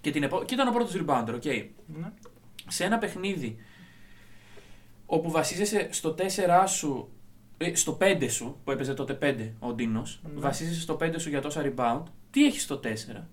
Και, 0.02 0.12
την 0.12 0.24
επο... 0.24 0.44
και 0.44 0.54
ήταν 0.54 0.68
ο 0.68 0.72
πρώτος 0.72 1.02
rebounder, 1.06 1.34
OK. 1.36 1.46
Ναι. 1.46 2.12
Σε 2.68 2.84
ένα 2.84 2.98
παιχνίδι 2.98 3.58
όπου 5.06 5.32
βασίζεσαι 5.32 5.88
στο 5.92 6.16
4 6.18 6.24
σου, 6.68 7.10
ε, 7.58 7.76
στο 7.76 7.98
5 8.02 8.26
σου, 8.30 8.58
που 8.64 8.72
έπαιζε 8.72 8.94
τότε 8.94 9.18
5 9.22 9.52
ο 9.60 9.74
Ντίνος, 9.74 10.22
Ναι. 10.24 10.40
βασίζεσαι 10.40 10.80
στο 10.82 10.98
5 11.02 11.20
σου 11.20 11.30
για 11.30 11.42
τόσα 11.42 11.62
rebound, 11.76 12.04
τι 12.32 12.46
έχεις 12.46 12.62
στο 12.64 12.80
4. 12.84 13.28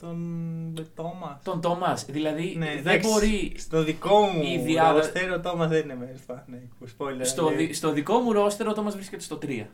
Τον 0.00 0.86
Τόμας. 0.94 1.42
Τον 1.44 1.60
Τόμας. 1.60 2.04
Δηλαδή 2.04 2.54
Ναι, 2.58 2.66
δεν 2.66 2.78
εντάξει, 2.78 3.08
μπορεί. 3.08 3.52
Στο 3.56 3.82
δικό 3.82 4.20
μου 4.20 4.42
η 4.42 4.58
διάδα- 4.58 4.92
ρόστερ 4.92 5.30
ο 5.32 5.40
Τόμας 5.40 5.68
δεν 5.68 5.82
είναι 5.82 5.96
μέρος 5.96 6.20
του 6.20 6.26
Παναθηναϊκού. 6.26 6.88
Spoiler 6.98 7.26
Στο, 7.26 7.46
alert. 7.46 7.56
δι- 7.56 7.74
στο 7.74 7.92
δικό 7.92 8.18
μου 8.18 8.32
ρόστερ 8.32 8.68
ο 8.68 8.72
Τόμας 8.72 8.94
βρίσκεται 8.94 9.22
στο 9.22 9.36
3. 9.36 9.66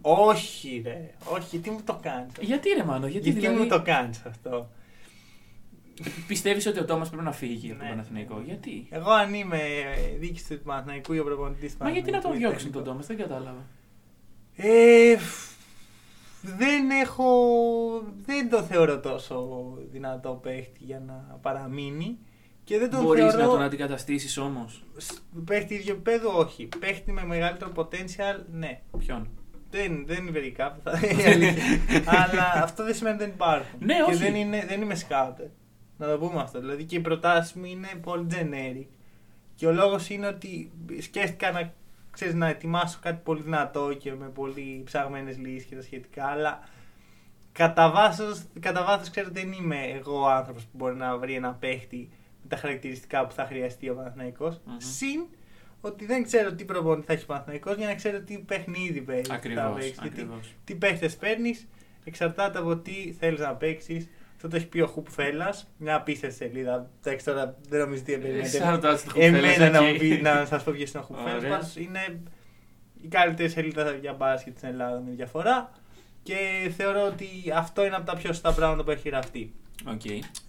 Όχι, 0.00 0.82
ρε. 0.84 1.10
Όχι, 1.32 1.58
τι 1.58 1.70
μου 1.70 1.80
το 1.84 1.98
κάνεις. 2.02 2.32
Γιατί 2.40 2.68
ρε 2.68 2.84
Μάνο, 2.84 3.06
γιατί, 3.06 3.30
Γιατί 3.30 3.46
δηλαδή, 3.46 3.62
μου 3.62 3.68
το 3.68 3.82
κάνεις 3.82 4.22
αυτό; 4.26 4.68
πιστεύεις 6.26 6.66
ότι 6.66 6.78
ο 6.78 6.84
Τόμας 6.84 7.08
πρέπει 7.08 7.24
να 7.24 7.32
φύγει 7.32 7.66
από 7.70 7.76
τον 7.78 7.84
Ναι. 7.86 7.90
Παναθηναϊκό; 7.92 8.42
Γιατί; 8.46 8.86
Εγώ 8.90 9.10
αν 9.10 9.34
είμαι 9.34 9.58
διοίκηση 10.18 10.56
του 10.56 10.62
Παναθηναϊκού 10.64 11.12
ή 11.12 11.18
ο 11.18 11.24
προπονητής 11.24 11.76
του 11.76 11.84
Μα 11.84 11.90
γιατί 11.90 12.10
να 12.10 12.20
τον 12.20 12.22
Παναθηναϊκού, 12.22 12.48
διώξουν 12.58 12.72
τον 12.72 12.82
τεχνικό. 12.84 12.90
Τόμας, 12.90 13.06
δεν 13.06 13.16
κατάλαβα. 13.16 13.64
Ε, 14.56 15.16
δεν 16.42 16.90
έχω. 16.90 17.24
Δεν 18.24 18.50
το 18.50 18.62
θεωρώ 18.62 19.00
τόσο 19.00 19.48
δυνατό 19.90 20.30
παίχτη 20.42 20.84
για 20.84 21.02
να 21.06 21.38
παραμείνει. 21.42 22.18
Και 22.64 22.78
δεν 22.78 22.90
τον 22.90 23.02
Μπορείς 23.02 23.22
θεωρώ. 23.24 23.44
να 23.46 23.50
τον 23.50 23.62
αντικαταστήσεις 23.62 24.38
όμως; 24.38 24.84
σ- 24.96 25.22
Παίχτη 25.44 25.74
ίδιο 25.74 25.92
επίπεδο, 25.92 26.38
όχι. 26.38 26.68
Παίχτη 26.78 27.12
με 27.12 27.24
μεγαλύτερο 27.24 27.72
potential, 27.76 28.40
ναι. 28.52 28.80
Ποιον; 28.98 29.28
Δεν, 29.70 30.04
δεν 30.06 30.16
είναι 30.26 30.40
very 30.40 30.60
cup, 30.60 30.72
θα 30.82 31.00
είναι 31.10 31.22
η 31.22 31.26
αλήθεια. 31.26 31.62
Αλλά 32.06 32.62
αυτό 32.62 32.84
δεν 32.84 32.94
σημαίνει 32.94 33.14
ότι 33.14 33.24
δεν 33.24 33.32
υπάρχουν. 33.34 33.78
Ναι, 33.78 33.94
και 33.94 34.02
όχι. 34.02 34.14
δεν, 34.16 34.34
είναι, 34.34 34.64
δεν 34.68 34.82
είμαι 34.82 34.96
scouter. 35.08 35.48
Να 35.96 36.06
το 36.10 36.18
πούμε 36.18 36.40
αυτό. 36.40 36.60
Δηλαδή 36.60 36.84
και 36.84 36.96
οι 36.96 37.00
προτάσεις 37.00 37.52
μου 37.52 37.64
είναι 37.64 37.88
πολύ 38.02 38.26
generic. 38.30 38.86
Και 39.54 39.66
ο 39.66 39.72
λόγος 39.72 40.10
είναι 40.10 40.26
ότι 40.26 40.70
σκέφτηκα 41.00 41.50
να, 41.52 41.72
ξέρεις, 42.12 42.34
να 42.34 42.48
ετοιμάσω 42.48 42.98
κάτι 43.02 43.20
πολύ 43.24 43.42
δυνατό 43.42 43.94
και 43.94 44.12
με 44.14 44.28
πολύ 44.28 44.82
ψαγμένες 44.84 45.38
λύσεις 45.38 45.64
και 45.64 45.74
τα 45.74 45.82
σχετικά, 45.82 46.26
αλλά 46.26 46.68
κατά 47.52 47.90
βάθος 47.90 48.42
κατά 48.60 48.84
βάθος, 48.84 49.10
ξέρω 49.10 49.28
δεν 49.32 49.52
είμαι 49.52 49.76
εγώ 49.84 50.20
ο 50.20 50.28
άνθρωπος 50.28 50.62
που 50.62 50.70
μπορεί 50.72 50.94
να 50.94 51.18
βρει 51.18 51.34
ένα 51.34 51.52
παίχτη 51.52 52.08
με 52.42 52.48
τα 52.48 52.56
χαρακτηριστικά 52.56 53.26
που 53.26 53.32
θα 53.32 53.46
χρειαστεί 53.46 53.88
ο 53.88 53.94
παναθηναικος 53.94 54.60
Μμμ. 54.64 54.74
Συν 54.78 55.24
ότι 55.80 56.06
δεν 56.06 56.22
ξέρω 56.22 56.52
τι 56.52 56.64
προπονητή 56.64 57.06
θα 57.06 57.12
έχει 57.12 57.22
ο 57.22 57.26
Παναθηναϊκός 57.26 57.76
για 57.76 57.86
να 57.86 57.94
ξέρω 57.94 58.20
τι 58.20 58.38
παιχνίδι 58.38 59.00
παίζει. 59.00 59.22
θα 59.22 59.34
Ακριβώς, 59.34 59.74
παίξει 59.74 59.92
και 59.92 60.08
τι, 60.08 60.08
ακριβώς. 60.08 60.54
τι 60.64 60.74
παίχτες 60.74 61.16
παίρνεις, 61.16 61.68
εξαρτάται 62.04 62.58
από 62.58 62.76
τι 62.76 63.12
θέλεις 63.18 63.40
να 63.40 63.54
παίξεις. 63.54 64.08
Αυτό 64.44 64.54
το 64.56 64.62
έχει 64.62 64.66
πει 64.70 64.80
ο 64.80 64.86
Χουπ 64.86 65.08
Φέλλα, 65.10 65.54
μια 65.76 65.94
απίστευτη 65.96 66.36
σελίδα. 66.36 66.90
Εντάξει, 67.04 67.24
τώρα 67.24 67.56
δεν 67.68 67.80
νομίζω 67.80 68.02
τι 68.02 68.12
Ε, 68.12 68.16
περιμένετε. 68.16 68.58
shout 68.64 68.92
out 68.92 68.98
στο 68.98 69.10
Χουφέλας 69.10 69.56
Εμένα 69.56 69.80
να, 69.80 69.86
εκεί. 69.86 69.92
μου 69.92 69.98
πεις, 69.98 70.20
να 70.22 70.44
σας 70.44 70.62
πω 70.62 70.72
ποιο 70.72 70.84
είναι 70.88 70.98
ο 70.98 71.02
Χουπ 71.02 71.16
Ωραία. 71.18 71.32
Φέλλα. 71.40 71.48
Πάντως 71.48 71.76
είναι 71.76 72.20
η 73.02 73.08
καλύτερη 73.08 73.48
σελίδα 73.48 73.92
για 73.92 74.12
μπάσκετ 74.12 74.56
στην 74.56 74.68
Ελλάδα 74.68 75.00
με 75.00 75.10
διαφορά. 75.10 75.70
Και 76.22 76.36
θεωρώ 76.76 77.06
ότι 77.06 77.26
αυτό 77.54 77.84
είναι 77.84 77.94
από 77.96 78.06
τα 78.06 78.16
πιο 78.16 78.26
σωστά 78.32 78.52
πράγματα 78.52 78.84
που 78.84 78.90
έχει 78.90 79.08
γραφτεί. 79.08 79.54
Οκ. 79.88 80.00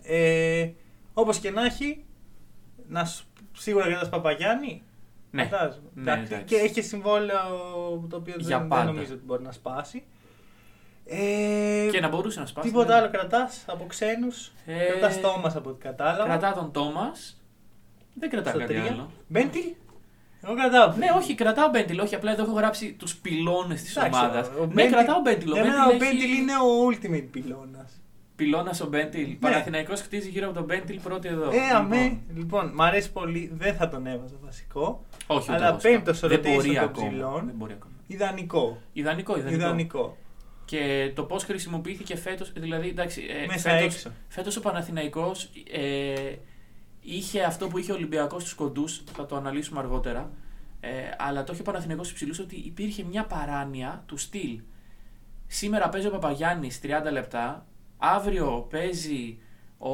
Ε, 0.04 0.70
Όπως 1.14 1.38
και 1.40 1.52
να 1.52 1.66
έχει, 1.66 2.06
να 2.88 3.06
σου, 3.06 3.26
σίγουρα 3.58 3.86
κρατάς 3.88 4.10
Παπαγιάννη. 4.10 4.82
Ναι. 5.32 5.46
Κρατάς. 5.48 5.82
Ναι, 5.94 6.02
Εντάξει. 6.12 6.34
εντάξει. 6.34 6.56
και 6.56 6.62
έχει 6.62 6.74
και 6.74 6.82
συμβόλαιο 6.82 7.40
το 8.10 8.16
οποίο 8.16 8.36
Για 8.38 8.48
δεν, 8.48 8.60
δεν 8.60 8.68
πάντα. 8.68 8.84
νομίζω 8.84 9.14
ότι 9.14 9.24
μπορεί 9.26 9.44
να 9.44 9.52
σπάσει. 9.52 10.04
Ε, 11.06 11.88
Και 11.92 12.00
να 12.00 12.08
μπορούσε 12.08 12.39
να 12.39 12.46
σπάσει. 12.46 12.68
τίποτα 12.68 12.88
ναι. 12.94 12.94
άλλο 13.00 13.10
κρατάς 13.12 13.63
από 13.68 13.86
ξένους. 13.88 14.52
Ε, 14.66 14.74
Κρατάς 14.86 15.22
Τόμας 15.22 15.56
από 15.56 15.70
ό,τι 15.70 15.82
κατάλαβα. 15.84 16.24
Κρατά 16.24 16.54
τον 16.54 16.72
Τόμας. 16.72 17.38
Δεν 18.13 18.30
κρατάω 18.30 18.54
Στο 18.54 18.62
κάτι 18.62 18.74
τρία. 18.74 18.92
άλλο. 18.92 19.12
Μπέντιλ; 19.28 19.62
Εγώ 20.44 20.56
κρατάω. 20.56 20.94
Ναι, 20.98 21.08
όχι, 21.16 21.36
κρατάω 21.36 21.70
Μπέντιλ. 21.70 22.00
Όχι, 22.00 22.16
απλά 22.16 22.32
εδώ 22.32 22.44
έχω 22.44 22.52
γράψει 22.54 22.94
τους 23.00 23.16
πυλώνες 23.16 23.82
της 23.82 23.96
Εντάξει, 23.98 24.20
ομάδας. 24.20 24.48
ο 24.48 24.52
Ναι, 24.60 24.66
Μπέντιλ- 24.74 24.94
κρατάω 24.96 25.22
Μπέντιλ. 25.22 25.52
Ο 25.52 25.54
Για 25.54 25.63
μένα 25.63 25.86
Μπέντιλ 25.86 26.02
ο 26.02 26.06
Μπέντιλ 26.10 26.24
έχει... 26.32 26.42
είναι 26.42 26.52
ο 26.54 26.88
ultimate 26.92 27.28
πυλώνας. 27.32 28.02
Πυλώνας 28.36 28.82
ο 28.82 28.88
Μπέντιλ. 28.88 29.28
Ναι. 29.30 29.36
Παναθηναϊκός 29.36 30.02
χτίζει 30.02 30.30
γύρω 30.30 30.46
από 30.46 30.56
τον 30.56 30.63
Μπέντιλ 30.66 31.00
πρώτη 31.00 31.28
εδώ. 31.28 31.44
Ε, 31.44 31.54
Λοιπόν, 31.54 31.76
αμέ. 31.76 32.18
Λοιπόν, 32.36 32.72
μ' 32.74 32.82
αρέσει 32.82 33.12
πολύ. 33.12 33.52
Δεν 33.58 33.76
θα 33.76 33.89
τον 33.89 34.08
έβαζα 34.08 34.36
βασικό. 34.44 35.04
Όχι, 35.28 35.44
ούτε 35.52 35.54
Αλλά 35.54 35.68
εγώ 35.68 35.78
πέμπτος 35.82 36.18
σκάω. 36.18 36.30
στο 36.30 36.42
Δεν 36.42 36.54
μπορεί 36.54 36.70
rotation 36.70 36.76
των 36.76 36.84
ακόμα. 36.84 37.08
ψηλών. 37.08 37.46
Δεν 37.46 37.56
μπορεί 37.56 37.74
ακόμα. 37.74 37.94
Ιδανικό. 38.08 38.78
Ιδανικό, 38.94 39.38
ιδανικό. 39.38 40.18
Ιδανικό. 40.78 41.06
Και 41.08 41.12
το 41.16 41.24
πώς 41.24 41.44
χρησιμοποιήθηκε 41.44 42.16
φέτος, 42.16 42.52
δηλαδή 42.56 42.88
εντάξει. 42.90 43.26
Ε, 43.44 43.46
Μέσα 43.46 43.70
φέτος, 43.70 43.94
έξω. 43.94 44.12
Φέτος 44.28 44.56
ο 44.58 44.62
Παναθηναϊκός 44.62 45.50
ε, 45.72 46.36
είχε 47.02 47.44
αυτό 47.44 47.68
που 47.68 47.78
είχε 47.78 47.92
ο 47.92 47.96
Ολυμπιακός 47.96 48.42
στους 48.42 48.54
κοντούς, 48.54 49.04
θα 49.16 49.26
το 49.26 49.36
αναλύσουμε 49.36 49.80
αργότερα, 49.80 50.32
ε, 50.80 50.90
αλλά 51.18 51.44
το 51.44 51.54
είχε 51.54 51.62
ο 51.62 51.66
Παναθηναϊκός 51.66 52.06
στους 52.06 52.18
ψηλούς 52.18 52.40
ότι 52.40 52.56
υπήρχε 52.56 53.04
μια 53.04 53.26
παράνοια 53.26 54.04
του 54.08 54.18
στυλ. 54.18 54.60
Σήμερα 55.48 55.90
παίζει 55.90 56.08
ο 56.08 56.12
Παπαγιάννης 56.12 56.80
30 56.84 57.12
λεπτά, 57.12 57.66
αύριο 57.98 58.68
παίζει 58.70 59.38
ο 59.78 59.92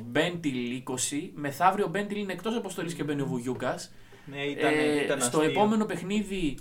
Μπέντιλ 0.00 0.82
20, 0.88 1.30
μεθαύριο 1.34 1.84
ο 1.84 1.88
Μπέντιλ 1.88 2.18
είναι 2.18 2.32
εκτός 2.32 2.56
αποστολής 2.56 2.94
και 2.94 3.04
μπαίνει 3.04 3.20
ο 3.20 3.26
Βουγιούκας. 3.26 3.92
Ναι, 4.30 4.42
ήταν, 4.42 4.72
Ε, 4.72 5.02
ήταν 5.04 5.20
στο 5.20 5.38
αστείο. 5.38 5.50
επόμενο 5.50 5.84
παιχνίδι, 5.84 6.58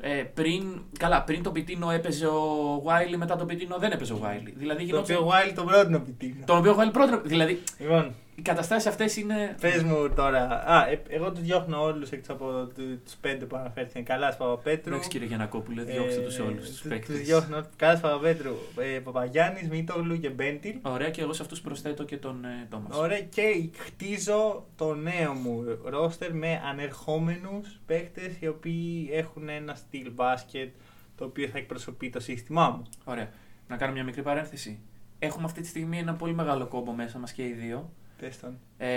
ε, 0.00 0.22
πριν, 0.34 0.62
καλά, 0.98 1.22
πριν 1.22 1.42
το 1.42 1.50
Πιτίνο 1.50 1.90
έπαιζε 1.90 2.26
ο 2.26 2.80
Βάιλι, 2.84 3.16
μετά 3.16 3.36
το 3.36 3.44
Πιτίνο 3.44 3.76
δεν 3.78 3.90
έπαιζε 3.92 4.12
ο 4.12 4.18
Βάιλι. 4.18 4.54
Δηλαδή 4.56 4.78
Το 4.78 4.84
γινόταν. 4.84 5.16
οποίο 5.16 5.28
Wild 5.30 5.52
τον 5.54 5.66
πρότεινε 5.66 5.98
πιτίνα. 5.98 6.44
Τον 6.44 6.58
οποίο 6.58 6.74
Βάιλι 6.74 6.90
πρώτο. 6.90 7.20
Δηλαδή 7.24 7.62
Λοιπόν, 7.78 8.14
οι 8.40 8.42
καταστάσεις 8.42 8.86
αυτές 8.88 9.16
είναι. 9.16 9.56
πες 9.60 9.82
μου 9.82 10.08
τώρα. 10.14 10.42
Α, 10.66 10.88
ε, 10.88 11.02
εγώ 11.08 11.32
τους 11.32 11.40
διώχνω 11.42 11.82
όλους 11.82 12.10
εκτός 12.10 12.28
από 12.28 12.68
του 12.74 13.00
πέντε 13.20 13.44
που 13.44 13.56
αναφέρθηκαν. 13.56 14.04
Καλά, 14.04 14.34
Παπαπέτρου. 14.36 14.92
Εντάξει 14.92 15.08
κύριε 15.08 15.26
Γιανακόπουλε, 15.26 15.82
διώξτε 15.82 16.20
τους 16.20 16.38
όλους 16.38 16.70
τους 16.70 16.80
παίκτε. 16.80 17.12
Τους 17.12 17.20
Ε, 17.20 17.24
διώχνω. 17.24 17.66
Καλά, 17.76 17.98
Παπαπέτρου. 17.98 18.54
Ε, 18.78 18.98
Παπαγιάννης, 18.98 19.68
Μίτογλου 19.68 20.20
και 20.20 20.28
Μπέντιλ. 20.30 20.76
Ωραία, 20.82 21.10
και 21.10 21.20
εγώ 21.20 21.32
σε 21.32 21.42
αυτούς 21.42 21.60
προσθέτω 21.60 22.04
και 22.04 22.16
τον 22.16 22.44
ε, 22.44 22.66
Τόμας. 22.70 22.96
Ωραία, 22.96 23.20
και 23.20 23.70
χτίζω 23.76 24.66
το 24.76 24.94
νέο 24.94 25.32
μου 25.32 25.64
ρόστερ 25.84 26.34
με 26.34 26.60
ανερχόμενους 26.70 27.80
παίχτε 27.86 28.36
οι 28.40 28.46
οποίοι 28.46 29.08
έχουν 29.12 29.48
ένα 29.48 29.74
στυλ 29.74 30.10
μπάσκετ 30.12 30.68
το 31.16 31.24
οποίο 31.24 31.48
θα 31.48 31.58
εκπροσωπεί 31.58 32.10
το 32.10 32.20
σύστημά 32.20 32.68
μου. 32.70 32.82
Ωραία. 33.04 33.30
Να 33.68 33.76
κάνω 33.76 33.92
μια 33.92 34.04
μικρή 34.04 34.22
παρένθεση. 34.22 34.80
Έχουμε 35.18 35.44
αυτή 35.44 35.60
τη 35.60 35.66
στιγμή 35.66 35.98
ένα 35.98 36.14
πολύ 36.14 36.34
μεγάλο 36.34 36.66
κόμπο 36.66 36.92
μέσα 36.92 37.18
μας 37.18 37.32
και 37.32 37.42
οι 37.42 37.52
δύο. 37.52 37.92
Πες 38.20 38.40
τον. 38.40 38.58
Ε, 38.78 38.88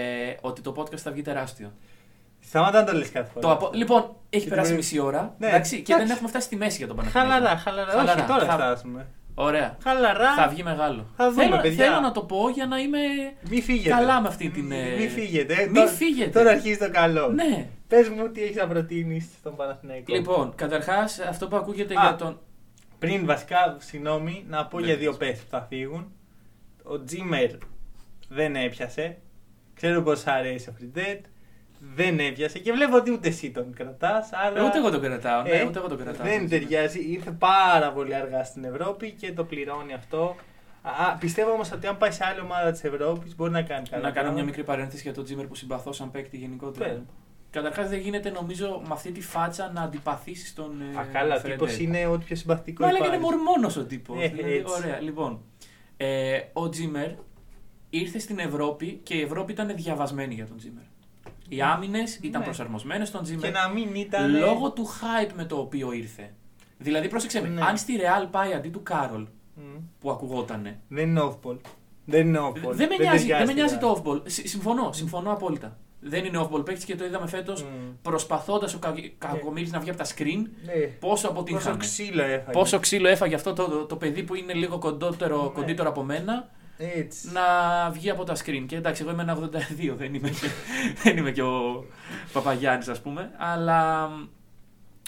ότι 0.42 0.62
το 0.62 0.74
podcast 0.78 0.98
θα 0.98 1.12
βγει 1.12 1.22
τεράστιο. 1.22 1.72
Σταμάτα 2.40 2.80
να 2.80 2.86
το 2.92 2.98
λες 2.98 3.10
κάθε 3.12 3.30
φορά. 3.34 3.42
Το 3.46 3.52
απο... 3.52 3.70
Λοιπόν, 3.74 4.16
έχει 4.30 4.44
Και 4.44 4.50
περάσει 4.50 4.70
το- 4.70 4.76
μισή 4.76 5.00
ώρα. 5.00 5.36
Ναι, 5.38 5.48
εντάξει, 5.48 5.76
και 5.82 5.92
εντάξει. 5.92 6.04
δεν 6.08 6.16
έχουμε 6.16 6.30
φτάσει 6.30 6.46
στη 6.46 6.56
μέση 6.56 6.78
για 6.78 6.88
τον 6.88 6.96
Παναθηναϊκό. 6.96 7.32
Χαλαρά, 7.34 7.58
χαλαρά. 7.58 7.92
Χαλαρά. 7.92 8.14
Όχι, 8.14 8.28
τώρα 8.28 8.46
Θα- 8.46 8.54
φτάσουμε. 8.54 9.08
Ωραία. 9.36 9.78
Χαλαρά. 9.84 10.34
Θα 10.34 10.48
βγει 10.48 10.64
μεγάλο. 10.64 11.06
Θα 11.16 11.30
δούμε, 11.32 11.44
θέλω, 11.44 11.58
παιδιά. 11.62 11.86
θέλω 11.86 12.00
να 12.00 12.12
το 12.12 12.22
πω 12.22 12.50
για 12.50 12.66
να 12.66 12.78
είμαι 12.78 12.98
Μη 13.50 13.62
φύγετε. 13.62 13.90
καλά 13.90 14.22
με 14.22 14.28
αυτή 14.28 14.50
την. 14.50 14.66
Μη, 14.66 14.76
ε, 14.78 14.96
μη 15.00 15.08
φύγετε. 15.08 15.54
ε. 15.54 15.68
Μη 15.68 15.74
Τώρα- 15.74 15.88
φύγετε. 15.88 16.30
Τώρα 16.40 16.52
αρχίζει 16.52 16.78
το 16.78 16.90
καλό. 16.92 17.28
Ναι. 17.28 17.68
Πες 17.88 18.10
μου 18.10 18.30
τι 18.32 18.44
έχεις 18.44 18.56
να 18.56 18.68
προτείνεις 18.68 19.28
στον 19.40 19.56
Παναθηναϊκό. 19.56 20.14
Λοιπόν, 20.14 20.54
καταρχάς 20.56 21.20
αυτό 21.20 21.48
που 21.48 21.56
ακούγεται 21.56 21.94
Α. 21.98 22.02
για 22.02 22.16
τον. 22.16 22.40
Πριν 23.00 23.26
βασικά, 23.26 23.76
συγγνώμη, 23.80 24.46
να 24.50 24.66
πω 24.66 24.80
Ναι, 24.80 24.86
για 24.86 24.96
δύο 24.98 25.10
πες. 25.12 25.18
παίχτες 25.28 25.44
που 25.44 25.50
θα 25.50 25.66
φύγουν. 25.70 26.12
Ο 26.84 27.04
Τζίμερ 27.04 27.50
δεν 28.30 28.56
έπιασε. 28.56 29.18
Ξέρω 29.74 30.02
πως 30.02 30.26
αρέσει 30.28 30.70
ο 30.70 30.74
Φριντέτ. 30.78 31.26
Δεν 31.96 32.20
έπιασε 32.20 32.60
και 32.60 32.72
βλέπω 32.72 32.96
ότι 32.96 33.12
ούτε 33.12 33.28
εσύ 33.28 33.52
τον 33.52 33.74
κρατάς. 33.74 34.30
Αλλά... 34.34 34.60
Ε, 34.60 34.66
Ούτε 34.66 34.78
εγώ 34.78 34.90
το 34.92 35.00
κρατάω. 35.00 35.42
Ναι, 35.42 35.50
Ε, 35.50 35.66
ούτε 35.66 35.80
εγώ 35.80 35.88
το 35.88 35.96
κρατάω. 35.98 36.26
Δεν 36.28 36.50
ταιριάζει. 36.50 37.00
Ήρθε 37.12 37.32
πάρα 37.32 37.92
πολύ 37.92 38.16
αργά 38.16 38.44
στην 38.44 38.64
Ευρώπη 38.64 39.12
και 39.12 39.32
το 39.34 39.44
πληρώνει 39.44 39.94
αυτό. 39.94 40.36
Α, 40.82 41.16
πιστεύω 41.20 41.52
όμως 41.52 41.72
ότι 41.72 41.88
αν 41.88 41.98
πάει 41.98 42.12
σε 42.12 42.26
άλλη 42.26 42.40
ομάδα 42.40 42.72
της 42.72 42.84
Ευρώπης 42.84 43.36
μπορεί 43.36 43.52
να 43.52 43.62
κάνει 43.62 43.88
καλά. 43.90 44.02
Να 44.02 44.08
κάνω 44.12 44.14
μια 44.14 44.22
πράγματα. 44.22 44.44
μικρή 44.46 44.64
παρένθεση 44.64 45.02
για 45.04 45.14
τον 45.14 45.24
Τζίμερ 45.24 45.46
που 45.48 45.56
συμπαθώ 45.56 45.92
σαν 45.92 46.12
παίκτη 46.12 46.38
γενικότερα. 46.38 46.90
Πες. 46.90 47.02
Καταρχάς 47.50 47.90
δεν 47.90 48.00
γίνεται 48.00 48.30
νομίζω 48.30 48.82
με 48.88 48.90
αυτή 48.94 49.12
τη 49.12 49.22
φάτσα 49.22 49.72
να 49.74 49.82
αντιπαθήσεις 49.82 50.54
τον. 50.54 50.82
ε, 50.96 51.00
Α, 51.00 51.06
καλά, 51.12 51.40
Φρεντέρ. 51.40 51.52
τύπος 51.58 51.78
είναι 51.80 52.06
ό,τι 52.08 52.26
πιο 52.26 52.36
συμπαθητικό 52.36 52.86
Μα 52.86 52.92
λέγανε 52.92 53.16
υπάρχει. 53.16 53.36
μορμόνος 53.36 53.78
ο 53.78 53.86
τύπος. 53.86 54.22
Ε, 54.22 54.26
έτσι. 54.26 54.74
ωραία, 54.78 55.00
λοιπόν. 55.02 55.42
Ε, 55.98 56.40
ο 56.54 56.70
Τζίμερ 56.70 57.10
ήρθε 57.98 58.20
στην 58.20 58.40
Ευρώπη 58.40 59.00
και 59.04 59.14
η 59.14 59.22
Ευρώπη 59.22 59.52
ήταν 59.52 59.72
διαβασμένη 59.76 60.34
για 60.34 60.46
τον 60.48 60.58
Τζίμερ. 60.58 60.84
Οι 61.50 61.62
άμυνες 61.62 62.16
ήταν 62.22 62.40
Ναι. 62.40 62.46
προσαρμοσμένες 62.46 63.08
στον 63.08 63.20
Και 63.20 63.26
Τζίμερ 63.26 63.52
να 63.52 63.68
μην 63.70 63.96
ήταν. 63.96 64.38
λόγω 64.40 64.72
του 64.72 64.88
hype 64.88 65.32
με 65.36 65.46
το 65.46 65.58
οποίο 65.58 65.92
ήρθε. 65.92 66.34
Δηλαδή, 66.78 67.08
πρόσεξε 67.08 67.42
με, 67.42 67.48
Ναι. 67.48 67.62
αν 67.62 67.78
στη 67.78 67.94
Real 68.00 68.28
πάει 68.32 68.54
αντί 68.54 68.70
του 68.70 68.84
Κάρολ 68.84 69.26
Μμ. 69.56 69.62
που 70.00 70.12
ακουγότανε. 70.12 70.80
Δεν 70.88 71.10
είναι 71.10 71.22
off-ball. 71.24 71.58
Δεν 72.06 72.28
είναι 72.28 72.40
off-ball. 72.40 72.72
Δεν 72.72 72.88
με 72.90 72.96
νοιάζει, 72.98 73.28
δεν 73.28 73.38
με 73.38 73.46
ταιριάζει 73.46 73.54
νοιάζει 73.54 73.78
τώρα. 73.78 74.02
το 74.02 74.04
off-ball. 74.06 74.22
Συ- 74.26 74.48
Συμφωνώ, 74.48 74.92
συμφωνώ 74.94 75.32
απόλυτα. 75.32 75.78
Δεν 76.00 76.26
είναι 76.26 76.40
off-ball 76.40 76.66
παίκτης 76.66 76.86
και 76.86 76.96
το 76.96 77.06
είδαμε 77.06 77.28
φέτος 77.28 77.64
Μμ. 77.64 77.68
προσπαθώντας 78.02 78.74
ο 78.74 78.80
Κακομήρη 79.18 79.70
να 79.70 79.80
βγει 79.80 79.90
από 79.90 79.98
τα 79.98 80.06
screen. 80.06 80.46
Ναι. 80.66 80.74
Πόσο 80.74 80.98
Πόσο 81.00 81.28
αποτύχανε. 81.30 81.78
ξύλο 81.78 82.24
έφαγε. 82.24 82.52
Πόσο 82.52 82.80
ξύλο 82.80 83.08
έφαγε 83.08 83.36
αυτό 83.36 83.54
το, 83.54 83.68
το, 83.70 83.86
το 83.86 83.96
παιδί 83.96 84.24
που 84.24 84.36
είναι 84.36 84.54
λίγο 84.54 84.78
κοντότερο, 84.78 85.44
Ναι. 85.44 85.50
κοντύτερο 85.50 85.90
από 85.90 86.04
μένα 86.04 86.50
Έτσι. 86.78 87.32
να 87.32 87.42
βγει 87.90 88.10
από 88.10 88.24
τα 88.24 88.34
screen. 88.36 88.64
Και 88.68 88.76
εντάξει, 88.76 89.02
εγώ 89.02 89.12
είμαι 89.12 89.22
ένα 89.22 89.38
82, 89.38 89.94
δεν 89.98 90.14
είμαι 90.14 90.30
και, 90.30 90.48
δεν 91.04 91.18
είμαι 91.18 91.32
και 91.32 91.42
ο 91.42 91.86
Παπαγιάννης 92.34 92.88
ας 92.88 93.02
πούμε. 93.02 93.32
Αλλά 93.38 94.08
μ, 94.08 94.28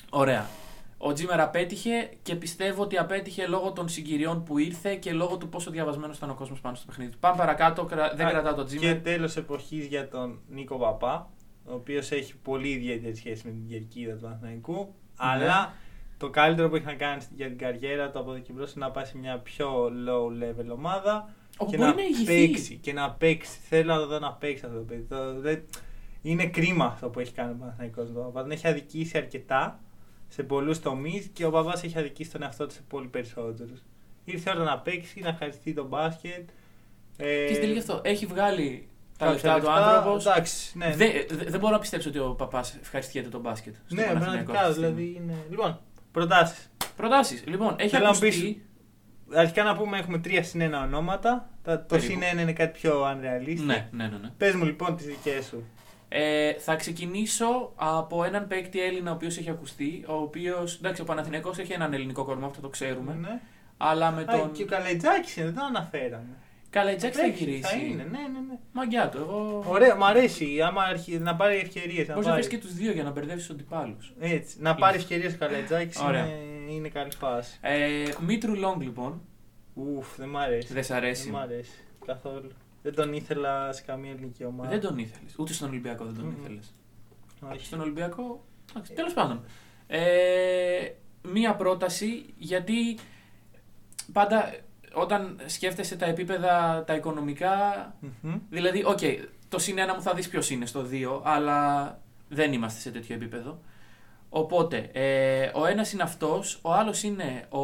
ωραία. 0.09 0.49
Ο 0.97 1.13
Τζίμερ 1.13 1.39
απέτυχε 1.41 2.09
και 2.21 2.35
πιστεύω 2.35 2.83
ότι 2.83 2.97
απέτυχε 2.97 3.47
λόγω 3.47 3.71
των 3.71 3.89
συγκυριών 3.89 4.43
που 4.43 4.57
ήρθε 4.57 4.95
και 4.95 5.11
λόγω 5.13 5.37
του 5.37 5.49
πόσο 5.49 5.71
διαβασμένος 5.71 6.17
ήταν 6.17 6.29
ο 6.29 6.33
κόσμος 6.33 6.59
πάνω 6.61 6.75
στο 6.75 6.85
παιχνίδι. 6.85 7.13
Πάμε 7.19 7.37
παρακάτω, 7.37 7.83
κρα- 7.85 8.13
δεν 8.15 8.25
Α, 8.27 8.29
κρατάω 8.29 8.53
τον 8.53 8.67
Και 8.67 8.75
Τζίμερ. 8.77 9.01
τέλος 9.01 9.37
εποχής 9.37 9.85
για 9.85 10.07
τον 10.09 10.39
Νίκο 10.49 10.77
Παπά, 10.77 11.29
ο 11.65 11.73
οποίος 11.73 12.11
έχει 12.11 12.35
πολύ 12.35 12.69
ιδιαίτερη 12.69 13.15
σχέση 13.15 13.41
με 13.45 13.51
την 13.51 13.67
κερκίδα 13.67 14.13
του 14.13 14.21
Παναθηναϊκού. 14.21 14.73
Ναι. 14.75 14.87
Αλλά 15.15 15.73
το 16.17 16.29
καλύτερο 16.29 16.69
που 16.69 16.75
έχει 16.75 16.85
να 16.85 16.93
κάνει 16.93 17.21
για 17.35 17.47
την 17.47 17.57
καριέρα 17.57 18.09
του 18.11 18.19
από 18.19 18.31
εδώ 18.31 18.39
και 18.39 18.51
μπρος 18.53 18.73
είναι 18.73 18.85
να 18.85 18.91
πάει 18.91 19.05
σε 19.05 19.17
μια 19.17 19.37
πιο 19.39 19.85
low 19.85 20.43
level 20.43 20.71
ομάδα 20.73 21.29
Όπου 21.57 21.71
και 21.71 21.77
μπορεί 21.77 21.89
να, 21.89 21.95
να 21.95 22.01
ηγηθεί. 22.03 22.47
παίξει. 22.47 22.75
Και 22.75 22.93
να 22.93 23.11
παίξει. 23.11 23.57
Θέλω 23.69 23.93
να 23.93 23.99
το 23.99 24.07
δω 24.07 24.19
να 24.19 24.31
παίξει 24.33 24.65
αυτό 24.65 24.77
το 24.77 24.83
παιδί. 24.83 25.01
Το- 25.09 25.39
δεν- 25.39 25.63
Είναι 26.21 26.45
κρίμα 26.45 26.85
αυτό 26.85 27.09
που 27.09 27.19
έχει 27.19 27.31
κάνει 27.31 27.51
ο 27.51 27.55
Παναθηναϊκός 27.59 28.07
με 28.07 28.13
τον 28.13 28.23
Παπάς. 28.23 28.41
Τον 28.41 28.51
έχει 28.51 28.67
αδικήσει 28.67 29.17
αρκετά 29.17 29.79
σε 30.27 30.43
πολλούς 30.43 30.79
τομείς 30.79 31.29
και 31.33 31.45
ο 31.45 31.49
Παπάς 31.51 31.83
έχει 31.83 31.97
αδικήσει 31.97 32.31
τον 32.31 32.41
εαυτό 32.43 32.65
του 32.67 32.73
σε 32.73 32.81
πολύ 32.89 33.07
περισσότερους. 33.07 33.79
Ήρθε 34.25 34.49
η 34.49 34.53
ώρα 34.55 34.63
να 34.65 34.79
παίξει, 34.79 35.19
να 35.19 35.35
χαριστεί 35.39 35.73
το 35.73 35.85
μπάσκετ. 35.87 36.49
Ε, 37.17 37.45
Και 37.47 37.53
στην 37.53 37.59
τελική 37.61 37.79
αυτό. 37.79 38.01
Έχει 38.03 38.25
βγάλει 38.25 38.87
τα 39.17 39.25
κάποια 39.25 39.33
λεφτά 39.53 39.59
του 39.59 39.65
λεφτά, 39.75 39.95
άνθρωπος; 39.97 40.25
Εντάξει, 40.25 40.77
ναι. 40.77 40.93
Δεν, 40.95 41.11
δε- 41.29 41.43
δεν 41.49 41.59
μπορώ 41.59 41.73
να 41.73 41.79
πιστέψω 41.79 42.09
ότι 42.09 42.19
ο 42.19 42.29
παπάς 42.37 42.77
ευχαριστιέται 42.81 43.29
τον 43.29 43.41
μπάσκετ. 43.41 43.75
στο 43.85 43.95
ναι, 43.95 44.03
Παναθηναϊκό 44.03 44.51
πραγματικά. 44.51 44.59
αυτή 44.59 44.73
τη 44.73 44.79
στιγμή. 44.87 45.01
Δηλαδή 45.03 45.23
είναι... 45.23 45.45
Λοιπόν, 45.49 45.79
προτάσεις. 46.11 46.69
Προτάσεις. 46.95 47.43
Λοιπόν, 47.47 47.75
έχει 47.77 47.89
Θέλω 47.89 48.03
να 48.03 48.09
ακουστεί. 48.09 48.65
Πεις- 49.29 49.37
Αρχικά 49.37 49.63
να 49.63 49.75
πούμε 49.75 49.97
έχουμε 49.97 50.17
τρία 50.17 50.43
συν 50.43 50.61
ένα 50.61 50.83
ονόματα. 50.83 51.49
Τα- 51.63 51.77
Το 51.79 51.85
Περίπου. 51.95 52.11
συν 52.11 52.23
ένα 52.23 52.41
είναι 52.41 52.53
κάτι 52.53 52.79
πιο 52.79 53.03
unrealistic. 53.03 53.63
Ναι, 53.65 53.87
ναι, 53.91 54.03
ναι. 54.07 54.17
ναι. 54.21 54.29
Πες 54.37 54.53
μου 54.55 54.65
λοιπόν 54.65 54.95
τις 54.95 55.05
δικές 55.05 55.45
σου. 55.45 55.63
Ε, 56.09 56.53
θα 56.53 56.75
ξεκινήσω 56.75 57.71
από 57.75 58.23
έναν 58.23 58.47
παίκτη 58.47 58.81
Έλληνα 58.81 59.11
ο 59.11 59.13
οποίος 59.13 59.37
έχει 59.37 59.49
ακουστεί. 59.49 60.03
Ο 60.07 60.13
οποίος. 60.13 60.75
Εντάξει, 60.75 61.01
ο 61.01 61.05
Παναθηναϊκός 61.05 61.57
έχει 61.57 61.73
έναν 61.73 61.93
ελληνικό 61.93 62.23
κορμό, 62.23 62.45
αυτό 62.45 62.61
το 62.61 62.69
ξέρουμε. 62.69 63.13
Ναι. 63.21 63.39
Αλλά 63.77 64.11
με 64.11 64.21
Α, 64.21 64.25
τον. 64.25 64.51
Και 64.51 64.63
ο 64.63 64.65
Καλετζάκη 64.65 65.33
είναι, 65.39 65.45
δεν 65.49 65.55
το 65.59 65.65
αναφέραμε. 65.65 66.33
Καλά, 66.69 66.91
η 66.91 66.95
Τζάκη 66.95 67.15
θα 67.15 67.21
Τρέχει, 67.21 67.43
γυρίσει. 67.43 67.61
Θα 67.61 67.75
είναι, 67.75 68.03
ναι, 68.03 68.17
ναι, 68.19 68.39
ναι. 68.49 68.57
Μαγκιά 68.71 69.09
του. 69.09 69.17
Εγώ. 69.17 69.63
Ωραία, 69.67 69.95
μ' 69.95 70.03
αρέσει 70.03 70.61
άμα 70.61 70.83
αρχι... 70.83 71.19
να 71.19 71.35
πάρει 71.35 71.55
ευκαιρίες. 71.55 72.07
Μπορείς 72.07 72.25
να 72.27 72.33
βρει 72.33 72.47
και 72.47 72.57
τους 72.57 72.73
δύο 72.73 72.91
για 72.91 73.03
να 73.03 73.11
μπερδεύει 73.11 73.45
του 73.47 73.53
αντιπάλου. 73.53 73.97
Έτσι, 74.19 74.55
να 74.59 74.75
πάρει 74.75 74.97
ευκαιρίες 74.97 75.33
ο 75.33 75.37
Καλετζάκη 75.37 75.97
Ωραία. 76.07 76.25
είναι, 76.25 76.33
είναι 76.67 76.89
καλή 76.89 77.11
φάση. 77.11 77.57
Ε, 77.61 78.03
Μήτρου 78.25 78.55
Λόγκ 78.55 78.81
λοιπόν. 78.81 79.21
Ουφ, 79.73 80.15
δεν 80.17 80.29
μ' 80.29 80.37
αρέσει. 80.37 80.73
Δεν 80.73 80.83
σ' 80.83 80.91
αρέσει. 80.91 81.23
Δεν 81.23 81.31
μ' 81.31 81.37
αρέσει 81.37 81.71
καθόλου. 82.05 82.51
Δεν 82.81 82.95
τον 82.95 83.13
ήθελα 83.13 83.71
σε 83.71 83.81
καμία 83.81 84.11
ελληνική 84.11 84.45
ομάδα. 84.45 84.69
Δεν 84.69 84.79
τον 84.79 84.97
ήθελες. 84.97 85.35
Ούτε 85.37 85.53
στον 85.53 85.69
Ολυμπιακό 85.69 86.05
δεν 86.05 86.15
τον 86.15 86.23
Μμμ. 86.25 86.39
ήθελες. 86.39 86.73
Όχι. 87.51 87.65
Στον 87.65 87.79
Ολυμπιακό. 87.81 88.45
Τέλος 88.95 89.13
πάντων. 89.13 89.43
Ε, 89.87 90.89
μία 91.21 91.55
πρόταση 91.55 92.25
γιατί 92.37 92.97
πάντα 94.13 94.55
όταν 94.93 95.39
σκέφτεσαι 95.45 95.95
τα 95.95 96.05
επίπεδα 96.05 96.83
τα 96.87 96.95
οικονομικά. 96.95 97.53
Μμμ. 98.21 98.39
Δηλαδή, 98.49 98.83
οκ, 98.85 98.99
το 99.49 99.59
συν 99.59 99.77
ένα 99.77 99.95
μου 99.95 100.01
θα 100.01 100.13
δεις 100.13 100.29
ποιος 100.29 100.49
είναι 100.49 100.65
στο 100.65 100.85
2, 100.91 101.21
αλλά 101.23 101.99
δεν 102.29 102.53
είμαστε 102.53 102.79
σε 102.79 102.91
τέτοιο 102.91 103.15
επίπεδο. 103.15 103.59
Οπότε, 104.29 104.89
ε, 104.93 105.49
ο 105.53 105.65
ένας 105.65 105.93
είναι 105.93 106.03
αυτός, 106.03 106.59
ο 106.61 106.73
άλλος 106.73 107.03
είναι 107.03 107.45
ο 107.49 107.59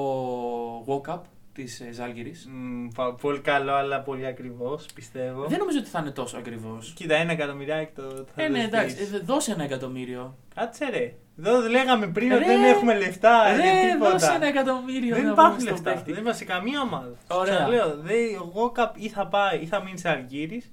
Walkup 0.88 1.20
της 1.54 1.80
ε, 1.80 1.92
Ζάλγκιρις. 1.92 2.34
Μμ, 2.52 2.88
πα- 2.96 3.14
πολύ 3.16 3.40
καλό, 3.40 3.74
αλλά 3.74 4.00
πολύ 4.02 4.26
ακριβός, 4.26 4.86
πιστεύω. 4.96 5.46
Δεν 5.46 5.60
νομίζω 5.60 5.78
ότι 5.80 5.90
θα 5.90 6.00
είναι 6.00 6.12
τόσο 6.12 6.38
ακριβός. 6.38 6.94
Κοίτα, 6.96 7.16
ένα 7.16 7.32
εκατομμυριάκι 7.32 7.92
το 7.96 8.02
το 8.08 8.26
θα 8.36 8.42
Ε, 8.44 8.46
το 8.48 8.52
ναι, 8.52 8.64
εντάξει, 8.64 8.90
ζητήσεις. 8.96 9.14
ε, 9.14 9.18
δώσε 9.26 9.52
ένα 9.52 9.64
εκατομμύριο. 9.64 10.38
Κάτσε 10.56 10.86
ρε. 10.90 11.14
Εδώ 11.46 11.68
λέγαμε 11.70 12.08
πριν 12.08 12.32
ότι 12.32 12.40
Ρε, 12.44 12.46
δεν 12.48 12.64
έχουμε 12.64 12.98
λεφτά 12.98 13.54
για 13.56 13.64
Ρε, 13.66 13.92
τίποτα. 13.92 14.12
δώσε 14.12 14.32
ένα 14.36 14.46
εκατομμύριο. 14.48 15.16
Δεν 15.16 15.26
να 15.26 15.32
υπάρχουν 15.32 15.58
πούμε 15.58 15.70
στον 15.70 15.76
λεφτά. 15.84 15.92
παίκτη. 15.94 16.12
Δεν 16.12 16.22
είμαστε 16.22 16.46
σε 16.46 16.52
καμία 16.52 16.82
ομάδα. 16.82 17.12
Ωραία. 17.30 17.54
Ξαναλέω, 17.54 17.96
δε, 18.02 18.14
εγώ 18.34 18.70
καπ- 18.72 19.02
ή 19.04 19.10
θα 19.10 19.28
πάει 19.28 19.60
ή 19.60 19.66
θα 19.66 19.84
μείνει 19.84 19.98
Ζαλγκίρις 19.98 20.72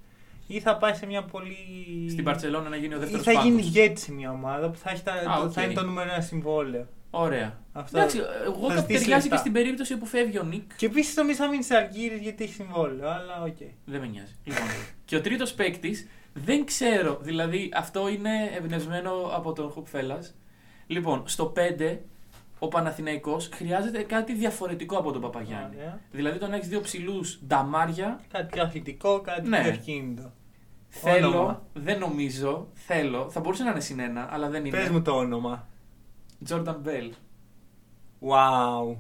ή 0.51 0.61
θα 0.61 0.76
πάει 0.76 0.94
σε 0.94 1.07
μια 1.07 1.22
πολύ. 1.24 1.57
Στην 2.11 2.24
Μπαρσελόνα 2.24 2.68
να 2.68 2.76
γίνει 2.76 2.94
ο 2.94 2.96
Ή 2.96 3.01
δεύτερο 3.01 3.22
θα 3.22 3.32
γίνει 3.32 3.61
ηγέτη 3.62 4.01
σε 4.01 4.12
μια 4.12 4.30
ομάδα 4.30 4.70
που 4.70 4.78
θα, 4.78 4.90
έχει 4.90 5.03
τα, 5.03 5.12
Α, 5.12 5.40
οκ. 5.42 5.51
θα 5.55 5.62
είναι 5.62 5.72
το 5.72 5.84
νούμερο 5.84 6.11
ένα 6.12 6.20
συμβόλαιο. 6.20 6.86
Ωραία. 7.11 7.59
Αυτό. 7.72 7.99
Εντάξει, 7.99 8.18
εγώ 8.44 8.55
θα 8.55 8.66
κάπου 8.66 8.80
ζητήσει 8.80 8.86
ταιριάζει 8.86 9.09
λεφτά. 9.11 9.28
και 9.28 9.36
στην 9.36 9.53
περίπτωση 9.53 9.96
που 9.96 10.07
φεύγει 10.07 10.38
ο 10.38 10.42
Νικ. 10.42 10.70
Και 10.76 10.86
επίσης 10.86 11.16
νομίζω 11.16 11.36
θα 11.42 11.49
μείνει 11.49 11.62
Ζαλγκίρις 11.62 12.20
γιατί 12.20 12.44
έχει 12.44 12.53
συμβόλαιο, 12.53 13.09
αλλά 13.11 13.42
οκ. 13.42 13.57
Δεν 13.84 14.01
με 14.01 14.07
νοιάζει. 14.07 14.36
Λοιπόν, 14.44 14.66
και 15.05 15.16
ο 15.16 15.20
τρίτος 15.20 15.53
παίκτης 15.55 16.09
δεν 16.34 16.64
ξέρω. 16.64 17.18
Δηλαδή 17.22 17.70
αυτό 17.74 18.09
είναι 18.09 18.30
εμπνευσμένο 18.57 19.11
από 19.34 19.53
τον 19.53 19.70
Hook 19.70 19.86
Fellas. 19.86 20.34
Λοιπόν, 20.86 21.22
στο 21.26 21.53
5 21.57 21.96
ο 22.59 22.68
Παναθηναϊκός 22.68 23.49
χρειάζεται 23.55 24.03
κάτι 24.03 24.34
διαφορετικό 24.34 24.96
από 24.96 25.12
τον 25.12 25.20
Παπαγιάννη. 25.20 25.76
Ωραία. 25.76 26.01
Δηλαδή 26.11 26.38
τον 26.38 26.53
έχεις 26.53 26.68
δύο 26.68 26.80
ψηλούς 26.80 27.38
νταμάρια. 27.46 28.20
Κάτι 28.32 28.46
πιο 28.53 28.62
αθλητικό, 28.62 29.20
κάτι 29.20 29.49
Ναι. 29.49 29.61
πιο 29.61 29.68
ευκίνητο. 29.68 30.32
Θέλω, 30.89 31.28
Όνομα. 31.28 31.62
δεν 31.72 31.99
νομίζω, 31.99 32.68
θέλω. 32.72 33.30
Θα 33.30 33.41
μπορούσε 33.41 33.62
να 33.62 33.70
είναι 33.70 33.80
συν 33.80 34.01
ένα, 34.01 34.28
αλλά 34.32 34.49
δεν 34.49 34.64
είναι. 34.64 34.76
Πες 34.76 34.89
μου 34.89 35.03
το 35.03 35.12
όνομα. 35.16 35.68
Jordan 36.49 36.76
Bell. 36.84 37.11
Wow. 38.20 38.84
τον 38.84 38.99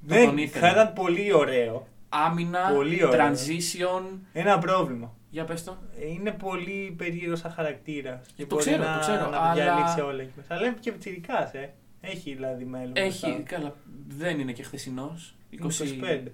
Δεν, 0.00 0.38
ήθελα. 0.38 0.66
θα 0.66 0.72
ήταν 0.72 0.92
πολύ 0.92 1.32
ωραίο. 1.34 1.86
Άμυνα, 2.08 2.72
Πολύ 2.74 3.04
ωραίο. 3.04 3.32
transition. 3.32 4.18
Ένα 4.32 4.58
πρόβλημα. 4.58 5.12
Για 5.30 5.44
πες 5.44 5.64
το. 5.64 5.76
Είναι 6.12 6.30
πολύ 6.30 6.94
περίεργος 6.98 7.38
σαν 7.38 7.50
χαρακτήρας. 7.52 8.26
Και 8.34 8.46
Το 8.46 8.54
μπορεί 8.54 8.66
ξέρω, 8.68 8.82
να, 8.84 8.92
το 8.94 9.00
ξέρω, 9.00 9.30
να 9.30 9.36
αλλά- 9.38 9.54
διαλύσει 9.54 10.00
όλα 10.00 10.22
εκεί 10.22 10.32
μέσα. 10.36 10.54
Αλλά 10.54 10.66
είναι 10.66 10.76
και 10.80 10.92
πιτσιρικάς, 10.92 11.52
ε. 11.54 11.72
Έχει 12.00 12.34
δηλαδή 12.34 12.64
μέλλον. 12.64 12.92
Έχει, 12.96 13.26
μπροστά. 13.26 13.42
καλά, 13.54 13.74
δεν 14.08 14.38
είναι 14.40 14.52
και 14.52 14.62
χθεσινός. 14.62 15.34
Είναι 15.50 15.62
25. 15.62 16.32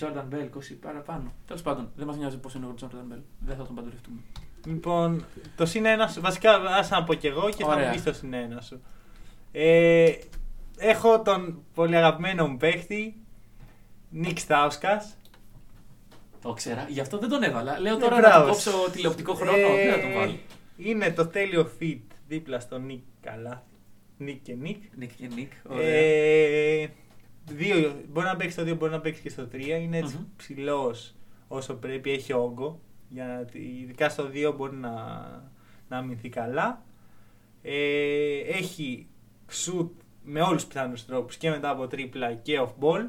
Jordan 0.00 0.34
Bell, 0.34 0.48
20 0.56 0.76
παραπάνω. 0.80 1.32
Τέλος 1.46 1.62
πάντων, 1.62 1.90
δεν 1.96 2.06
μας 2.06 2.16
νοιάζει 2.16 2.38
πώς 2.38 2.54
είναι 2.54 2.66
ο 2.66 2.74
Jordan 2.80 3.12
Bell. 3.14 3.20
Δεν 3.38 3.56
θα 3.56 3.64
τον 3.64 3.74
παντρευτούμε. 3.74 4.20
Λοιπόν, 4.66 5.24
το 5.56 5.66
συν 5.66 5.84
ένα 5.86 6.08
σου. 6.08 6.20
Βασικά, 6.20 6.54
άσε 6.54 6.94
να 6.94 7.04
πω 7.04 7.14
κι 7.14 7.26
εγώ 7.26 7.50
και 7.50 7.64
θα 7.64 7.70
Ωραία. 7.72 7.86
μου 7.86 7.92
πεις 7.92 8.02
το 8.02 8.12
συν 8.12 8.32
ένα 8.34 8.60
σου. 8.60 8.80
Ε, 9.52 10.12
έχω 10.76 11.22
τον 11.22 11.62
πολύ 11.74 11.96
αγαπημένο 11.96 12.46
μου 12.48 12.56
παίχτη, 12.56 13.16
Νικ 14.10 14.38
Στάουσκας. 14.38 15.16
Το 16.42 16.52
ξέρα, 16.52 16.86
γι' 16.88 17.00
αυτό 17.00 17.18
δεν 17.18 17.28
τον 17.28 17.42
έβαλα. 17.42 17.80
Λέω 17.80 17.96
Ε, 17.96 17.98
τώρα 18.00 18.14
να 18.14 18.20
μπράβο. 18.20 18.44
του 18.44 18.50
κόψω 18.50 18.90
τηλεοπτικό 18.92 19.34
χρόνο. 19.34 19.56
Ε, 19.56 19.84
Δεν 19.84 19.92
θα 19.94 20.00
τον 20.00 20.12
βάλω. 20.14 20.38
Είναι 20.76 21.10
το 21.12 21.26
τέλειο 21.26 21.70
fit 21.80 21.98
δίπλα 22.28 22.60
στον 22.60 22.84
Νικ 22.86 23.02
καλά. 23.20 23.62
Νικ 24.16 24.42
και 24.42 24.54
Νικ. 24.54 24.82
Νικ 24.96 25.10
και 25.14 25.28
Νικ. 25.34 25.52
Ωραία. 25.68 25.86
Ε, 25.88 26.88
δύο, 27.54 27.94
μπορεί 28.08 28.26
να 28.26 28.36
παίξει 28.36 28.52
στο 28.52 28.62
2, 28.62 28.76
μπορεί 28.78 28.92
να 28.92 29.00
παίξει 29.00 29.22
και 29.22 29.28
στο 29.28 29.48
3. 29.52 29.60
Είναι 29.82 29.96
έτσι 29.98 30.16
Μμμ. 30.16 30.24
ψηλός 30.36 31.14
όσο 31.48 31.74
πρέπει, 31.74 32.10
έχει 32.10 32.32
όγκο. 32.32 32.80
Για 33.08 33.26
να, 33.26 33.60
ειδικά 33.60 34.08
στο 34.08 34.28
2 34.32 34.54
μπορεί 34.56 34.76
να, 34.76 34.92
να 35.88 35.96
αμυνθεί 35.96 36.28
καλά. 36.28 36.82
Ε, 37.62 38.38
έχει 38.38 39.06
σουτ 39.50 39.88
με 40.24 40.40
όλους 40.40 40.62
τους 40.62 40.72
πιθανούς 40.72 41.06
τρόπους 41.06 41.36
και 41.36 41.50
μετά 41.50 41.70
από 41.70 41.86
ντρίπλα 41.86 42.34
και 42.34 42.60
off 42.60 42.84
ball. 42.84 43.08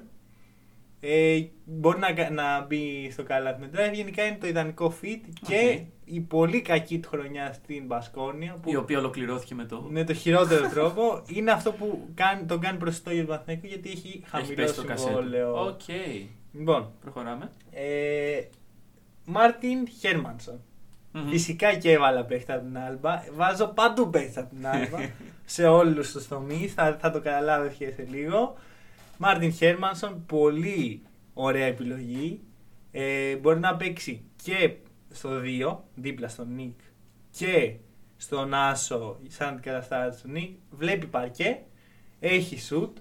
Ε, 1.01 1.39
μπορεί 1.65 1.99
να, 1.99 2.13
κα- 2.13 2.29
να 2.31 2.65
μπει 2.65 3.09
στο 3.11 3.23
καλάθι 3.23 3.61
με 3.61 3.69
drive. 3.73 3.93
Γενικά 3.93 4.23
είναι 4.25 4.37
το 4.39 4.47
ιδανικό 4.47 4.93
fit 5.01 5.19
και 5.47 5.79
Οκ. 5.81 5.87
η 6.05 6.19
πολύ 6.19 6.61
κακή 6.61 6.99
του 6.99 7.09
χρονιά 7.09 7.53
στην 7.53 7.85
Μπασκόνια. 7.85 8.53
Που 8.61 8.71
Η 8.71 8.75
οποία 8.75 8.97
ολοκληρώθηκε 8.97 9.55
με 9.55 9.65
το. 9.65 9.85
με 9.89 10.03
το 10.03 10.13
χειρότερο 10.13 10.69
τρόπο 10.69 11.23
είναι 11.27 11.51
αυτό 11.51 11.71
που 11.71 12.07
κάνει, 12.13 12.43
τον 12.45 12.59
κάνει 12.59 12.77
προσιτό 12.77 13.09
για 13.11 13.19
τον 13.19 13.29
Παναθηναϊκό 13.29 13.67
γιατί 13.67 13.89
έχει 13.89 14.07
Έχει 14.07 14.23
χαμηλό 14.27 14.53
πέσει 14.55 14.75
το 14.75 14.83
κασέ 14.83 14.96
του. 14.96 15.09
συμβόλαιο. 15.11 15.61
Οκ. 15.65 15.81
Λοιπόν, 16.53 16.91
Προχωράμε. 17.01 17.51
ε, 17.71 18.41
Μάρτιν 19.25 19.87
Χέρμανσον. 19.99 20.61
Μμμ. 21.11 21.29
Φυσικά 21.29 21.73
και 21.75 21.91
έβαλα 21.91 22.23
παίχτα 22.25 22.53
από 22.53 22.63
την 22.65 22.77
Άλμπα. 22.77 23.23
Βάζω 23.33 23.67
παντού 23.67 24.09
παίχτα 24.09 24.39
από 24.41 24.55
την 24.55 24.67
Άλμπα. 24.67 24.97
σε 25.45 25.67
όλους 25.67 26.11
τους 26.11 26.27
τομείς. 26.27 26.73
Θα, 26.73 26.97
θα 27.01 27.11
το 27.11 27.21
καταλάβει 27.21 27.75
και 27.75 27.91
σε 27.95 28.05
λίγο. 28.09 28.55
Μάρτιν 29.21 29.51
Χέρμανσον, 29.53 30.25
πολύ 30.25 31.01
ωραία 31.33 31.65
επιλογή. 31.65 32.41
Ε, 32.91 33.35
μπορεί 33.35 33.59
να 33.59 33.75
παίξει 33.75 34.23
και 34.43 34.75
στο 35.09 35.29
2, 35.43 35.77
δίπλα 35.95 36.27
στον 36.27 36.53
Νικ, 36.53 36.79
και 37.31 37.75
στον 38.17 38.53
άσο, 38.53 39.19
σαν 39.27 39.47
αντικαταστάτη 39.47 40.21
του 40.21 40.29
Νικ. 40.29 40.57
Βλέπει 40.71 41.05
παρκέ, 41.05 41.59
έχει 42.19 42.59
σουτ. 42.59 42.97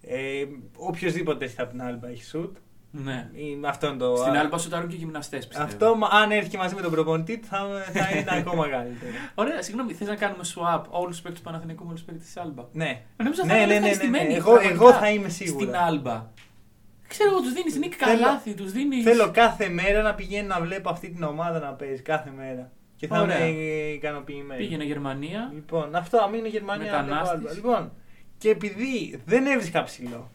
Ε, 0.00 0.44
οποιοςδήποτε 0.76 1.44
έχει 1.44 1.60
από 1.60 1.70
την 1.70 1.82
Άλμπα 1.82 2.08
έχει 2.08 2.24
σουτ. 2.24 2.56
Ναι. 2.92 3.30
Ε, 3.62 3.68
Αυτό 3.68 3.86
είναι 3.86 3.96
το. 3.96 4.16
Στην 4.16 4.36
Άλμπα 4.36 4.58
σουτάρουν 4.58 4.88
και 4.88 4.96
γυμναστές 4.96 5.46
πιστεύω. 5.46 5.66
Αυτό, 5.68 5.96
μα- 5.96 6.08
αν 6.08 6.30
έρθει 6.30 6.48
και 6.48 6.56
μαζί 6.56 6.74
με 6.74 6.80
τον 6.80 6.90
προπονητή 6.90 7.38
του, 7.38 7.46
θα, 7.46 7.58
θα 7.92 8.16
είναι 8.16 8.30
ακόμα 8.40 8.68
καλύτερο. 8.68 9.12
Ωραία, 9.34 9.62
συγγνώμη, 9.62 9.92
θες 9.92 10.08
να 10.08 10.14
κάνουμε 10.16 10.42
swap 10.54 10.82
όλους 10.90 11.10
τους 11.10 11.20
παίκτες 11.20 11.40
του 11.40 11.46
Παναθηνικού 11.46 11.82
με 11.82 11.88
όλους 11.88 12.00
τους 12.00 12.10
παίκτες 12.10 12.26
της 12.32 12.36
Άλμπα; 12.42 12.64
ναι. 12.72 13.02
Νομίζω 13.16 13.44
θα 13.46 13.52
Ναι, 13.54 13.58
είναι 13.62 13.66
ναι, 13.66 13.72
ναι, 13.72 13.74
ναι, 13.74 13.80
ναι. 13.80 13.88
ευχαριστημένοι, 13.90 14.34
Εγώ, 14.34 14.50
πραγματικά, 14.52 14.74
εγώ 14.84 14.92
θα 14.92 15.10
είμαι 15.10 15.28
σίγουρα. 15.28 15.64
Στην 15.64 15.76
Άλμπα. 15.76 16.26
Ξέρω 17.08 17.30
εγώ, 17.30 17.40
τους 17.40 17.52
δίνεις 17.52 17.76
νίκη 17.76 17.96
Θέλω- 17.96 18.18
καλάθι, 18.20 18.54
τους 18.54 18.72
δίνεις. 18.72 19.04
Θέλω 19.04 19.30
κάθε 19.30 19.68
μέρα 19.68 20.02
να 20.02 20.14
πηγαίνω 20.14 20.46
να 20.46 20.60
βλέπω 20.60 20.90
αυτή 20.90 21.10
την 21.10 21.22
ομάδα 21.22 21.58
να 21.58 21.72
παίζει. 21.72 22.02
Κάθε 22.02 22.32
μέρα. 22.36 22.70
Και 22.96 23.06
θα 23.06 23.20
Ωραία. 23.20 23.46
είμαι 23.46 23.62
ικανοποιημένο. 23.92 24.60
Πήγαινε 24.60 24.84
Γερμανία. 24.84 25.50
Λοιπόν, 25.54 25.94
αυτό 25.94 26.18
αν 26.18 26.34
είναι 26.34 26.48
Γερμανία. 26.48 26.90
να 26.92 27.02
Μετανάστης. 27.02 27.38
βλέπω 27.38 27.48
Άλμπα. 27.48 27.54
Λοιπόν, 27.78 27.92
και 28.38 28.50
επειδή 28.50 29.20
δεν 29.24 29.46
έβρισκα 29.46 29.82
ψηλό, 29.82 30.30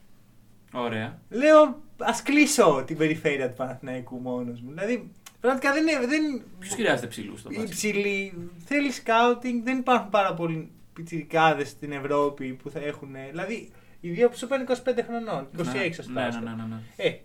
Ωραία. 0.74 1.20
λέω 1.30 1.84
ας 1.98 2.22
κλείσω 2.22 2.84
την 2.88 2.98
περιφέρεια 2.98 3.50
του 3.50 3.56
Παναθηναϊκού 3.56 4.20
μόνος 4.20 4.62
μου. 4.62 4.70
Δηλαδή, 4.70 5.12
πραγματικά 5.40 5.74
δεν 5.74 5.88
είναι. 5.88 6.08
Δεν... 6.08 6.44
Ποιος 6.60 6.74
χρειάζεται 6.74 7.08
ψηλούς 7.08 7.40
στο 7.40 7.50
μπάσκετ. 7.50 7.70
Υψηλή, 7.70 8.50
θέλει 8.66 8.92
σκάουτινγκ, 8.92 9.64
δεν 9.64 9.78
υπάρχουν 9.78 10.10
πάρα 10.10 10.34
πολλοί 10.34 10.72
πιτσιρικάδες 10.94 11.70
στην 11.70 11.92
Ευρώπη 11.92 12.54
που 12.54 12.70
θα 12.70 12.80
έχουν. 12.80 13.16
Δηλαδή, 13.30 13.70
οι 14.00 14.10
δύο 14.10 14.30
που 14.30 14.38
σου 14.38 14.48
παίρνουν 14.48 14.68
25 14.68 14.72
χρονών, 15.08 15.48
26 15.58 15.62
Ναι, 15.62 15.92
στο 15.92 16.12
ναι, 16.12 16.22
ναι, 16.22 16.40
ναι, 16.40 16.50
ναι, 16.56 16.64
ναι. 16.70 16.80
Ε, 16.96 17.20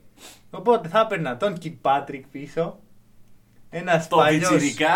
οπότε 0.50 0.88
θα 0.88 1.00
έπαιρνα 1.00 1.36
τον 1.36 1.58
Κιτ 1.58 1.76
Πάτρικ 1.80 2.26
πίσω. 2.26 2.78
Ένας 3.72 4.08
Το 4.08 4.16
παλιό. 4.16 4.48
πιτσιρικά. 4.48 4.88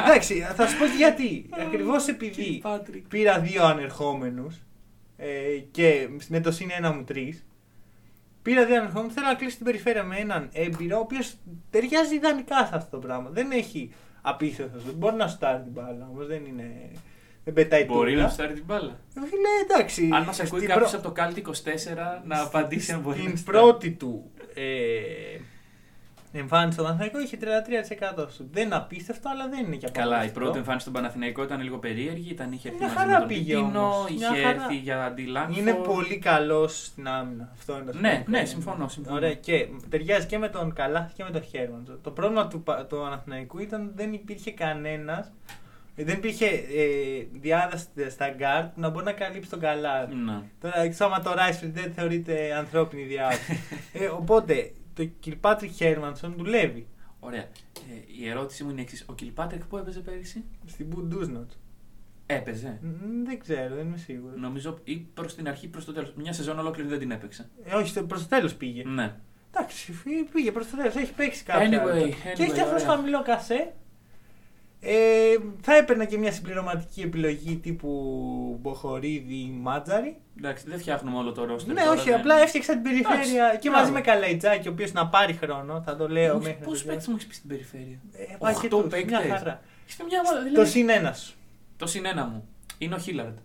Εντάξει, 0.00 0.40
θα 0.54 0.66
σου 0.68 0.78
πω 0.78 0.84
και 0.84 0.96
γιατί. 0.96 1.48
Ακριβώς 1.66 2.08
επειδή 2.08 2.58
Πάτρικ. 2.62 3.08
πήρα 3.08 3.40
δύο 3.40 3.64
ανερχόμενους 3.64 4.56
ε, 5.16 5.26
και 5.70 6.08
με 6.28 6.40
το 6.40 6.50
συν 6.52 6.68
ένα 6.76 6.92
μου 6.92 7.04
τρεις. 7.04 7.44
Πήρα 8.46 8.64
δύο 8.66 8.76
ανερχόμενου. 8.80 9.10
Θέλω 9.12 9.26
να 9.26 9.34
κλείσω 9.34 9.56
την 9.56 9.64
περιφέρεια 9.64 10.02
με 10.04 10.16
έναν 10.16 10.48
έμπειρο, 10.52 10.96
ο 10.96 11.00
οποίος 11.00 11.34
ταιριάζει 11.70 12.14
ιδανικά 12.14 12.56
σε 12.66 12.70
αυτό 12.76 12.90
το 12.96 13.06
πράγμα. 13.06 13.30
Δεν 13.30 13.50
έχει 13.50 13.92
απίστευτο. 14.22 14.78
σουτ. 14.80 14.94
Μπορεί 14.94 15.16
να 15.16 15.28
στάρει 15.28 15.62
την 15.62 15.72
μπάλα, 15.72 16.08
όμως 16.12 16.26
δεν 16.26 16.44
είναι. 16.44 16.90
Δεν 17.44 17.54
πετάει 17.54 17.84
Μπορεί 17.84 18.08
τούβλα. 18.10 18.22
να 18.22 18.28
στάρει 18.28 18.52
την 18.54 18.64
μπάλα. 18.66 18.90
Ε, 19.16 19.20
Φίλε, 19.26 19.48
εντάξει. 19.74 20.08
Αν 20.12 20.22
μας 20.24 20.40
ακούει 20.40 20.58
στην 20.58 20.70
κάποιος 20.70 20.90
πρω- 20.90 21.00
από 21.00 21.08
το 21.08 21.14
Κάλτ 21.14 21.36
24 21.36 22.22
να 22.24 22.40
απαντήσει 22.42 22.92
αν 22.92 23.00
μπορεί. 23.00 23.18
να 23.18 23.24
Στην 23.24 23.36
στάρει. 23.36 23.58
πρώτη 23.58 23.90
του 23.90 24.30
ε, 24.54 24.62
εμφάνιση 26.38 26.72
στον 26.72 26.84
Παναθηναϊκό 26.84 27.20
είχε 27.20 27.36
33% 28.24 28.26
σου. 28.34 28.48
Δεν 28.52 28.64
είναι 28.66 28.74
απίστευτο, 28.74 29.28
αλλά 29.30 29.48
δεν 29.48 29.64
είναι 29.66 29.76
και 29.76 29.86
Καλά, 29.92 30.02
η 30.04 30.08
απαγορευτικό. 30.08 30.40
πρώτη 30.40 30.58
εμφάνιση 30.58 30.80
στον 30.80 30.92
Παναθηναϊκό 30.92 31.42
ήταν 31.42 31.60
λίγο 31.62 31.78
περίεργη. 31.78 32.30
Ήταν, 32.30 32.52
είχε 32.52 32.68
έρθει 32.68 32.78
Μια 32.80 32.88
μαζί 32.88 32.98
χαρά 33.00 33.12
με 33.12 33.18
τον 33.18 33.28
πήγε 33.28 33.54
Πιτίνο, 33.54 33.80
όμως. 33.80 34.08
είχε 34.10 34.18
Μια 34.18 34.42
χαρά. 34.42 34.62
έρθει 34.62 34.76
για 34.76 35.04
αντιλάγκο. 35.04 35.52
Είναι 35.58 35.72
πολύ 35.72 36.18
καλός 36.18 36.84
στην 36.84 37.08
άμυνα. 37.08 37.48
Αυτό 37.52 37.72
είναι 37.76 37.90
το 37.92 37.98
Ναι, 37.98 38.08
σημαντικό. 38.08 38.30
ναι, 38.30 38.44
συμφωνώ, 38.44 38.88
συμφωνώ. 38.88 39.16
Ωραία, 39.16 39.34
και 39.34 39.68
ταιριάζει 39.88 40.26
και 40.26 40.38
με 40.38 40.48
τον 40.48 40.72
Καλάθι 40.74 41.12
και 41.14 41.24
με 41.24 41.30
τον 41.30 41.42
Χέρμαντ. 41.42 41.88
Το 42.02 42.10
πρόβλημα 42.10 42.48
του, 42.48 42.62
Πα- 42.62 42.86
του 42.86 42.96
Παναθηναϊκού 42.96 43.58
ήταν 43.58 43.82
ότι 43.82 43.92
δεν 43.96 44.12
υπήρχε 44.12 44.50
κανένας. 44.52 45.32
Δεν 45.98 46.14
υπήρχε 46.16 46.46
ε, 46.46 47.26
διάδραση 47.32 47.86
στα 48.10 48.28
γκάρτ 48.28 48.66
που 48.74 48.80
να 48.80 48.88
μπορεί 48.88 49.04
να 49.04 49.12
καλύψει 49.12 49.50
τον 49.50 49.60
Καλάθι. 49.60 50.14
Ναι. 50.14 50.40
Τώρα, 50.60 50.80
έξω 50.80 51.04
άμα 51.04 51.20
το 51.22 51.34
Ράισφιλ 51.34 51.70
δεν 51.72 51.92
θεωρείται 51.94 52.54
ανθρώπινη 52.58 53.02
διάδραση. 53.02 53.60
ε, 53.92 54.06
οπότε, 54.06 54.72
το 54.96 55.04
Κιλπάτρικ 55.04 55.70
Χέρμανσον 55.70 56.34
δουλεύει 56.36 56.86
Ωραία. 57.20 57.40
Ε, 57.40 58.20
η 58.20 58.28
ερώτηση 58.28 58.64
μου 58.64 58.70
είναι 58.70 58.80
εξής. 58.80 59.04
Ο 59.06 59.14
Κιλπάτρικ 59.14 59.64
που 59.64 59.76
έπαιζε 59.76 60.00
πέρυσι; 60.00 60.44
στην 60.66 60.86
Μπουντούσνοτ. 60.86 61.50
Έπαιζε. 62.26 62.78
Δεν 63.24 63.38
ξέρω, 63.38 63.74
δεν 63.74 63.86
είμαι 63.86 63.96
σίγουρος. 63.96 64.40
Νομίζω 64.40 64.78
ή 64.84 64.96
προς 64.96 65.34
την 65.34 65.48
αρχή 65.48 65.68
προς 65.68 65.84
το 65.84 65.92
τέλος. 65.92 66.12
Μια 66.16 66.32
σεζόν 66.32 66.58
ολόκληρη 66.58 66.88
δεν 66.88 66.98
την 66.98 67.10
έπαιξε. 67.10 67.48
Ε, 67.64 67.74
όχι, 67.74 68.02
προς 68.04 68.22
το 68.22 68.28
τέλος 68.28 68.54
πήγε. 68.54 68.84
Ναι. 68.84 69.14
Εντάξει, 69.54 69.92
φύ- 69.92 70.30
πήγε 70.32 70.52
προς 70.52 70.70
το 70.70 70.76
τέλος, 70.76 70.94
έχει 70.94 71.12
παίξει 71.12 71.44
κάποια. 71.44 71.68
Anyway, 71.68 71.88
άλλα. 71.90 72.06
anyway, 72.06 72.10
και 72.34 72.42
έχει 72.42 72.52
και 72.52 72.60
αυτό 72.60 72.74
ωραία. 72.74 72.86
χαμηλό 72.86 73.22
κασέ. 73.22 73.74
Ε, 74.80 75.34
θα 75.60 75.76
έπαιρνα 75.76 76.04
και 76.04 76.18
μια 76.18 76.32
συμπληρωματική 76.32 77.00
επιλογή 77.00 77.56
τύπου 77.56 78.58
Μποχορίδη 78.62 79.34
ή 79.34 79.58
Μάτζαρη. 79.60 80.16
Εντάξει, 80.38 80.64
δεν 80.68 80.78
φτιάχνουμε 80.78 81.18
όλο 81.18 81.32
το 81.32 81.44
ρόστερ. 81.44 81.74
Ναι, 81.74 81.80
τώρα, 81.82 81.92
όχι, 81.98 82.10
δεν- 82.10 82.18
απλά 82.18 82.38
έφτιαξα 82.40 82.72
την 82.72 82.82
περιφέρεια 82.82 83.18
Εντάξει, 83.44 83.58
και 83.58 83.68
μπράβο. 83.68 83.80
μαζί 83.82 83.92
με 83.92 84.00
Καλαϊτζάκη, 84.00 84.68
ο 84.68 84.70
οποίος 84.70 84.92
να 84.92 85.06
πάρει 85.08 85.32
χρόνο, 85.32 85.82
θα 85.84 85.96
το 85.96 86.08
λέω 86.08 86.38
μέχρι. 86.38 86.58
Πόσου 86.64 86.86
παίκτε 86.86 87.04
μου 87.08 87.14
έχεις 87.14 87.26
πει 87.26 87.34
στην 87.34 87.48
περιφέρεια; 87.48 87.98
Ε, 88.12 88.22
Οχτώ 88.32 88.46
αρκετούς, 88.46 88.80
μια 88.80 88.88
παίκτες. 88.88 89.38
χαρά. 89.38 89.60
Έχεις 89.86 89.96
μια 90.08 90.20
ομάδα. 90.24 90.38
Το 90.38 90.44
Δηλαδή, 90.44 90.70
συν 90.70 90.88
ένα 90.88 91.12
σου. 91.12 91.34
το 91.76 91.86
συνένα 91.86 92.24
μου 92.26 92.48
είναι 92.78 92.94
ο 92.94 92.98
Χίλαρντ. 92.98 93.36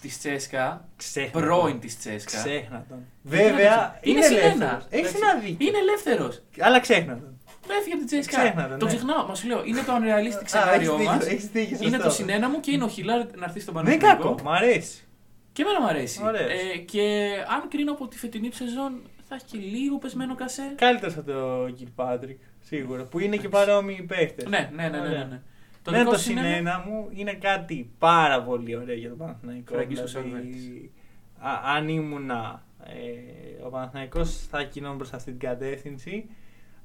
Της 0.00 0.18
Τσέσκα. 0.18 0.88
Ξέχνα. 0.96 1.40
Πρώην 1.40 1.80
της 1.80 1.98
Τσέσκα. 1.98 2.38
Ξέχνα 2.38 2.84
τον. 2.88 2.98
Γιατί 3.22 3.44
να 3.44 3.50
Βέβαια, 3.50 3.76
το 3.76 3.92
ξε- 4.00 4.06
είναι 4.06 4.22
συν 4.22 4.36
ένα. 4.36 4.44
ελεύθερος. 4.46 4.86
Έχεις 4.90 5.08
Εντάξει. 5.08 5.16
ένα 5.30 5.40
δίκιο. 5.40 5.66
Είναι 5.68 5.78
ελεύθερος. 5.78 6.42
Αλλά 6.58 6.80
ξέχνα 6.80 7.12
τον. 7.12 7.39
Έφυγε 7.78 7.94
από 7.94 7.98
την 7.98 8.06
Τσέσκα. 8.06 8.38
Ξέχνα 8.42 8.68
τον, 8.68 8.78
Το 8.78 8.84
ναι. 8.86 8.90
ξεχνάω. 8.94 9.26
Μα 9.26 9.34
σου 9.34 9.46
λέω, 9.46 9.64
είναι 9.64 9.80
το 9.82 9.92
unrealistic 9.98 10.44
Α, 10.44 10.48
σενάριό 10.48 10.94
έχεις 10.94 11.06
μας. 11.06 11.18
δίκιο, 11.18 11.32
έχεις 11.34 11.48
δίκιο, 11.48 11.76
Είναι 11.80 11.88
σωστό. 11.96 12.02
το 12.08 12.10
συνένα 12.10 12.48
μου 12.48 12.60
και 12.60 12.70
είναι 12.70 12.84
ο 12.84 12.88
Χιλάρντ 12.88 13.30
να 13.36 13.44
έρθει 13.44 13.60
στον 13.60 13.74
Δεν 13.74 13.84
είναι 13.84 13.96
Παναθηναϊκό. 14.00 14.34
κακό, 14.34 14.48
μ' 14.50 14.52
αρέσει. 14.52 15.04
Και 15.52 15.62
εμένα 15.62 15.80
μου 15.80 15.86
αρέσει. 15.86 16.20
Ωραίος. 16.24 16.50
Ε, 16.50 16.76
και 16.78 17.28
αν 17.54 17.68
κρίνω 17.68 17.92
από 17.92 18.08
τη 18.08 18.18
φετινή 18.18 18.48
του 18.48 18.56
σεζόν, 18.56 19.00
θα 19.28 19.34
έχει 19.34 19.44
και 19.44 19.58
λίγο 19.58 19.98
πεσμένο 19.98 20.34
κασέ. 20.34 20.62
Καλύτερο 20.76 21.12
από 21.18 21.32
το 21.32 21.70
Κιλ 21.76 21.88
Πάτρικ, 21.94 22.38
σίγουρα. 22.60 23.04
Που 23.04 23.18
είναι 23.18 23.36
και 23.36 23.48
παρόμοιοι 23.48 24.02
παίχτες. 24.02 24.48
Ναι, 24.48 24.70
ναι, 24.74 24.88
ναι. 24.88 24.98
ναι, 25.00 25.08
ναι, 25.08 25.24
ναι. 25.24 25.40
Το 25.82 25.90
Το 25.90 25.98
δικό 25.98 26.10
το 26.10 26.16
σου 26.16 26.22
συνένα- 26.24 26.46
συνένα 26.48 26.84
μου 26.86 27.08
είναι 27.10 27.32
κάτι 27.32 27.90
πάρα 27.98 28.42
πολύ 28.42 28.76
ωραίο 28.76 28.94
για 28.96 29.08
τον 29.08 29.18
Παναθηναϊκό. 29.18 29.74
Φραγκίσκος 29.74 30.12
Δηλαδή, 30.12 30.30
Σαλβέτης. 30.32 30.90
α- 31.38 31.60
αν 31.76 31.88
ήμουνα 31.88 32.62
ε, 32.84 33.64
ο 33.64 33.68
Παναθηναϊκός 33.68 34.46
θα 34.50 34.62
κινόμουν 34.62 34.96
προς 34.98 35.12
αυτή 35.12 35.30
την 35.30 35.40
κατεύθυνση. 35.48 36.30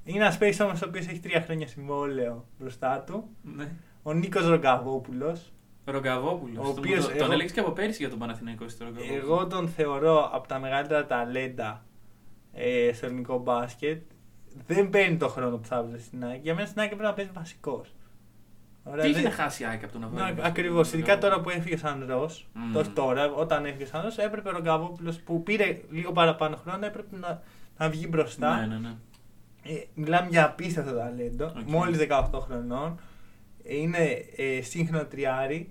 Είναι 0.06 0.20
ένας 0.24 0.38
παίκτης 0.38 0.60
όμως 0.60 0.82
ο 0.82 0.86
οποίος 0.88 1.06
έχει 1.08 1.20
τρία 1.20 1.42
χρόνια 1.42 1.68
συμβόλαιο 1.68 2.46
μπροστά 2.60 3.00
του. 3.00 3.30
Ναι. 3.56 3.72
Ο 4.04 4.14
Νίκος 4.14 4.48
Ρογκαβόπουλος. 4.48 5.54
Ρογκαβόπουλος. 5.86 6.66
Ο 6.66 6.70
οποίος 6.70 7.06
Τον 7.08 7.16
εγώ- 7.18 7.32
έλεγες 7.32 7.52
και 7.52 7.60
από 7.60 7.72
πέρυσι 7.72 7.98
για 8.02 8.10
τον 8.10 8.20
Παναθηναϊκό 8.20 8.68
στο 8.70 8.84
Ρογκαβόπουλο. 8.86 9.18
Εγώ 9.18 9.48
τον 9.48 9.68
θεωρώ 9.70 10.30
από 10.34 10.48
τα 10.48 10.60
μεγαλύτερα 10.60 11.06
ταλέντα 11.06 11.86
ε, 12.54 12.94
στο 12.94 13.06
ελληνικό 13.06 13.40
μπάσκετ. 13.40 14.02
Δεν 14.68 14.90
παίρνει 14.90 15.18
το 15.18 15.28
χρόνο 15.28 15.58
που 15.58 15.66
θα 15.68 15.78
έπαιζε 15.78 16.04
στην 16.04 16.26
ΑΕΚ. 16.26 16.42
Για 16.44 16.54
μένα 16.56 16.68
στην 16.68 16.80
ΑΕΚ 16.80 16.90
πρέπει 16.90 17.04
να 17.04 17.14
παίζει 17.14 17.32
βασικός. 17.34 17.94
Τι 19.02 19.08
έχει 19.10 19.24
να 19.24 19.32
χάσει 19.32 19.64
η 19.64 19.66
ΑΕΚ 19.66 19.84
από 19.84 19.94
τον 19.94 20.04
Αβέλο. 20.04 20.42
Ακριβώς. 20.44 20.94
Ειδικά 20.94 21.18
τώρα 21.18 21.42
που 21.42 21.50
έφυγε 21.50 21.78
σαν 21.78 22.06
Ρος. 22.08 22.48
Μμμ. 22.54 22.74
Το 22.74 22.80
όχι 22.80 22.90
τώρα, 22.90 23.32
όταν 23.34 23.66
έφυγε 23.66 23.86
σαν 23.86 24.02
Ρος, 24.02 24.18
έπρεπε 24.18 24.50
ο 24.50 24.52
Ρογκαβόπουλος 24.52 25.20
που 25.20 25.44
πήρε 25.44 25.82
λίγο 25.92 26.12
παραπάνω 26.12 26.56
χρόνο 26.56 26.86
έπρεπε 26.86 27.18
να, 27.18 27.42
να 27.78 27.90
βγει 27.90 28.08
μπροστά. 28.10 28.56
Ναι, 28.60 28.66
ναι, 28.66 28.80
ναι. 28.80 28.96
Ε, 29.68 29.84
μιλάμε 29.94 30.28
για 30.30 30.46
απίστευτο 30.46 30.92
ταλέντο. 30.92 31.46
Οκ. 31.46 31.70
Μόλις 31.70 31.98
18 32.10 32.40
χρονών. 32.40 33.00
Ε, 33.64 33.76
είναι 33.76 34.26
ε, 34.36 34.62
σύγχρονο 34.62 35.06
τριάρι. 35.06 35.70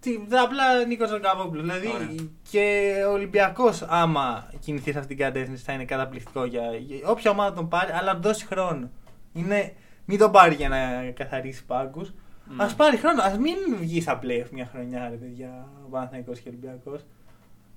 Τι, 0.00 0.10
απλά 0.30 0.84
Νίκος 0.86 1.10
Ρογκαβόπουλο. 1.10 1.60
Δηλαδή 1.60 1.86
Ωραία. 1.94 2.08
και 2.50 2.94
ο 3.08 3.12
Ολυμπιακός, 3.12 3.82
άμα 3.82 4.50
κινηθεί 4.60 4.92
σε 4.92 4.98
αυτήν 4.98 5.16
την 5.16 5.26
κατεύθυνση, 5.26 5.62
θα 5.64 5.72
είναι 5.72 5.84
καταπληκτικό 5.84 6.44
για, 6.44 6.62
για 6.76 7.08
όποια 7.08 7.30
ομάδα 7.30 7.54
τον 7.54 7.68
πάρει, 7.68 7.92
αλλά 7.92 8.12
να 8.12 8.20
του 8.20 8.28
δώσει 8.28 8.46
χρόνο. 8.46 8.90
Είναι, 9.32 9.72
μην 10.04 10.18
τον 10.18 10.30
πάρει 10.30 10.54
για 10.54 10.68
να 10.68 11.10
καθαρίσει 11.10 11.64
πάγκους. 11.64 12.12
Ναι. 12.56 12.64
Ας 12.64 12.74
πάρει 12.76 12.96
χρόνο, 12.96 13.22
ας 13.22 13.38
μην 13.38 13.56
βγει 13.80 14.00
στα 14.00 14.18
playoff 14.22 14.48
μια 14.50 14.68
χρονιά, 14.72 15.08
ρε 15.08 15.16
παιδιά, 15.16 15.68
ο 15.86 15.88
Παναθηναϊκός 15.88 16.38
και 16.40 16.48
ο 16.48 16.52
Ολυμπιακός. 16.52 17.00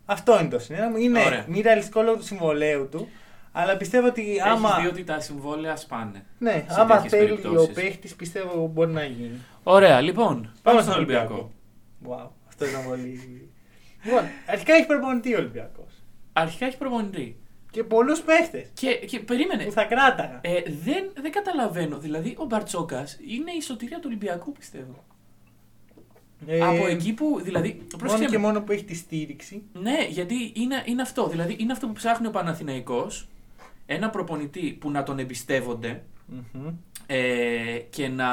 Αυτό 0.06 0.40
είναι 0.40 0.50
το 0.50 0.60
συν 0.60 0.75
ένα 0.75 0.90
μου. 0.90 0.98
Είναι 0.98 1.24
Ωραία. 1.26 1.46
μη 1.48 1.62
ρεαλιστικό 1.62 2.02
λόγω 2.02 2.18
του 2.18 2.24
συμβολαίου 2.24 2.90
του. 2.90 3.08
Αλλά 3.60 3.78
πιστεύω 3.78 4.08
ότι 4.08 4.22
Έχεις 4.30 4.42
άμα. 4.42 4.80
δει 4.82 4.88
ότι 4.88 5.04
τα 5.04 5.20
συμβόλαια 5.20 5.76
σπάνε. 5.76 6.26
Ναι, 6.40 6.66
σε 6.70 6.82
άμα 6.82 6.94
τέτοιες 6.96 7.12
θέλει 7.12 7.28
περιπτώσεις. 7.28 7.70
ο 7.70 7.74
παίχτης, 7.74 8.16
πιστεύω 8.16 8.68
μπορεί 8.68 8.92
να 8.92 9.04
γίνει. 9.04 9.38
Ωραία, 9.64 10.02
λοιπόν. 10.02 10.52
Πάμε 10.62 10.82
στον 10.82 10.94
Ολυμπιακό. 10.94 11.52
Wow, 12.08 12.28
αυτό 12.48 12.66
ήταν 12.66 12.84
πολύ. 12.88 13.50
λοιπόν, 14.04 14.22
αρχικά 14.48 14.74
έχει 14.74 14.86
προπονητή 14.86 15.34
ο 15.34 15.38
Ολυμπιακός. 15.38 15.94
Αρχικά 16.34 16.66
έχει 16.66 16.78
προπονητή. 16.78 17.36
Και 17.72 17.84
πολλούς 17.84 18.22
παίχτες 18.22 18.68
Και, 18.74 18.94
και 18.96 19.20
περίμενε. 19.20 19.64
που 19.64 19.72
θα 19.72 19.84
κράταγα. 19.84 20.40
Ε, 20.44 20.62
δεν, 20.84 21.12
δεν 21.22 21.32
καταλαβαίνω. 21.32 21.98
Δηλαδή, 21.98 22.36
ο 22.38 22.46
Μπαρτσόκας 22.46 23.18
είναι 23.28 23.52
η 23.52 23.62
σωτηρία 23.62 23.98
του 23.98 24.04
Ολυμπιακού, 24.06 24.52
πιστεύω. 24.52 25.04
Ε, 26.48 26.62
Από 26.62 26.88
εκεί 26.88 27.14
που. 27.14 27.40
Δηλαδή, 27.44 27.70
Μόνο 27.74 27.88
πρόσεξε 27.98 28.26
και 28.26 28.38
με. 28.38 28.46
μόνο 28.46 28.62
που 28.62 28.72
έχει 28.72 28.84
τη 28.84 28.96
στήριξη. 28.96 29.64
Ναι, 29.74 30.06
γιατί 30.10 30.52
είναι, 30.56 30.82
είναι 30.86 31.02
αυτό. 31.02 31.28
Δηλαδή, 31.28 31.56
είναι 31.60 31.72
αυτό 31.72 31.88
που 31.88 31.94
ψάχνει 31.94 32.28
ο 32.28 32.32
Παναθηναϊκός 32.32 33.28
Ένα 33.90 34.10
προπονητή 34.10 34.78
που 34.80 34.92
να 34.92 35.04
τον 35.04 35.20
εμπιστεύονται 35.20 36.04
Μμμ. 36.26 36.68
ε, 37.06 37.78
και 37.90 38.08
να 38.08 38.26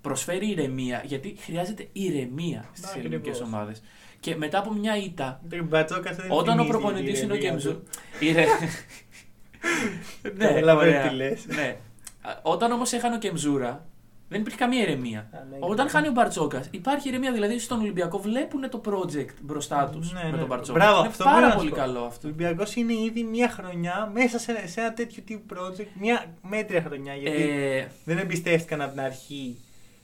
προσφέρει 0.00 0.48
ηρεμία. 0.50 1.02
Γιατί 1.04 1.36
χρειάζεται 1.40 1.88
ηρεμία 1.92 2.64
στις 2.72 2.90
Ακριβώς. 2.90 3.06
ελληνικές 3.12 3.40
ομάδες. 3.40 3.82
Και 4.20 4.36
μετά 4.36 4.58
από 4.58 4.72
μια 4.72 4.96
ήττα, 4.96 5.40
Ο 5.52 5.64
Μπατσόκας 5.64 6.16
δεν 6.16 6.26
όταν 6.30 6.58
ο 6.58 6.62
θυμίζει 6.62 6.68
προπονητής 6.78 7.14
την 7.14 7.22
είναι 7.24 7.32
ο 7.32 7.36
ηρεμία 7.36 7.50
Κεμζού. 7.50 7.72
του. 7.72 7.84
Ηρε... 8.20 8.44
ναι, 10.36 10.46
Καταλαβαίνω 10.46 10.90
ωραία. 10.90 11.08
τι 11.08 11.14
λες. 11.14 11.46
Ναι. 11.46 11.76
Α, 12.22 12.38
Όταν 12.42 12.72
όμως 12.72 12.92
έχανε 12.92 13.14
ο 13.14 13.18
Κεμζούρα, 13.18 13.86
δεν 14.28 14.40
υπήρχε 14.40 14.58
καμία 14.58 14.82
ηρεμία. 14.82 15.18
Α, 15.20 15.44
ναι, 15.50 15.56
Όταν 15.60 15.84
ναι. 15.84 15.90
χάνει 15.90 16.08
ο 16.08 16.10
Μπαρτσόκας, 16.12 16.68
υπάρχει 16.70 17.08
ηρεμία. 17.08 17.32
Δηλαδή 17.32 17.58
στον 17.58 17.80
Ολυμπιακό 17.80 18.18
βλέπουν 18.18 18.70
το 18.70 18.80
project 18.84 19.34
μπροστά 19.42 19.88
τους 19.92 20.12
Ναι, 20.12 20.20
με 20.24 20.30
ναι. 20.30 20.36
τον 20.38 20.46
Μπαρτσόκα. 20.46 20.78
Μπράβο, 20.78 20.98
είναι 20.98 21.08
αυτό 21.08 21.24
πάρα 21.24 21.36
πρέπει 21.36 21.50
να 21.50 21.56
πολύ 21.56 21.68
σου 21.68 21.74
πω. 21.74 21.80
καλό 21.80 22.02
Ο 22.02 22.06
αυτό. 22.06 22.26
Ολυμπιακός 22.28 22.74
είναι 22.74 22.92
ήδη 22.92 23.22
μία 23.22 23.48
χρονιά 23.50 24.10
μέσα 24.12 24.38
σε, 24.38 24.66
σε 24.68 24.80
ένα 24.80 24.92
τέτοιο 24.92 25.22
τύπου 25.26 25.54
project. 25.56 25.86
Μία 26.00 26.24
μέτρια 26.42 26.82
χρονιά. 26.82 27.14
Γιατί 27.14 27.42
Ε, 27.42 27.86
δεν 28.04 28.18
εμπιστεύτηκαν 28.18 28.80
από 28.80 28.90
την 28.90 29.00
αρχή 29.00 29.56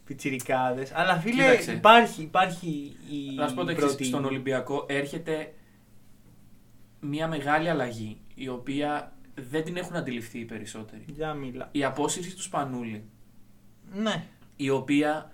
πιτσιρικάδες. 0.05 0.93
Αλλά 0.95 1.15
φίλε, 1.17 1.43
Κοίταξε. 1.45 1.73
υπάρχει, 1.73 2.23
υπάρχει 2.23 2.97
η. 3.11 3.35
να 3.37 3.49
σου 3.49 3.55
πω 3.55 3.65
το 3.65 3.71
η 3.71 3.73
εξής, 3.73 3.87
πρώτη- 3.89 4.05
Στον 4.07 4.25
Ολυμπιακό 4.25 4.85
έρχεται 4.89 5.53
μια 7.01 7.29
μεγάλη 7.29 7.69
αλλαγή 7.69 8.21
η 8.35 8.49
οποία 8.49 9.13
δεν 9.51 9.65
την 9.65 9.77
έχουν 9.77 9.97
αντιληφθεί 9.97 10.39
οι 10.39 10.45
περισσότεροι. 10.45 11.05
Για 11.07 11.35
μίλα. 11.35 11.69
Η 11.73 11.85
απόσυρση 11.85 12.35
του 12.37 12.43
Σπανούλη. 12.43 13.05
Ναι. 13.95 14.25
η 14.57 14.71
οποία 14.71 15.31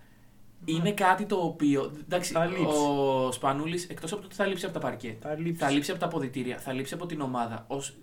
είναι 0.64 0.92
κάτι 0.92 1.24
το 1.24 1.36
οποίο. 1.36 1.92
Εντάξει, 2.04 2.32
Θα 2.32 2.44
λείψει. 2.46 2.62
ο 2.64 3.32
Σπανούλης, 3.32 3.84
εκτός 3.84 4.12
από 4.12 4.20
το 4.20 4.26
ότι 4.26 4.36
θα 4.36 4.46
λείψει 4.46 4.64
από 4.64 4.74
τα 4.74 4.80
παρκέ, 4.80 5.16
Θα 5.20 5.34
λείψει. 5.38 5.62
θα 5.64 5.70
λείψει 5.70 5.90
από 5.90 6.00
τα 6.00 6.06
αποδητήρια, 6.06 6.58
θα 6.58 6.72
λείψει 6.72 6.94
από 6.94 7.06
την 7.06 7.20
ομάδα. 7.20 7.64
Ως... 7.68 7.96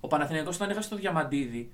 Ο 0.00 0.06
Παναθηναϊκός 0.08 0.54
όταν 0.56 0.70
έχασε 0.70 0.88
το 0.88 0.96
διαμαντίδι, 0.96 1.70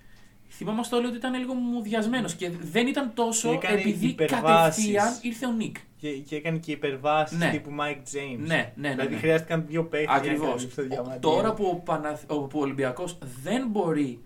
θυμάμαστε 0.48 0.96
όλοι 0.96 1.06
ότι 1.06 1.16
ήταν 1.16 1.34
λίγο 1.34 1.54
μουδιασμένος 1.54 2.34
και 2.34 2.50
δεν 2.60 2.86
ήταν 2.86 3.12
τόσο 3.14 3.48
Και 3.50 3.54
έκανε 3.66 3.80
επειδή 3.80 4.06
υπερβάσεις. 4.06 4.42
κατευθείαν 4.84 5.18
ήρθε 5.22 5.46
ο 5.46 5.52
Νικ. 5.52 5.76
Και, 5.96 6.10
και 6.10 6.36
έκανε 6.36 6.58
και 6.58 6.72
υπερβάσεις 6.72 7.38
Ναι. 7.38 7.50
τύπου 7.50 7.70
Mike 7.80 8.16
James. 8.16 8.38
Ναι, 8.38 8.46
ναι, 8.46 8.72
ναι. 8.74 8.90
Δηλαδή 8.90 9.14
ναι. 9.14 9.20
χρειάστηκαν 9.20 9.64
δύο 9.66 9.84
παίχτες 9.84 10.08
για 10.10 10.14
να 10.14 10.18
Ακριβώς. 10.32 10.54
καλύψει 10.54 10.76
το 10.76 10.82
διαμαντήρι. 10.82 11.18
Τώρα 11.20 11.54
που 11.54 11.64
ο, 11.64 11.74
Παναθ... 11.74 12.22
ο, 12.26 12.40
που 12.40 12.58
ο 12.58 12.62
Ολυμπιακός 12.62 13.18
δεν 13.42 13.66
μπορεί 13.68 14.20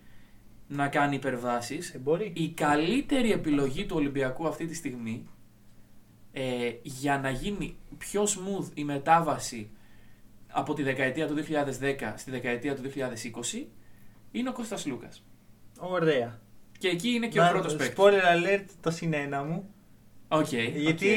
να 0.74 0.88
κάνει 0.88 1.14
υπερβάσεις, 1.14 1.94
Ε, 1.94 1.98
μπορεί. 1.98 2.32
η 2.36 2.48
καλύτερη 2.50 3.32
επιλογή 3.32 3.86
του 3.86 3.96
Ολυμπιακού 3.96 4.46
αυτή 4.46 4.66
τη 4.66 4.74
στιγμή 4.74 5.26
ε, 6.32 6.70
για 6.82 7.18
να 7.18 7.30
γίνει 7.30 7.76
πιο 7.98 8.22
smooth 8.22 8.66
η 8.74 8.84
μετάβαση 8.84 9.70
από 10.52 10.74
τη 10.74 10.82
δεκαετία 10.82 11.26
του 11.26 11.34
2010 11.34 12.12
στη 12.16 12.30
δεκαετία 12.30 12.74
του 12.76 12.82
2020 12.82 13.66
είναι 14.32 14.48
ο 14.48 14.52
Κώστας 14.52 14.86
Σλούκας. 14.86 15.22
Ωραία. 15.78 16.40
Και 16.78 16.88
εκεί 16.88 17.08
είναι 17.08 17.28
και 17.28 17.40
Να- 17.40 17.48
ο 17.48 17.50
πρώτος 17.52 17.76
παίκτης. 17.76 17.94
Spoiler 17.98 18.22
alert 18.36 18.64
το 18.80 18.90
συν 18.90 19.16
ένα 19.16 19.42
μου. 19.44 19.68
Οκ, 20.28 20.52
Γιατί 20.76 21.08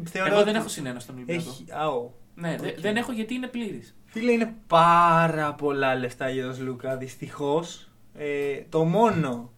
οκ. 0.00 0.08
θεωρώ. 0.08 0.30
Εγώ 0.32 0.38
δεν 0.38 0.48
ότι 0.48 0.58
έχω 0.58 0.68
συν 0.68 0.84
ένα 0.84 1.00
στον 1.00 1.14
Ολυμπιακό. 1.14 1.40
Έχει. 1.48 1.64
Αό. 1.70 2.10
Ναι, 2.34 2.56
δε- 2.60 2.68
Οκ. 2.68 2.80
δεν 2.80 2.96
έχω 2.96 3.12
γιατί 3.12 3.34
είναι 3.34 3.46
πλήρης. 3.46 3.96
Φίλε, 4.04 4.32
είναι 4.32 4.54
πάρα 4.66 5.54
πολλά 5.54 5.94
λεφτά 5.94 6.30
για 6.30 6.52
τον 6.52 6.64
Σλούκα, 6.64 6.96
δυστυχώς. 6.96 7.90
Ε, 8.18 8.60
το 8.68 8.84
μόνο 8.84 9.52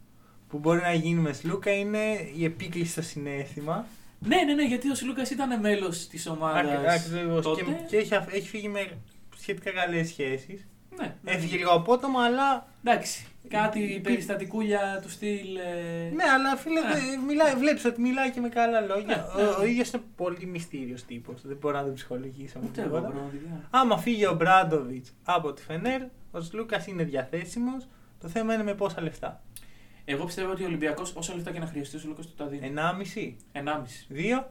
που 0.48 0.58
μπορεί 0.58 0.80
να 0.80 0.92
γίνει 0.92 1.20
με 1.20 1.32
Σλούκα 1.32 1.70
είναι 1.70 2.30
η 2.36 2.44
επίκληση 2.44 2.90
στο 2.90 3.02
συναίσθημα. 3.02 3.86
Ναι, 4.20 4.36
ναι, 4.42 4.54
ναι, 4.54 4.64
γιατί 4.66 4.90
ο 4.90 4.94
Σλούκας 4.94 5.30
ήταν 5.30 5.60
μέλος 5.60 6.06
της 6.08 6.26
ομάδας. 6.26 7.06
Ακριβώ. 7.06 7.40
τότε. 7.40 7.62
Και, 7.62 7.70
και 7.88 7.96
έχει, 7.96 8.14
αφ- 8.14 8.34
έχει 8.34 8.48
φύγει 8.48 8.68
με 8.68 8.88
σχετικά 9.38 9.70
καλές 9.70 10.08
σχέσεις. 10.08 10.66
Ναι, 10.98 11.14
ναι. 11.22 11.30
Έφυγε 11.32 11.56
λίγο 11.56 11.70
απότομα, 11.70 12.24
αλλά. 12.24 12.66
Εντάξει. 12.84 13.26
Κάτι 13.48 13.78
Υπή- 13.78 14.02
περιστατικούλια 14.02 14.98
του 15.02 15.10
στυλ. 15.10 15.56
ε, 15.56 16.10
Ναι, 16.14 16.24
αλλά 16.34 16.56
φίλε, 16.56 16.78
Ε. 16.80 16.82
δε- 16.82 17.16
μιλάει, 17.26 17.54
βλέπεις 17.54 17.84
ότι 17.84 18.00
μιλάει 18.00 18.30
και 18.30 18.40
με 18.40 18.48
καλά 18.48 18.80
λόγια. 18.80 19.32
Ναι, 19.36 19.42
ναι. 19.42 19.48
Ο, 19.48 19.56
ο 19.60 19.64
ίδιος 19.64 19.90
είναι 19.90 20.02
πολύ 20.16 20.46
μυστήριος 20.46 21.04
τύπος. 21.04 21.40
Δεν 21.44 21.56
μπορώ 21.60 21.76
να 21.76 21.84
τον 21.84 21.94
ψυχολογήσω 21.94 22.58
με 22.58 22.66
Ούτε 22.68 22.80
εγώ 22.80 22.90
τίποτα. 22.96 23.08
πραγματικά. 23.12 23.68
Άμα 23.70 23.98
φύγει 23.98 24.26
ο 24.26 24.34
Μπράντοβιτς 24.34 25.12
από 25.24 25.52
τη 25.52 25.62
Φενέρ, 25.62 26.00
ο 26.30 26.40
Σλούκας 26.40 26.86
είναι 26.86 27.02
διαθέσιμος. 27.02 27.88
Το 28.20 28.28
θέμα 28.28 28.54
είναι 28.54 28.62
με 28.62 28.74
πόσα 28.74 29.02
λεφτά. 29.02 29.40
Εγώ 30.04 30.24
πιστεύω 30.24 30.50
ότι 30.50 30.62
ο 30.62 30.66
Ολυμπιακός, 30.66 31.12
όσα 31.16 31.34
λεφτά 31.34 31.50
και 31.50 31.58
να 31.58 31.66
χρειαστεί, 31.66 31.96
ο 31.96 31.98
Σλούκα 31.98 32.22
του 32.22 32.34
τα 32.36 32.46
δίνει. 32.46 32.72
1,5. 32.74 33.36
1,5. 33.52 33.60
Δύο. 34.08 34.50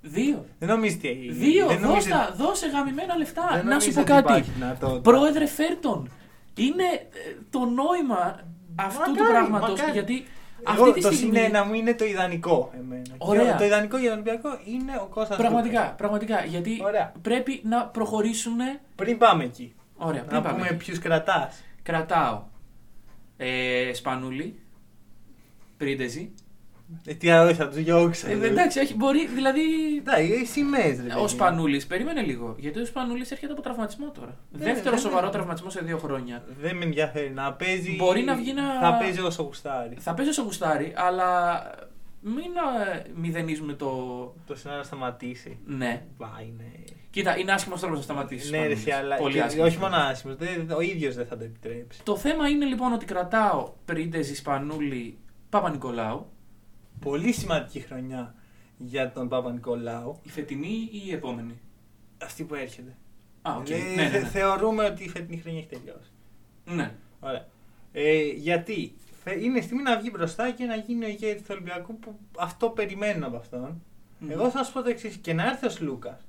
Δύο. 0.00 0.44
Δεν 0.58 0.68
νομίζετε. 0.68 1.08
Δύο, 1.30 1.66
δεν 1.66 1.80
δώσ' 1.80 2.04
τα, 2.06 2.34
δώσε 2.36 2.66
γαμημένα 2.66 3.16
λεφτά. 3.16 3.42
δεν 3.42 3.52
να 3.52 3.60
σου 3.60 3.66
νομίζετε 3.68 3.94
πω 3.94 4.00
ότι 4.00 4.10
κάτι. 4.12 4.32
υπάρχει 4.32 4.50
δυνατότητα. 4.50 5.00
Πρόεδρε, 5.00 5.46
φέρτον. 5.46 6.10
Είναι 6.56 6.82
ε, 6.84 7.36
το 7.50 7.58
νόημα 7.58 8.40
αυτού 8.76 9.02
του 9.04 9.10
Μακάρι, 9.10 9.30
πράγματος. 9.32 9.70
μακάρι. 9.70 9.92
Γιατί 9.92 10.24
Εγώ, 10.74 10.82
αυτή 10.84 10.92
τη 10.94 11.00
το 11.06 11.12
στιγμή. 11.12 11.36
συνένα 11.38 11.64
μου 11.64 11.74
είναι 11.74 11.94
το 11.94 12.04
ιδανικό 12.04 12.72
εμένα. 12.78 13.02
Ωραία. 13.18 13.50
Και 13.52 13.58
Το 13.58 13.64
ιδανικό 13.64 13.96
για 13.98 14.10
τον 14.10 14.18
Ολυμπιακό 14.18 14.58
είναι 14.64 14.92
ο 15.02 15.06
Κώστας 15.06 15.36
Πραγματικά, 15.36 15.80
Λούκας. 15.80 15.94
πραγματικά. 15.96 16.44
Γιατί 16.44 16.80
Ωραία. 16.84 17.12
πρέπει 17.22 17.60
να 17.64 17.86
προχωρήσουν. 17.86 18.56
Πριν 18.94 19.18
πάμε 19.18 19.44
εκεί, 19.44 19.74
Ωραία, 19.96 20.22
πριν 20.22 20.36
να 20.36 20.42
πάμε. 20.42 20.56
πούμε 20.58 20.72
ποιους 20.76 20.98
κρατάς. 20.98 21.62
Κρατάω. 21.82 22.42
Ε, 23.36 23.90
Σπανούλη. 23.94 24.58
Πρίντεζη. 25.76 26.32
Ε, 27.06 27.14
τι 27.14 27.30
άλλο 27.30 27.54
θα 27.54 27.68
τους 27.68 27.76
διώξω. 27.82 28.28
Ε, 28.28 28.46
εντάξει, 28.46 28.78
όχι, 28.78 28.94
μπορεί, 28.94 29.26
δηλαδή. 29.26 29.60
Εντάξει, 29.98 30.22
οι 30.40 30.44
σημαίες, 30.44 31.00
ρε 31.00 31.12
Ο 31.12 31.16
παιδί. 31.16 31.28
Σπανούλης, 31.28 31.86
περίμενε 31.86 32.22
λίγο. 32.22 32.54
Γιατί 32.58 32.80
ο 32.80 32.84
Σπανούλης 32.84 33.30
έρχεται 33.30 33.52
από 33.52 33.62
τραυματισμό 33.62 34.10
τώρα. 34.10 34.36
Ναι, 34.50 34.64
Δεύτερο 34.64 34.94
ναι, 34.94 35.00
σοβαρό 35.00 35.26
ναι. 35.26 35.32
τραυματισμό 35.32 35.70
σε 35.70 35.80
δύο 35.80 35.98
χρόνια. 35.98 36.44
Δεν 36.60 36.76
με 36.76 36.84
ενδιαφέρει 36.84 37.30
να 37.30 37.52
παίζει. 37.52 37.94
Μπορεί 37.96 38.22
να 38.22 38.34
βγει 38.34 38.52
να- 38.52 38.80
Θα 38.80 38.96
παίζει 38.98 39.20
όσο 39.20 39.42
γουστάρει. 39.42 39.96
Θα 39.98 40.14
παίζει 40.14 40.30
όσο 40.30 40.42
γουστάρει, 40.42 40.92
αλλά 40.96 41.60
μην 42.20 42.44
ε, 42.94 43.02
μηδενίζουμε 43.14 43.72
το. 43.72 43.90
Το 44.46 44.54
συνάρα 44.56 44.78
να 44.78 44.84
σταματήσει. 44.84 45.58
Ναι. 45.66 46.02
Βα, 46.16 46.42
είναι. 46.46 46.72
Κοίτα, 47.14 47.38
είναι 47.38 47.52
άσχημος 47.52 47.80
τρόπος 47.80 47.98
να 47.98 48.02
σταματήσεις. 48.04 48.50
Ναι, 48.50 48.66
ρε, 48.66 48.72
εσύ, 48.72 48.90
αλλά. 48.90 49.16
Πολύ 49.16 49.34
και- 49.34 49.40
άσχημος 49.42 49.66
όχι 49.68 49.78
μόνο 49.78 49.94
τρόπος. 49.94 50.10
άσχημος. 50.10 50.36
Ο 50.76 50.80
ίδιος 50.80 51.14
δεν 51.14 51.26
θα 51.26 51.36
το 51.36 51.44
επιτρέψει. 51.44 52.02
Το 52.02 52.16
θέμα 52.16 52.48
είναι 52.48 52.64
λοιπόν 52.64 52.92
ότι 52.92 53.04
κρατάω 53.04 53.72
Πρίντεζη, 53.84 54.34
Σπανούλη, 54.34 55.18
Παπα-Νικολάου. 55.48 56.26
Πολύ 57.00 57.32
σημαντική 57.32 57.80
χρονιά 57.80 58.34
για 58.76 59.12
τον 59.12 59.28
Παπα-Νικολάου. 59.28 60.18
Η 60.22 60.28
φετινή 60.28 60.88
ή 60.92 61.02
η 61.06 61.12
επόμενη; 61.12 61.60
Αυτή 62.22 62.44
που 62.44 62.54
έρχεται. 62.54 62.96
Α, 63.42 63.54
οκ. 63.58 63.70
Ε, 63.70 63.74
Ναι, 63.76 64.02
ναι, 64.02 64.08
θε- 64.08 64.22
ναι. 64.22 64.28
Θεωρούμε 64.28 64.84
ότι 64.84 65.04
η 65.04 65.08
φετινή 65.08 65.40
χρονιά 65.40 65.58
έχει 65.58 65.68
τελειώσει. 65.68 66.10
ναι. 66.64 66.92
Ωραία. 67.20 67.46
Ε, 67.92 68.22
γιατί; 68.26 68.94
Θε- 69.24 69.42
είναι 69.42 69.60
στιγμή 69.60 69.82
να 69.82 69.98
βγει 69.98 70.08
μπροστά 70.12 70.50
και 70.50 70.64
να 70.64 70.76
γίνει 70.76 71.04
ο 71.04 71.08
ηγέτης 71.08 71.40
του 71.42 71.48
Ολυμπιακού 71.50 71.98
που 71.98 72.18
αυτό 72.38 72.68
περιμένω 72.68 73.26
από 73.26 73.36
αυτόν. 73.36 73.82
Μμμ. 74.18 74.30
Εγώ 74.30 74.50
θα 74.50 74.62
σου 74.64 74.72
πω 74.72 74.82
το 74.82 74.88
εξής: 74.88 75.16
και 75.16 75.32
να 75.32 75.46
έρθει 75.46 75.66
ο 75.66 75.70
Σλούκας. 75.70 76.26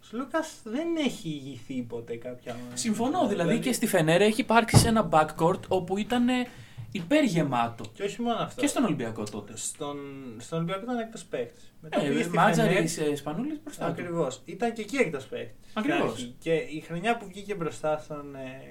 Ο 0.00 0.04
Σλούκα 0.04 0.38
δεν 0.64 0.86
έχει 0.96 1.28
ηγηθεί 1.28 1.82
ποτέ 1.82 2.16
κάποια. 2.16 2.56
Συμφωνώ, 2.74 3.26
δηλαδή 3.28 3.58
και 3.58 3.72
στη 3.72 3.86
Φενέρα 3.86 4.24
έχει 4.24 4.40
υπάρξει 4.40 4.76
σε 4.76 4.88
ένα 4.88 5.08
backcourt 5.12 5.60
όπου 5.68 5.98
ήταν 5.98 6.28
ε, 6.28 6.46
υπεργεμάτο. 6.92 7.84
Και 7.94 8.02
όχι 8.02 8.22
μόνο 8.22 8.36
αυτό. 8.38 8.60
Και 8.60 8.66
στον 8.66 8.84
Ολυμπιακό 8.84 9.22
τότε. 9.24 9.52
Στον, 9.56 9.96
στον 10.38 10.58
Ολυμπιακό 10.58 10.82
ήταν 10.82 10.98
εκτό 10.98 11.18
παίκτης. 11.30 11.72
Μετά 11.80 11.98
πήγε 12.00 12.18
Ε, 12.18 12.22
στη 12.22 12.36
Μάτζαρη, 12.36 12.88
Φενέρ. 12.88 13.12
ε, 13.12 13.16
Σπανούλη 13.16 13.60
μπροστά. 13.64 13.84
του. 13.84 13.90
Ακριβώς. 13.90 14.40
Ήταν 14.44 14.72
και 14.72 14.80
εκεί 14.82 14.96
εκτό 14.96 15.18
παίκτης. 15.30 15.70
Ακριβώς. 15.74 16.32
Και 16.38 16.52
η 16.52 16.80
χρονιά 16.86 17.16
που 17.16 17.26
βγήκε 17.28 17.54
μπροστά 17.54 17.98
στον, 18.04 18.34
ε, 18.34 18.62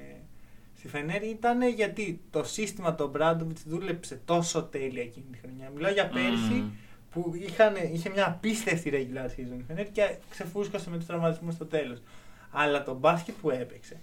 στη 0.77 0.87
Φενέρ 0.87 1.23
ήταν 1.23 1.61
γιατί 1.69 2.21
το 2.29 2.43
σύστημα 2.43 2.95
των 2.95 3.09
Μπράντοβιτς 3.09 3.63
δούλεψε 3.65 4.21
τόσο 4.25 4.63
τέλεια 4.63 5.01
εκείνη 5.01 5.25
τη 5.31 5.37
χρονιά. 5.37 5.69
Μιλάω 5.75 5.91
για 5.91 6.07
πέρσι 6.07 6.53
Μμμ. 6.53 6.69
Που 7.11 7.33
είχαν, 7.47 7.75
είχε 7.93 8.09
μια 8.09 8.27
απίστευτη 8.27 8.89
regular 8.93 9.25
season 9.25 9.59
η 9.59 9.63
Φενέρ 9.67 9.91
και 9.91 10.15
ξεφούσκωσε 10.29 10.89
με 10.89 10.97
τους 10.97 11.05
τραυματισμούς 11.05 11.53
στο 11.53 11.65
τέλος. 11.65 12.01
Αλλά 12.51 12.83
το 12.83 12.93
μπάσκετ 12.93 13.35
που 13.41 13.49
έπαιξε. 13.49 13.97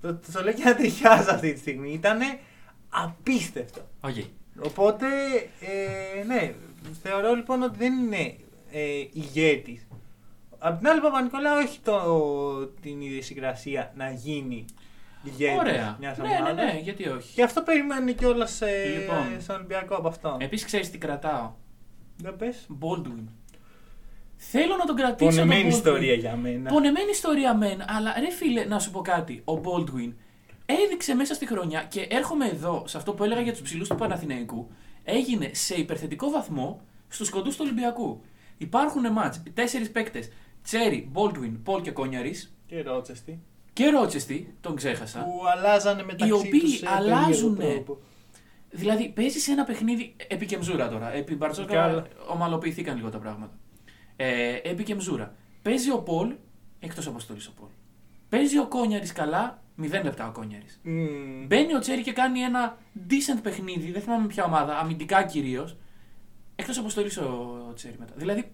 Το, 0.00 0.14
το, 0.14 0.32
το 0.32 0.42
λέω 0.42 0.52
και 0.52 0.64
ανατριχιάζω 0.64 1.30
αυτή 1.30 1.52
τη 1.52 1.58
στιγμή. 1.58 1.92
Ήταν 1.92 2.18
απίστευτο. 2.88 3.80
Οκ. 4.00 4.14
Οπότε, 4.62 5.06
ε, 5.60 6.24
ναι, 6.24 6.54
θεωρώ 7.02 7.34
λοιπόν 7.34 7.62
ότι 7.62 7.78
δεν 7.78 7.92
είναι 7.98 8.36
ε, 8.72 8.80
ηγέτης. 9.12 9.86
Απ' 10.58 10.78
την 10.78 10.88
άλλη, 10.88 11.00
Παπα-Νικολάου 11.00 11.58
έχει 11.58 11.78
το, 11.80 12.66
την 12.66 13.00
ιδιοσυγκρασία 13.00 13.92
να 13.96 14.10
γίνει 14.10 14.64
ηγέτης 15.22 15.58
Ωραία. 15.58 15.96
μιας 16.00 16.18
Ναι, 16.18 16.28
ναι, 16.28 16.36
ομάδας. 16.36 16.54
ναι, 16.54 16.78
γιατί 16.82 17.08
όχι. 17.08 17.34
Και 17.34 17.42
αυτό 17.42 17.62
περιμένει 17.62 18.12
κιόλας 18.12 18.60
ε, 18.60 18.84
Λοιπόν. 18.98 19.40
στον 19.40 19.56
Ολυμπιακό 19.56 19.94
από 19.94 20.08
αυτόν. 20.08 20.40
Επίσης, 20.40 20.66
ξέρεις 20.66 20.90
τι 20.90 20.98
κρατάω; 20.98 21.52
Δεν 22.22 22.36
πες. 22.36 22.66
Baldwin. 22.80 23.24
Θέλω 24.36 24.76
να 24.76 24.84
τον 24.84 24.96
κρατήσω. 24.96 25.30
Πονεμένη 25.30 25.60
τον 25.62 25.70
Baldwin. 25.70 25.74
ιστορία 25.74 26.14
για 26.14 26.36
μένα. 26.36 26.70
Πονεμένη 26.70 27.10
ιστορία 27.10 27.54
μεν, 27.56 27.84
αλλά 27.86 28.14
ρε 28.20 28.30
φίλε, 28.30 28.64
να 28.64 28.78
σου 28.78 28.90
πω 28.90 29.00
κάτι. 29.00 29.42
Ο 29.44 29.60
Baldwin 29.64 30.12
έδειξε 30.66 31.14
μέσα 31.14 31.34
στη 31.34 31.46
χρονιά 31.46 31.82
και 31.82 32.06
έρχομαι 32.10 32.46
εδώ 32.48 32.84
σε 32.86 32.96
αυτό 32.96 33.12
που 33.12 33.24
έλεγα 33.24 33.40
για 33.40 33.52
τους 33.52 33.62
ψηλούς 33.62 33.88
του 33.88 33.94
Παναθηναϊκού. 33.94 34.70
Έγινε 35.04 35.50
σε 35.52 35.74
υπερθετικό 35.74 36.30
βαθμό 36.30 36.80
στους 37.08 37.30
κοντούς 37.30 37.56
του 37.56 37.62
Ολυμπιακού. 37.66 38.20
Υπάρχουν 38.58 39.12
μάτς, 39.12 39.42
τέσσερις 39.54 39.90
παίκτες. 39.90 40.28
Τσέρι, 40.62 41.10
Baldwin, 41.14 41.52
Πολ 41.62 41.80
και 41.82 41.90
Κόνιαρης 41.90 42.56
Και 42.66 42.82
Ρότσεστη. 42.82 43.40
και 43.72 43.86
Ρότσεστη, 43.88 44.54
τον 44.60 44.76
ξέχασα. 44.76 45.18
Που 45.20 45.40
αλλάζανε 45.56 46.02
μεταξύ 46.04 46.32
οποίοι 46.32 46.60
τους 46.60 46.76
σε 46.76 46.86
αλλάζουνε. 46.88 47.56
περίεργο 47.56 47.82
τρόπο. 47.84 47.98
Δηλαδή 48.76 49.08
παίζεις 49.08 49.42
σε 49.42 49.52
ένα 49.52 49.64
παιχνίδι 49.64 50.16
επί 50.28 50.46
και 50.46 50.56
μζούρα 50.58 50.88
τώρα. 50.88 51.12
Επί 51.12 51.34
Μπαρτσόκα 51.34 51.74
Καλά. 51.74 52.06
ομαλοποιηθήκαν 52.28 52.96
λίγο 52.96 53.10
τα 53.10 53.18
πράγματα. 53.18 53.52
Ε, 54.16 54.54
επί 54.62 54.82
και 54.82 54.94
μζούρα. 54.94 55.34
Παίζει 55.62 55.90
ο 55.90 55.98
Πολ 55.98 56.34
εκτός 56.80 57.06
αποστολή 57.06 57.40
ο 57.48 57.52
Πολ. 57.60 57.68
Παίζει 58.28 58.58
ο 58.58 58.66
Κόνιαρης 58.66 59.12
καλά, 59.12 59.62
0 59.82 60.00
λεπτά 60.02 60.28
ο 60.28 60.32
Κόνιαρης. 60.32 60.80
Μμμ. 60.82 61.46
Μπαίνει 61.46 61.74
ο 61.74 61.78
Τσέρι 61.78 62.02
και 62.02 62.12
κάνει 62.12 62.40
ένα 62.40 62.78
decent 63.10 63.38
παιχνίδι, 63.42 63.92
δεν 63.92 64.02
θυμάμαι 64.02 64.26
ποια 64.26 64.44
ομάδα, 64.44 64.78
αμυντικά 64.78 65.22
κυρίως. 65.22 65.76
Εκτός 66.56 66.78
αποστολή 66.78 67.18
ο, 67.18 67.22
ο 67.68 67.72
Τσέρι 67.74 67.96
μετά. 67.98 68.12
Δηλαδή 68.16 68.50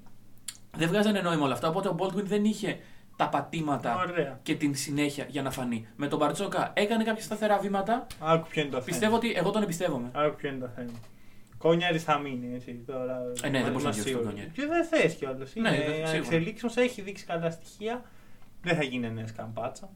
δεν 0.77 0.89
βγάζανε 0.89 1.21
νόημα 1.21 1.45
όλα 1.45 1.53
αυτά. 1.55 1.69
Οπότε 1.69 1.89
ο 1.89 1.97
Baldwin 1.99 2.25
δεν 2.25 2.45
είχε 2.45 2.79
τα 3.17 3.29
πατήματα 3.29 3.97
Ωραία. 4.11 4.39
και 4.43 4.55
την 4.55 4.75
συνέχεια 4.75 5.27
για 5.29 5.43
να 5.43 5.51
φανεί. 5.51 5.87
Με 5.97 6.07
τον 6.09 6.19
Μπαρτσόκα 6.19 6.71
έκανε 6.75 7.05
κάποια 7.05 7.23
σταθερά 7.23 7.59
βήματα. 7.59 8.07
Άκου 8.21 8.49
ποιο 8.49 8.61
είναι 8.63 8.71
το 8.71 8.77
θέμα. 8.77 8.85
Πιστεύω 8.91 9.17
ότι 9.17 9.33
εγώ 9.37 9.51
τον 9.51 9.63
εμπιστεύομαι. 9.63 10.11
Άκου 10.15 10.37
ποιο 10.37 10.49
είναι 10.49 10.59
το 10.59 10.69
θέμα. 10.77 10.93
Κόνιαρης 11.59 12.03
θα 12.03 12.19
μείνει 12.19 12.55
έτσι 12.55 12.83
τώρα. 12.87 13.19
Ε, 13.43 13.49
ναι, 13.49 13.63
δεν 13.63 13.71
μπορείς 13.73 13.85
να 13.85 13.91
είμαστε 13.91 14.03
διώξεις 14.03 14.03
τον 14.03 14.05
σίγουροι. 14.05 14.25
Κόνιαρη. 14.27 14.51
Και 14.51 14.67
δεν 14.67 14.85
θες 14.85 15.15
κιόλας. 15.15 15.53
Ναι, 15.55 15.69
Είναι 15.69 15.85
δεν- 15.85 15.95
σίγουρα. 15.95 16.17
εξελίξιμο, 16.17 16.73
έχει 16.77 17.03
δείξει 17.03 17.25
καλά 17.25 17.51
στοιχεία. 17.51 18.03
Δεν 18.63 18.77
θα 18.77 18.83
γίνει 18.85 19.11
νέο 19.11 19.25
καμπάτσα. 19.37 19.89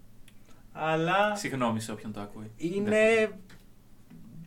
Αλλά 0.72 1.34
Συγγνώμη 1.34 1.80
σε 1.80 1.92
όποιον 1.92 2.12
το 2.12 2.20
ακούει. 2.20 2.50
Δεν- 2.58 2.72
είναι 2.72 3.28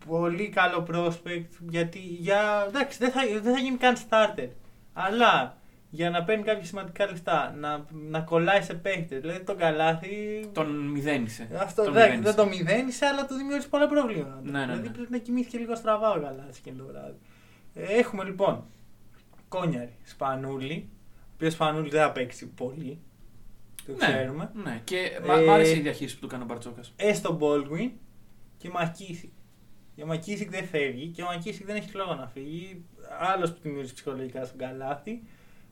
πολύ 0.08 0.50
καλό 0.50 0.88
prospect 0.92 1.48
γιατί 1.70 2.00
για. 2.00 2.66
Εντάξει, 2.68 2.98
δεν 2.98 3.12
θα, 3.12 3.22
δεν 3.42 3.54
θα 3.54 3.60
γίνει 3.60 3.78
καν 3.78 3.96
starter. 4.10 4.50
Αλλά 4.94 5.58
για 5.90 6.10
να 6.10 6.24
παίρνει 6.24 6.44
κάποια 6.44 6.66
σημαντικά 6.66 7.06
λεφτά, 7.06 7.56
να, 7.60 7.86
να 7.92 8.20
κολλάει 8.20 8.62
σε 8.62 8.74
παίχτες. 8.74 9.20
Δηλαδή 9.22 9.40
τον 9.44 9.58
καλάθι. 9.58 10.50
Τον 10.54 10.88
μηδένισε. 10.88 11.48
Αυτό 11.60 11.84
Τον 11.84 11.92
εντάξει, 11.94 12.10
μηδένισε. 12.18 12.34
δεν 12.34 12.46
το 12.46 12.50
μηδένισε, 12.56 13.06
αλλά 13.06 13.26
του 13.26 13.34
δημιούργησε 13.36 13.68
πολλά 13.68 13.88
προβλήματα. 13.88 14.40
Ναι, 14.44 14.52
ναι, 14.52 14.66
δηλαδή 14.66 14.88
ναι. 14.88 14.94
πρέπει 14.94 15.12
να 15.12 15.18
κοιμήθηκε 15.18 15.58
λίγο 15.58 15.76
στραβά 15.76 16.10
ο 16.12 16.20
Γαλάτσι 16.20 16.62
εκείνο 16.66 16.84
το 16.84 16.90
βράδυ. 16.92 17.18
Ε, 17.74 17.84
έχουμε 17.98 18.24
λοιπόν 18.24 18.64
Κόνιαρη, 19.48 19.96
Σπανούλη, 20.04 20.90
ο 20.90 21.32
οποίος 21.34 21.54
Σπανούλη 21.54 21.90
δεν 21.90 22.02
θα 22.02 22.12
παίξει 22.12 22.48
πολύ. 22.48 23.00
Το 23.86 23.92
Ναι, 23.92 24.06
ξέρουμε. 24.08 24.52
ναι. 24.54 24.82
Και 24.84 24.98
Ε, 24.98 25.20
μ' 25.42 25.46
μ' 25.46 25.50
άρεσε 25.50 25.76
η 25.76 25.80
διαχείριση 25.80 26.16
που 26.16 26.20
του 26.22 26.28
έκανε 26.28 26.44
ο 26.44 26.46
Μπαρτσόκας. 26.46 26.94
Έστω 26.96 27.38
Baldwin 27.42 27.90
και 28.58 28.70
Μακίσικ. 28.70 29.32
Και 29.96 30.04
ο 30.04 30.08
Μακίσικ 30.08 30.50
δεν 30.50 30.66
φεύγει 30.66 31.08
και 31.08 31.22
ο 31.22 31.26
Μακίσικ 31.26 31.66
δεν 31.66 31.76
έχει 31.76 31.92
λόγο 31.96 32.14
να 32.16 32.28
φύγει. 32.28 32.86
Άλλος 33.20 33.52
που 33.54 33.60
δημιούργησε 33.62 33.94
ψυχολογικά 33.94 34.46
στον 34.46 34.58
καλάθι. 34.58 35.22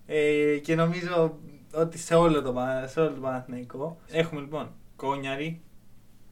Ε, 0.10 0.58
και 0.58 0.76
νομίζω 0.76 1.40
ότι 1.74 1.98
σε 1.98 2.16
όλο 2.16 2.42
το, 2.42 2.54
Πα- 2.54 2.88
σε 2.88 3.00
όλο 3.00 3.14
το 3.14 3.22
Παναθηναϊκό. 3.22 4.00
Έχουμε 4.12 4.42
λοιπόν 4.42 4.72
Κόνιαρη, 4.96 5.62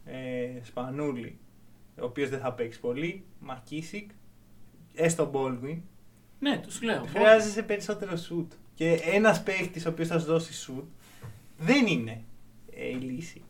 ε, 0.05 0.47
Σπανούλη, 0.63 1.37
ο 1.99 2.05
οποίος 2.05 2.29
δεν 2.29 2.39
θα 2.39 2.53
παίξει 2.53 2.79
πολύ, 2.79 3.23
Μακίσικ, 3.39 4.09
έστω 4.93 5.31
Baldwin. 5.33 5.77
Ναι, 6.39 6.57
τους 6.59 6.81
λέω. 6.81 7.03
Χρειάζεσαι 7.05 7.63
περισσότερο 7.63 8.15
σουτ. 8.15 8.51
Και 8.73 8.91
ένας 9.13 9.43
παίχτης 9.43 9.85
ο 9.85 9.89
οποίος 9.89 10.07
θα 10.07 10.19
σου 10.19 10.25
δώσει 10.25 10.53
σουτ 10.53 10.85
δεν 11.57 11.85
είναι 11.87 12.23
ε, 12.71 12.87
η 12.87 12.93
λύση. 12.93 13.41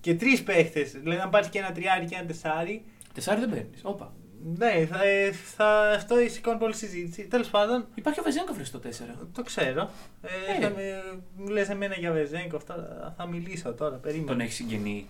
Και 0.00 0.14
τρεις 0.14 0.42
παίχτες, 0.42 0.92
δηλαδή 0.92 1.20
αν 1.20 1.30
πάρεις 1.30 1.48
και 1.48 1.58
ένα 1.58 1.72
τριάρι 1.72 2.04
και 2.06 2.14
ένα 2.14 2.26
τεσάρι, 2.26 2.84
Τεσάρι 3.14 3.40
δεν 3.40 3.50
παίρνεις. 3.50 3.80
Όπα. 3.84 4.14
Ναι, 4.56 4.86
θα, 4.86 5.04
ε, 5.04 5.32
θα, 5.32 5.90
αυτό 5.90 6.14
σηκώνει 6.28 6.58
πολλή 6.58 6.74
συζήτηση. 6.74 7.22
Τέλος 7.26 7.48
πάντων, 7.48 7.86
Υπάρχει 7.94 8.20
ο 8.20 8.22
Βεζέγκοφ 8.22 8.66
στο 8.66 8.78
4. 8.78 9.26
το 9.32 9.42
ξέρω. 9.42 9.90
Ε, 10.22 10.56
Ε. 10.56 10.60
θα 10.60 10.70
με, 10.70 10.82
μου 11.36 11.48
λες 11.48 11.68
εμένα 11.68 11.94
για 11.94 12.12
Βεζέγκο, 12.12 12.56
αυτά 12.56 13.14
θα 13.16 13.26
μιλήσω 13.26 13.72
τώρα. 13.74 13.96
Περίμενα. 13.96 14.26
Τον 14.30 14.40
έχεις 14.40 14.54
συγγενεί. 14.54 15.08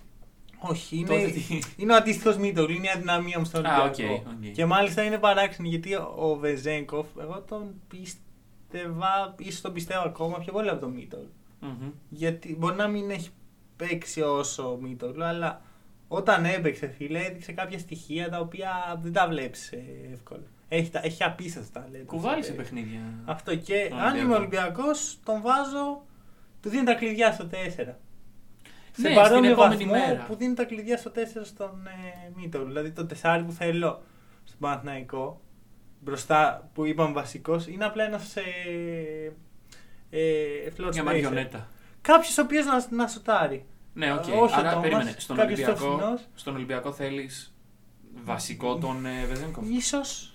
Όχι, 0.59 0.95
είναι, 0.97 1.07
Τότε 1.07 1.25
τι- 1.31 1.59
είναι 1.77 1.93
ο 1.93 1.95
αντίστοιχος 1.95 2.37
Μήτογλου, 2.37 2.73
είναι 2.73 2.85
η 2.85 2.89
αδυναμία 2.89 3.39
μου 3.39 3.45
στον 3.45 3.65
Α, 3.65 3.81
Ολυμπιακό. 3.81 4.13
οκ, 4.13 4.27
οκ. 4.45 4.51
Και 4.51 4.65
μάλιστα 4.65 5.03
είναι 5.03 5.17
παράξενο 5.17 5.67
γιατί 5.67 5.95
ο- 5.95 6.13
ο 6.17 6.35
Βεζένκοφ, 6.35 7.07
εγώ 7.19 7.41
τον 7.47 7.81
πίστευα, 7.87 9.35
ίσως 9.37 9.61
τον 9.61 9.73
πιστεύω 9.73 10.01
ακόμα 10.05 10.37
πιο 10.39 10.53
πολύ 10.53 10.69
από 10.69 10.79
τον 10.79 10.91
Μήτογλου. 10.91 11.23
Μμμ. 11.59 11.89
Γιατί 12.09 12.55
μπορεί 12.59 12.75
να 12.75 12.87
μην 12.87 13.09
έχει 13.09 13.29
παίξει 13.75 14.21
όσο 14.21 14.71
ο 14.71 14.77
Μήτογλου, 14.81 15.21
αλλά 15.21 15.61
όταν 16.15 16.45
έπαιξε, 16.45 16.87
φίλε, 16.87 17.19
έδειξε 17.19 17.51
κάποια 17.51 17.79
στοιχεία 17.79 18.29
τα 18.29 18.39
οποία 18.39 18.99
δεν 19.01 19.13
τα 19.13 19.27
βλέπεις 19.27 19.71
εύκολα. 20.13 20.43
Έχει, 20.67 20.89
τα- 20.89 21.01
έχει 21.03 21.23
απίστευτα 21.23 21.81
ταλέντα. 21.81 22.03
Κουβάλαγε 22.05 22.43
σε 22.43 22.51
Ε, 22.51 22.55
παιχνίδια. 22.55 22.99
Αυτό 23.25 23.55
και 23.55 23.87
Τον 23.89 23.99
αν 23.99 24.15
είμαι 24.17 24.35
Ολυμπιακό. 24.35 24.71
Ολυμπιακός, 24.73 25.19
τον 25.25 25.41
βάζω. 25.41 26.05
Του 26.61 26.69
δίνει 26.69 26.83
τα 26.83 26.93
κλειδιά 26.93 27.31
στο 27.31 27.45
4. 27.45 27.99
Ναι, 28.97 29.09
σε 29.09 29.15
παρόμοιο 29.15 29.37
στην 29.37 29.51
επόμενη 29.51 29.85
βαθμό 29.85 30.07
μέρα. 30.07 30.23
που 30.27 30.35
δίνει 30.35 30.53
τα 30.53 30.63
κλειδιά 30.63 30.97
στο 30.97 31.11
4 31.15 31.45
στον 31.45 31.87
ε, 31.87 32.31
Μήτογλου. 32.35 32.67
Δηλαδή 32.67 32.91
το 32.91 33.07
4 33.21 33.43
που 33.45 33.51
θέλω 33.51 34.03
στον 34.43 34.59
Παναθηναϊκό, 34.59 35.41
μπροστά 35.99 36.69
που 36.73 36.85
είπαμε 36.85 37.13
βασικός, 37.13 37.67
είναι 37.67 37.85
απλά 37.85 38.03
ένας 38.03 38.35
ε, 38.35 38.41
ε, 40.09 40.19
floor 40.77 40.89
Μια 40.93 41.01
spacer. 41.01 41.05
μαριονέτα. 41.05 41.67
Κάποιος 42.01 42.37
ο 42.37 42.41
οποίος 42.41 42.65
να, 42.65 42.85
να 42.89 43.07
σουτάρει. 43.07 43.65
Ναι, 43.97 44.13
οκ. 44.13 44.27
Ε, 44.27 44.31
όχι 44.31 44.53
ο 44.53 44.57
Άρα 44.59 44.69
Τόμας, 44.69 44.81
περίμενε. 44.81 45.15
Στον 45.17 45.35
κάποιος 45.35 45.59
Ολυμπιακό, 45.59 45.89
τοξινός. 45.91 46.21
στον 46.35 46.55
Ολυμπιακό 46.55 46.91
θέλεις 46.91 47.55
βασικό 48.23 48.77
τον 48.77 49.05
ε, 49.05 49.25
Βεζένκοφ. 49.27 49.65
Ίσως, 49.69 50.33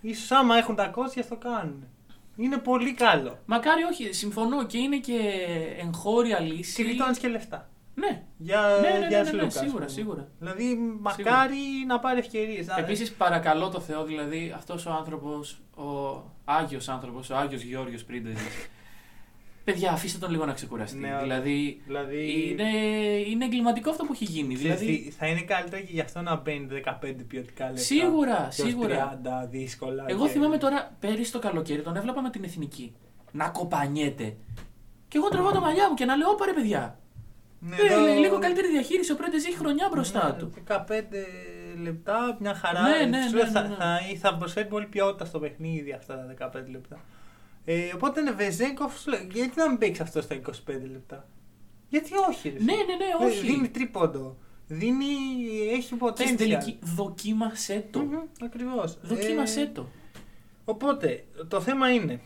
ίσως 0.00 0.30
άμα 0.30 0.56
έχουν 0.56 0.74
τα 0.74 0.86
κότσια 0.86 1.26
το 1.26 1.36
κάνουν. 1.36 1.84
Είναι 2.36 2.56
πολύ 2.58 2.92
καλό. 2.94 3.38
Μακάρι 3.46 3.82
όχι, 3.82 4.12
συμφωνώ 4.12 4.66
και 4.66 4.78
είναι 4.78 4.96
και 4.98 5.18
εγχώρια 5.80 6.40
λύση. 6.40 6.74
Και 6.74 6.82
γλιτώνεις 6.88 7.18
και 7.18 7.28
λεφτά. 7.28 7.68
Ναι, 7.94 8.22
Για, 8.36 8.60
ναι, 8.82 8.88
ναι, 8.88 8.98
ναι, 8.98 9.06
για 9.06 9.22
ναι, 9.22 9.22
ναι, 9.22 9.28
Σλούκα, 9.28 9.46
ας 9.46 9.52
σίγουρα, 9.54 9.72
πούμε. 9.72 9.88
σίγουρα. 9.88 10.28
Δηλαδή, 10.38 10.76
μακάρι 11.00 11.56
να 11.86 11.98
πάρει 11.98 12.18
ευκαιρίες. 12.18 12.66
Επίσης, 12.76 13.12
παρακαλώ 13.12 13.68
το 13.68 13.80
Θεό, 13.80 14.04
δηλαδή 14.04 14.52
αυτός 14.56 14.86
ο 14.86 14.90
άνθρωπος, 14.90 15.60
ο 15.76 16.22
Άγιος 16.44 16.88
άνθρωπος, 16.88 17.30
ο 17.30 17.36
Άγιος 17.36 17.62
Γεώργιος 17.62 18.04
Πρίντεζης. 18.04 18.68
Παιδιά, 19.72 19.90
αφήστε 19.92 20.18
τον 20.18 20.30
λίγο 20.30 20.44
να 20.46 20.52
ξεκουραστεί. 20.52 20.98
Ναι, 20.98 21.18
δηλαδή, 21.22 21.82
δηλαδή 21.86 22.48
είναι, 22.50 22.68
είναι 23.30 23.44
εγκληματικό 23.44 23.90
αυτό 23.90 24.04
που 24.04 24.12
έχει 24.12 24.24
γίνει. 24.24 24.54
ξέρεις 24.54 24.78
Δηλαδή, 24.80 25.02
τι, 25.04 25.10
θα 25.10 25.26
είναι 25.26 25.40
καλύτερα 25.40 25.82
και 25.82 25.92
γι' 25.92 26.00
αυτό 26.00 26.20
να 26.20 26.36
μπαίνει 26.36 26.66
15 26.84 27.14
ποιοτικά 27.28 27.64
λεπτά. 27.64 27.80
Σίγουρα, 27.80 28.36
και 28.56 28.62
ως 28.62 28.68
σίγουρα. 28.68 29.20
30 29.44 29.48
δύσκολα. 29.50 30.04
εγώ 30.08 30.24
και- 30.26 30.30
θυμάμαι 30.32 30.58
τώρα 30.58 30.96
πέρυσι 31.00 31.32
το 31.32 31.38
καλοκαίρι 31.38 31.82
τον 31.82 31.96
έβλεπα 31.96 32.22
με 32.22 32.30
την 32.30 32.44
εθνική. 32.44 32.94
Να 33.32 33.48
κοπανιέται. 33.48 34.36
Και 35.08 35.18
εγώ 35.18 35.28
τρεβάω 35.28 35.50
τα 35.52 35.60
μαλλιά 35.60 35.88
μου 35.88 35.94
και 35.94 36.04
να 36.04 36.16
λέω: 36.16 36.28
Όπα 36.30 36.46
ρε 36.46 36.52
παιδιά. 36.52 36.98
Ναι, 37.60 37.76
Ε, 37.76 37.92
εδώ- 37.92 38.18
Λίγο 38.20 38.38
καλύτερη 38.38 38.68
διαχείριση. 38.68 39.12
Ο 39.12 39.16
Πρέντεζ 39.16 39.44
έχει 39.44 39.56
χρονιά 39.56 39.88
μπροστά 39.92 40.26
Ναι, 40.26 40.38
του. 40.38 40.52
15 40.68 41.26
λεπτά, 41.82 42.36
μια 42.40 42.54
χαρά. 42.54 42.80
Ναι, 42.82 43.04
ναι, 43.04 43.22
Σου 43.28 43.34
ναι, 43.36 43.42
λέω, 43.42 43.50
θα, 43.50 43.62
ναι, 43.62 43.68
ναι. 43.68 43.74
Θα, 43.74 44.00
θα 44.30 44.36
προσφέρει 44.36 44.68
πολύ 44.68 44.86
ποιότητα 44.86 45.24
στο 45.24 45.38
παιχνίδι 45.38 45.92
αυτά 45.92 46.14
τα 46.38 46.50
15 46.60 46.70
λεπτά. 46.70 47.00
Ε, 47.70 47.92
οπότε 47.94 48.20
είναι 48.20 48.32
Βεζέγκοφ, 48.32 49.00
σου 49.00 49.10
λέω, 49.10 49.20
γιατί 49.32 49.52
να 49.58 49.68
μην 49.68 49.78
παίξει 49.78 50.02
αυτό 50.02 50.20
στα 50.20 50.34
25 50.34 50.50
λεπτά; 50.90 51.28
Γιατί 51.88 52.10
όχι, 52.28 52.48
ρε. 52.48 52.58
Ναι, 52.58 52.72
ναι, 52.72 52.82
ναι, 52.82 53.24
Ε, 53.24 53.26
όχι. 53.26 53.46
Δίνει 53.46 53.68
τρίποντο. 53.68 54.36
Δίνει, 54.66 55.04
έχει 55.70 55.76
Και 55.76 55.82
στην 55.82 55.98
potential. 56.00 56.36
τελική, 56.36 56.78
δοκίμασέ 56.82 57.86
το. 57.90 58.26
Ακριβώς. 58.44 58.98
Δοκίμασέ 59.02 59.66
το. 59.74 59.88
Οπότε, 60.64 61.24
το 61.48 61.60
θέμα 61.60 61.90
είναι, 61.92 62.20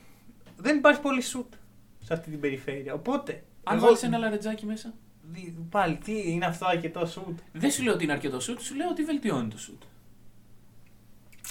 δεν 0.57 0.77
υπάρχει 0.77 1.01
πολύ 1.01 1.21
σουτ 1.21 1.53
σε 1.99 2.13
αυτή 2.13 2.31
την 2.31 2.41
περιφέρεια. 2.41 2.95
Οπότε, 2.95 3.45
Αν 3.65 3.77
εγώ- 3.77 3.85
βάλεις 3.87 4.03
ένα 4.03 4.19
λαρετζάκι 4.19 4.67
μέσα. 4.67 4.95
δι- 5.31 5.55
Πάλι, 5.71 5.97
τι 5.97 6.31
είναι 6.33 6.45
αυτό 6.47 6.67
αρκετό 6.67 7.07
σουτ; 7.07 7.39
Δεν 7.53 7.71
σου 7.71 7.83
λέω 7.83 7.93
ότι 7.95 8.05
είναι 8.05 8.13
αρκετό 8.13 8.41
σουτ, 8.41 8.61
σου 8.61 8.75
λέω 8.75 8.89
ότι 8.89 9.05
βελτιώνει 9.05 9.49
το 9.49 9.59
σουτ. 9.59 9.83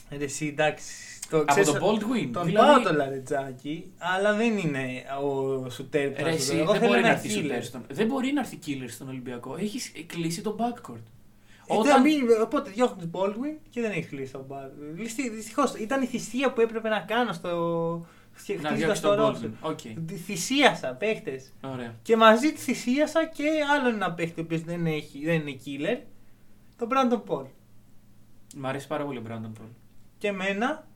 Ε, 0.10 0.24
εσύ, 0.24 0.48
εντάξει. 0.48 0.94
Το, 1.32 1.38
Από 1.38 1.46
ξέρεις, 1.46 1.72
το 1.72 1.80
Baldwin. 1.88 2.30
Τον 2.34 2.46
δηλαδή, 2.46 2.82
πάω 2.82 2.82
το 2.82 2.94
λαρετζάκι, 2.94 3.92
αλλά 3.98 4.34
δεν 4.36 4.58
είναι 4.58 5.04
ο 5.24 5.70
σουτέρ 5.70 6.10
που 6.10 6.22
θα 6.22 6.24
Ρε, 6.24 6.32
σου 6.32 6.36
εσύ, 6.38 6.56
δω. 6.56 6.62
Εγώ 6.62 6.72
δεν 6.72 6.80
θέλω 6.82 6.92
μπορεί 6.92 7.02
να 7.02 7.08
ένα 7.08 7.18
έρθει 7.18 7.28
killer. 7.30 7.42
σουτέρ 7.42 7.64
στον... 7.64 7.86
Δεν 7.90 8.08
μπορεί 8.08 8.32
να 8.32 8.40
έρθει 8.40 8.60
killer 8.66 8.88
στον 8.88 9.08
Ολυμπιακό. 9.08 9.56
Έχει 9.56 10.04
κλείσει 10.06 10.42
το 10.42 10.56
backcourt. 10.60 11.04
Ε, 11.68 11.74
Όταν- 11.78 11.84
δεν 11.84 12.02
μην- 12.02 12.42
οπότε 12.42 12.70
διώχνει 12.70 13.08
τον 13.08 13.12
Baldwin 13.22 13.58
και 13.70 13.82
δεν 13.82 13.92
έχει 13.92 14.08
κλείσει 14.08 14.32
τον 14.32 14.46
Baldwin. 14.50 15.04
Δυστυχώς 15.36 15.74
ήταν 15.76 16.02
η 16.02 16.06
θυσία 16.06 16.54
που 16.54 16.62
έπρεπε 16.62 16.90
να 16.90 17.00
κάνω 17.00 17.34
στο. 17.34 17.50
Να 18.32 18.38
χτίζοντας 18.40 18.78
διώξει 18.78 19.02
το 19.02 19.16
τον 19.16 19.36
roster. 19.36 19.46
Baldwin. 19.46 19.70
Οκ. 19.72 19.80
Τη 20.08 20.16
Θυσίασα 20.16 20.88
παίχτες. 20.94 21.52
Ωραία. 21.64 21.96
Και 22.02 22.16
μαζί 22.18 22.52
τη 22.52 22.58
θυσίασα 22.60 23.26
και 23.26 23.44
άλλον 23.78 23.94
ένα 23.94 24.12
παίχτη 24.12 24.40
ο 24.40 24.44
οποίος 24.44 24.62
δεν, 24.62 24.86
έχει- 24.86 25.26
δεν 25.26 25.48
είναι 25.48 25.60
killer. 25.66 25.98
Τον 26.78 26.88
Brandon 26.92 27.22
Paul. 27.34 27.46
Μ' 28.56 28.66
αρέσει 28.66 28.88
πάρα 28.88 29.06
πολύ 29.06 29.18
ο 29.18 29.24
Brandon 29.28 29.62
Paul. 29.62 29.70
Και 30.18 30.28
εμένα, 30.28 30.88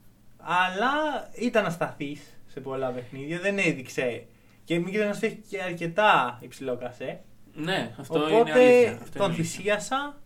αλλά 0.48 0.92
ήταν 1.34 1.64
ασταθής 1.66 2.20
σε 2.46 2.60
πολλά 2.60 2.90
παιχνίδια. 2.90 3.38
Δεν 3.40 3.58
έδειξε. 3.58 4.26
Και 4.64 4.78
μην 4.78 4.92
ξέρει 4.92 5.08
έχει 5.20 5.42
και 5.48 5.62
αρκετά 5.62 6.38
υψηλό 6.42 6.76
κασέ. 6.76 7.20
Ναι, 7.54 7.94
αυτό 7.98 8.28
είναι 8.28 8.36
Οπότε 8.40 8.52
αλήθεια. 8.52 8.90
Αυτό 8.90 9.02
είναι 9.06 9.10
τον 9.16 9.24
αλήθεια. 9.24 9.44
θυσίασα. 9.44 10.20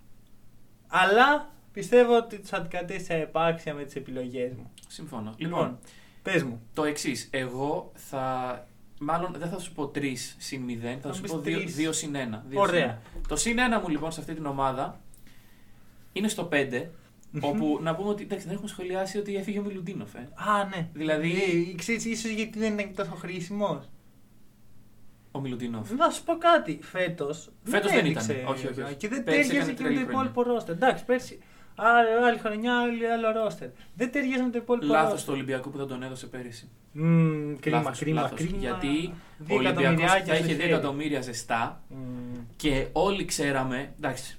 Αλλά 0.89 1.51
πιστεύω 1.73 2.17
ότι 2.17 2.39
τους 2.39 2.53
αντικατέστησα 2.53 3.15
επάξια 3.15 3.75
με 3.75 3.85
τις 3.85 3.95
επιλογές 3.97 4.53
μου. 4.55 4.71
Συμφωνώ. 4.89 5.35
Λοιπόν, 5.37 5.59
Λοιπόν, 5.61 5.79
πες 6.23 6.43
μου. 6.43 6.61
το 6.75 6.85
εξής. 6.85 7.29
Εγώ 7.33 7.93
θα. 7.95 8.65
Μάλλον 9.03 9.35
δεν 9.39 9.49
θα 9.49 9.59
σου 9.59 9.73
πω 9.73 9.91
3 9.95 10.35
συν 10.39 10.63
0, 10.69 10.99
θα 11.01 11.09
Θα 11.09 11.13
σου 11.15 11.21
πεις 11.23 11.31
πω 11.31 11.39
2 11.39 11.43
τρεις. 11.43 11.97
συν 11.97 12.15
1. 12.15 12.43
Ωραία. 12.55 12.99
Το 13.29 13.37
συν 13.37 13.57
1 13.59 13.81
μου 13.83 13.89
λοιπόν 13.89 14.13
σε 14.13 14.21
αυτή 14.21 14.35
την 14.35 14.47
ομάδα 14.47 15.01
είναι 16.13 16.29
στο 16.29 16.49
5. 16.53 16.85
Όπου 17.49 17.79
να 17.83 17.95
πούμε 17.95 18.09
ότι 18.09 18.23
εντάξει, 18.23 18.45
δεν 18.47 18.55
έχουμε 18.55 18.69
σχολιάσει 18.69 19.19
ότι 19.19 19.37
έφυγε 19.37 19.59
ο 19.59 19.63
Μιλουντίνοφ. 19.63 20.15
Ε. 20.15 20.29
Α, 20.35 20.65
ναι. 20.65 20.89
Δηλαδή- 20.93 21.71
Ε, 21.73 21.77
ξέρεις, 21.77 22.05
ίσως 22.05 22.31
γιατί 22.31 22.59
δεν 22.59 22.79
είναι 22.79 22.93
τόσο 22.97 23.15
χρήσιμος. 23.15 23.89
Ο 25.33 25.41
Μιλουντίνοφ. 25.41 25.91
Να 25.91 26.11
σου 26.11 26.25
πω 26.25 26.37
κάτι. 26.39 26.79
Φέτος. 26.83 27.51
Φέτος 27.65 27.91
δεν 27.93 28.07
ήταν. 28.07 28.25
Όχι, 28.47 28.67
όχι, 28.67 28.83
όχι. 28.83 28.95
Και 28.95 29.09
δεν 29.09 29.25
Πέρσι 29.25 29.41
τέριαζε 29.49 29.71
έκανε 29.71 29.73
και 29.77 29.83
με 29.83 29.89
τρελή 29.89 29.99
το 29.99 30.05
χρονιά. 30.07 30.31
υπόλοιπο 30.31 30.43
ρόστερ. 30.55 30.75
Εντάξει, 30.75 31.05
πέρσι. 31.05 31.39
Άλλη, 31.75 32.09
άλλη 32.27 32.39
χρονιά, 32.39 32.81
άλλη, 32.81 33.07
άλλο 33.07 33.33
ρόστερ. 33.43 33.69
Δεν 33.95 34.11
ταιριάζει 34.13 34.43
με 34.43 34.51
το 34.51 34.59
υπόλοιπο 34.59 34.87
Λάθος 34.87 35.11
ρόστερ. 35.11 35.27
του 35.27 35.33
Ολυμπιακού 35.35 35.71
που 35.71 35.79
δεν 35.79 35.87
τον 35.87 36.03
έδωσε 36.03 36.27
πέρυσι. 36.27 36.69
Μμμ, 36.93 37.57
κρίμα, 37.61 37.77
Λάθος, 37.77 37.99
κρίμα, 37.99 38.21
λάθος. 38.21 38.39
κρίμα. 38.39 38.57
Γιατί 38.59 38.87
Δύο 39.39 39.55
ο 39.55 39.59
Ολυμπιακός 39.59 39.83
εκατομμυριάκια 39.83 40.35
θα 40.35 40.35
στο 40.35 40.45
είχε 40.45 40.55
2 40.55 40.61
χέρι. 40.61 40.73
εκατομμύρια 40.73 41.21
ζεστά 41.21 41.83
Μμμ. 41.89 42.39
και 42.57 42.87
όλοι 42.93 43.25
ξέραμε, 43.25 43.93
εντάξει, 43.97 44.39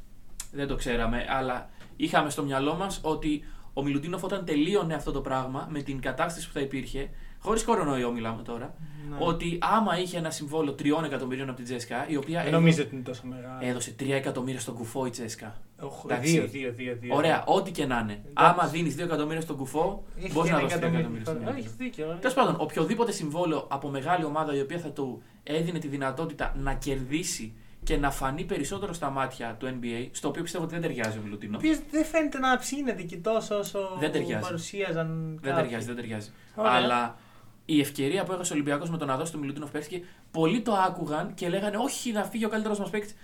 δεν 0.52 0.68
το 0.68 0.76
ξέραμε, 0.76 1.26
αλλά 1.30 1.70
είχαμε 2.04 2.30
στο 2.30 2.44
μυαλό 2.44 2.74
μας 2.76 3.00
ότι 3.04 3.44
ο 3.74 3.84
Μιλουτίνοφ 3.84 4.24
όταν 4.24 4.46
τελείωνε 4.46 4.94
αυτό 4.94 5.12
το 5.12 5.22
πράγμα 5.22 5.68
με 5.72 5.82
την 5.82 6.02
κατάσταση 6.02 6.48
που 6.48 6.54
θα 6.54 6.60
υπήρχε, 6.60 7.10
χωρίς 7.40 7.64
κορονοϊό 7.64 8.12
μιλάμε 8.12 8.42
τώρα, 8.44 8.74
Ναι. 9.10 9.16
ότι 9.20 9.58
άμα 9.62 10.00
είχε 10.00 10.18
ένα 10.18 10.30
συμβόλαιο 10.30 10.74
3 10.80 11.04
εκατομμυρίων 11.06 11.48
από 11.48 11.56
την 11.58 11.66
Τζέσκα, 11.66 12.06
η 12.10 12.16
οποία 12.16 12.38
Δεν 12.38 12.48
έδωσε, 12.48 12.56
νομίζω 12.56 12.82
ότι 12.84 12.96
είναι 12.96 13.04
τόσο 13.04 13.22
μεγάλο. 13.26 13.58
έδωσε 13.62 13.96
3 14.00 14.10
εκατομμύρια 14.16 14.60
στον 14.60 14.74
κουφό 14.76 15.06
η 15.06 15.10
Τζέσκα. 15.10 15.56
Οχ, 15.82 16.02
εντάξει. 16.06 16.32
Δύο, 16.32 16.48
δύο, 16.48 16.72
δύο, 16.76 16.98
δύο. 17.00 17.16
Ωραία, 17.16 17.44
ό,τι 17.46 17.72
και 17.72 17.86
να 17.86 18.00
είναι. 18.00 18.12
Εντάξει. 18.12 18.34
Άμα 18.34 18.68
δίνεις 18.68 18.96
2 18.96 19.04
εκατομμύρια 19.04 19.42
στον 19.42 19.56
κουφό, 19.58 20.04
Έχει 20.20 20.32
μπορείς 20.34 20.50
και 20.50 20.56
να 20.56 20.62
ένα 20.62 20.68
δώσεις 20.68 20.80
3 20.82 20.88
εκατομμύριο. 20.88 21.00
εκατομμύρια 21.00 21.26
στον 21.26 21.36
Έχεις 21.58 21.72
Ολυμπιακό. 21.72 21.76
δίκιο. 21.78 22.18
Τέλος 22.22 22.34
πάντων, 22.36 22.56
οποιοδήποτε 22.60 23.12
συμβόλαιο 23.12 23.68
από 23.70 23.88
μεγάλη 23.90 24.24
ομάδα 24.26 24.56
η 24.56 24.60
οποία 24.62 24.80
θα 24.80 24.90
του 24.90 25.22
έδινε 25.44 25.80
τη 25.80 25.88
δυνατότητα 25.88 26.56
να 26.58 26.74
κερδίσει 26.74 27.54
και 27.84 27.98
να 27.98 28.12
φανεί 28.12 28.44
περισσότερο 28.44 28.94
στα 28.94 29.10
μάτια 29.10 29.56
του 29.60 29.80
NBA, 29.82 30.08
στο 30.12 30.28
οποίο 30.28 30.42
πιστεύω 30.42 30.64
ότι 30.64 30.74
δεν 30.74 30.82
ταιριάζει 30.82 31.18
ο 31.18 31.20
Ο 31.22 31.24
Μιλουτίνο. 31.24 31.58
οποίο 31.58 31.78
δεν 31.92 32.06
φαίνεται 32.06 32.38
να 32.40 32.58
ψήνεται 32.58 33.02
και 33.02 33.18
τόσο 33.18 33.58
όσο 33.58 33.98
Δεν 34.00 34.12
ταιριάζει. 34.12 34.44
παρουσίαζαν. 34.44 35.40
Δεν 35.42 35.52
κάποιοι. 35.52 35.62
ταιριάζει, 35.64 35.86
δεν 35.86 35.96
ταιριάζει. 35.96 36.30
Ωραία. 36.56 36.72
Αλλά 36.72 37.18
η 37.66 37.80
ευκαιρία 37.80 38.24
που 38.24 38.32
έχασε 38.32 38.52
ο 38.52 38.56
Ολυμπιακός 38.56 38.90
με 38.90 38.98
το 38.98 39.06
να 39.06 39.18
δώσει 39.18 39.32
τον 39.32 39.42
Μιλουτίνο 39.42 39.68
πέρσι 39.72 39.90
και 39.90 40.02
πολλοί 40.32 40.62
το 40.62 40.74
άκουγαν 40.74 41.34
και 41.34 41.50
λέγανε 41.50 41.78
Όχι, 41.78 42.12
να 42.12 42.24
φύγει 42.24 42.46
ο 42.46 42.50
καλύτερος 42.50 42.80
μας 42.80 42.90
παίκτης. 42.90 43.16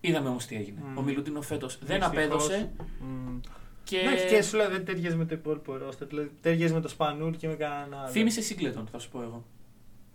Είδαμε 0.00 0.28
όμως 0.28 0.46
τι 0.46 0.56
έγινε. 0.56 0.80
Μμ. 0.84 0.98
Ο 0.98 1.02
Μιλουτίνο 1.02 1.40
φέτος 1.42 1.78
δεν 1.78 1.86
Δυστυχώς. 1.98 2.16
απέδωσε 2.16 2.70
Μμ. 3.00 3.38
και. 3.84 3.96
Ναι, 4.02 4.14
και 4.36 4.42
σου 4.42 4.56
λέω 4.56 4.68
δεν 4.70 4.84
ταιριάζει 4.84 5.16
με 5.16 5.24
το 5.24 5.34
υπόλοιπο 5.34 5.76
ρόστερ. 5.76 6.06
Δηλαδή 6.08 6.30
ταιριάζει 6.40 6.72
με 6.72 6.80
το 6.80 6.88
Σπανούρ 6.88 7.36
και 7.36 7.48
με 7.48 7.54
κανέναν 7.54 8.00
άλλο. 8.00 8.08
Θύμησε 8.10 8.40
Σίγκλετον, 8.42 8.86
θα 8.92 8.98
σου 8.98 9.08
πω 9.10 9.22
εγώ. 9.22 9.44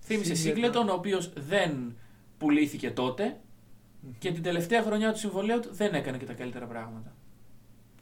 Θύμησε 0.02 0.36
Σίγκλετον. 0.36 0.64
Σίγκλετον, 0.64 0.90
ο 0.90 0.94
οποίος 0.94 1.32
δεν 1.36 1.96
πουλήθηκε 2.44 2.92
τότε 2.92 3.38
και 4.20 4.32
την 4.32 4.44
τελευταία 4.44 4.82
χρονιά 4.84 5.12
του 5.12 5.20
συμβολέου 5.20 5.60
του 5.60 5.70
δεν 5.72 5.94
έκανε 5.94 6.18
και 6.18 6.26
τα 6.26 6.34
καλύτερα 6.34 6.66
πράγματα. 6.66 7.16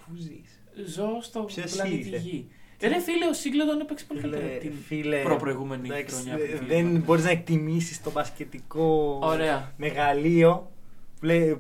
Πού 0.05 0.15
ζεις; 0.15 0.61
Ζω 0.93 1.21
στο 1.21 1.39
Ποιος 1.41 1.71
πλανήτη 1.71 2.07
είσαι; 2.07 2.17
Γη. 2.17 2.47
Ε, 2.79 2.87
ρε 2.87 2.99
φίλε, 2.99 3.25
ο 3.27 3.33
Σίγκλετον 3.33 3.79
έπαιξε 3.81 4.05
πολύ 4.05 4.19
καλύτερα 4.21 4.45
Φίλε, 4.47 4.57
την 4.57 4.73
φίλε, 4.73 5.21
προπροηγούμενη 5.21 5.87
εντάξει, 5.87 6.15
χρονιά. 6.15 6.37
δε- 6.37 6.45
που 6.57 6.65
δεν 6.65 6.85
πήγε. 6.91 6.97
μπορείς 6.97 7.23
να 7.23 7.29
εκτιμήσεις 7.29 8.01
το 8.03 8.11
μπασκετικό 8.11 9.19
Ωραία. 9.23 9.73
μεγαλείο 9.77 10.51
πλέ- 10.51 10.69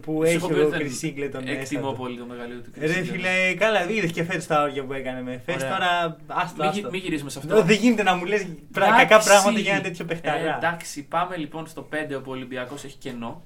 που 0.01 0.13
Σου 0.15 0.23
έχει 0.23 0.35
έχω 0.35 0.47
πει 0.47 0.53
ο 0.53 0.65
ότι 0.67 0.77
δεν 0.77 0.87
Chris 0.87 1.05
Singleton 1.05 1.43
μέσα. 1.43 1.59
Εκτιμώ 1.59 1.91
του. 1.91 1.97
πολύ 1.97 2.17
το 2.17 2.25
μεγαλείο 2.25 2.59
του 2.61 2.69
Chris 2.75 2.79
Ρε 2.81 2.87
Singleton. 2.99 3.05
φίλε, 3.05 3.53
καλά, 3.57 3.89
είδες 3.89 4.11
και 4.11 4.23
φέτος 4.23 4.45
τα 4.47 4.61
όρια 4.61 4.83
που 4.85 4.93
έκανε 4.93 5.21
με 5.21 5.41
Φες. 5.45 5.55
Ωραία. 5.55 5.69
Τώρα, 5.69 6.17
άστο, 6.27 6.63
Μην, 6.63 6.71
γι- 6.71 6.77
άστο. 6.79 6.89
μην 6.91 7.01
γυρίσουμε 7.01 7.29
σε 7.29 7.39
αυτό. 7.39 7.53
Εδώ 7.55 7.63
Δεν 7.65 7.75
γίνεται 7.77 8.03
να 8.03 8.15
μου 8.15 8.25
λες 8.25 8.45
κακά 8.73 9.01
Εντάξει. 9.01 9.27
πράγματα 9.27 9.59
για 9.59 9.73
ένα 9.73 9.81
τέτοιο 9.81 10.05
Ε, 10.05 10.07
παιχταρά. 10.07 10.55
εντάξει, 10.57 11.03
πάμε 11.03 11.35
λοιπόν 11.37 11.67
στο 11.67 11.81
5 11.81 12.15
όπου 12.15 12.29
ο 12.31 12.33
Ολυμπιακός 12.33 12.83
έχει 12.83 12.97
κενό. 12.97 13.43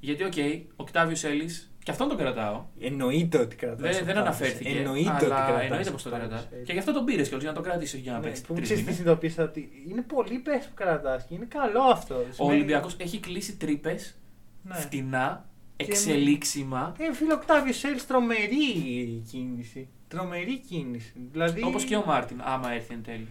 Γιατί, 0.00 0.24
οκ, 0.24 0.32
ο 0.36 0.72
Οκτάβιος 0.76 1.24
Έλλης, 1.24 1.72
και 1.82 1.90
αυτόν 1.90 2.08
τον 2.08 2.16
κρατάω. 2.16 2.64
Εννοείται 2.80 3.38
ότι 3.38 3.56
κρατάς 3.56 3.96
Δεν, 3.96 4.04
δεν 4.04 4.14
το 4.14 4.20
αναφέρθηκε. 4.20 4.68
Εννοείται 4.68 5.10
ότι 5.10 5.24
αλλά 5.24 5.34
κρατάς 5.46 5.62
εννοείται 5.62 5.84
το 5.84 5.90
πως 5.90 6.02
το 6.02 6.10
Octavius 6.10 6.18
κρατάς. 6.18 6.40
Ellis. 6.52 6.64
Και 6.64 6.72
γι' 6.72 6.78
αυτό 6.78 6.92
τον 6.92 7.04
πήρες 7.04 7.28
και 7.28 7.36
για 7.36 7.48
να 7.48 7.54
το 7.54 7.60
κρατήσει, 7.60 7.94
όχι 7.94 8.02
για 8.04 8.12
να 8.12 8.18
Ναι, 8.18 8.24
παίξει 8.24 8.42
που 8.42 8.52
τρεις 8.54 8.64
ξέρεις 8.64 8.82
τι 8.82 8.88
μήνες. 8.90 9.00
συνειδητοποίησα 9.00 9.42
ότι 9.42 9.68
είναι 9.90 10.02
πολύ 10.02 10.38
πες 10.38 10.64
που 10.64 10.74
κρατάς 10.74 11.24
και 11.24 11.34
είναι 11.34 11.46
καλό 11.48 11.80
αυτό. 11.92 12.14
Ο 12.14 12.18
Σημαίνει- 12.32 12.54
Ολυμπιακός 12.54 12.96
έχει 12.98 13.18
κλείσει 13.20 13.56
τρύπες 13.56 14.14
Ναι. 14.62 14.74
φτηνά, 14.74 15.44
Και- 15.44 15.49
εξελίξιμα. 15.88 16.94
Ε, 16.98 17.14
φίλο 17.14 17.34
Οκτάβιο 17.34 17.72
Σέλ, 17.72 18.00
τρομερή 18.06 19.22
κίνηση. 19.30 19.88
Τρομερή 20.08 20.58
κίνηση. 20.58 21.12
Δηλαδή... 21.32 21.62
Όπως 21.62 21.84
και 21.84 21.96
ο 21.96 22.04
Μάρτιν, 22.06 22.40
άμα 22.44 22.72
έρθει 22.72 22.94
εν 22.94 23.02
τέλει. 23.02 23.28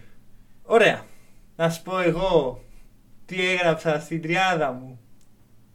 Ωραία. 0.62 1.04
Να 1.56 1.70
σου 1.70 1.82
πω 1.82 1.98
εγώ 1.98 2.64
τι 3.26 3.46
έγραψα 3.46 4.00
στην 4.00 4.22
τριάδα 4.22 4.72
μου. 4.72 5.00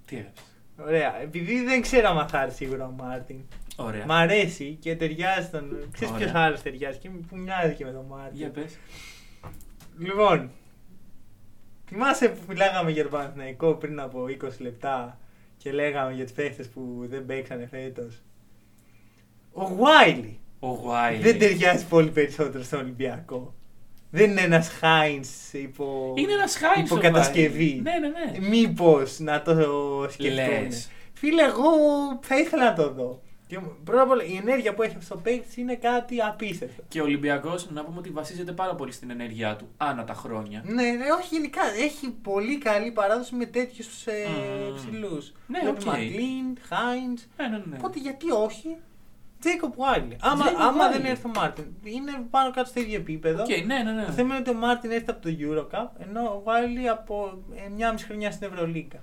Τι 0.05 0.15
έγραψες; 0.15 0.45
Ωραία. 0.77 1.21
Επειδή 1.21 1.63
δεν 1.63 1.81
ξέρω 1.81 2.09
αν 2.09 2.27
θα 2.27 2.41
έρθει 2.41 2.55
σίγουρα 2.55 2.85
ο 2.85 2.91
Μάρτιν. 2.91 3.39
Ωραία. 3.75 4.05
Μ' 4.05 4.11
αρέσει 4.11 4.77
και 4.81 4.95
ταιριάζει 4.95 5.49
τον. 5.49 5.89
Ξέρεις 5.91 6.13
Ωραία. 6.13 6.25
ποιος 6.25 6.41
άλλος 6.41 6.61
ταιριάζει 6.61 6.97
και 6.99 7.09
που 7.09 7.37
μοιάζει 7.37 7.73
και 7.73 7.85
με 7.85 7.91
τον 7.91 8.05
Μάρτιν. 8.05 8.37
Για 8.37 8.49
πες. 8.49 8.77
Λοιπόν, 9.97 10.51
θυμάσαι 11.87 12.29
που 12.29 12.39
μιλάγαμε 12.47 12.91
για 12.91 13.01
τον 13.01 13.11
Παναθηναϊκό 13.11 13.73
πριν 13.73 13.99
από 13.99 14.25
20 14.25 14.49
λεπτά; 14.59 15.19
Και 15.57 15.71
λέγαμε 15.71 16.13
για 16.13 16.23
τους 16.23 16.33
παίχτες 16.33 16.67
που 16.67 17.05
δεν 17.09 17.25
παίξανε 17.25 17.67
φέτος. 17.71 18.21
Ο 19.51 19.63
Γουάιλι 19.63 20.39
Ο 20.59 20.67
Γουάιλι. 20.67 21.21
δεν 21.21 21.39
ταιριάζει 21.39 21.85
πολύ 21.85 22.09
περισσότερο 22.09 22.63
στον 22.63 22.79
Ολυμπιακό. 22.79 23.53
Δεν 24.11 24.29
είναι 24.31 24.41
ένας 24.41 24.67
Χάινς 24.69 25.53
υπό, 25.53 26.13
Είναι 26.17 26.33
ένας 26.33 26.55
Χάινς 26.57 26.89
υπό 26.89 27.11
κατασκευή. 27.11 27.81
Ναι, 27.83 27.91
ναι, 27.99 28.07
ναι. 28.39 28.47
Μήπως 28.47 29.19
να 29.19 29.41
το 29.41 29.53
σκεφτούν. 30.09 30.35
Λες. 30.63 30.89
Φίλε, 31.13 31.43
εγώ 31.43 31.69
θα 32.21 32.37
ήθελα 32.39 32.63
να 32.63 32.73
το 32.73 32.93
δω. 32.93 33.21
Και 33.47 33.59
πρώτα 33.83 34.01
απ' 34.01 34.09
όλα 34.09 34.23
η 34.23 34.35
ενέργεια 34.35 34.73
που 34.73 34.81
έχει 34.83 34.95
στο 34.99 35.15
παίκτη 35.17 35.61
είναι 35.61 35.75
κάτι 35.75 36.21
απίστευτο. 36.21 36.83
Και 36.87 37.01
ο 37.01 37.03
Ολυμπιακός, 37.03 37.69
να 37.71 37.83
πούμε 37.83 37.97
ότι 37.99 38.09
βασίζεται 38.09 38.51
πάρα 38.51 38.75
πολύ 38.75 38.91
στην 38.91 39.09
ενέργειά 39.09 39.55
του 39.55 39.67
ανά 39.77 40.03
τα 40.03 40.13
χρόνια. 40.13 40.61
Ναι, 40.65 40.73
ναι, 40.83 41.05
όχι 41.19 41.35
γενικά. 41.35 41.61
Έχει 41.83 42.09
πολύ 42.09 42.57
καλή 42.57 42.91
παράδοση 42.91 43.35
με 43.35 43.45
τέτοιους 43.45 44.05
ε, 44.07 44.27
Μμμ. 44.69 44.75
ψηλούς. 44.75 45.31
Ναι, 45.47 45.59
οκ. 45.69 45.83
Μακλίν, 45.83 46.57
Χάινς. 46.67 47.27
Ναι, 47.37 47.47
ναι, 47.47 47.57
ναι. 47.65 47.75
Οπότε 47.77 47.99
γιατί 47.99 48.31
όχι. 48.31 48.77
Τζέικοπ 49.39 49.75
Βάιλι. 49.77 50.17
Άμα, 50.21 50.45
Jacob 50.45 50.55
άμα 50.59 50.89
Wiley. 50.89 50.91
δεν 50.91 51.05
έρθει 51.05 51.27
ο 51.27 51.31
Μάρτιν, 51.35 51.65
είναι 51.83 52.11
πάνω 52.29 52.51
κάτω 52.51 52.69
στο 52.69 52.79
ίδιο 52.79 52.95
επίπεδο. 52.95 53.43
Οκ, 53.43 53.49
ναι, 53.65 53.77
ναι, 53.83 53.91
ναι. 53.91 54.05
Το 54.05 54.11
θέμα 54.11 54.29
είναι 54.35 54.43
ότι 54.47 54.49
ο 54.57 54.59
Μάρτιν 54.59 54.91
έρθει 54.91 55.09
από 55.09 55.21
το 55.21 55.29
Eurocup, 55.39 55.89
ενώ 56.07 56.21
ο 56.21 56.41
Βάιλι 56.43 56.89
από 56.89 57.43
9,5 57.93 58.03
χρονιά 58.05 58.31
στην 58.31 58.47
Ευρωλίγκα. 58.51 58.99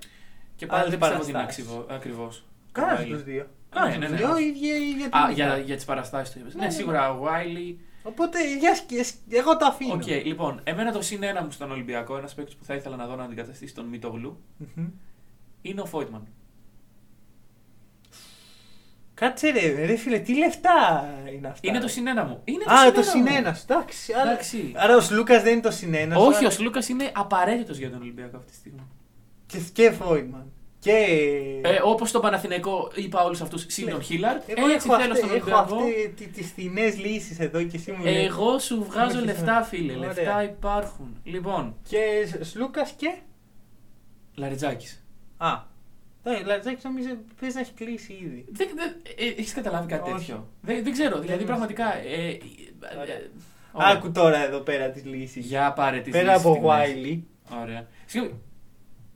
Και 0.55 0.65
πάλι 0.65 0.81
άλλες 0.81 0.89
δεν 0.91 0.99
πιστεύω 0.99 1.21
ότι 1.21 1.29
είναι 1.29 1.39
παραστάσεις. 1.39 1.85
ακριβώς. 1.89 2.45
Κάνα 2.71 3.03
τους 3.03 3.23
δύο. 3.23 3.45
Ναι, 3.73 3.79
Κάνα 3.81 3.97
ναι, 3.97 4.05
τους 4.07 4.09
ναι. 4.09 4.17
δύο, 4.17 4.37
ίδια, 4.37 4.75
ίδια 4.75 5.05
Α, 5.05 5.09
τιμητά. 5.09 5.31
για, 5.31 5.57
για 5.57 5.75
τις 5.75 5.85
παραστάσεις 5.85 6.33
του 6.33 6.39
είπες. 6.39 6.53
Ναι, 6.53 6.59
Ναι, 6.59 6.65
ναι, 6.65 6.71
σίγουρα 6.73 7.11
ο 7.13 7.23
Wiley. 7.27 7.75
Οπότε 8.03 8.57
για 8.57 8.75
σκες- 8.75 9.13
εγώ 9.29 9.57
το 9.57 9.65
αφήνω. 9.65 9.93
Οκ, 9.93 10.05
λοιπόν, 10.07 10.59
εμένα 10.63 10.91
το 10.91 11.01
συν 11.01 11.23
ένα 11.23 11.43
μου 11.43 11.51
στον 11.51 11.71
Ολυμπιακό, 11.71 12.17
ένας 12.17 12.33
παίκτης 12.33 12.55
που 12.55 12.63
θα 12.63 12.73
ήθελα 12.75 12.95
να 12.95 13.05
δω 13.07 13.15
να 13.15 13.23
αντικαταστήσει 13.23 13.73
τον 13.75 13.85
Μητογλου, 13.85 14.41
Μμμ. 14.75 14.87
είναι 15.61 15.81
ο 15.81 15.85
Φόιτμαν. 15.85 16.27
Κάτσε 19.13 19.49
ρε, 19.49 19.85
ρε 19.85 19.95
φίλε, 19.95 20.19
τι 20.19 20.37
λεφτά 20.37 21.07
είναι 21.35 21.47
αυτά. 21.47 21.67
Είναι 21.67 21.79
το 21.79 21.87
συν 21.87 22.07
ένα 22.07 22.23
μου. 22.25 22.41
Είναι 22.43 22.63
Α, 22.63 22.91
το 22.91 23.01
συν 23.01 23.11
συν 23.11 23.21
ένα 23.27 23.31
μου. 23.31 23.37
ένας. 23.37 23.63
Εντάξει. 23.63 24.13
άρα- 24.13 24.31
Εντάξει. 24.31 24.71
Άρα 24.75 24.95
ο 24.95 24.99
Σλούκας 24.99 25.43
δεν 25.43 25.51
είναι 25.53 25.61
το 25.61 25.71
συν 25.71 25.93
ένας. 25.93 26.17
Όχι, 26.21 26.45
ο 26.45 26.49
Σλούκας 26.49 26.89
είναι 26.89 27.11
απαραίτητος 27.13 27.77
για 27.77 27.89
τον 27.89 28.01
Ολυμπιακό 28.01 28.37
αυτή 28.37 28.51
τη 28.51 28.57
στιγμή. 28.57 28.79
Και, 29.45 29.57
και 29.73 29.91
Φόιμαν. 29.91 30.51
Και. 30.83 30.91
Ε, 31.63 31.79
Όπως 31.83 32.11
το 32.11 32.19
Παναθηναϊκό 32.19 32.91
είπα 32.95 33.23
όλους 33.23 33.41
αυτούς 33.41 33.65
συν 33.67 33.89
τον 33.89 34.01
Χίλαρτ, 34.01 34.49
Εγώ 34.49 34.67
έτσι 34.67 34.87
έχω, 34.89 34.99
θέλω 34.99 35.11
αυτέ, 35.13 35.25
στον 35.25 35.35
έχω 35.37 35.57
Ολυμπιακό. 35.57 35.75
αυτέ, 35.75 36.25
τις 36.25 36.47
φθηνέ 36.47 36.89
λύσεις 36.89 37.39
εδώ 37.39 37.63
και 37.63 37.77
εσύ 37.77 37.91
μου 37.91 38.03
λες. 38.03 38.25
Εγώ 38.25 38.59
σου 38.59 38.85
βγάζω 38.89 39.17
Όχι, 39.17 39.25
λεφτά, 39.25 39.63
φίλε. 39.63 39.93
ωραία. 39.97 40.07
Λεφτά 40.13 40.43
υπάρχουν. 40.43 41.17
Λοιπόν, 41.23 41.75
Και 41.89 41.99
Σλούκας 42.41 42.91
και; 42.91 43.13
Λαριτζάκης. 44.35 45.03
Α. 45.37 45.71
Ναι, 46.23 46.39
Λατζάκη 46.45 46.79
νομίζω 46.83 47.07
παίζει 47.39 47.55
να 47.55 47.61
έχει 47.61 47.71
κλείσει 47.73 48.13
ήδη. 48.13 48.45
Δεν, 48.51 48.67
δεν, 48.75 48.93
ε, 49.17 49.25
έχεις 49.39 49.53
καταλάβει 49.53 49.87
κάτι 49.87 50.11
Όχι. 50.11 50.19
τέτοιο; 50.19 50.47
Δεν, 50.61 50.83
δεν 50.83 50.91
ξέρω, 50.93 51.19
δηλαδή 51.19 51.37
Δεν 51.37 51.47
πραγματικά. 51.47 51.97
Ε, 51.97 52.29
ε, 52.29 52.37
Ωραία. 53.01 53.15
ε, 53.15 53.29
ωραία. 53.71 53.89
Άκου 53.91 54.11
τώρα 54.11 54.43
εδώ 54.45 54.59
πέρα 54.59 54.89
τις 54.89 55.05
λύσεις. 55.05 55.45
Για 55.45 55.73
πάρε 55.73 55.99
τις 55.99 56.11
Πέρα 56.11 56.23
λύσεις 56.31 56.39
από 56.45 56.49
στιγμές. 56.53 56.71
Βάιλι. 56.77 57.27
Ωραία. 57.61 57.87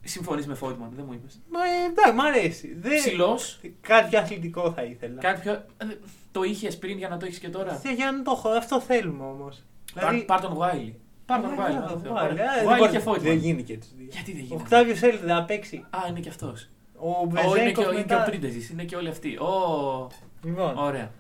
Συγγνώμη. 0.09 0.41
Συμφωνείς 0.41 0.47
με 0.47 0.53
Φόιτμαν, 0.55 0.89
δεν 0.95 1.05
μου 1.07 1.13
είπες. 1.13 1.39
Μα 1.51 1.59
ε, 1.59 1.89
εντάξει, 1.89 2.13
μ' 2.13 2.21
αρέσει. 2.21 2.75
Δεν... 2.79 2.97
Ψηλός. 2.97 3.59
Κάτι 3.81 4.09
πιο 4.09 4.19
αθλητικό 4.19 4.71
θα 4.71 4.83
ήθελα. 4.83 5.21
Κάτι 5.21 5.41
πιο. 5.41 5.51
ε, 5.51 5.85
Το 6.31 6.43
είχες 6.43 6.77
πριν 6.77 6.97
για 6.97 7.09
να 7.09 7.17
το 7.17 7.25
έχεις 7.25 7.39
και 7.39 7.49
τώρα; 7.49 7.73
Θε, 7.73 7.93
Για 7.93 8.11
να 8.11 8.21
το 8.23 8.31
έχω, 8.35 8.49
αυτό 8.49 8.81
θέλουμε 8.81 9.23
όμως. 9.23 9.63
Πάρ, 9.93 10.15
πάρ 10.15 10.41
τον 10.41 10.53
Βάιλι. 10.55 10.99
Πάρ 11.25 11.41
τον 11.41 11.55
Βάιλι. 11.55 11.77
Βάιλι 12.13 12.65
Βάιλι 12.65 12.85
και 12.85 12.91
Δεν 12.91 13.01
Φόιτμαν. 13.01 13.37
γίνει 13.37 13.63
και 13.63 13.77
του 13.77 13.87
δύο. 13.97 14.07
Γιατί 14.11 14.31
δεν 14.31 14.41
Ο 14.41 14.43
γίνεται; 14.43 14.61
Οκτάβιος 14.61 14.97
Σέλ 14.97 15.17
δεν 15.19 15.27
θα 15.35 15.43
παίξει. 15.43 15.85
Α, 15.89 15.99
είναι 16.09 16.19
και 16.19 16.29
αυτός. 16.29 16.69
Ο 16.99 17.09
Ω, 17.09 17.21
είναι 17.29 17.41
και, 17.41 17.47
Βεζέγκοφ 17.49 17.85
ο- 17.87 17.91
είναι 17.91 18.03
και 18.03 18.13
ο 18.13 18.17
μετά. 18.17 18.23
Πρίντεζης, 18.29 18.69
είναι 18.69 18.83
και 18.83 18.95
όλοι 18.95 19.07
αυτοί. 19.09 19.37
Ω, 19.37 20.07
Λοιπόν, 20.43 20.77
ωραία. 20.77 21.11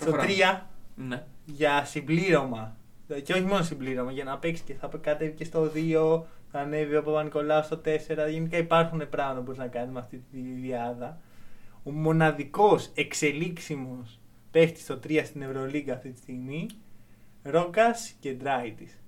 στο 0.00 0.10
3 0.12 0.66
Ναι. 0.94 1.22
για 1.44 1.84
συμπλήρωμα. 1.84 2.76
Και 3.22 3.32
όχι 3.32 3.42
μόνο 3.42 3.62
συμπλήρωμα, 3.62 4.12
για 4.12 4.24
να 4.24 4.38
παίξεις 4.38 4.64
και 4.64 4.74
θα 4.74 4.90
κατέβει 5.00 5.32
και 5.32 5.44
στο 5.44 5.70
2, 5.74 6.22
θα 6.50 6.58
ανέβει 6.60 6.96
ο 6.96 7.02
Παπα-Νικολάου 7.02 7.62
στο 7.64 7.80
4. 7.84 8.28
Γενικά 8.30 8.56
υπάρχουν 8.56 9.08
πράγματα 9.08 9.36
που 9.38 9.42
μπορείς 9.44 9.58
να 9.58 9.66
κάνεις 9.66 9.92
με 9.92 9.98
αυτή 9.98 10.24
τη 10.30 10.38
διάδα. 10.38 11.18
Ο 11.82 11.90
μοναδικός 11.90 12.90
εξελίξιμος 12.94 14.18
παίχτης 14.50 14.82
στο 14.82 14.98
3 15.08 15.20
στην 15.24 15.42
Ευρωλίγκα 15.42 15.94
αυτή 15.94 16.10
τη 16.10 16.18
στιγμή, 16.18 16.66
Ρόκας 17.42 18.14
και 18.20 18.32
Ντράιτης. 18.32 18.98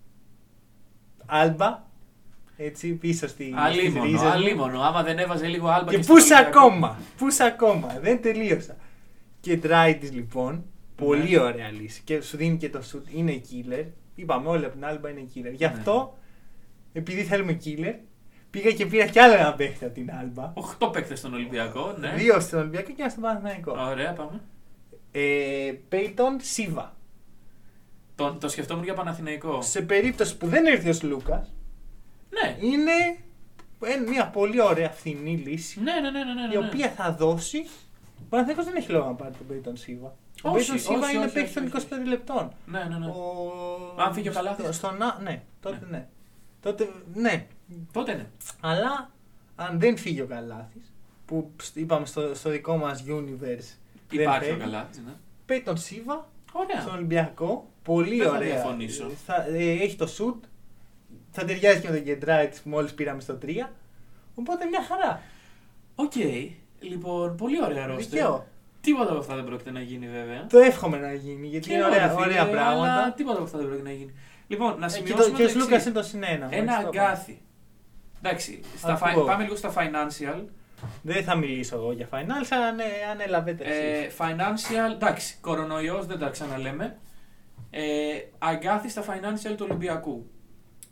Άλμπα, 1.27 1.83
έτσι 2.57 2.93
πίσω 2.93 3.27
στη. 3.29 3.45
στις 3.45 3.55
Αλίμονο, 3.57 4.05
ρίζες 4.05 4.21
μου. 4.23 4.29
αλίμονο. 4.29 4.81
Άμα 4.81 5.03
δεν 5.03 5.19
έβαζε 5.19 5.47
λίγο 5.47 5.69
άλμπα 5.69 5.91
Και 5.91 6.03
στο 6.03 6.13
πού 6.13 6.19
Ολυμπιακό. 6.21 6.59
ακόμα, 6.61 6.99
πού 7.17 7.27
ακόμα, 7.39 7.99
δεν 8.01 8.23
τελείωσα. 8.23 8.77
Και 9.41 9.57
Ντράιτης 9.57 10.13
λοιπόν, 10.13 10.65
πολύ 10.97 11.31
Ναι. 11.31 11.39
ωραία 11.41 11.71
λύση. 11.71 12.03
Και 12.05 12.21
σου 12.21 12.37
δίνει 12.37 12.57
και 12.57 12.71
το 12.71 12.83
σουτ, 12.83 13.07
είναι 13.13 13.41
killer. 13.51 13.85
Είπαμε 14.15 14.49
όλοι 14.49 14.65
από 14.65 14.75
την 14.75 14.85
Άλμπα 14.85 15.09
είναι 15.11 15.27
killer. 15.35 15.53
Γι' 15.53 15.65
Ναι. 15.65 15.71
αυτό, 15.71 16.19
επειδή 16.93 17.23
θέλουμε 17.25 17.59
killer, 17.65 17.95
πήγα 18.51 18.71
και 18.73 18.87
πήρα 18.87 19.07
κι 19.07 19.19
άλλο 19.19 19.35
ένα 19.35 19.55
παίχτη 19.55 19.85
από 19.85 19.95
την 19.95 20.11
Άλμπα. 20.21 20.53
Οχτώ 20.55 20.89
παίκτες 20.89 21.19
στον 21.19 21.35
Ολυμπιακό, 21.35 21.95
ναι. 21.99 22.15
Δύο 22.17 22.41
στον 22.41 22.59
Ολυμπιακό 22.61 22.89
και 22.91 23.01
ένα 23.03 23.11
στον 23.11 23.23
Παναθηναϊκό. 23.23 23.73
Ωραία, 23.79 24.13
πάμε. 24.13 24.41
Ε, 25.13 25.73
Πέιτον 25.89 26.37
Σίβα. 26.41 26.97
Το, 28.15 28.33
το 28.41 28.49
σκεφτόμουν 28.49 28.85
για 28.85 28.95
Παναθηναϊκό. 28.95 29.63
Σε 29.63 29.83
περίπτωση 29.83 30.37
που 30.37 30.47
δεν 30.47 30.67
έρθει 30.67 30.89
ο 30.89 31.09
Λούκας, 31.09 31.53
Ναι. 32.31 32.57
είναι 32.69 32.91
ε, 33.85 34.11
μια 34.11 34.29
πολύ 34.29 34.61
ωραία 34.61 34.91
φθηνή 34.91 35.37
λύση. 35.37 35.81
Ναι, 35.81 35.93
ναι, 35.93 36.01
ναι, 36.11 36.25
ναι, 36.25 36.33
ναι, 36.35 36.47
ναι. 36.47 36.55
η 36.55 36.57
οποία 36.57 36.91
θα 36.91 37.13
δώσει. 37.13 37.59
Ο 38.19 38.23
Παναθηναϊκός 38.29 38.65
δεν 38.65 38.77
έχει 38.77 38.91
λόγο 38.91 39.07
να 39.07 39.15
πάρει 39.15 39.35
τον 39.35 39.47
Πέιτον 39.47 39.77
Σίβα. 39.77 40.17
Ο 40.47 40.51
Όχι, 40.55 40.59
Πέιτον 40.71 40.79
Σίβα 40.79 41.07
όχι, 41.07 41.15
είναι 41.17 41.25
όχι, 41.25 41.35
παίκτης 41.35 41.53
των 41.55 41.65
όχι, 41.65 41.87
25 42.05 42.09
λεπτών. 42.09 42.53
Ναι, 42.67 42.85
ναι, 42.85 42.97
ναι. 42.99 43.07
Ο... 43.07 43.95
Αν 43.99 44.13
φύγει 44.13 44.29
ο 44.29 44.33
Καλάθης. 44.33 44.65
Στο, 44.65 44.73
στο 44.73 44.91
να- 44.91 45.19
ναι, 45.23 45.43
τότε 45.61 45.87
ναι. 45.91 46.07
Τότε 46.61 46.89
ναι. 47.15 47.47
Τότε 47.93 48.15
ναι. 48.15 48.27
Αλλά 48.61 49.11
αν 49.57 49.81
δεν 49.81 49.97
φύγει 49.97 50.21
ο 50.21 50.27
Καλάθης, 50.27 50.93
που 51.27 51.51
σ- 51.63 51.77
είπαμε 51.77 52.07
στο, 52.07 52.35
στο 52.35 52.51
δικό 52.51 52.77
μας 52.77 53.05
universe. 53.09 53.75
δεν 54.09 54.21
Υπάρχει 54.21 54.39
ο 54.45 54.47
φεύγει, 54.49 54.61
καλά. 54.61 54.89
Ναι. 55.07 55.13
Πέιτον 55.47 55.77
Σίβα 55.77 56.29
Ωραία. 56.53 56.81
στον 56.81 56.95
Ολυμπιακό. 56.95 57.69
Πολύ 57.83 58.17
Δεν 58.17 58.27
θα 58.29 58.37
ωραία. 58.37 58.49
διαφωνήσω. 58.55 59.11
Θα, 59.27 59.45
ε, 59.49 59.71
έχει 59.71 59.97
το 59.97 60.09
shoot. 60.19 60.49
Θα 61.31 61.45
ταιριάζει 61.45 61.81
και 61.81 61.89
με 61.89 61.95
τον 61.97 62.05
Cartwright 62.05 62.55
που 62.63 62.69
μόλις 62.69 62.95
πήραμε 62.95 63.21
στο 63.21 63.39
3. 63.43 63.69
Οπότε 64.35 64.65
μια 64.65 64.83
χαρά. 64.83 65.23
Οκ. 65.95 66.13
Λοιπόν, 66.81 67.37
πολύ 67.37 67.63
ωραία 67.65 67.87
ρόστερ. 67.87 68.07
Δικαίω. 68.11 68.47
Τίποτα 68.87 69.11
από 69.11 69.19
αυτά 69.21 69.35
δεν 69.35 69.45
πρόκειται 69.45 69.71
να 69.71 69.81
γίνει 69.81 70.07
βέβαια. 70.09 70.47
Το 70.47 70.59
εύχομαι 70.59 70.99
να 70.99 71.13
γίνει 71.13 71.47
γιατί 71.47 71.67
Και 71.69 71.73
είναι 71.75 71.83
εγώ, 71.83 71.91
ωραία, 71.91 72.07
ρε 72.07 72.13
φίλε, 72.13 72.25
ωραία 72.25 72.41
Αλλά 72.43 72.51
πράγματα. 72.51 73.13
τίποτα 73.17 73.35
από 73.37 73.45
αυτά 73.45 73.59
δεν 73.59 73.67
πρόκειται 73.67 73.89
να 73.89 73.95
γίνει. 73.95 74.13
Λοιπόν, 74.47 74.79
να 74.79 74.87
Ε, 74.87 74.89
και, 74.89 74.95
σημειώσουμε. 74.95 75.25
το, 75.31 75.37
και 75.37 75.45
ο 75.45 75.47
το 75.53 75.59
Λούκα 75.59 75.75
εξής. 75.75 75.87
είναι 75.91 76.01
το 76.01 76.03
συνένα. 76.07 76.49
Ένα 76.51 76.77
αγκάθι. 76.77 77.41
Εντάξει, 78.23 78.61
στα 78.77 78.93
Ακούω. 78.93 79.09
φι- 79.23 79.27
πάμε 79.31 79.43
λίγο 79.43 79.57
στα 79.57 79.73
financial. 79.77 80.43
Δεν 81.03 81.25
θα 81.25 81.35
μιλήσω 81.37 81.77
εγώ 81.77 81.93
για 81.93 82.09
finals, 82.13 82.47
αλλά 82.51 82.73
ναι, 82.73 82.85
ανέλαβετε 83.13 83.65
Ε, 83.65 83.99
εσείς. 83.99 84.17
financial, 84.19 84.93
εντάξει, 84.95 85.37
κορονοϊός 85.41 86.07
δεν 86.07 86.19
τα 86.19 86.29
ξαναλέμε. 86.29 86.97
Ε, 87.71 87.83
αγκάθι 88.39 88.89
στα 88.89 89.03
financial 89.03 89.55
του 89.57 89.67
Ολυμπιακού. 89.69 90.27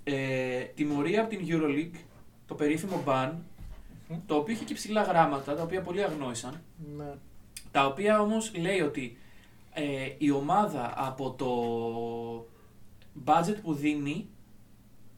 Ε, 0.05 0.61
τιμωρία 0.75 1.21
από 1.21 1.31
την 1.37 1.41
Euroleague, 1.49 1.99
το 2.47 2.55
περίφημο 2.55 3.03
ban, 3.07 3.31
το 4.27 4.35
οποίο 4.35 4.55
είχε 4.55 4.65
και 4.65 4.75
ψηλά 4.75 5.03
γράμματα, 5.03 5.55
τα 5.55 5.63
οποία 5.63 5.81
πολλοί 5.81 6.03
αγνόησαν. 6.05 6.63
Ναι. 6.97 7.05
Τα 7.75 7.87
οποία 7.87 8.21
όμως 8.21 8.53
λέει 8.57 8.81
ότι 8.81 9.17
ε, 9.73 9.83
η 10.19 10.31
ομάδα 10.31 10.93
από 10.97 11.31
το 11.31 11.49
budget 13.25 13.57
που 13.63 13.75
δίνει 13.75 14.29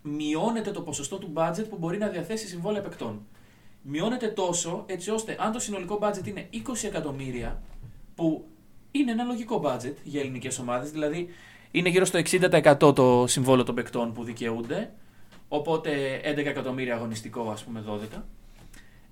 μειώνεται 0.02 0.70
το 0.70 0.80
ποσοστό 0.80 1.18
του 1.18 1.32
budget 1.34 1.64
που 1.70 1.76
μπορεί 1.78 1.98
να 1.98 2.08
διαθέσει 2.08 2.46
συμβόλαια 2.46 2.82
παικτών. 2.82 3.26
Μειώνεται 3.82 4.28
τόσο 4.28 4.84
έτσι 4.86 5.10
ώστε 5.10 5.36
αν 5.40 5.52
το 5.52 5.58
συνολικό 5.58 5.98
budget 6.02 6.26
είναι 6.26 6.48
20 6.52 6.58
εκατομμύρια, 6.84 7.62
που 8.14 8.44
είναι 8.90 9.12
ένα 9.12 9.24
λογικό 9.24 9.62
budget 9.64 9.94
για 10.04 10.20
ελληνικές 10.20 10.58
ομάδες, 10.58 10.90
δηλαδή 10.90 11.28
είναι 11.70 11.88
γύρω 11.88 12.04
στο 12.04 12.18
60% 12.18 12.94
το 12.94 13.24
συμβόλαιο 13.26 13.64
των 13.64 13.74
παικτών 13.74 14.12
που 14.12 14.24
δικαιούνται, 14.24 14.92
οπότε 15.48 16.20
11 16.24 16.36
εκατομμύρια 16.36 16.94
αγωνιστικό, 16.94 17.50
ας 17.50 17.64
πούμε 17.64 17.84
12. 18.14 18.22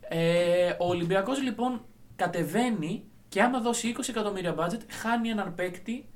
Ε, 0.09 0.69
ο 0.79 0.89
Ολυμπιακός 0.89 1.43
λοιπόν 1.43 1.85
κατεβαίνει 2.17 3.05
και 3.35 3.43
άμα 3.43 3.61
δώσει 3.61 3.95
20 3.99 4.09
εκατομμύρια 4.09 4.55
budget, 4.59 4.81
χάνει 4.91 5.29
έναν 5.29 5.55
παίκτη 5.55 6.07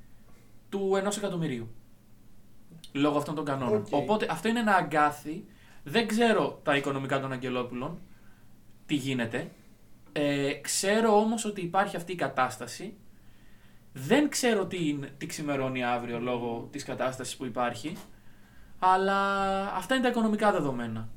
του 0.69 0.91
1 1.05 1.17
εκατομμυρίου. 1.17 1.67
Λόγω 2.91 3.17
αυτών 3.17 3.35
των 3.35 3.45
κανόνων. 3.45 3.77
Οκ. 3.81 3.87
Οπότε 3.91 4.27
αυτό 4.29 4.47
είναι 4.47 4.59
ένα 4.59 4.75
αγκάθι. 4.75 5.45
Δεν 5.83 6.07
ξέρω 6.07 6.59
τα 6.63 6.75
οικονομικά 6.75 7.19
των 7.19 7.31
Αγγελόπουλων, 7.31 7.99
τι 8.85 8.95
γίνεται. 8.95 9.51
Ε, 10.11 10.53
ξέρω 10.53 11.17
όμως 11.19 11.45
ότι 11.45 11.61
υπάρχει 11.61 11.95
αυτή 11.95 12.11
η 12.11 12.15
κατάσταση. 12.15 12.97
Δεν 13.93 14.29
ξέρω 14.29 14.65
τι, 14.65 14.89
είναι- 14.89 15.09
τι 15.17 15.25
ξημερώνει 15.25 15.83
αύριο 15.83 16.19
λόγω 16.19 16.67
της 16.71 16.83
κατάστασης 16.83 17.35
που 17.35 17.45
υπάρχει. 17.45 17.95
Αλλά 18.79 19.17
αυτά 19.75 19.93
είναι 19.95 20.03
τα 20.03 20.09
οικονομικά 20.09 20.51
δεδομένα. 20.51 21.09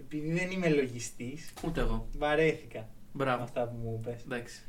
Επειδή 0.00 0.32
δεν 0.32 0.50
είμαι 0.50 0.68
λογιστής, 0.68 1.52
Ούτε 1.66 1.80
εγώ. 1.80 2.08
βαρέθηκα 2.18 2.78
με 2.78 2.86
Μπράβο. 3.12 3.42
αυτά 3.42 3.66
που 3.68 3.76
μου 3.82 4.00
είπες. 4.02 4.22
Εντάξει. 4.22 4.64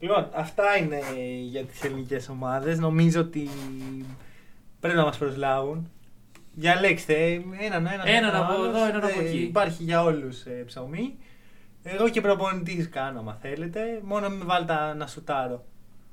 Λοιπόν, 0.00 0.28
αυτά 0.34 0.76
είναι 0.78 1.00
για 1.48 1.64
τις 1.64 1.82
ελληνικές 1.84 2.28
ομάδες. 2.28 2.78
Νομίζω 2.78 3.20
ότι 3.20 3.48
πρέπει 4.80 4.96
να 4.96 5.04
μας 5.04 5.18
προσλάβουν. 5.18 5.90
Διαλέξτε 6.54 7.14
έναν, 7.60 7.86
έναν, 7.86 8.00
Έναν 8.06 8.34
από 8.36 8.52
άλλος. 8.52 8.66
εδώ, 8.66 8.84
έναν 8.84 9.04
από 9.04 9.20
Ε, 9.20 9.24
εκεί. 9.24 9.38
Υπάρχει 9.38 9.82
για 9.82 10.02
όλους 10.02 10.40
ε, 10.44 10.50
ψωμί. 10.66 11.16
Εγώ 11.82 12.08
και 12.08 12.20
προπονητής 12.20 12.88
κάνω, 12.88 13.18
άμα 13.18 13.38
θέλετε. 13.42 14.00
Μόνο 14.02 14.28
μην 14.28 14.38
με 14.38 14.44
βάλτε 14.44 14.94
να 14.96 15.06
σουτάρω. 15.06 15.64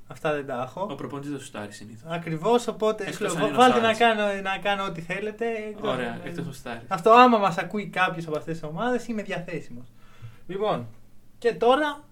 Αυτά 0.08 0.32
δεν 0.32 0.46
τα 0.46 0.62
έχω. 0.66 0.88
Ο 0.90 0.94
προπονητής 0.94 1.30
δεν 1.30 1.40
σου 1.40 1.46
στάρει 1.46 1.72
συνήθως. 1.72 2.10
Ακριβώς, 2.10 2.66
οπότε 2.68 3.04
Εκτός 3.06 3.16
σου 3.32 3.36
αν 3.36 3.42
λέω, 3.42 3.46
είναι 3.48 3.56
ο 3.56 3.60
βάλτε 3.60 3.80
να 3.80 3.94
Σάρας. 3.94 3.98
κάνω, 3.98 4.40
να 4.42 4.58
κάνω 4.58 4.84
ό,τι 4.84 5.00
θέλετε. 5.00 5.46
Ωραία, 5.80 6.20
Ε, 6.24 6.28
εκτός 6.28 6.44
του 6.46 6.52
στάρει. 6.52 6.80
Αυτό 6.88 7.10
άμα 7.10 7.38
μας 7.38 7.58
ακούει 7.58 7.86
κάποιος 7.86 8.26
από 8.26 8.36
αυτές 8.38 8.58
τις 8.58 8.68
ομάδες 8.68 9.06
είμαι 9.06 9.22
διαθέσιμος. 9.22 9.86
Λοιπόν, 10.46 10.86
και 11.38 11.52
τώρα, 11.54 12.00
ε, 12.00 12.05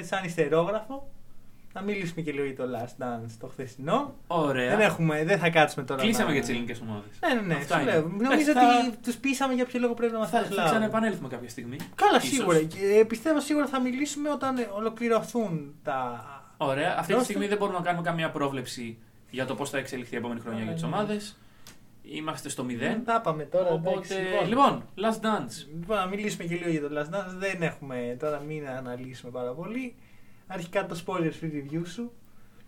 σαν 0.00 0.24
ιστερόγραφο, 0.24 1.10
να 1.72 1.80
μιλήσουμε 1.82 2.20
και 2.20 2.32
λίγο 2.32 2.44
για 2.46 2.56
το 2.56 2.64
Last 2.64 3.02
Dance 3.04 3.30
το 3.40 3.46
χθεσινό. 3.46 4.14
Ωραία. 4.26 4.70
Δεν, 4.76 4.80
έχουμε, 4.80 5.24
δεν 5.24 5.38
θα 5.38 5.50
κάτσουμε 5.50 5.84
τώρα 5.84 6.02
Κλείσαμε 6.02 6.26
να... 6.26 6.32
για 6.32 6.40
τις 6.40 6.50
ελληνικές 6.50 6.80
ομάδες. 6.80 7.10
Ναι, 7.28 7.34
ναι, 7.34 7.46
ναι. 7.46 7.54
Αυτά 7.54 7.74
σου 7.76 7.80
είναι. 7.82 7.90
λέω. 7.90 8.00
Νομίζω 8.02 8.30
Εντάξει, 8.30 8.52
θα- 8.52 8.84
ότι 8.88 8.96
τους 8.96 9.16
πείσαμε 9.16 9.54
για 9.54 9.64
ποιο 9.66 9.80
λόγο 9.80 9.94
πρέπει 9.94 10.12
να 10.12 10.18
μας 10.18 10.30
Θα, 10.30 10.36
θα 10.38 10.42
προσλάβουν. 10.44 10.70
ξαναεπανέλθουμε 10.72 11.28
κάποια 11.28 11.48
στιγμή. 11.48 11.76
Καλά, 11.94 12.16
Ίσως. 12.16 12.28
σίγουρα. 12.28 12.62
Και, 12.62 12.78
ε, 13.00 13.04
πιστεύω 13.04 13.40
σίγουρα 13.40 13.66
θα 13.66 13.80
μιλήσουμε 13.80 14.30
όταν 14.30 14.56
ε, 14.58 14.68
ολοκληρωθούν 14.74 15.74
τα... 15.82 16.24
Ωραία. 16.56 16.90
Αυτή 16.92 17.06
τη 17.06 17.12
Δώστε. 17.12 17.24
στιγμή 17.32 17.46
δεν 17.48 17.58
μπορούμε 17.58 17.78
να 17.78 17.84
κάνουμε 17.84 18.02
καμία 18.04 18.30
πρόβλεψη 18.30 18.98
για 19.30 19.46
το 19.46 19.54
πώς 19.54 19.70
θα 19.70 19.78
εξελιχθεί 19.78 20.14
η 20.14 20.18
επόμενη 20.18 20.40
χρονιά 20.40 20.62
για 20.62 20.72
τις 20.72 20.82
Ναι, 20.82 20.88
ναι. 20.88 20.94
ομάδες. 20.94 21.38
Είμαστε 22.12 22.48
στο 22.48 22.62
Δεν 22.64 22.72
μηδέν. 22.76 23.04
τα 23.04 23.16
είπαμε 23.20 23.44
τώρα. 23.44 23.68
εντάξει, 23.68 24.12
Οπότε. 24.14 24.46
Λοιπόν, 24.48 24.82
Last 24.96 25.20
Dance. 25.24 25.66
Λοιπόν, 25.80 25.96
να 25.96 26.06
μιλήσουμε 26.06 26.44
και 26.44 26.54
λίγο 26.54 26.70
για 26.70 26.80
το 26.80 26.88
Last 26.92 27.14
Dance. 27.14 27.34
Δεν 27.38 27.62
έχουμε 27.62 28.16
τώρα, 28.18 28.40
μην 28.46 28.68
αναλύσουμε 28.68 29.30
πάρα 29.32 29.52
πολύ. 29.52 29.94
Αρχικά 30.46 30.86
το 30.86 31.02
spoiler 31.06 31.32
free 31.42 31.52
review 31.52 31.82
σου. 31.86 32.12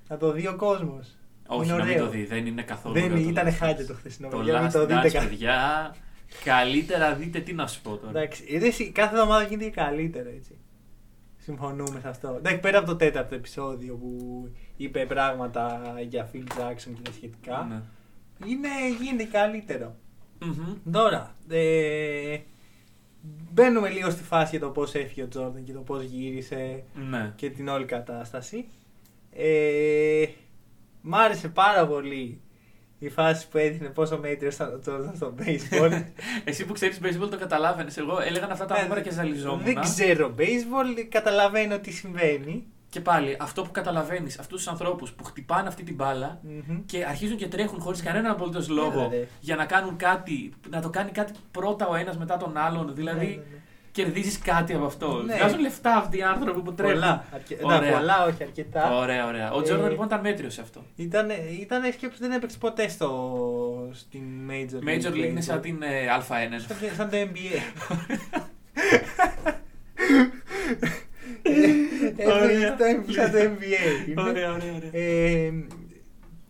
Να 0.09 0.17
το 0.17 0.33
δει 0.33 0.47
ο 0.47 0.57
κόσμος. 0.57 1.17
Όχι, 1.47 1.69
Είναι 1.69 1.79
να 1.79 1.85
μην 1.85 1.93
ωραίο. 1.95 2.05
το 2.05 2.11
δει. 2.11 2.25
Δεν 2.25 2.47
είναι 2.47 2.63
καθόλου. 2.63 2.95
Δεν 2.95 3.05
ωραίο 3.13 3.23
το 3.23 3.29
ήταν 3.29 3.47
Last 3.49 3.51
χάλια 3.59 3.77
Dance. 3.85 3.87
το 3.87 3.95
χθεσινό. 3.95 4.29
Το 4.29 4.37
παιδιά, 4.37 4.59
μην 4.61 4.69
Last 4.69 4.73
το 4.73 4.87
δείτε 4.87 5.01
Dance, 5.09 5.13
κα- 5.13 5.21
παιδιά. 5.21 5.95
Καλύτερα 6.45 7.15
δείτε 7.15 7.39
τι 7.41 7.53
να 7.53 7.67
σου 7.67 7.83
πω 7.83 7.97
τώρα. 7.97 8.11
Εντάξει, 8.21 8.45
ε, 8.51 8.59
ρε, 8.59 8.67
εσύ, 8.67 8.91
κάθε 8.91 9.15
εβδομάδα 9.15 9.43
γίνεται 9.45 9.65
και 9.65 9.71
καλύτερο 9.71 10.29
έτσι. 10.29 10.57
Συμφωνούμε 11.39 12.01
σε 12.01 12.09
αυτό. 12.09 12.35
Εντάξει, 12.39 12.61
πέρα 12.61 12.79
από 12.79 12.87
το 12.87 12.97
τέταρτο 12.97 13.35
επεισόδιο 13.35 13.95
που 13.95 14.49
είπε 14.77 15.07
πράγματα 15.07 15.81
για 16.09 16.31
Phil 16.33 16.39
Jackson 16.39 16.93
και 16.95 17.03
τα 17.03 17.13
σχετικά. 17.13 17.67
Ναι. 17.69 17.81
Είναι, 18.47 18.69
γίνεται 19.01 19.25
καλύτερο. 19.25 19.97
Μμμ. 20.41 20.93
Τώρα, 20.93 21.35
ε, 21.49 22.39
μπαίνουμε 23.53 23.89
λίγο 23.91 24.11
στη 24.11 24.23
φάση 24.23 24.57
για 24.57 24.67
το 24.67 24.73
πώς 24.73 24.95
έφυγε 24.95 25.23
ο 25.23 25.29
Τζόρνταν 25.29 25.65
και 25.65 25.73
το 25.73 25.81
πώς 25.81 26.03
γύρισε 26.03 26.83
Ναι. 27.11 27.33
και 27.37 27.51
την 27.51 27.69
όλη 27.69 27.85
κατάσταση. 27.85 28.65
Ε, 29.37 30.25
μ' 31.01 31.15
άρεσε 31.15 31.49
πάρα 31.49 31.87
πολύ 31.87 32.41
η 32.99 33.09
φάση 33.09 33.49
που 33.49 33.59
έδειχνε 33.59 33.89
πόσο 33.89 34.19
μέτριος 34.19 34.55
ήταν 34.55 34.75
ο 34.75 34.79
Τζόρνταν 34.79 35.17
στο 35.17 35.35
baseball. 35.39 36.03
Εσύ 36.45 36.65
που 36.67 36.73
ξέρεις 36.73 37.01
baseball 37.03 37.29
το 37.31 37.39
καταλάβαινες. 37.39 37.97
Εγώ 37.97 38.21
έλεγαν 38.21 38.51
αυτά 38.51 38.65
τα 38.65 38.75
Ναι, 38.77 38.83
νούμερα 38.83 39.01
και 39.01 39.11
ζαλιζόμουν. 39.11 39.65
Δεν 39.65 39.81
ξέρω 39.81 40.35
baseball, 40.39 41.07
καταλαβαίνω 41.09 41.79
τι 41.79 41.91
συμβαίνει. 41.91 42.67
Και 42.93 43.01
πάλι, 43.01 43.37
αυτό 43.41 43.63
που 43.63 43.71
καταλαβαίνεις, 43.71 44.39
αυτούς 44.39 44.59
τους 44.63 44.69
ανθρώπους 44.73 45.13
που 45.13 45.25
χτυπάνε 45.25 45.69
αυτή 45.69 45.83
την 45.83 45.95
μπάλα 45.95 46.41
Μμμ. 46.43 46.85
και 46.87 47.05
αρχίζουν 47.05 47.37
και 47.37 47.49
τρέχουν 47.49 47.81
χωρίς 47.81 48.03
κανέναν 48.03 48.31
απολύτως 48.33 48.69
λόγο 48.69 49.01
Έλα, 49.01 49.09
ρε. 49.09 49.27
για 49.41 49.57
να 49.57 49.65
κάνουν 49.65 49.97
κάτι, 49.97 50.53
να 50.71 50.81
το 50.81 50.91
κάνει 50.91 51.11
κάτι 51.11 51.33
πρώτα 51.51 51.89
ο 51.89 51.95
ένας 51.95 52.19
μετά 52.19 52.37
τον 52.37 52.57
άλλον. 52.57 52.95
Δηλαδή, 52.95 53.25
Ναι, 53.27 53.31
ναι, 53.31 53.37
ναι. 53.37 53.61
κερδίζεις 53.93 54.39
κάτι 54.39 54.75
από 54.75 54.85
αυτό. 54.85 55.23
Ναι. 55.23 55.35
Βγάζουν 55.37 55.61
λεφτά 55.61 55.97
αυτοί 55.97 56.19
οι 56.19 56.23
άνθρωποι 56.23 56.61
που 56.61 56.75
τρέχουν. 56.75 56.95
Πολλά. 56.95 57.25
Αρκε... 57.35 57.59
Ωραία. 57.63 57.81
Ναι, 57.81 57.91
πολλά, 57.91 58.25
όχι 58.25 58.43
αρκετά. 58.43 58.97
Ωραία, 58.99 59.27
ωραία. 59.27 59.53
Ο 59.53 59.59
Ε, 59.61 59.63
Τζόρνταν 59.63 59.91
λοιπόν 59.91 60.07
ήταν 60.07 60.21
μέτριος 60.21 60.53
σε 60.55 60.61
αυτό. 60.61 60.85
Ήταν, 60.97 61.29
ήταν 61.61 61.93
σκέψη 61.93 62.19
δεν 62.21 62.33
έπαιξε 62.33 62.59
ποτέ 62.59 62.89
στο, 62.89 63.89
στην 63.93 64.23
Major 64.51 64.85
League. 64.85 64.89
Major 64.89 65.13
League 65.13 65.29
είναι 65.29 65.41
σαν 65.41 65.59
Baseball. 65.59 65.63
την 65.63 65.83
ε, 65.83 65.89
Α1. 66.19 66.61
Σαν, 66.67 66.77
σαν 66.97 67.11
το 67.11 67.17
NBA. 67.17 67.59
Ωραία. 72.19 72.73
Έπαιξε 72.73 73.13
σαν 73.13 73.31
το 73.31 73.39
NBA. 73.39 74.09
είναι. 74.09 74.23
Ωραία, 74.23 74.53
ωραία, 74.53 74.75
ωραία. 74.75 74.91
Ε, 74.93 75.53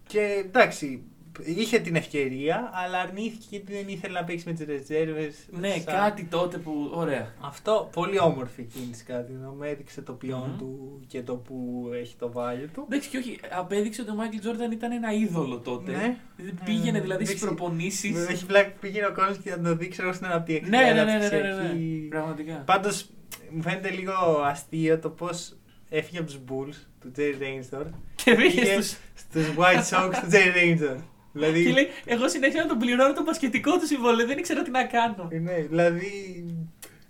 και 0.07 0.43
εντάξει, 0.47 1.03
είχε 1.45 1.79
την 1.79 1.97
ευκαιρία, 1.97 2.71
αλλά 2.75 2.99
αρνήθηκε 3.01 3.47
γιατί 3.51 3.73
δεν 3.73 3.85
ήθελε 3.89 4.19
να 4.21 4.25
παίξει 4.25 4.45
με 4.49 4.53
τις 4.53 4.67
ρεζέρβε. 4.67 5.33
Ναι, 5.51 5.79
κάτι 5.85 6.25
τότε 6.25 6.59
που. 6.59 6.91
Ωραία. 6.95 7.33
Αυτό 7.41 7.91
πολύ 7.93 8.19
όμορφη 8.21 8.63
κίνηση 8.63 9.05
κατά 9.05 9.23
τη 9.23 9.33
γνώμη 9.33 9.57
μου. 9.57 9.63
Έδειξε 9.63 10.03
το 10.03 10.13
ποιόν 10.13 10.49
Μμμ. 10.51 10.59
του 10.59 11.01
και 11.07 11.23
το 11.23 11.35
που 11.35 11.89
έχει 11.95 12.15
το 12.19 12.33
value 12.35 12.69
του. 12.73 12.85
Εντάξει, 12.89 13.09
και 13.09 13.17
όχι, 13.19 13.39
απέδειξε 13.51 14.01
ότι 14.03 14.11
ο 14.11 14.15
Μάικλ 14.15 14.37
Τζόρνταν 14.39 14.71
ήταν 14.73 14.93
ένα 14.93 15.13
είδωλο 15.13 15.59
τότε. 15.59 15.91
Ναι. 15.93 16.17
Δηλαδή, 16.37 16.57
Πήγαινε 16.65 16.99
Mm, 16.99 17.03
δηλαδή 17.03 17.25
στις 17.25 17.43
εντάξει. 17.43 17.57
προπονήσεις. 17.57 18.13
Με 18.13 18.33
Έχει 18.33 18.45
βλέπει 18.45 18.71
που 18.71 18.77
πήγαινε 18.81 19.07
ο 19.07 19.13
κόσμος 19.13 19.39
και 19.39 19.51
να 19.51 19.63
το 19.63 19.77
δείξει 19.77 20.01
εγώ 20.03 20.13
στην 20.13 20.27
αναπτύξη. 20.27 20.71
Ναι, 20.71 20.79
ναι, 20.79 20.93
ναι, 20.93 21.05
ναι, 21.05 21.29
ναι, 21.29 21.39
ναι, 21.39 21.55
ναι. 21.55 22.09
Πραγματικά. 22.09 22.55
Πάντως 22.55 23.07
μου 23.51 23.63
φαίνεται 23.63 23.91
λίγο 23.91 24.13
αστείο 24.45 24.99
το 24.99 25.09
πώς 25.11 25.57
έφυγε 25.89 26.19
από 26.19 26.27
τους 26.27 26.39
Bulls 26.49 26.75
του 27.01 27.13
Jerry 27.17 27.43
Reinsdorf 27.43 27.87
Και 28.15 28.35
πήγε 28.35 28.61
πήγε 28.61 28.81
στους 28.81 28.97
στους 29.15 29.47
White 29.57 29.91
Sox 29.91 30.11
του 30.11 30.29
Jerry 30.31 30.57
Reinsdorf. 30.81 31.01
Δηλαδή, 31.33 31.65
Και 31.65 31.73
λέει, 31.73 31.89
εγώ 32.05 32.29
συνέχεια 32.29 32.63
να 32.63 32.69
τον 32.69 32.79
πληρώνω 32.79 33.13
το 33.13 33.23
πασχετικό 33.23 33.79
του 33.79 33.87
συμβόλαιο, 33.87 34.27
δεν 34.27 34.39
ήξερα 34.39 34.63
τι 34.63 34.71
να 34.71 34.85
κάνω. 34.85 35.29
ναι, 35.43 35.55
δηλαδή 35.55 36.45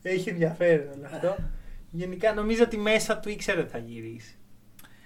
έχει 0.02 0.28
ενδιαφέρον 0.28 0.88
όλο 0.96 1.06
αυτό. 1.12 1.36
Γενικά 1.90 2.34
νομίζω 2.34 2.62
ότι 2.62 2.76
μέσα 2.76 3.18
του 3.18 3.28
ήξερε 3.28 3.60
ότι 3.60 3.70
θα 3.70 3.78
γυρίσει. 3.78 4.36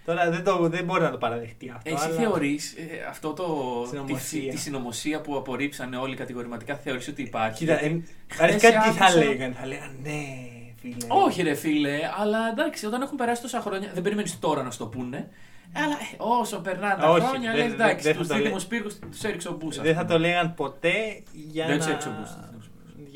Τώρα 0.05 0.31
δεν, 0.31 0.45
το, 0.45 0.69
δεν 0.69 0.85
μπορεί 0.85 1.03
να 1.03 1.11
το 1.11 1.19
παραδεχτεί 1.19 1.73
αυτό. 1.77 1.95
Εσύ 1.95 2.05
αλλά... 2.05 2.15
θεωρείς 2.15 2.75
αυτό 3.09 3.33
το. 3.33 3.45
Συνωμοσία. 3.89 4.41
Τη, 4.41 4.49
τη 4.49 4.57
συνωμοσία 4.57 5.21
που 5.21 5.37
απορρίψανε 5.37 5.97
όλοι 5.97 6.17
κατηγορηματικά, 6.17 6.77
θεωρείς 6.77 7.09
ότι 7.09 7.23
υπάρχει; 7.23 7.59
Κοίτα, 7.59 7.73
Γιατί 7.81 8.05
ε, 8.29 8.35
χθες 8.35 8.41
αρχικά 8.53 8.69
τι 8.69 8.91
θα 8.91 9.05
άκουσα- 9.05 9.25
λέγανε. 9.25 9.55
Θα 9.61 9.67
λέγανε 9.67 9.93
ναι, 10.03 10.25
φίλε. 10.81 10.97
Όχι, 11.09 11.43
ρε 11.43 11.55
φίλε, 11.55 11.99
αλλά 12.19 12.39
εντάξει, 12.53 12.87
όταν 12.87 13.03
έχουν 13.03 13.17
περάσει 13.17 13.43
τόσα 13.43 13.61
χρόνια, 13.61 13.91
δεν 13.95 14.03
περιμένεις 14.03 14.39
τώρα 14.39 14.63
να 14.63 14.71
σου 14.71 14.79
το 14.79 14.87
πούνε. 14.87 15.29
Αλλά 15.85 15.95
ε, 15.95 16.15
όσο 16.19 16.61
περνάνε 16.61 17.01
τα 17.03 17.11
Όχι, 17.11 17.27
χρόνια, 17.27 17.53
δεν- 17.53 17.65
λες 17.65 17.73
εντάξει, 17.73 18.03
δεν 18.05 18.15
θα 18.15 18.21
του 18.23 18.27
το 18.29 18.35
λέ- 18.35 18.43
δίδυμου 18.43 18.61
πύργου 18.69 18.89
τους 19.11 19.23
έριξε 19.25 19.49
ο 19.49 19.53
Μπούσας. 19.53 19.85
Δεν 19.85 19.95
θα 19.95 20.05
το 20.05 20.19
λέγαν 20.19 20.55
ποτέ 20.55 21.23
για 21.33 21.67
Δεν 21.67 21.73
να... 21.75 21.79
τους 21.81 21.87
έριξε 21.91 22.09
ο 22.09 22.13
Μπούσας, 22.19 22.39
δεν 22.51 22.61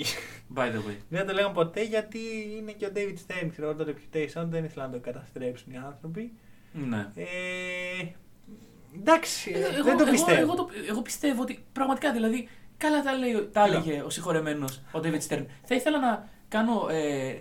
By 0.57 0.63
the 0.63 0.79
way. 0.91 0.97
Δεν 1.09 1.21
θα 1.21 1.25
το 1.27 1.33
λέγαν 1.33 1.53
ποτέ 1.53 1.83
γιατί 1.83 2.19
είναι 2.59 2.73
και 2.73 2.87
ο 2.87 2.91
David 2.95 3.15
Stern, 3.27 3.49
ξέρω 3.51 3.75
το 3.75 3.87
reputation, 3.89 4.45
δεν 4.49 4.65
ήθελαν 4.65 4.91
να 4.91 4.97
το 4.97 5.01
καταστρέψουν 5.03 5.73
οι 5.73 5.77
άνθρωποι. 5.77 6.33
Ναι. 6.73 7.07
Ε, 7.15 7.25
εντάξει, 8.99 9.51
Ε, 9.55 9.59
Εγώ, 9.59 9.83
δεν 9.85 9.97
το 9.97 10.03
εγώ- 10.03 10.11
πιστεύω. 10.11 10.41
Εγώ, 10.41 10.55
το- 10.55 10.69
εγώ 10.89 11.03
πιστεύω 11.03 11.43
ότι 11.43 11.65
πραγματικά 11.73 12.13
δηλαδή 12.13 12.49
καλά 12.77 13.03
τα, 13.03 13.13
λέει, 13.13 13.33
τα 13.33 13.41
Κοίτα. 13.41 13.65
έλεγε 13.65 14.03
ο 14.03 14.11
συγχωρεμένος 14.11 14.77
ο 14.93 15.01
David 15.03 15.21
Stern. 15.29 15.45
Θα 15.65 15.75
ήθελα 15.75 15.99
να 15.99 16.29
κάνω. 16.49 16.87
Ε, 16.91 17.41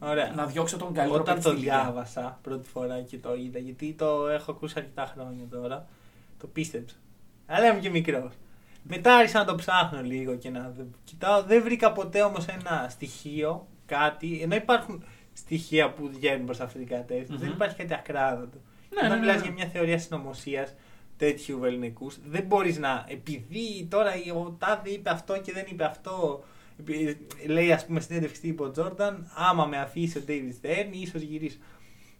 Ωραία. 0.00 0.32
να 0.34 0.46
διώξω 0.46 0.76
τον 0.76 0.92
καλύτερο 0.94 1.20
Όταν 1.22 1.34
παίκτη 1.34 1.48
το 1.50 1.54
στη 1.56 1.64
Λίγκα. 1.64 1.80
διάβασα 1.82 2.38
πρώτη 2.42 2.68
φορά 2.68 3.00
και 3.02 3.18
το 3.18 3.34
είδα, 3.34 3.58
γιατί 3.58 3.92
το 3.92 4.28
έχω 4.28 4.50
ακούσει 4.50 4.74
αρκετά 4.76 5.12
χρόνια 5.14 5.44
τώρα, 5.50 5.86
το 6.38 6.46
πίστεψα. 6.46 6.96
Αλλά 7.46 7.66
είμαι 7.70 7.80
και 7.80 7.90
μικρός. 7.90 8.32
Μετά 8.82 9.16
άρχισα 9.16 9.38
να 9.38 9.44
το 9.44 9.54
ψάχνω 9.54 10.00
λίγο 10.02 10.34
και 10.34 10.50
να 10.50 10.60
δ- 10.76 10.94
κοιτάω. 11.04 11.42
Δεν 11.42 11.62
βρήκα 11.62 11.92
ποτέ 11.92 12.22
όμως 12.22 12.46
ένα 12.46 12.86
στοιχείο, 12.90 13.66
κάτι, 13.86 14.40
ενώ 14.42 14.54
υπάρχουν 14.54 15.04
στοιχεία 15.32 15.90
που 15.92 16.08
βγαίνουν 16.12 16.44
προς 16.46 16.60
αυτή 16.60 16.78
την 16.78 16.88
κατεύθυνση. 16.88 17.36
Δεν 17.40 17.48
Μμμ. 17.48 17.54
υπάρχει 17.54 17.76
κάτι 17.76 17.94
ακράδαντο. 17.94 18.58
Ναι, 18.90 18.98
Όταν 18.98 19.08
ναι, 19.08 19.14
ναι, 19.14 19.20
μιλάς 19.20 19.36
ναι. 19.36 19.42
για 19.42 19.52
μια 19.52 19.66
θεωρία 19.66 19.98
συνωμοσίας 19.98 20.74
τέτοιου 21.16 21.64
ελληνικού, 21.64 22.10
δεν 22.26 22.42
μπορείς 22.42 22.78
να. 22.78 23.04
Επειδή 23.08 23.86
τώρα 23.90 24.10
ο 24.36 24.50
Τάδε 24.58 24.90
είπε 24.90 25.10
αυτό 25.10 25.40
και 25.40 25.52
δεν 25.52 25.64
είπε 25.68 25.84
αυτό. 25.84 26.44
Επει- 26.80 27.46
Λέει, 27.46 27.72
ας 27.72 27.86
πούμε, 27.86 28.00
στην 28.00 28.16
έντευξη 28.16 28.40
τύπου 28.40 28.64
ο 28.64 28.70
Τζόρνταν, 28.70 29.30
άμα 29.34 29.64
με 29.66 29.78
αφήσει 29.78 30.18
ο 30.18 30.22
David 30.28 30.66
Stern, 30.66 30.86
ίσως 30.90 31.20
γυρίσω. 31.22 31.56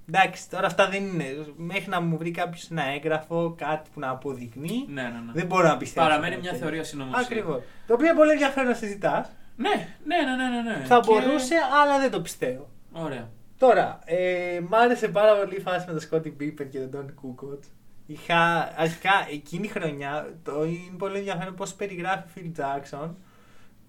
Εντάξει, 0.08 0.50
τώρα 0.50 0.66
αυτά 0.66 0.88
δεν 0.88 1.04
είναι. 1.04 1.24
Μέχρι 1.56 1.88
να 1.88 2.00
μου 2.00 2.16
βρει 2.18 2.30
κάποιος 2.30 2.70
ένα 2.70 2.84
έγγραφο, 2.84 3.54
κάτι 3.58 3.90
που 3.94 4.00
να 4.00 4.08
αποδεικνύει, 4.10 4.84
Ναι, 4.88 5.02
ναι, 5.02 5.08
ναι. 5.08 5.32
δεν 5.32 5.46
μπορώ 5.46 5.68
να 5.68 5.76
πιστέψω. 5.76 6.08
Παραμένει 6.08 6.30
κάτι 6.30 6.40
μια 6.42 6.50
τέτοιο. 6.52 6.66
θεωρία 6.66 6.84
συνωμοσία. 6.84 7.20
Ακριβώς. 7.20 7.62
Το 7.86 7.94
οποίο 7.94 8.06
είναι 8.06 8.16
πολύ 8.16 8.30
ενδιαφέρον 8.30 8.68
να 8.68 8.74
συζητάς. 8.74 9.28
Ναι, 9.56 9.68
ναι, 10.04 10.16
ναι, 10.16 10.48
ναι, 10.48 10.62
ναι, 10.70 10.78
ναι. 10.78 10.84
Θα 10.84 11.00
Και- 11.00 11.06
μπορούσε, 11.06 11.54
αλλά 11.82 11.98
δεν 12.00 12.10
το 12.10 12.20
πιστεύω. 12.20 12.68
Ωραία. 12.92 13.28
Τώρα, 13.58 13.98
ε, 14.04 14.60
μ' 14.68 14.74
άρεσε 14.74 15.08
πάρα 15.08 15.36
πολύ 15.36 15.56
η 15.56 15.60
φάση 15.60 15.84
με 15.86 15.92
τον 15.92 16.00
Σκότι 16.00 16.30
Πίπερ 16.30 16.68
και 16.68 16.78
τον 16.78 16.90
Τόνι 16.90 17.12
Κούκοτ. 17.12 17.64
Είχα, 18.06 18.72
αρχικά, 18.76 19.10
εκείνη 19.32 19.64
η 19.66 19.70
χρονιά, 19.70 20.28
το, 20.44 20.64
είναι 20.64 20.96
πολύ 20.98 21.18
ενδιαφέρον 21.18 21.54
πώς 21.54 21.74
περιγράφει 21.74 22.22
ο 22.26 22.30
Phil 22.36 22.60
Jackson 22.60 23.08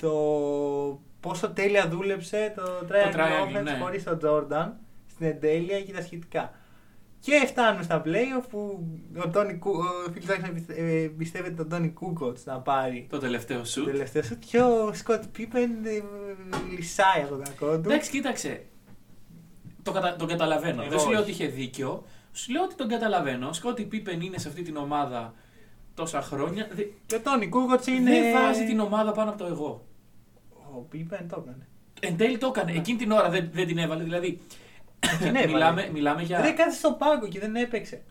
το 0.01 0.11
πόσο 1.19 1.49
τέλεια 1.49 1.87
δούλεψε 1.87 2.53
το 2.55 2.63
Triangle 2.89 3.15
triangle, 3.15 3.59
Offense 3.59 3.63
ναι. 3.63 3.77
χωρίς 3.81 4.03
τον 4.03 4.19
Jordan 4.23 4.67
στην 5.11 5.25
εντέλεια 5.27 5.81
και 5.81 5.91
τα 5.93 6.01
σχετικά. 6.01 6.53
Και 7.21 7.43
φτάνουμε 7.47 7.83
στα 7.83 8.01
playoff 8.05 8.43
που 8.49 8.87
ο, 9.25 9.29
Tony, 9.33 9.55
Κου- 9.59 9.75
ο 9.75 10.11
Phil 10.13 10.29
Jackson 10.31 10.51
πιστε- 10.53 10.77
ε, 10.77 11.11
πιστεύετε 11.17 11.53
τον 11.55 11.69
Τόνι 11.69 11.89
Κούκοτ 11.89 12.37
να 12.45 12.59
πάρει 12.59 13.07
Το 13.09 13.17
τελευταίο 13.17 13.59
το 13.59 13.65
σου. 13.65 13.85
τελευταίο 13.85 14.23
σου 14.23 14.37
και 14.39 14.59
ο 14.61 14.93
Σκότ 14.93 15.23
Πίπερ 15.31 15.67
λυσάει 16.75 17.21
από 17.21 17.35
το 17.35 17.41
κακό 17.43 17.79
του. 17.79 17.89
Εντάξει, 17.89 18.09
κοίταξε. 18.09 18.61
Το 19.83 19.91
κατα... 19.91 20.15
Τον 20.15 20.27
καταλαβαίνω. 20.27 20.81
Εγώ 20.81 20.89
Δεν 20.89 20.99
σου 20.99 21.09
λέω 21.09 21.19
όχι. 21.21 21.31
ότι 21.31 21.43
είχε 21.43 21.51
δίκιο. 21.51 22.03
Σου 22.31 22.51
λέω 22.51 22.63
ότι 22.63 22.75
τον 22.75 22.87
καταλαβαίνω. 22.87 23.53
Σκότι 23.53 23.83
Πίπεν 23.83 24.21
είναι 24.21 24.37
σε 24.37 24.47
αυτή 24.47 24.61
την 24.61 24.75
ομάδα 24.77 25.33
τόσα 25.93 26.21
χρόνια. 26.21 26.67
Δε- 26.73 26.83
Και 27.05 27.15
ο 27.15 27.19
Τόνι 27.21 27.47
Κούκοτ 27.49 27.87
είναι. 27.87 28.11
Δεν 28.11 28.33
βάζει 28.33 28.65
την 28.65 28.79
ομάδα 28.79 29.11
πάνω 29.11 29.29
από 29.29 29.39
το 29.39 29.45
εγώ. 29.45 29.85
Ο 30.75 30.79
Πίπεν 30.89 31.27
το 31.29 31.43
έκανε. 31.45 31.67
Εν 31.99 32.17
τέλει 32.17 32.37
το 32.37 32.47
έκανε. 32.47 32.71
Ναι. 32.71 32.77
Εκείνη 32.77 32.97
την 32.97 33.11
ώρα 33.11 33.29
δεν, 33.29 33.49
δεν 33.53 33.67
την 33.67 33.77
έβαλε. 33.77 34.03
Δηλαδή. 34.03 34.39
Την 35.19 35.27
έβαλε. 35.35 35.45
μιλάμε, 35.47 35.89
μιλάμε 35.93 36.21
για. 36.23 36.41
Δεν 36.41 36.55
κάθισε 36.55 36.77
στον 36.77 36.97
πάγκο 36.97 37.27
και 37.27 37.39
δεν 37.39 37.55
έπαιξε. 37.55 38.01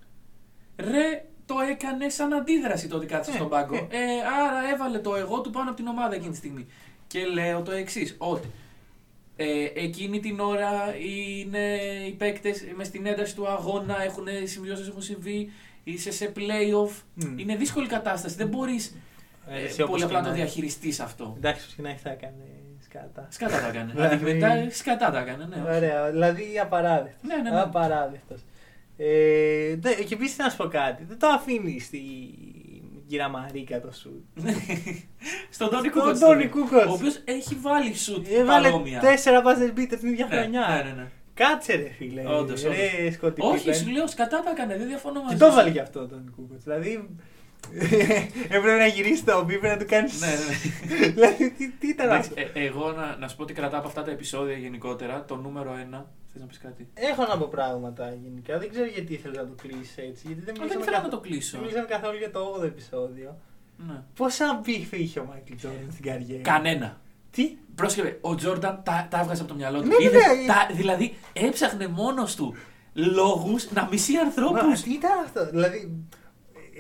Ρε, 0.76 1.24
το 1.46 1.54
έκανε 1.70 2.09
σαν 2.09 2.32
αντίδραση 2.32 2.88
το 2.88 2.96
ότι 2.96 3.06
κάθισε 3.06 3.30
Ε, 3.30 3.34
στον 3.34 3.48
πάγκο. 3.48 3.74
ε. 3.74 3.78
Ε, 3.78 4.06
άρα 4.46 4.72
έβαλε 4.74 4.98
το 4.98 5.14
εγώ 5.16 5.40
του 5.40 5.50
πάνω 5.50 5.68
από 5.68 5.76
την 5.76 5.86
ομάδα 5.86 6.14
εκείνη 6.14 6.30
τη 6.30 6.36
στιγμή. 6.36 6.66
Και 7.06 7.24
λέω 7.24 7.62
το 7.62 7.70
εξής, 7.70 8.14
ότι 8.18 8.48
ε, 9.36 9.64
εκείνη 9.74 10.20
την 10.20 10.40
ώρα 10.40 10.94
είναι 10.96 11.74
οι 12.06 12.11
παίκτες 12.12 12.64
με 12.76 12.84
στην 12.84 13.06
ένταση 13.06 13.34
του 13.34 13.48
αγώνα, 13.48 14.02
έχουν 14.02 14.26
συμβιώσεις, 14.44 14.88
έχουν 14.88 15.02
συμβεί, 15.02 15.50
είσαι 15.84 16.11
σε 16.11 16.32
playoff. 16.36 16.90
Μμ. 17.14 17.38
Είναι 17.38 17.56
δύσκολη 17.56 17.86
κατάσταση. 17.86 18.36
Δεν 18.36 18.48
μπορείς 18.48 18.94
Ε, 19.51 19.61
ε, 19.61 19.64
εσύ 19.64 19.82
όπως 19.82 19.90
πολύ 19.92 20.05
απλά 20.05 20.18
να 20.20 20.24
το 20.26 20.32
και 20.32 20.38
να- 20.38 20.44
διαχειριστείς 20.44 21.01
αυτό. 21.01 21.34
Εντάξει, 21.36 21.61
που 21.61 21.66
ξεκινάει 21.66 21.94
θα 22.03 22.11
έκανε 22.11 22.44
σκάτα. 22.84 23.26
Σκατά 23.30 23.61
τα 23.61 23.68
έκανε. 23.68 23.92
Δηλαδή- 23.94 24.14
Αντικειμενικά, 24.14 24.70
σκατά 24.74 25.11
τα 25.11 25.18
έκανε, 25.18 25.44
ναι. 25.46 25.76
Ωραία, 25.76 26.11
δηλαδή 26.11 26.59
απαράδεκτος. 26.62 27.22
Ναι, 27.22 27.36
ναι, 27.36 27.51
ναι. 27.51 27.61
Απαράδεκτος. 27.61 28.40
Ε, 28.96 29.74
δε- 29.76 29.94
και 29.94 30.14
επίσης 30.14 30.36
να 30.38 30.49
σου 30.49 30.57
πω 30.57 30.64
κάτι. 30.66 31.05
Δεν 31.05 31.18
το 31.18 31.26
αφήνει 31.26 31.80
στη 31.80 32.01
κυρία 33.09 33.28
Μαρίκα 33.28 33.80
το 33.80 33.92
σου. 33.92 34.24
Στον 35.51 35.70
Τόνι 35.70 35.88
Στον 35.88 36.03
Κούκοτ. 36.03 36.18
Τόνι 36.18 36.49
Κούκοτ. 36.49 36.86
Ο 36.88 36.92
οποίος 36.92 37.20
έχει 37.24 37.55
βάλει 37.55 37.94
σουτ 37.94 38.26
Έβαλε 38.30 38.68
παρόμοια. 38.70 39.01
τέσσερα 39.01 39.42
buzzer 39.42 39.78
beaters 39.78 39.96
την 40.01 40.09
ίδια 40.09 40.26
Ναι, 40.30 40.36
χρονιά. 40.36 40.66
ναι, 40.84 40.90
ναι, 40.90 40.96
ναι. 40.96 41.07
Κάτσε 41.34 41.74
ρε 41.74 41.88
φίλε. 41.99 42.22
Όντως, 42.26 42.62
ρε, 42.62 43.11
Σκοτή 43.11 43.40
Όχι, 43.44 43.59
Πίπεν. 43.64 43.74
σου 43.74 43.90
λέω 43.90 44.07
σκατά 44.07 44.42
τα 44.42 44.51
έκανε, 44.51 44.76
δεν 44.76 44.86
διαφωνώ 44.86 45.22
μαζί 45.22 45.34
Και 45.34 45.40
το 45.40 45.46
σου. 45.46 45.53
έβαλε 45.53 45.70
και 45.70 45.80
αυτό 45.80 46.07
τον 46.09 46.32
Κούκοτ. 46.36 46.61
Δηλαδή. 46.62 47.09
Έπρεπε 48.48 48.76
να 48.78 48.86
γυρίσει 48.86 49.24
το 49.24 49.44
Πίπεν 49.46 49.70
να 49.70 49.76
του 49.76 49.84
κάνεις. 49.88 50.20
Ναι, 50.20 50.26
ναι. 50.26 51.06
δηλαδή, 51.14 51.50
τι, 51.50 51.70
τι 51.70 51.88
ήταν 51.88 52.06
Εντάξει, 52.06 52.30
αυτό; 52.36 52.58
ε, 52.58 52.64
εγώ 52.64 52.92
να, 52.92 53.16
να 53.16 53.28
σου 53.28 53.36
πω 53.36 53.42
ότι 53.42 53.52
κρατάω 53.52 53.78
από 53.78 53.88
αυτά 53.88 54.02
τα 54.02 54.10
επεισόδια 54.10 54.56
γενικότερα. 54.56 55.24
Το 55.24 55.36
νούμερο 55.36 55.76
ένα. 55.80 56.06
Θες 56.32 56.40
να 56.40 56.46
πεις 56.46 56.58
κάτι; 56.58 56.88
Έχω 56.94 57.22
να 57.26 57.38
πω 57.38 57.46
πράγματα 57.50 58.14
γενικά. 58.22 58.58
Δεν 58.58 58.70
ξέρω 58.70 58.86
γιατί 58.86 59.12
ήθελε 59.12 59.36
να 59.40 59.46
το 59.46 59.54
κλείσει 59.62 60.02
έτσι. 60.08 60.22
Γιατί 60.26 60.40
δεν 60.40 60.54
Α, 60.54 60.56
δεν 60.56 60.58
μιλήσαμε, 60.58 60.82
ήθελα 60.82 60.96
να 60.96 61.02
καθ- 61.02 61.14
το 61.14 61.20
κλείσω. 61.20 61.50
δεν 61.50 61.60
μιλήσαμε 61.60 61.86
καθόλου 61.86 62.18
για 62.18 62.30
το 62.30 62.56
8ο 62.60 62.64
επεισόδιο. 62.64 63.36
Ναι. 63.88 64.02
Πόσα 64.16 64.60
beef 64.64 64.92
είχε 64.92 65.20
ο 65.20 65.24
Μάικλ 65.24 65.54
Τζόρνταν 65.56 65.88
στην 65.92 66.04
καριέρα; 66.04 66.42
Κανένα. 66.42 67.00
Τι; 67.30 67.56
Πρόσχευε, 67.74 68.18
ο 68.20 68.34
Τζόρνταν 68.34 68.80
τα, 68.84 69.06
τα 69.10 69.20
έβγαζε 69.20 69.40
από 69.42 69.50
το 69.50 69.56
μυαλό 69.56 69.80
του. 69.80 69.86
Ναι, 69.86 69.94
Είδες, 70.00 70.12
ναι, 70.26 70.40
ναι. 70.40 70.46
τα, 70.46 70.68
δηλαδή 70.72 71.14
έψαχνε 71.32 71.86
μόνος 71.88 72.34
του 72.36 72.54
λόγους 72.94 73.70
να 73.70 73.88
μισεί 73.90 74.16
ανθρώπους. 74.16 74.62
Μα, 74.62 74.72
τι 74.74 74.92
ήταν 74.92 75.10
αυτό; 75.24 75.50
Δηλαδή, 75.50 75.76
ε, 75.76 75.88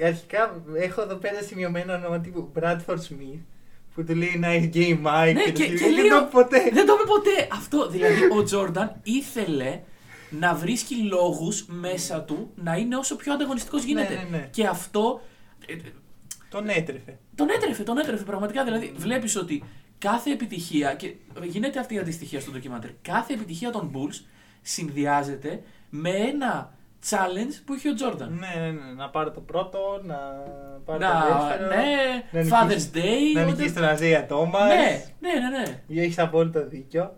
αρχικά 0.04 0.62
έχω 0.76 1.02
εδώ 1.02 1.14
πέρα 1.14 1.42
σημειωμένο 1.42 1.92
όνομα 1.92 2.20
τύπου 2.20 2.52
Bradford 2.54 2.98
Smith 3.08 3.40
που 3.94 4.04
του 4.04 4.14
λέει 4.14 4.40
nice 4.42 4.74
game 4.76 5.06
Mike. 5.06 5.32
Ναι, 5.34 5.42
το 5.44 5.50
και, 5.50 5.62
σχεδίο. 5.62 5.78
και 5.78 5.94
δεν 5.94 6.04
λέω, 6.04 6.18
το 6.18 6.24
είπε 6.24 6.30
ποτέ. 6.30 6.70
Δεν 6.72 6.86
το 6.86 6.92
είπε 6.92 7.08
ποτέ. 7.08 7.48
Αυτό. 7.52 7.88
Δηλαδή, 7.88 8.20
ο 8.38 8.42
Τζόρνταν 8.42 9.00
ήθελε 9.02 9.80
να 10.30 10.54
βρίσκει 10.54 10.94
λόγους 10.94 11.66
μέσα 11.66 12.22
του 12.22 12.50
να 12.54 12.76
είναι 12.76 12.96
όσο 12.96 13.16
πιο 13.16 13.32
ανταγωνιστικός 13.32 13.82
γίνεται. 13.84 14.14
ναι, 14.14 14.36
ναι. 14.36 14.48
Και 14.50 14.66
αυτό 14.66 15.20
ε, 15.66 15.74
Τον 16.48 16.68
έτρεφε. 16.68 17.18
Τον 17.34 17.48
έτρεφε, 17.48 17.82
τον 17.82 17.98
έτρεφε 17.98 18.24
πραγματικά. 18.24 18.64
Δηλαδή, 18.64 18.92
βλέπεις 18.96 19.36
ότι 19.36 19.64
κάθε 19.98 20.30
επιτυχία. 20.30 20.94
και 20.94 21.14
γίνεται 21.42 21.78
αυτή 21.78 21.94
η 21.94 21.98
αντιστοιχία 21.98 22.40
στο 22.40 22.50
ντοκιμαντέρ. 22.50 22.90
Κάθε 23.02 23.32
επιτυχία 23.32 23.70
των 23.70 23.90
Bulls 23.94 24.24
συνδυάζεται 24.62 25.62
με 25.90 26.10
ένα 26.10 26.72
challenge 27.10 27.62
που 27.66 27.74
είχε 27.74 27.88
ο 27.88 27.94
Τζόρνταν. 27.94 28.32
Ναι, 28.40 28.60
ναι, 28.60 28.70
ναι, 28.70 28.92
να 28.96 29.08
πάρει 29.10 29.30
το 29.30 29.40
πρώτο, 29.40 29.78
να 30.04 30.16
πάρει 30.84 30.98
Να, 30.98 31.10
το 31.10 31.46
δεύτερο. 31.46 31.68
ναι, 31.68 31.84
να 32.30 32.42
νικήσει- 32.42 32.90
Father's 32.94 32.96
Day. 32.96 33.34
Να 33.34 33.42
ό,τι- 33.42 33.50
νικήσει 33.50 33.74
τον 33.74 33.84
Αζία 33.84 34.26
Τόμας. 34.26 34.68
Ναι, 34.68 35.04
ναι, 35.20 35.32
ναι. 35.48 35.58
ναι. 35.88 36.02
Έχεις 36.02 36.18
απόλυτο 36.18 36.66
δίκιο. 36.68 37.14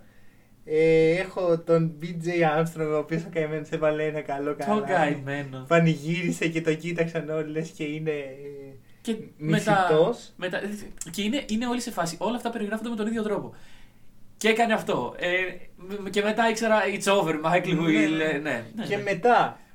Ε, 0.65 1.11
έχω 1.11 1.59
τον 1.59 1.93
BJ 2.03 2.27
Armstrong, 2.59 2.91
ο 2.93 2.97
οποίος 2.97 3.23
ο 3.23 3.29
καημένος 3.33 3.69
έβαλε 3.71 4.05
ένα 4.05 4.21
καλό 4.21 4.57
Το 4.57 4.65
καλό. 4.65 4.85
καημένο. 4.87 5.65
Πανηγύρισε 5.69 6.49
και 6.49 6.61
το 6.61 6.75
κοίταξαν 6.75 7.29
όλοι, 7.31 7.51
λες 7.51 7.69
και 7.69 7.85
είναι 7.85 8.11
ε, 8.11 8.75
Και 9.01 9.17
μετά, 9.37 9.87
μισητός. 9.87 10.33
μετά, 10.37 10.61
και 11.11 11.23
είναι, 11.23 11.45
είναι 11.49 11.67
όλοι 11.67 11.81
σε 11.81 11.91
φάση. 11.91 12.17
Όλα 12.21 12.37
αυτά 12.37 12.51
περιγράφονται 12.51 12.89
με 12.89 12.97
τον 12.97 13.07
ίδιο 13.07 13.23
τρόπο. 13.23 13.55
Και 14.37 14.49
έκανε 14.49 14.73
αυτό. 14.73 15.15
Ε, 15.19 15.29
μ- 15.77 16.09
και 16.11 16.23
μετά 16.23 16.49
ήξερα 16.49 16.81
It's 16.99 17.13
over, 17.13 17.33
Michael 17.45 17.75
Ναι, 17.75 17.87
will. 17.87 18.17
ναι. 18.17 18.25
ε, 18.25 18.39
Ναι, 18.39 18.65
ναι, 18.75 18.85
Και 18.87 18.97
ναι. 18.97 19.03
μετά 19.03 19.59
ε, 19.69 19.70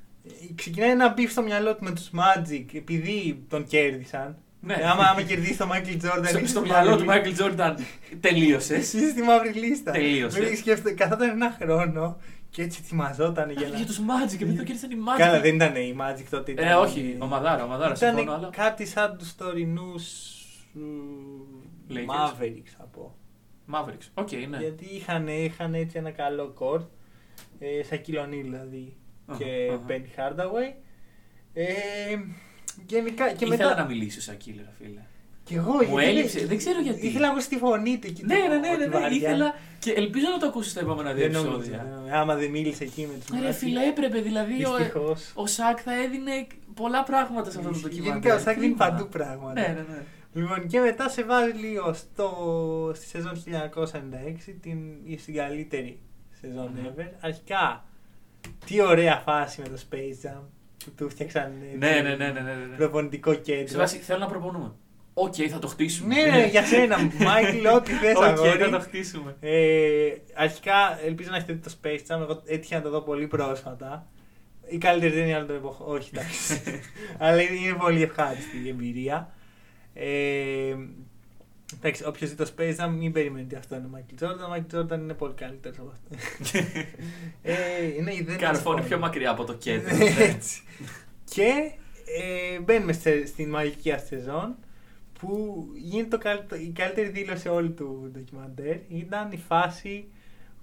ξεκινάει 0.55 0.89
ένα 0.89 1.13
beef 1.13 1.31
στο 1.31 1.41
μυαλό 1.41 1.75
του 1.75 1.83
με 1.83 1.91
τους 1.91 2.09
Magic 2.13 2.65
επειδή 2.73 3.45
τον 3.49 3.65
κέρδισαν. 3.65 4.37
Ναι. 4.59 4.73
Ε, 4.73 4.85
άμα, 4.87 5.03
άμα 5.03 5.21
κερδίσει 5.21 5.57
το 5.57 5.69
Michael 5.71 6.05
Jordan. 6.05 6.25
Στο, 6.27 6.37
είσαι 6.37 6.47
στο 6.47 6.59
στη 6.59 6.59
μυαλό 6.59 6.89
μαύρη 6.89 7.31
του 7.33 7.43
λίστα. 7.43 7.75
Michael 7.75 7.75
Jordan 7.75 7.81
τελείωσες. 8.19 8.93
Είσαι 8.93 9.09
στη 9.09 9.21
μαύρη 9.21 9.51
λίστα. 9.51 9.91
Τελείωσες. 9.91 10.33
Δηλαδή, 10.33 10.55
σκέφτε, 10.55 10.91
καθόταν 10.91 11.29
ένα 11.29 11.57
χρόνο 11.61 12.17
και 12.49 12.61
έτσι 12.61 12.81
ετοιμαζόταν 12.83 13.51
για 13.51 13.67
να. 13.67 13.75
Για 13.75 13.85
τους 13.85 13.99
Magic, 13.99 14.41
επειδή 14.41 14.57
το 14.57 14.63
κέρδισαν 14.63 14.91
οι 14.91 14.95
Magic. 14.95 15.17
Καλά, 15.17 15.39
δεν 15.39 15.55
ήταν 15.55 15.75
οι 15.75 15.95
Magic 15.99 16.25
τότε. 16.29 16.51
Ε, 16.51 16.53
ήταν- 16.53 16.83
όχι, 16.83 17.15
ο 17.19 17.25
Μαδάρα, 17.25 17.63
ο 17.63 17.67
Μαδάρα, 17.67 17.95
συμφωνώ, 17.95 18.21
Ήταν 18.21 18.33
αλλά... 18.33 18.49
κάτι 18.49 18.85
σαν 18.85 19.17
τους 19.17 19.35
τωρινούς. 19.35 20.03
Lakers. 21.89 21.95
Mavericks 21.95 22.71
θα 22.77 22.83
πω. 22.83 23.15
Mavericks, 23.73 24.07
οκ, 24.13 24.31
ναι. 24.31 24.57
Γιατί 24.57 24.85
είχαν, 24.85 25.27
είχαν 25.27 25.73
έτσι 25.73 25.97
ένα 25.97 26.11
καλό 26.11 26.47
κορτ. 26.47 26.89
Ε, 27.59 27.83
σαν 27.83 28.01
Κιλονίλ 28.01 28.43
δηλαδή. 28.43 28.97
Αχα, 29.25 29.43
και 29.43 29.69
αχα. 29.71 29.81
Penny 29.87 30.19
Hardaway. 30.19 30.73
Ε, 31.53 31.63
γενικά. 32.87 33.31
Και 33.33 33.45
Ήθελα 33.45 33.67
μετά. 33.69 33.81
να 33.81 33.85
μιλήσω 33.87 34.21
σαν 34.21 34.37
killer, 34.45 34.69
φίλε. 34.81 34.99
Και 35.43 35.55
εγώ 35.55 35.71
Μου 35.71 35.81
γιατί 35.81 36.05
έλειψε, 36.05 36.45
δεν 36.45 36.57
ξέρω 36.57 36.79
γιατί. 36.81 37.07
Ήθελα 37.07 37.25
να 37.25 37.31
ακούσω 37.31 37.47
τη 37.49 37.57
φωνή 37.57 37.97
του. 37.99 38.07
εκεί, 38.07 38.23
Ναι, 38.25 38.35
το- 38.35 38.47
ναι, 38.47 38.47
ναι, 38.57 38.69
ναι, 38.69 38.77
τη 38.77 38.79
ναι, 38.83 38.87
βαριά. 38.99 39.17
ήθελα 39.17 39.55
και 39.79 39.91
ελπίζω 39.91 40.25
να 40.31 40.37
το 40.39 40.45
ακούσει 40.47 40.69
στα 40.69 40.79
επόμενα 40.79 41.13
δύο 41.13 41.23
Δεν 41.23 41.31
νομίζω. 41.31 41.55
επεισόδια. 41.55 42.01
ναι. 42.05 42.17
Άμα 42.17 42.35
δεν 42.35 42.49
μίλησε 42.49 42.83
εκεί 42.83 43.07
με 43.11 43.17
τους 43.25 43.39
Ρε 43.41 43.51
φίλε, 43.51 43.87
έπρεπε 43.87 44.19
δηλαδή. 44.21 44.65
Ο, 44.65 44.75
Δυστυχώς. 44.75 45.31
ο 45.35 45.45
Σάκ 45.47 45.77
θα 45.83 45.93
έδινε 46.03 46.47
πολλά 46.73 47.03
πράγματα 47.03 47.51
σε 47.51 47.57
αυτό 47.57 47.69
το 47.71 47.77
ντοκιμαντέρ. 47.79 48.07
Γενικά 48.13 48.35
ο 48.35 48.39
Σάκ 48.39 48.59
δίνει 48.59 48.73
Κρίμα. 48.73 48.89
παντού 48.89 49.07
πράγματα. 49.09 49.61
Ναι, 49.61 49.67
ναι, 49.67 49.73
ναι. 49.95 50.01
Λοιπόν, 50.33 50.67
και 50.67 50.79
μετά 50.79 51.09
σε 51.09 51.23
βάζει 51.23 51.51
λίγο 51.51 51.93
στο, 51.93 52.29
στη 52.95 53.05
σεζόν 53.07 53.33
1996, 53.35 54.55
την, 54.61 54.77
στην 55.17 55.35
καλύτερη 55.35 55.99
σεζόν 56.41 56.71
Μμμ. 56.75 56.85
ever. 56.87 57.07
Αρχικά, 57.19 57.85
τι 58.65 58.81
ωραία 58.81 59.21
φάση 59.25 59.61
με 59.61 59.67
το 59.67 59.81
Space 59.89 60.27
Jam 60.27 60.41
που 60.85 60.91
του 60.97 61.09
φτιάξαν 61.09 61.41
ε, 61.73 61.77
Ναι, 61.77 62.01
ναι, 62.01 62.15
ναι, 62.15 62.15
ναι, 62.15 62.41
ναι, 62.41 62.53
ναι. 62.69 62.75
προπονητικό 62.77 63.31
Σε 63.33 63.39
κέντρο. 63.39 63.77
βάση, 63.77 63.97
θέλω 63.97 64.19
να 64.19 64.27
προπονούμε. 64.27 64.71
Οκ, 65.13 65.33
θα 65.49 65.59
το 65.59 65.67
χτίσουμε. 65.67 66.15
Ναι, 66.15 66.29
ναι, 66.31 66.45
για 66.47 66.63
σένα, 66.65 66.97
Μάικλ, 67.19 67.65
ό,τι 67.67 67.91
θες 68.01 68.15
Οκ, 68.15 68.23
αγόρι. 68.23 68.57
θα 68.57 68.69
το 68.69 68.79
χτίσουμε. 68.79 69.35
Ε, 69.39 70.09
αρχικά, 70.35 70.99
ελπίζω 71.05 71.29
να 71.29 71.37
έχετε 71.37 71.53
δει 71.53 71.59
το 71.59 71.73
Space 71.81 71.99
Jam. 72.15 72.21
Εγώ 72.21 72.41
έτυχε 72.45 72.75
να 72.75 72.81
το 72.81 72.89
δω 72.89 73.01
πολύ 73.01 73.27
πρόσφατα. 73.27 74.07
Η 74.67 74.77
καλύτερη 74.77 75.13
ταινία 75.13 75.35
όλων 75.35 75.47
των 75.47 75.55
εποχών. 75.55 75.95
Όχι, 75.95 76.09
εντάξει. 76.13 76.61
Αλλά 77.17 77.41
είναι 77.41 77.55
είναι 77.57 77.73
πολύ 77.79 78.01
ευχάριστη 78.01 78.61
η 78.65 78.69
εμπειρία. 78.69 79.33
Ε, 79.93 80.75
Εντάξει, 81.73 82.03
όποιος 82.05 82.29
δει 82.29 82.35
το 82.35 82.51
Space 82.57 82.75
Jam, 82.75 82.89
μην 82.97 83.11
περιμένει 83.11 83.45
ότι 83.45 83.55
αυτό 83.55 83.75
είναι 83.75 83.85
ο 83.85 83.89
Michael 83.95 84.23
Jordan. 84.23 84.37
Ο 84.49 84.53
Michael 84.55 84.79
Jordan 84.79 84.99
είναι 84.99 85.13
πολύ 85.13 85.33
καλύτερος 85.33 85.77
από 85.77 85.91
αυτό. 85.91 86.07
ε, 87.41 87.85
είναι 87.97 88.13
η 88.13 88.17
ιδέα 88.17 88.35
Καρφώνει 88.35 88.81
πιο 88.81 88.99
μακριά 88.99 89.31
από 89.31 89.43
το 89.43 89.53
κέντρο. 89.53 89.95
Έτσι. 90.33 90.61
Και 91.23 91.71
ε, 92.05 92.59
μπαίνουμε 92.59 92.93
σε, 92.93 93.25
στην 93.25 93.49
μαγική 93.49 93.91
αυτή 93.91 94.07
σεζόν 94.07 94.55
που 95.19 95.65
γίνεται 95.75 96.07
το 96.07 96.17
καλύτερο, 96.17 96.61
η 96.61 96.69
καλύτερη 96.69 97.09
δήλωση 97.09 97.47
όλου 97.47 97.73
του 97.73 98.09
ντοκιμαντέρ 98.13 98.77
ήταν 98.87 99.31
η 99.31 99.37
φάση 99.37 100.05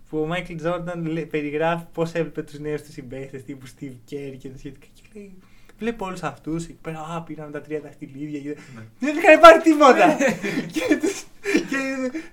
που 0.09 0.19
ο 0.19 0.27
Μάικλ 0.27 0.55
Τζόρνταν 0.55 1.27
περιγράφει 1.31 1.85
πώς 1.93 2.13
έβλεπε 2.13 2.43
τους 2.43 2.59
νέους 2.59 2.83
τους 2.83 2.93
συμπαίχτες 2.93 3.43
τύπου 3.43 3.67
Steve 3.67 3.97
Kerr 4.11 4.35
και 4.39 4.49
τα 4.49 4.59
σχετικά. 4.59 4.87
Και 4.95 5.03
λέει, 5.15 5.39
Βλέπω 5.83 6.07
όλους 6.07 6.23
αυτούς 6.23 6.65
εκεί 6.65 6.79
πέρα. 6.83 6.99
Α, 7.01 7.23
πήραμε 7.23 7.51
τα 7.51 7.61
τρία 7.61 7.81
δαχτυλίδια. 7.81 8.39
Και... 8.41 8.49
Ναι. 8.49 8.83
Δεν 8.99 9.17
είχαν 9.17 9.41
πάρει 9.41 9.61
τίποτα. 9.61 10.17
και 10.75 11.01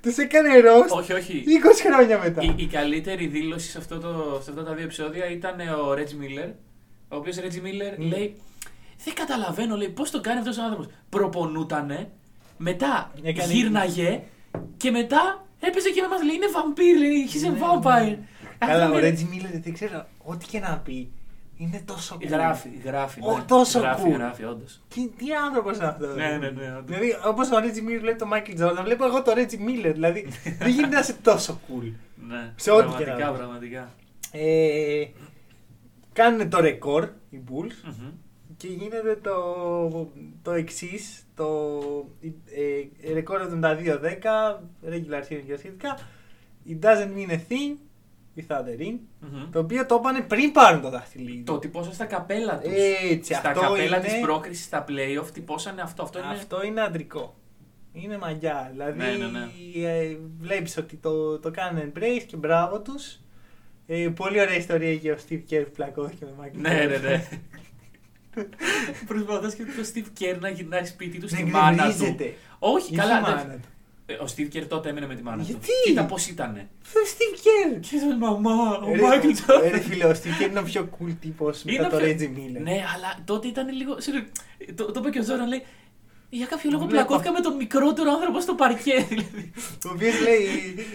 τους 0.02 0.18
έκανε 0.18 0.60
ροστ 0.60 0.92
όχι, 0.92 1.14
όχι. 1.14 1.44
20 1.64 1.86
χρόνια 1.86 2.20
μετά. 2.20 2.42
Η, 2.42 2.54
η 2.58 2.66
καλύτερη 2.68 3.28
δήλωση 3.28 3.70
σε, 3.70 3.78
αυτό 3.78 4.00
το, 4.00 4.40
σε 4.44 4.50
αυτά 4.50 4.64
τα 4.64 4.74
δύο 4.74 4.84
επεισόδια 4.84 5.30
ήταν 5.30 5.56
ο 5.86 5.94
Ρέτζι 5.94 6.16
Μίλλερ. 6.16 6.48
Ο 7.10 7.16
οποίος 7.16 7.38
Ρέτζι 7.38 7.62
Μίλλερ 7.62 7.94
Mm. 7.94 7.98
λέει: 8.10 8.36
Δεν 9.04 9.14
καταλαβαίνω, 9.14 9.76
λέει, 9.76 9.90
πώς 9.90 10.12
το 10.12 10.22
κάνει 10.22 10.40
αυτός 10.40 10.58
ο 10.58 10.62
άνθρωπος. 10.64 10.88
Προπονούτανε, 11.10 12.10
μετά 12.58 13.12
Έκανε- 13.24 13.54
γύρναγε 13.54 14.22
και 14.78 14.92
μετά 14.92 15.46
έπαιζε 15.60 15.90
και 15.90 16.02
με 16.02 16.08
μας. 16.08 16.24
Λέει: 16.24 16.36
Είναι 16.36 16.48
βαμπύρ, 16.48 16.98
λέει, 16.98 17.28
he's 17.32 17.46
a 17.48 17.52
vampire. 17.52 18.18
Καλά, 18.58 18.74
Αυτό 18.84 18.86
ο 18.94 18.98
είναι- 18.98 19.00
Ρέτζι 19.08 19.28
Μίλλερ 19.32 19.52
δεν 19.62 19.74
ξέρω, 19.74 20.06
ό,τι 20.24 20.46
και 20.46 20.60
να 20.60 20.78
πει 20.78 21.12
είναι 21.62 21.82
τόσο 21.86 22.16
cool. 22.16 22.28
Γράφει, 22.28 22.70
γράφει. 22.84 23.20
Ω, 23.24 23.38
ναι. 23.38 23.44
τόσο 23.48 23.80
γράφει, 23.80 24.10
cool. 24.10 24.14
γράφει, 24.14 24.44
όντως. 24.44 24.82
Τι, 24.88 25.08
τι 25.08 25.34
άνθρωπος 25.34 25.78
είναι 25.78 25.86
αυτός. 25.86 26.16
Ναι, 26.16 26.38
ναι, 26.38 26.50
ναι, 26.50 26.76
όντως. 26.78 26.84
Δηλαδή, 26.86 27.16
όπως 27.26 27.52
ο 27.52 27.60
Ρέτζι 27.60 27.82
Μίλλερ 27.82 28.00
βλέπει 28.00 28.18
τον 28.18 28.28
Μάικλ 28.28 28.54
Τζόρνταν, 28.54 28.84
βλέπω 28.84 29.06
εγώ 29.06 29.22
τον 29.22 29.34
Ρέτζι 29.34 29.58
Μίλλερ. 29.58 29.92
Δηλαδή, 29.94 30.28
δεν 30.60 30.70
γίνεται 30.70 30.94
να 30.94 31.00
είσαι 31.00 31.14
τόσο 31.14 31.60
cool. 31.68 31.92
Ναι, 32.28 32.54
Σε 32.56 32.72
ό,τι 32.72 32.84
και 32.98 33.06
να 33.06 33.16
πραγματικά, 33.16 33.30
δεις. 33.30 33.38
πραγματικά. 33.40 33.92
Ε, 34.32 35.06
κάνουν 36.14 36.50
το 36.50 36.60
ρεκόρ 36.60 37.10
οι 37.30 37.40
Bulls 37.50 37.74
Μμμ. 37.86 38.12
και 38.58 38.68
γίνεται 38.68 39.20
το, 39.24 40.12
το 40.42 40.52
εξής. 40.52 41.28
Το 41.36 41.70
ε, 43.06 43.14
ρεκόρ 43.14 43.42
72-10, 43.62 43.66
regular 44.90 45.22
season 45.30 45.44
και 45.48 45.58
σχετικά. 45.58 46.00
It 46.70 46.86
doesn't 46.86 47.14
mean 47.18 47.30
a 47.32 47.40
thing 47.50 47.78
without 48.38 48.66
a 48.66 48.82
ring. 48.82 48.98
Μμμ. 49.20 49.50
Το 49.52 49.60
οποίο 49.60 49.86
το 49.86 49.96
είπανε 50.00 50.22
πριν 50.22 50.52
πάρουν 50.52 50.82
το 50.82 50.90
δαχτυλίδι. 50.90 51.44
Το 51.44 51.60
τυπώσαν 51.60 51.94
στα 51.94 52.06
καπέλα 52.06 52.60
τους. 52.60 52.72
Έτσι, 53.12 53.34
στα 53.34 53.50
αυτό 53.50 53.62
καπέλα 53.62 53.98
είναι- 53.98 54.06
της 54.08 54.20
πρόκρισης 54.22 54.66
στα 54.66 54.86
playoff 54.88 55.28
τυπώσανε 55.34 55.82
αυτό. 55.82 56.04
Αυτό 56.04 56.20
είναι. 56.20 56.28
Αυτό 56.28 56.64
είναι 56.66 56.82
αντρικό. 56.82 57.36
Είναι 57.94 58.18
μαγιά. 58.18 58.68
Δηλαδή 58.72 58.98
Ναι, 58.98 59.12
ναι, 59.12 59.26
ναι. 59.28 59.48
ε, 59.88 60.18
βλέπεις 60.40 60.78
ότι 60.78 60.96
το, 60.96 61.40
το 61.40 61.52
κάνουν 61.52 61.92
embrace 61.94 62.24
και 62.28 62.38
μπράβο 62.38 62.82
τους. 62.82 63.20
Ε, 63.88 64.10
πολύ 64.16 64.40
ωραία 64.42 64.56
ιστορία 64.58 64.92
για 64.92 65.14
ο 65.14 65.18
Steve 65.30 65.42
Kerr 65.50 65.62
που 65.66 65.72
πλακώθηκε 65.76 66.26
με 66.26 66.32
Michael 66.46 66.60
Ναι, 66.60 66.70
ναι, 66.70 66.96
Jordan. 66.98 67.02
ναι. 67.02 67.28
Προσπαθώ 69.08 69.50
και 69.50 69.64
το 69.64 69.90
Steve 69.94 70.22
Kerr 70.22 70.40
να 70.40 70.50
γυρνάει 70.50 70.86
σπίτι 70.86 71.20
του 71.20 71.28
στη 71.28 71.36
Δεν 71.44 71.52
μάνα 71.52 71.84
του. 71.84 71.94
γκρεμίζεται. 71.96 72.34
Όχι, 72.60 72.88
Είχε 72.94 73.02
καλά. 73.02 73.22
μάνα 73.22 73.44
δεν- 73.44 73.62
του. 73.62 73.68
Ε, 74.12 74.14
Ο 74.14 74.26
Steve 74.36 74.56
Kerr 74.56 74.66
τότε 74.68 74.90
έμενε 74.90 75.08
με 75.08 75.16
τη 75.16 75.24
μάνα 75.24 75.44
Γιατί; 75.44 75.60
του. 75.60 75.68
Κοίτα 75.86 76.06
πώς 76.06 76.28
ήτανε. 76.28 76.70
Το 76.94 77.00
Steve 77.06 77.36
Kerr; 77.38 77.80
Και 77.82 77.96
είπε 77.96 78.16
μαμά, 78.20 78.78
ο 78.78 78.92
Ρε, 78.94 79.00
Michael 79.02 79.64
ε, 79.64 79.70
Ρε 79.70 79.78
Jordan. 79.78 79.82
φίλε, 79.82 80.06
ο 80.06 80.10
Steve 80.12 80.44
Kerr 80.44 80.50
είναι 80.50 80.60
ο 80.60 80.64
πιο 80.64 80.90
cool 81.00 81.14
τύπος 81.22 81.64
Είναι 81.66 81.78
μετά 81.82 81.90
το 81.90 81.98
πιο- 81.98 82.08
Reggie 82.08 82.38
Miller. 82.38 82.62
Ναι, 82.62 82.72
αλλά 82.96 83.20
τότε 83.26 83.48
ήταν 83.48 83.70
λίγο. 83.76 84.00
συγγνώμη, 84.02 84.28
Το, 84.76 84.86
το 84.92 85.00
είπε 85.00 85.10
και 85.10 85.20
ο 85.20 85.24
Ζόραν, 85.24 85.48
λέει. 85.48 85.64
Για 86.32 86.46
κάποιο 86.46 86.70
λόγο 86.72 86.86
Βλέπω. 86.86 87.06
πλακώθηκα 87.06 87.32
με 87.34 87.40
τον 87.40 87.56
μικρότερο 87.56 88.12
άνθρωπο 88.12 88.40
στο 88.40 88.54
παρκέ. 88.56 89.06
δηλαδή. 89.10 89.52
Ο 89.86 89.90
οποίος 89.94 90.22
λέει, 90.22 90.46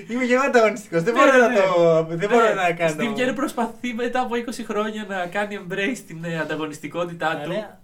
είμαι 0.09 0.25
και 0.25 0.35
εγώ 0.35 0.43
ανταγωνιστικός, 0.43 1.03
δεν 1.03 1.15
Ναι, 1.15 1.21
μπορώ 1.21 1.33
ναι, 1.33 1.39
να 1.39 1.49
ναι. 1.49 1.55
το, 1.61 2.05
δεν 2.17 2.29
μπορώ 2.29 2.45
Ναι, 2.49 2.55
να 2.55 2.73
κάνω. 2.73 2.95
Steve 2.99 3.19
Kerr 3.19 3.35
προσπαθεί 3.35 3.95
μετά 3.95 4.21
από 4.21 4.35
20 4.47 4.65
χρόνια 4.69 5.05
να 5.09 5.27
κάνει 5.27 5.61
embrace 5.69 5.99
την 6.07 6.25
ε, 6.25 6.39
ανταγωνιστικότητά 6.39 7.35
του. 7.45 7.51
Ωραία. 7.51 7.81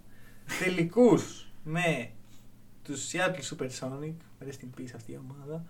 Τελικούς 0.63 1.47
με 1.63 2.09
τους 2.83 3.11
Seattle 3.11 3.55
Supersonic, 3.55 4.13
rest 4.47 4.63
in 4.65 4.81
peace 4.81 4.91
αυτή 4.95 5.11
η 5.11 5.19
ομάδα. 5.29 5.65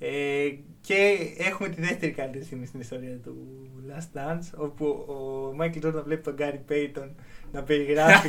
Ε, 0.00 0.48
και 0.80 1.16
έχουμε 1.38 1.68
τη 1.68 1.80
δεύτερη 1.80 2.12
καλύτερη 2.12 2.44
στιγμή 2.44 2.66
στην 2.66 2.80
ιστορία 2.80 3.16
του 3.16 3.36
Last 3.90 4.18
Dance, 4.18 4.50
όπου 4.56 4.84
ο 4.86 5.56
Michael 5.60 5.84
Jordan 5.86 6.02
βλέπει 6.04 6.22
τον 6.22 6.36
Gary 6.38 6.72
Payton 6.72 7.08
να 7.52 7.62
περιγράφει 7.62 8.28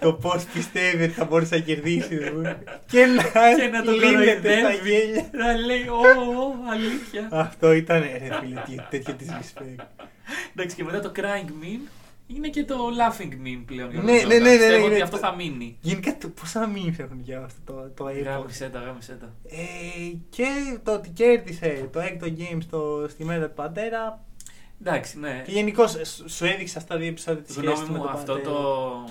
το 0.00 0.12
πώς 0.12 0.44
πιστεύει 0.44 1.02
ότι 1.02 1.12
θα 1.12 1.24
μπορούσε 1.24 1.54
να 1.54 1.60
κερδίσει 1.60 2.08
και 2.86 3.06
να, 3.06 3.22
Και 3.56 3.66
να 3.72 3.82
τον 3.82 3.94
λύνεται 3.94 4.58
στα 4.58 4.60
κοροϊδεύει. 4.60 4.90
γέλια. 4.90 5.28
Να 5.32 5.52
λέει, 5.56 5.86
Ω, 5.88 6.00
ω, 6.40 6.70
αλήθεια. 6.70 7.28
Αυτό 7.30 7.72
ήταν 7.72 8.00
ρε 8.00 8.38
φίλε, 8.40 8.62
τι- 8.66 8.82
τέτοιο 8.90 9.16
disrespect. 9.20 9.84
Εντάξει, 10.52 10.76
και 10.76 10.84
μετά 10.84 11.00
το 11.00 11.12
crying 11.16 11.48
meme 11.64 11.88
είναι 12.36 12.48
και 12.48 12.64
το 12.64 12.76
laughing 12.76 13.32
meme 13.46 13.62
πλέον. 13.66 13.90
για 13.90 14.00
τον 14.00 14.10
Ναι, 14.10 14.20
Jordan. 14.22 14.26
ναι, 14.26 14.34
ναι, 14.38 14.44
ναι, 14.44 14.50
Πιστεύω 14.50 14.76
είναι 14.76 14.86
ότι 14.86 14.96
το- 14.98 15.04
αυτό 15.04 15.16
θα 15.16 15.34
μείνει. 15.34 15.76
Γενικά 15.80 16.16
το- 16.18 16.28
πόσα 16.28 16.70
memes 16.74 16.98
έχουν 16.98 17.20
για 17.22 17.40
αυτό 17.44 17.72
το, 17.72 17.90
το 17.94 18.08
έπος. 18.08 18.22
Γάμισε 18.26 18.68
τα, 18.68 18.78
γάμισε 18.80 19.12
τα. 19.20 19.32
Ε, 19.48 20.14
και 20.30 20.44
το 20.82 20.92
ότι 20.92 21.08
κέρδισε 21.08 21.88
το 21.92 22.00
έκτο 22.00 22.26
game 22.38 22.58
στο, 22.62 23.06
στη 23.10 23.24
μέρα 23.24 23.46
του 23.48 23.54
πατέρα. 23.54 24.24
Εντάξει, 24.84 25.18
ναι. 25.18 25.42
Και 25.44 25.52
γενικώς 25.52 25.96
σου 26.26 26.44
έδειξε 26.44 26.78
αυτά 26.78 26.94
τα 26.94 27.00
δύο 27.00 27.08
επεισόδια 27.08 27.42
τη 27.42 27.52
σχέση 27.52 27.66
Γνώμη 27.66 27.86
του 27.86 27.92
με 27.92 27.98
μου, 27.98 28.04
τον 28.04 28.12
αυτό 28.12 28.32
πατέρα. 28.32 28.54
το, 28.54 29.04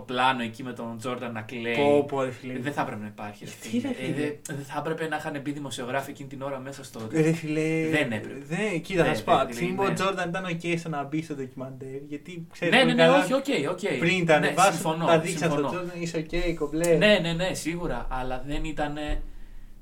το 0.00 0.12
πλάνο 0.12 0.42
εκεί 0.42 0.62
με 0.62 0.72
τον 0.72 0.98
Τζόρνταν 0.98 1.32
να 1.32 1.40
κλαίει. 1.40 1.74
Πω, 1.76 2.04
πω, 2.08 2.22
ρε 2.22 2.30
φίλε. 2.30 2.58
Δεν 2.58 2.72
θα 2.72 2.80
έπρεπε 2.80 3.00
να 3.00 3.06
υπάρχει. 3.06 3.44
ρε 3.44 3.50
Γιατί, 3.70 3.88
ρε 3.88 3.94
φίλε. 3.94 4.06
φίλε; 4.12 4.26
Ε, 4.26 4.30
δεν- 4.46 4.56
Δεν 4.56 4.64
θα 4.64 4.78
έπρεπε 4.78 5.08
να 5.08 5.16
είχαν 5.16 5.40
μπει 5.42 5.50
δημοσιογράφοι 5.50 6.10
εκείνη 6.10 6.28
την 6.28 6.42
ώρα 6.42 6.58
μέσα 6.58 6.84
στο. 6.84 7.00
Ρε 7.12 7.32
φίλε. 7.32 7.88
Δεν 7.90 8.12
έπρεπε. 8.12 8.44
Δεν, 8.48 8.80
κοίτα, 8.80 9.02
θα 9.02 9.08
Δεν 9.08 9.16
σου 9.18 9.24
πω. 9.24 9.32
Από 9.32 9.40
έπρεπε, 9.40 9.50
τη 9.50 9.56
στιγμή 9.56 9.74
που 9.74 9.82
ο 9.84 9.88
ναι. 9.88 9.94
Τζόρνταν 9.94 10.28
ήταν 10.28 10.44
OK 10.46 10.74
στο 10.78 10.88
να 10.88 11.02
μπει 11.04 11.22
στο 11.22 11.34
ντοκιμαντέρ, 11.34 12.00
γιατί 12.08 12.46
ξέρει. 12.52 12.70
Ναι, 12.76 12.84
ναι, 12.84 12.92
ναι, 12.94 13.08
όχι, 13.08 13.32
OK, 13.34 13.70
OK. 13.70 13.98
Πριν 13.98 14.16
ήταν 14.18 14.40
ναι, 14.40 14.50
βάση, 14.50 14.72
συμφωνώ, 14.72 15.06
τα 15.06 15.18
δείξαν 15.18 15.50
στον 15.50 15.50
συμφωνώ. 15.50 15.68
Τζόρνταν, 15.68 16.02
είσαι 16.02 16.26
Οκ, 16.30 16.54
κομπλέ. 16.58 16.96
Ναι, 16.96 17.18
ναι, 17.22 17.32
ναι, 17.32 17.54
σίγουρα. 17.54 18.06
Αλλά 18.10 18.42
δεν 18.46 18.64
ήταν 18.64 18.92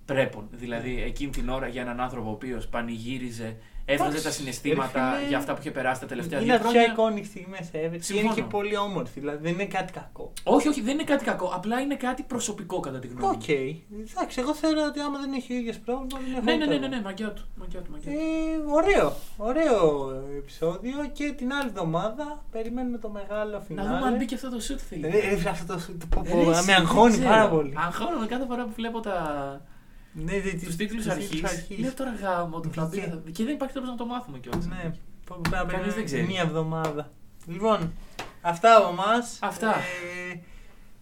πρέπον. 0.05 0.49
Δηλαδή 0.51 1.03
εκείνη 1.07 1.31
την 1.31 1.49
ώρα 1.49 1.66
για 1.69 1.82
έναν 1.82 2.01
άνθρωπο 2.01 2.28
ο 2.28 2.32
οποίος 2.32 2.66
πανηγύριζε, 2.69 3.57
έβγαζε 3.93 4.09
Εντάξει, 4.10 4.24
τα 4.24 4.31
συναισθήματα 4.31 5.10
ρε 5.10 5.16
φίλε, 5.16 5.28
για 5.28 5.39
αυτά 5.39 5.52
που 5.55 5.59
είχε 5.60 5.70
περάσει 5.70 6.01
τα 6.01 6.06
τελευταία 6.06 6.39
Είναι 6.40 6.47
δύο 6.47 6.56
από 6.56 6.70
πιο 6.70 6.81
χρόνια. 6.94 7.23
iconic 7.23 7.24
στιγμές 7.27 7.66
ever. 7.73 7.73
Και 7.73 7.78
είναι 7.86 7.98
Συμφωνώ. 8.02 8.35
και 8.35 8.43
πολύ 8.43 8.77
όμορφη, 8.77 9.20
δηλαδή 9.20 9.39
δεν 9.43 9.52
είναι 9.52 9.65
κάτι 9.66 9.93
κακό. 9.93 10.32
Όχι, 10.44 10.69
όχι, 10.69 10.81
δεν 10.81 10.94
είναι 10.94 11.05
κάτι 11.05 11.24
κακό. 11.24 11.52
Απλά 11.55 11.81
είναι 11.81 11.94
κάτι 11.97 12.23
προσωπικό 12.23 12.81
κατά 12.81 12.98
τη 12.98 13.06
γνώμη 13.06 13.27
μου. 13.27 13.39
Οκ. 13.43 13.48
Εντάξει, 13.48 14.40
εγώ 14.40 14.55
θεωρώ 14.55 14.82
ότι 14.89 15.01
άμα 15.01 15.19
δεν 15.19 15.32
έχει 15.32 15.52
ο 15.52 15.56
ίδιος 15.56 15.78
πρόβλημα, 15.78 16.19
δεν 16.24 16.32
έχω 16.35 16.44
Ναι, 16.44 16.52
ναι, 16.52 16.56
ναι, 16.59 16.65
πρόβλημα. 16.65 16.89
ναι, 16.89 16.97
ναι, 16.97 17.02
μαγκιά 17.02 17.31
του. 17.32 17.43
Μαγκιά 17.55 17.81
του, 17.81 17.90
μαγκιά 17.93 18.12
του. 18.12 18.19
Ε, 18.19 18.73
ωραίο, 18.78 19.12
ωραίο 19.36 20.10
επεισόδιο 20.36 20.97
και 21.12 21.32
την 21.36 21.52
άλλη 21.52 21.69
εβδομάδα 21.69 22.44
περιμένουμε 22.51 22.98
το 22.98 23.09
μεγάλο 23.09 23.51
Να 23.52 23.60
φινάλε. 23.60 23.89
δούμε 23.89 24.06
αν 24.06 24.16
μπήκε 24.16 24.35
αυτό 24.35 24.51
το 24.51 24.56
shoot 24.69 24.78
θέλει. 24.89 25.06
Ε, 25.06 25.10
ρε, 25.10 25.36
φίλε, 25.36 25.51
αυτό 25.51 25.74
το, 25.74 25.81
το, 25.98 26.06
πω, 26.10 26.23
Ε, 26.27 26.31
πω, 26.31 26.39
ρε, 26.39 26.44
να 26.44 26.51
εσύ, 26.51 26.66
με 26.66 26.73
δεν 26.73 26.82
αγχώνει 26.82 27.12
ξέρω. 27.12 27.28
πάρα 27.28 27.48
πολύ. 27.48 27.73
Αγχώνομαι 27.77 28.27
κάθε 28.27 28.44
φορά 28.47 28.62
που 28.65 28.73
βλέπω 28.77 29.01
τα... 29.01 29.16
Ναι, 30.12 30.40
δε, 30.40 30.51
τους 30.51 30.60
τις- 30.62 30.76
τίτλους 30.76 31.02
τους 31.05 31.12
αρχής. 31.12 31.28
τίτλους 31.28 31.51
αρχής. 31.51 31.78
Λέω 31.78 31.94
τώρα 31.94 32.14
γάμο 32.22 32.60
του 32.60 32.70
θα 32.72 32.85
μπει. 32.85 32.90
Βγήκε. 32.97 33.06
θα- 33.10 33.30
Και 33.32 33.44
δεν 33.44 33.55
υπάρχει 33.55 33.74
τρόπος 33.74 33.90
να 33.90 33.97
το 33.97 34.06
μάθουμε 34.06 34.39
κιόλας. 34.39 34.66
Ναι, 34.66 34.93
πω, 35.26 35.36
πρέπει 35.43 35.48
να 35.51 35.56
Κανείς 35.56 35.66
περιμένουμε 35.66 35.94
δεν 35.94 36.05
ξέρει. 36.05 36.26
μία 36.26 36.40
εβδομάδα. 36.43 37.10
Λοιπόν, 37.47 37.93
αυτά 38.40 38.76
από 38.76 38.89
εμά. 38.89 39.12
Αυτά. 39.40 39.74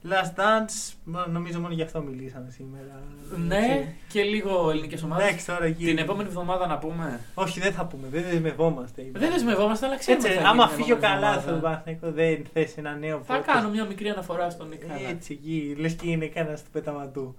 last 0.08 0.38
Dance, 0.40 0.92
μ- 1.04 1.26
νομίζω 1.32 1.60
μόνο 1.60 1.74
γι' 1.74 1.82
αυτό 1.82 2.02
μιλήσαμε 2.02 2.50
σήμερα. 2.50 3.02
Ναι, 3.46 3.94
και 4.08 4.22
λίγο 4.22 4.70
ελληνικές 4.70 5.02
ομάδες. 5.02 5.26
Εντάξει, 5.26 5.46
τώρα 5.46 5.64
εκεί. 5.64 5.84
Την 5.84 5.98
επόμενη 5.98 6.28
εβδομάδα 6.28 6.66
να 6.66 6.78
πούμε. 6.78 7.20
Όχι, 7.34 7.60
δεν 7.60 7.72
θα 7.72 7.86
πούμε, 7.86 8.08
δεν 8.08 8.22
δεσμευόμαστε. 8.22 9.10
Δεν 9.12 9.30
δεσμευόμαστε, 9.32 9.86
αλλά 9.86 9.96
ξέρουμε. 9.96 10.24
Έτσι, 10.26 10.38
τι 10.38 10.42
θα 10.44 10.48
άμα 10.50 10.64
γίνει 10.64 10.74
την 10.76 10.76
φύγει 10.84 10.92
ο 10.92 10.96
επόμενη 10.96 11.20
καλά 11.20 11.34
εβδομάδα. 11.34 11.40
στον 11.40 11.60
Παναθηναϊκό, 11.60 12.10
δεν 12.12 12.44
θες 12.52 12.76
ένα 12.76 12.94
νέο 12.94 13.22
Θα 13.26 13.38
podcast. 13.40 13.44
κάνω 13.46 13.68
μια 13.70 13.84
μικρή 13.84 14.08
αναφορά 14.08 14.50
στον 14.50 14.68
Νίκ 14.68 14.82
Χαλά. 14.88 15.08
Έτσι, 15.08 15.32
εκεί, 15.32 15.74
λες 15.78 15.92
και 15.92 16.10
είναι 16.10 16.26
κανένας 16.26 16.62
του 16.64 16.70
πεταματού. 16.70 17.36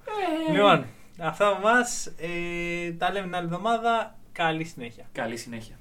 Ε, 0.50 0.52
Λοιπόν, 0.54 0.86
αυτά 1.20 1.48
από 1.48 1.68
εμά. 1.68 1.80
Ε, 2.18 2.92
τα 2.92 3.12
λέμε 3.12 3.26
την 3.26 3.36
άλλη 3.36 3.46
εβδομάδα. 3.46 4.16
Καλή 4.32 4.64
συνέχεια. 4.64 5.06
Καλή 5.12 5.38
συνέχεια. 5.38 5.76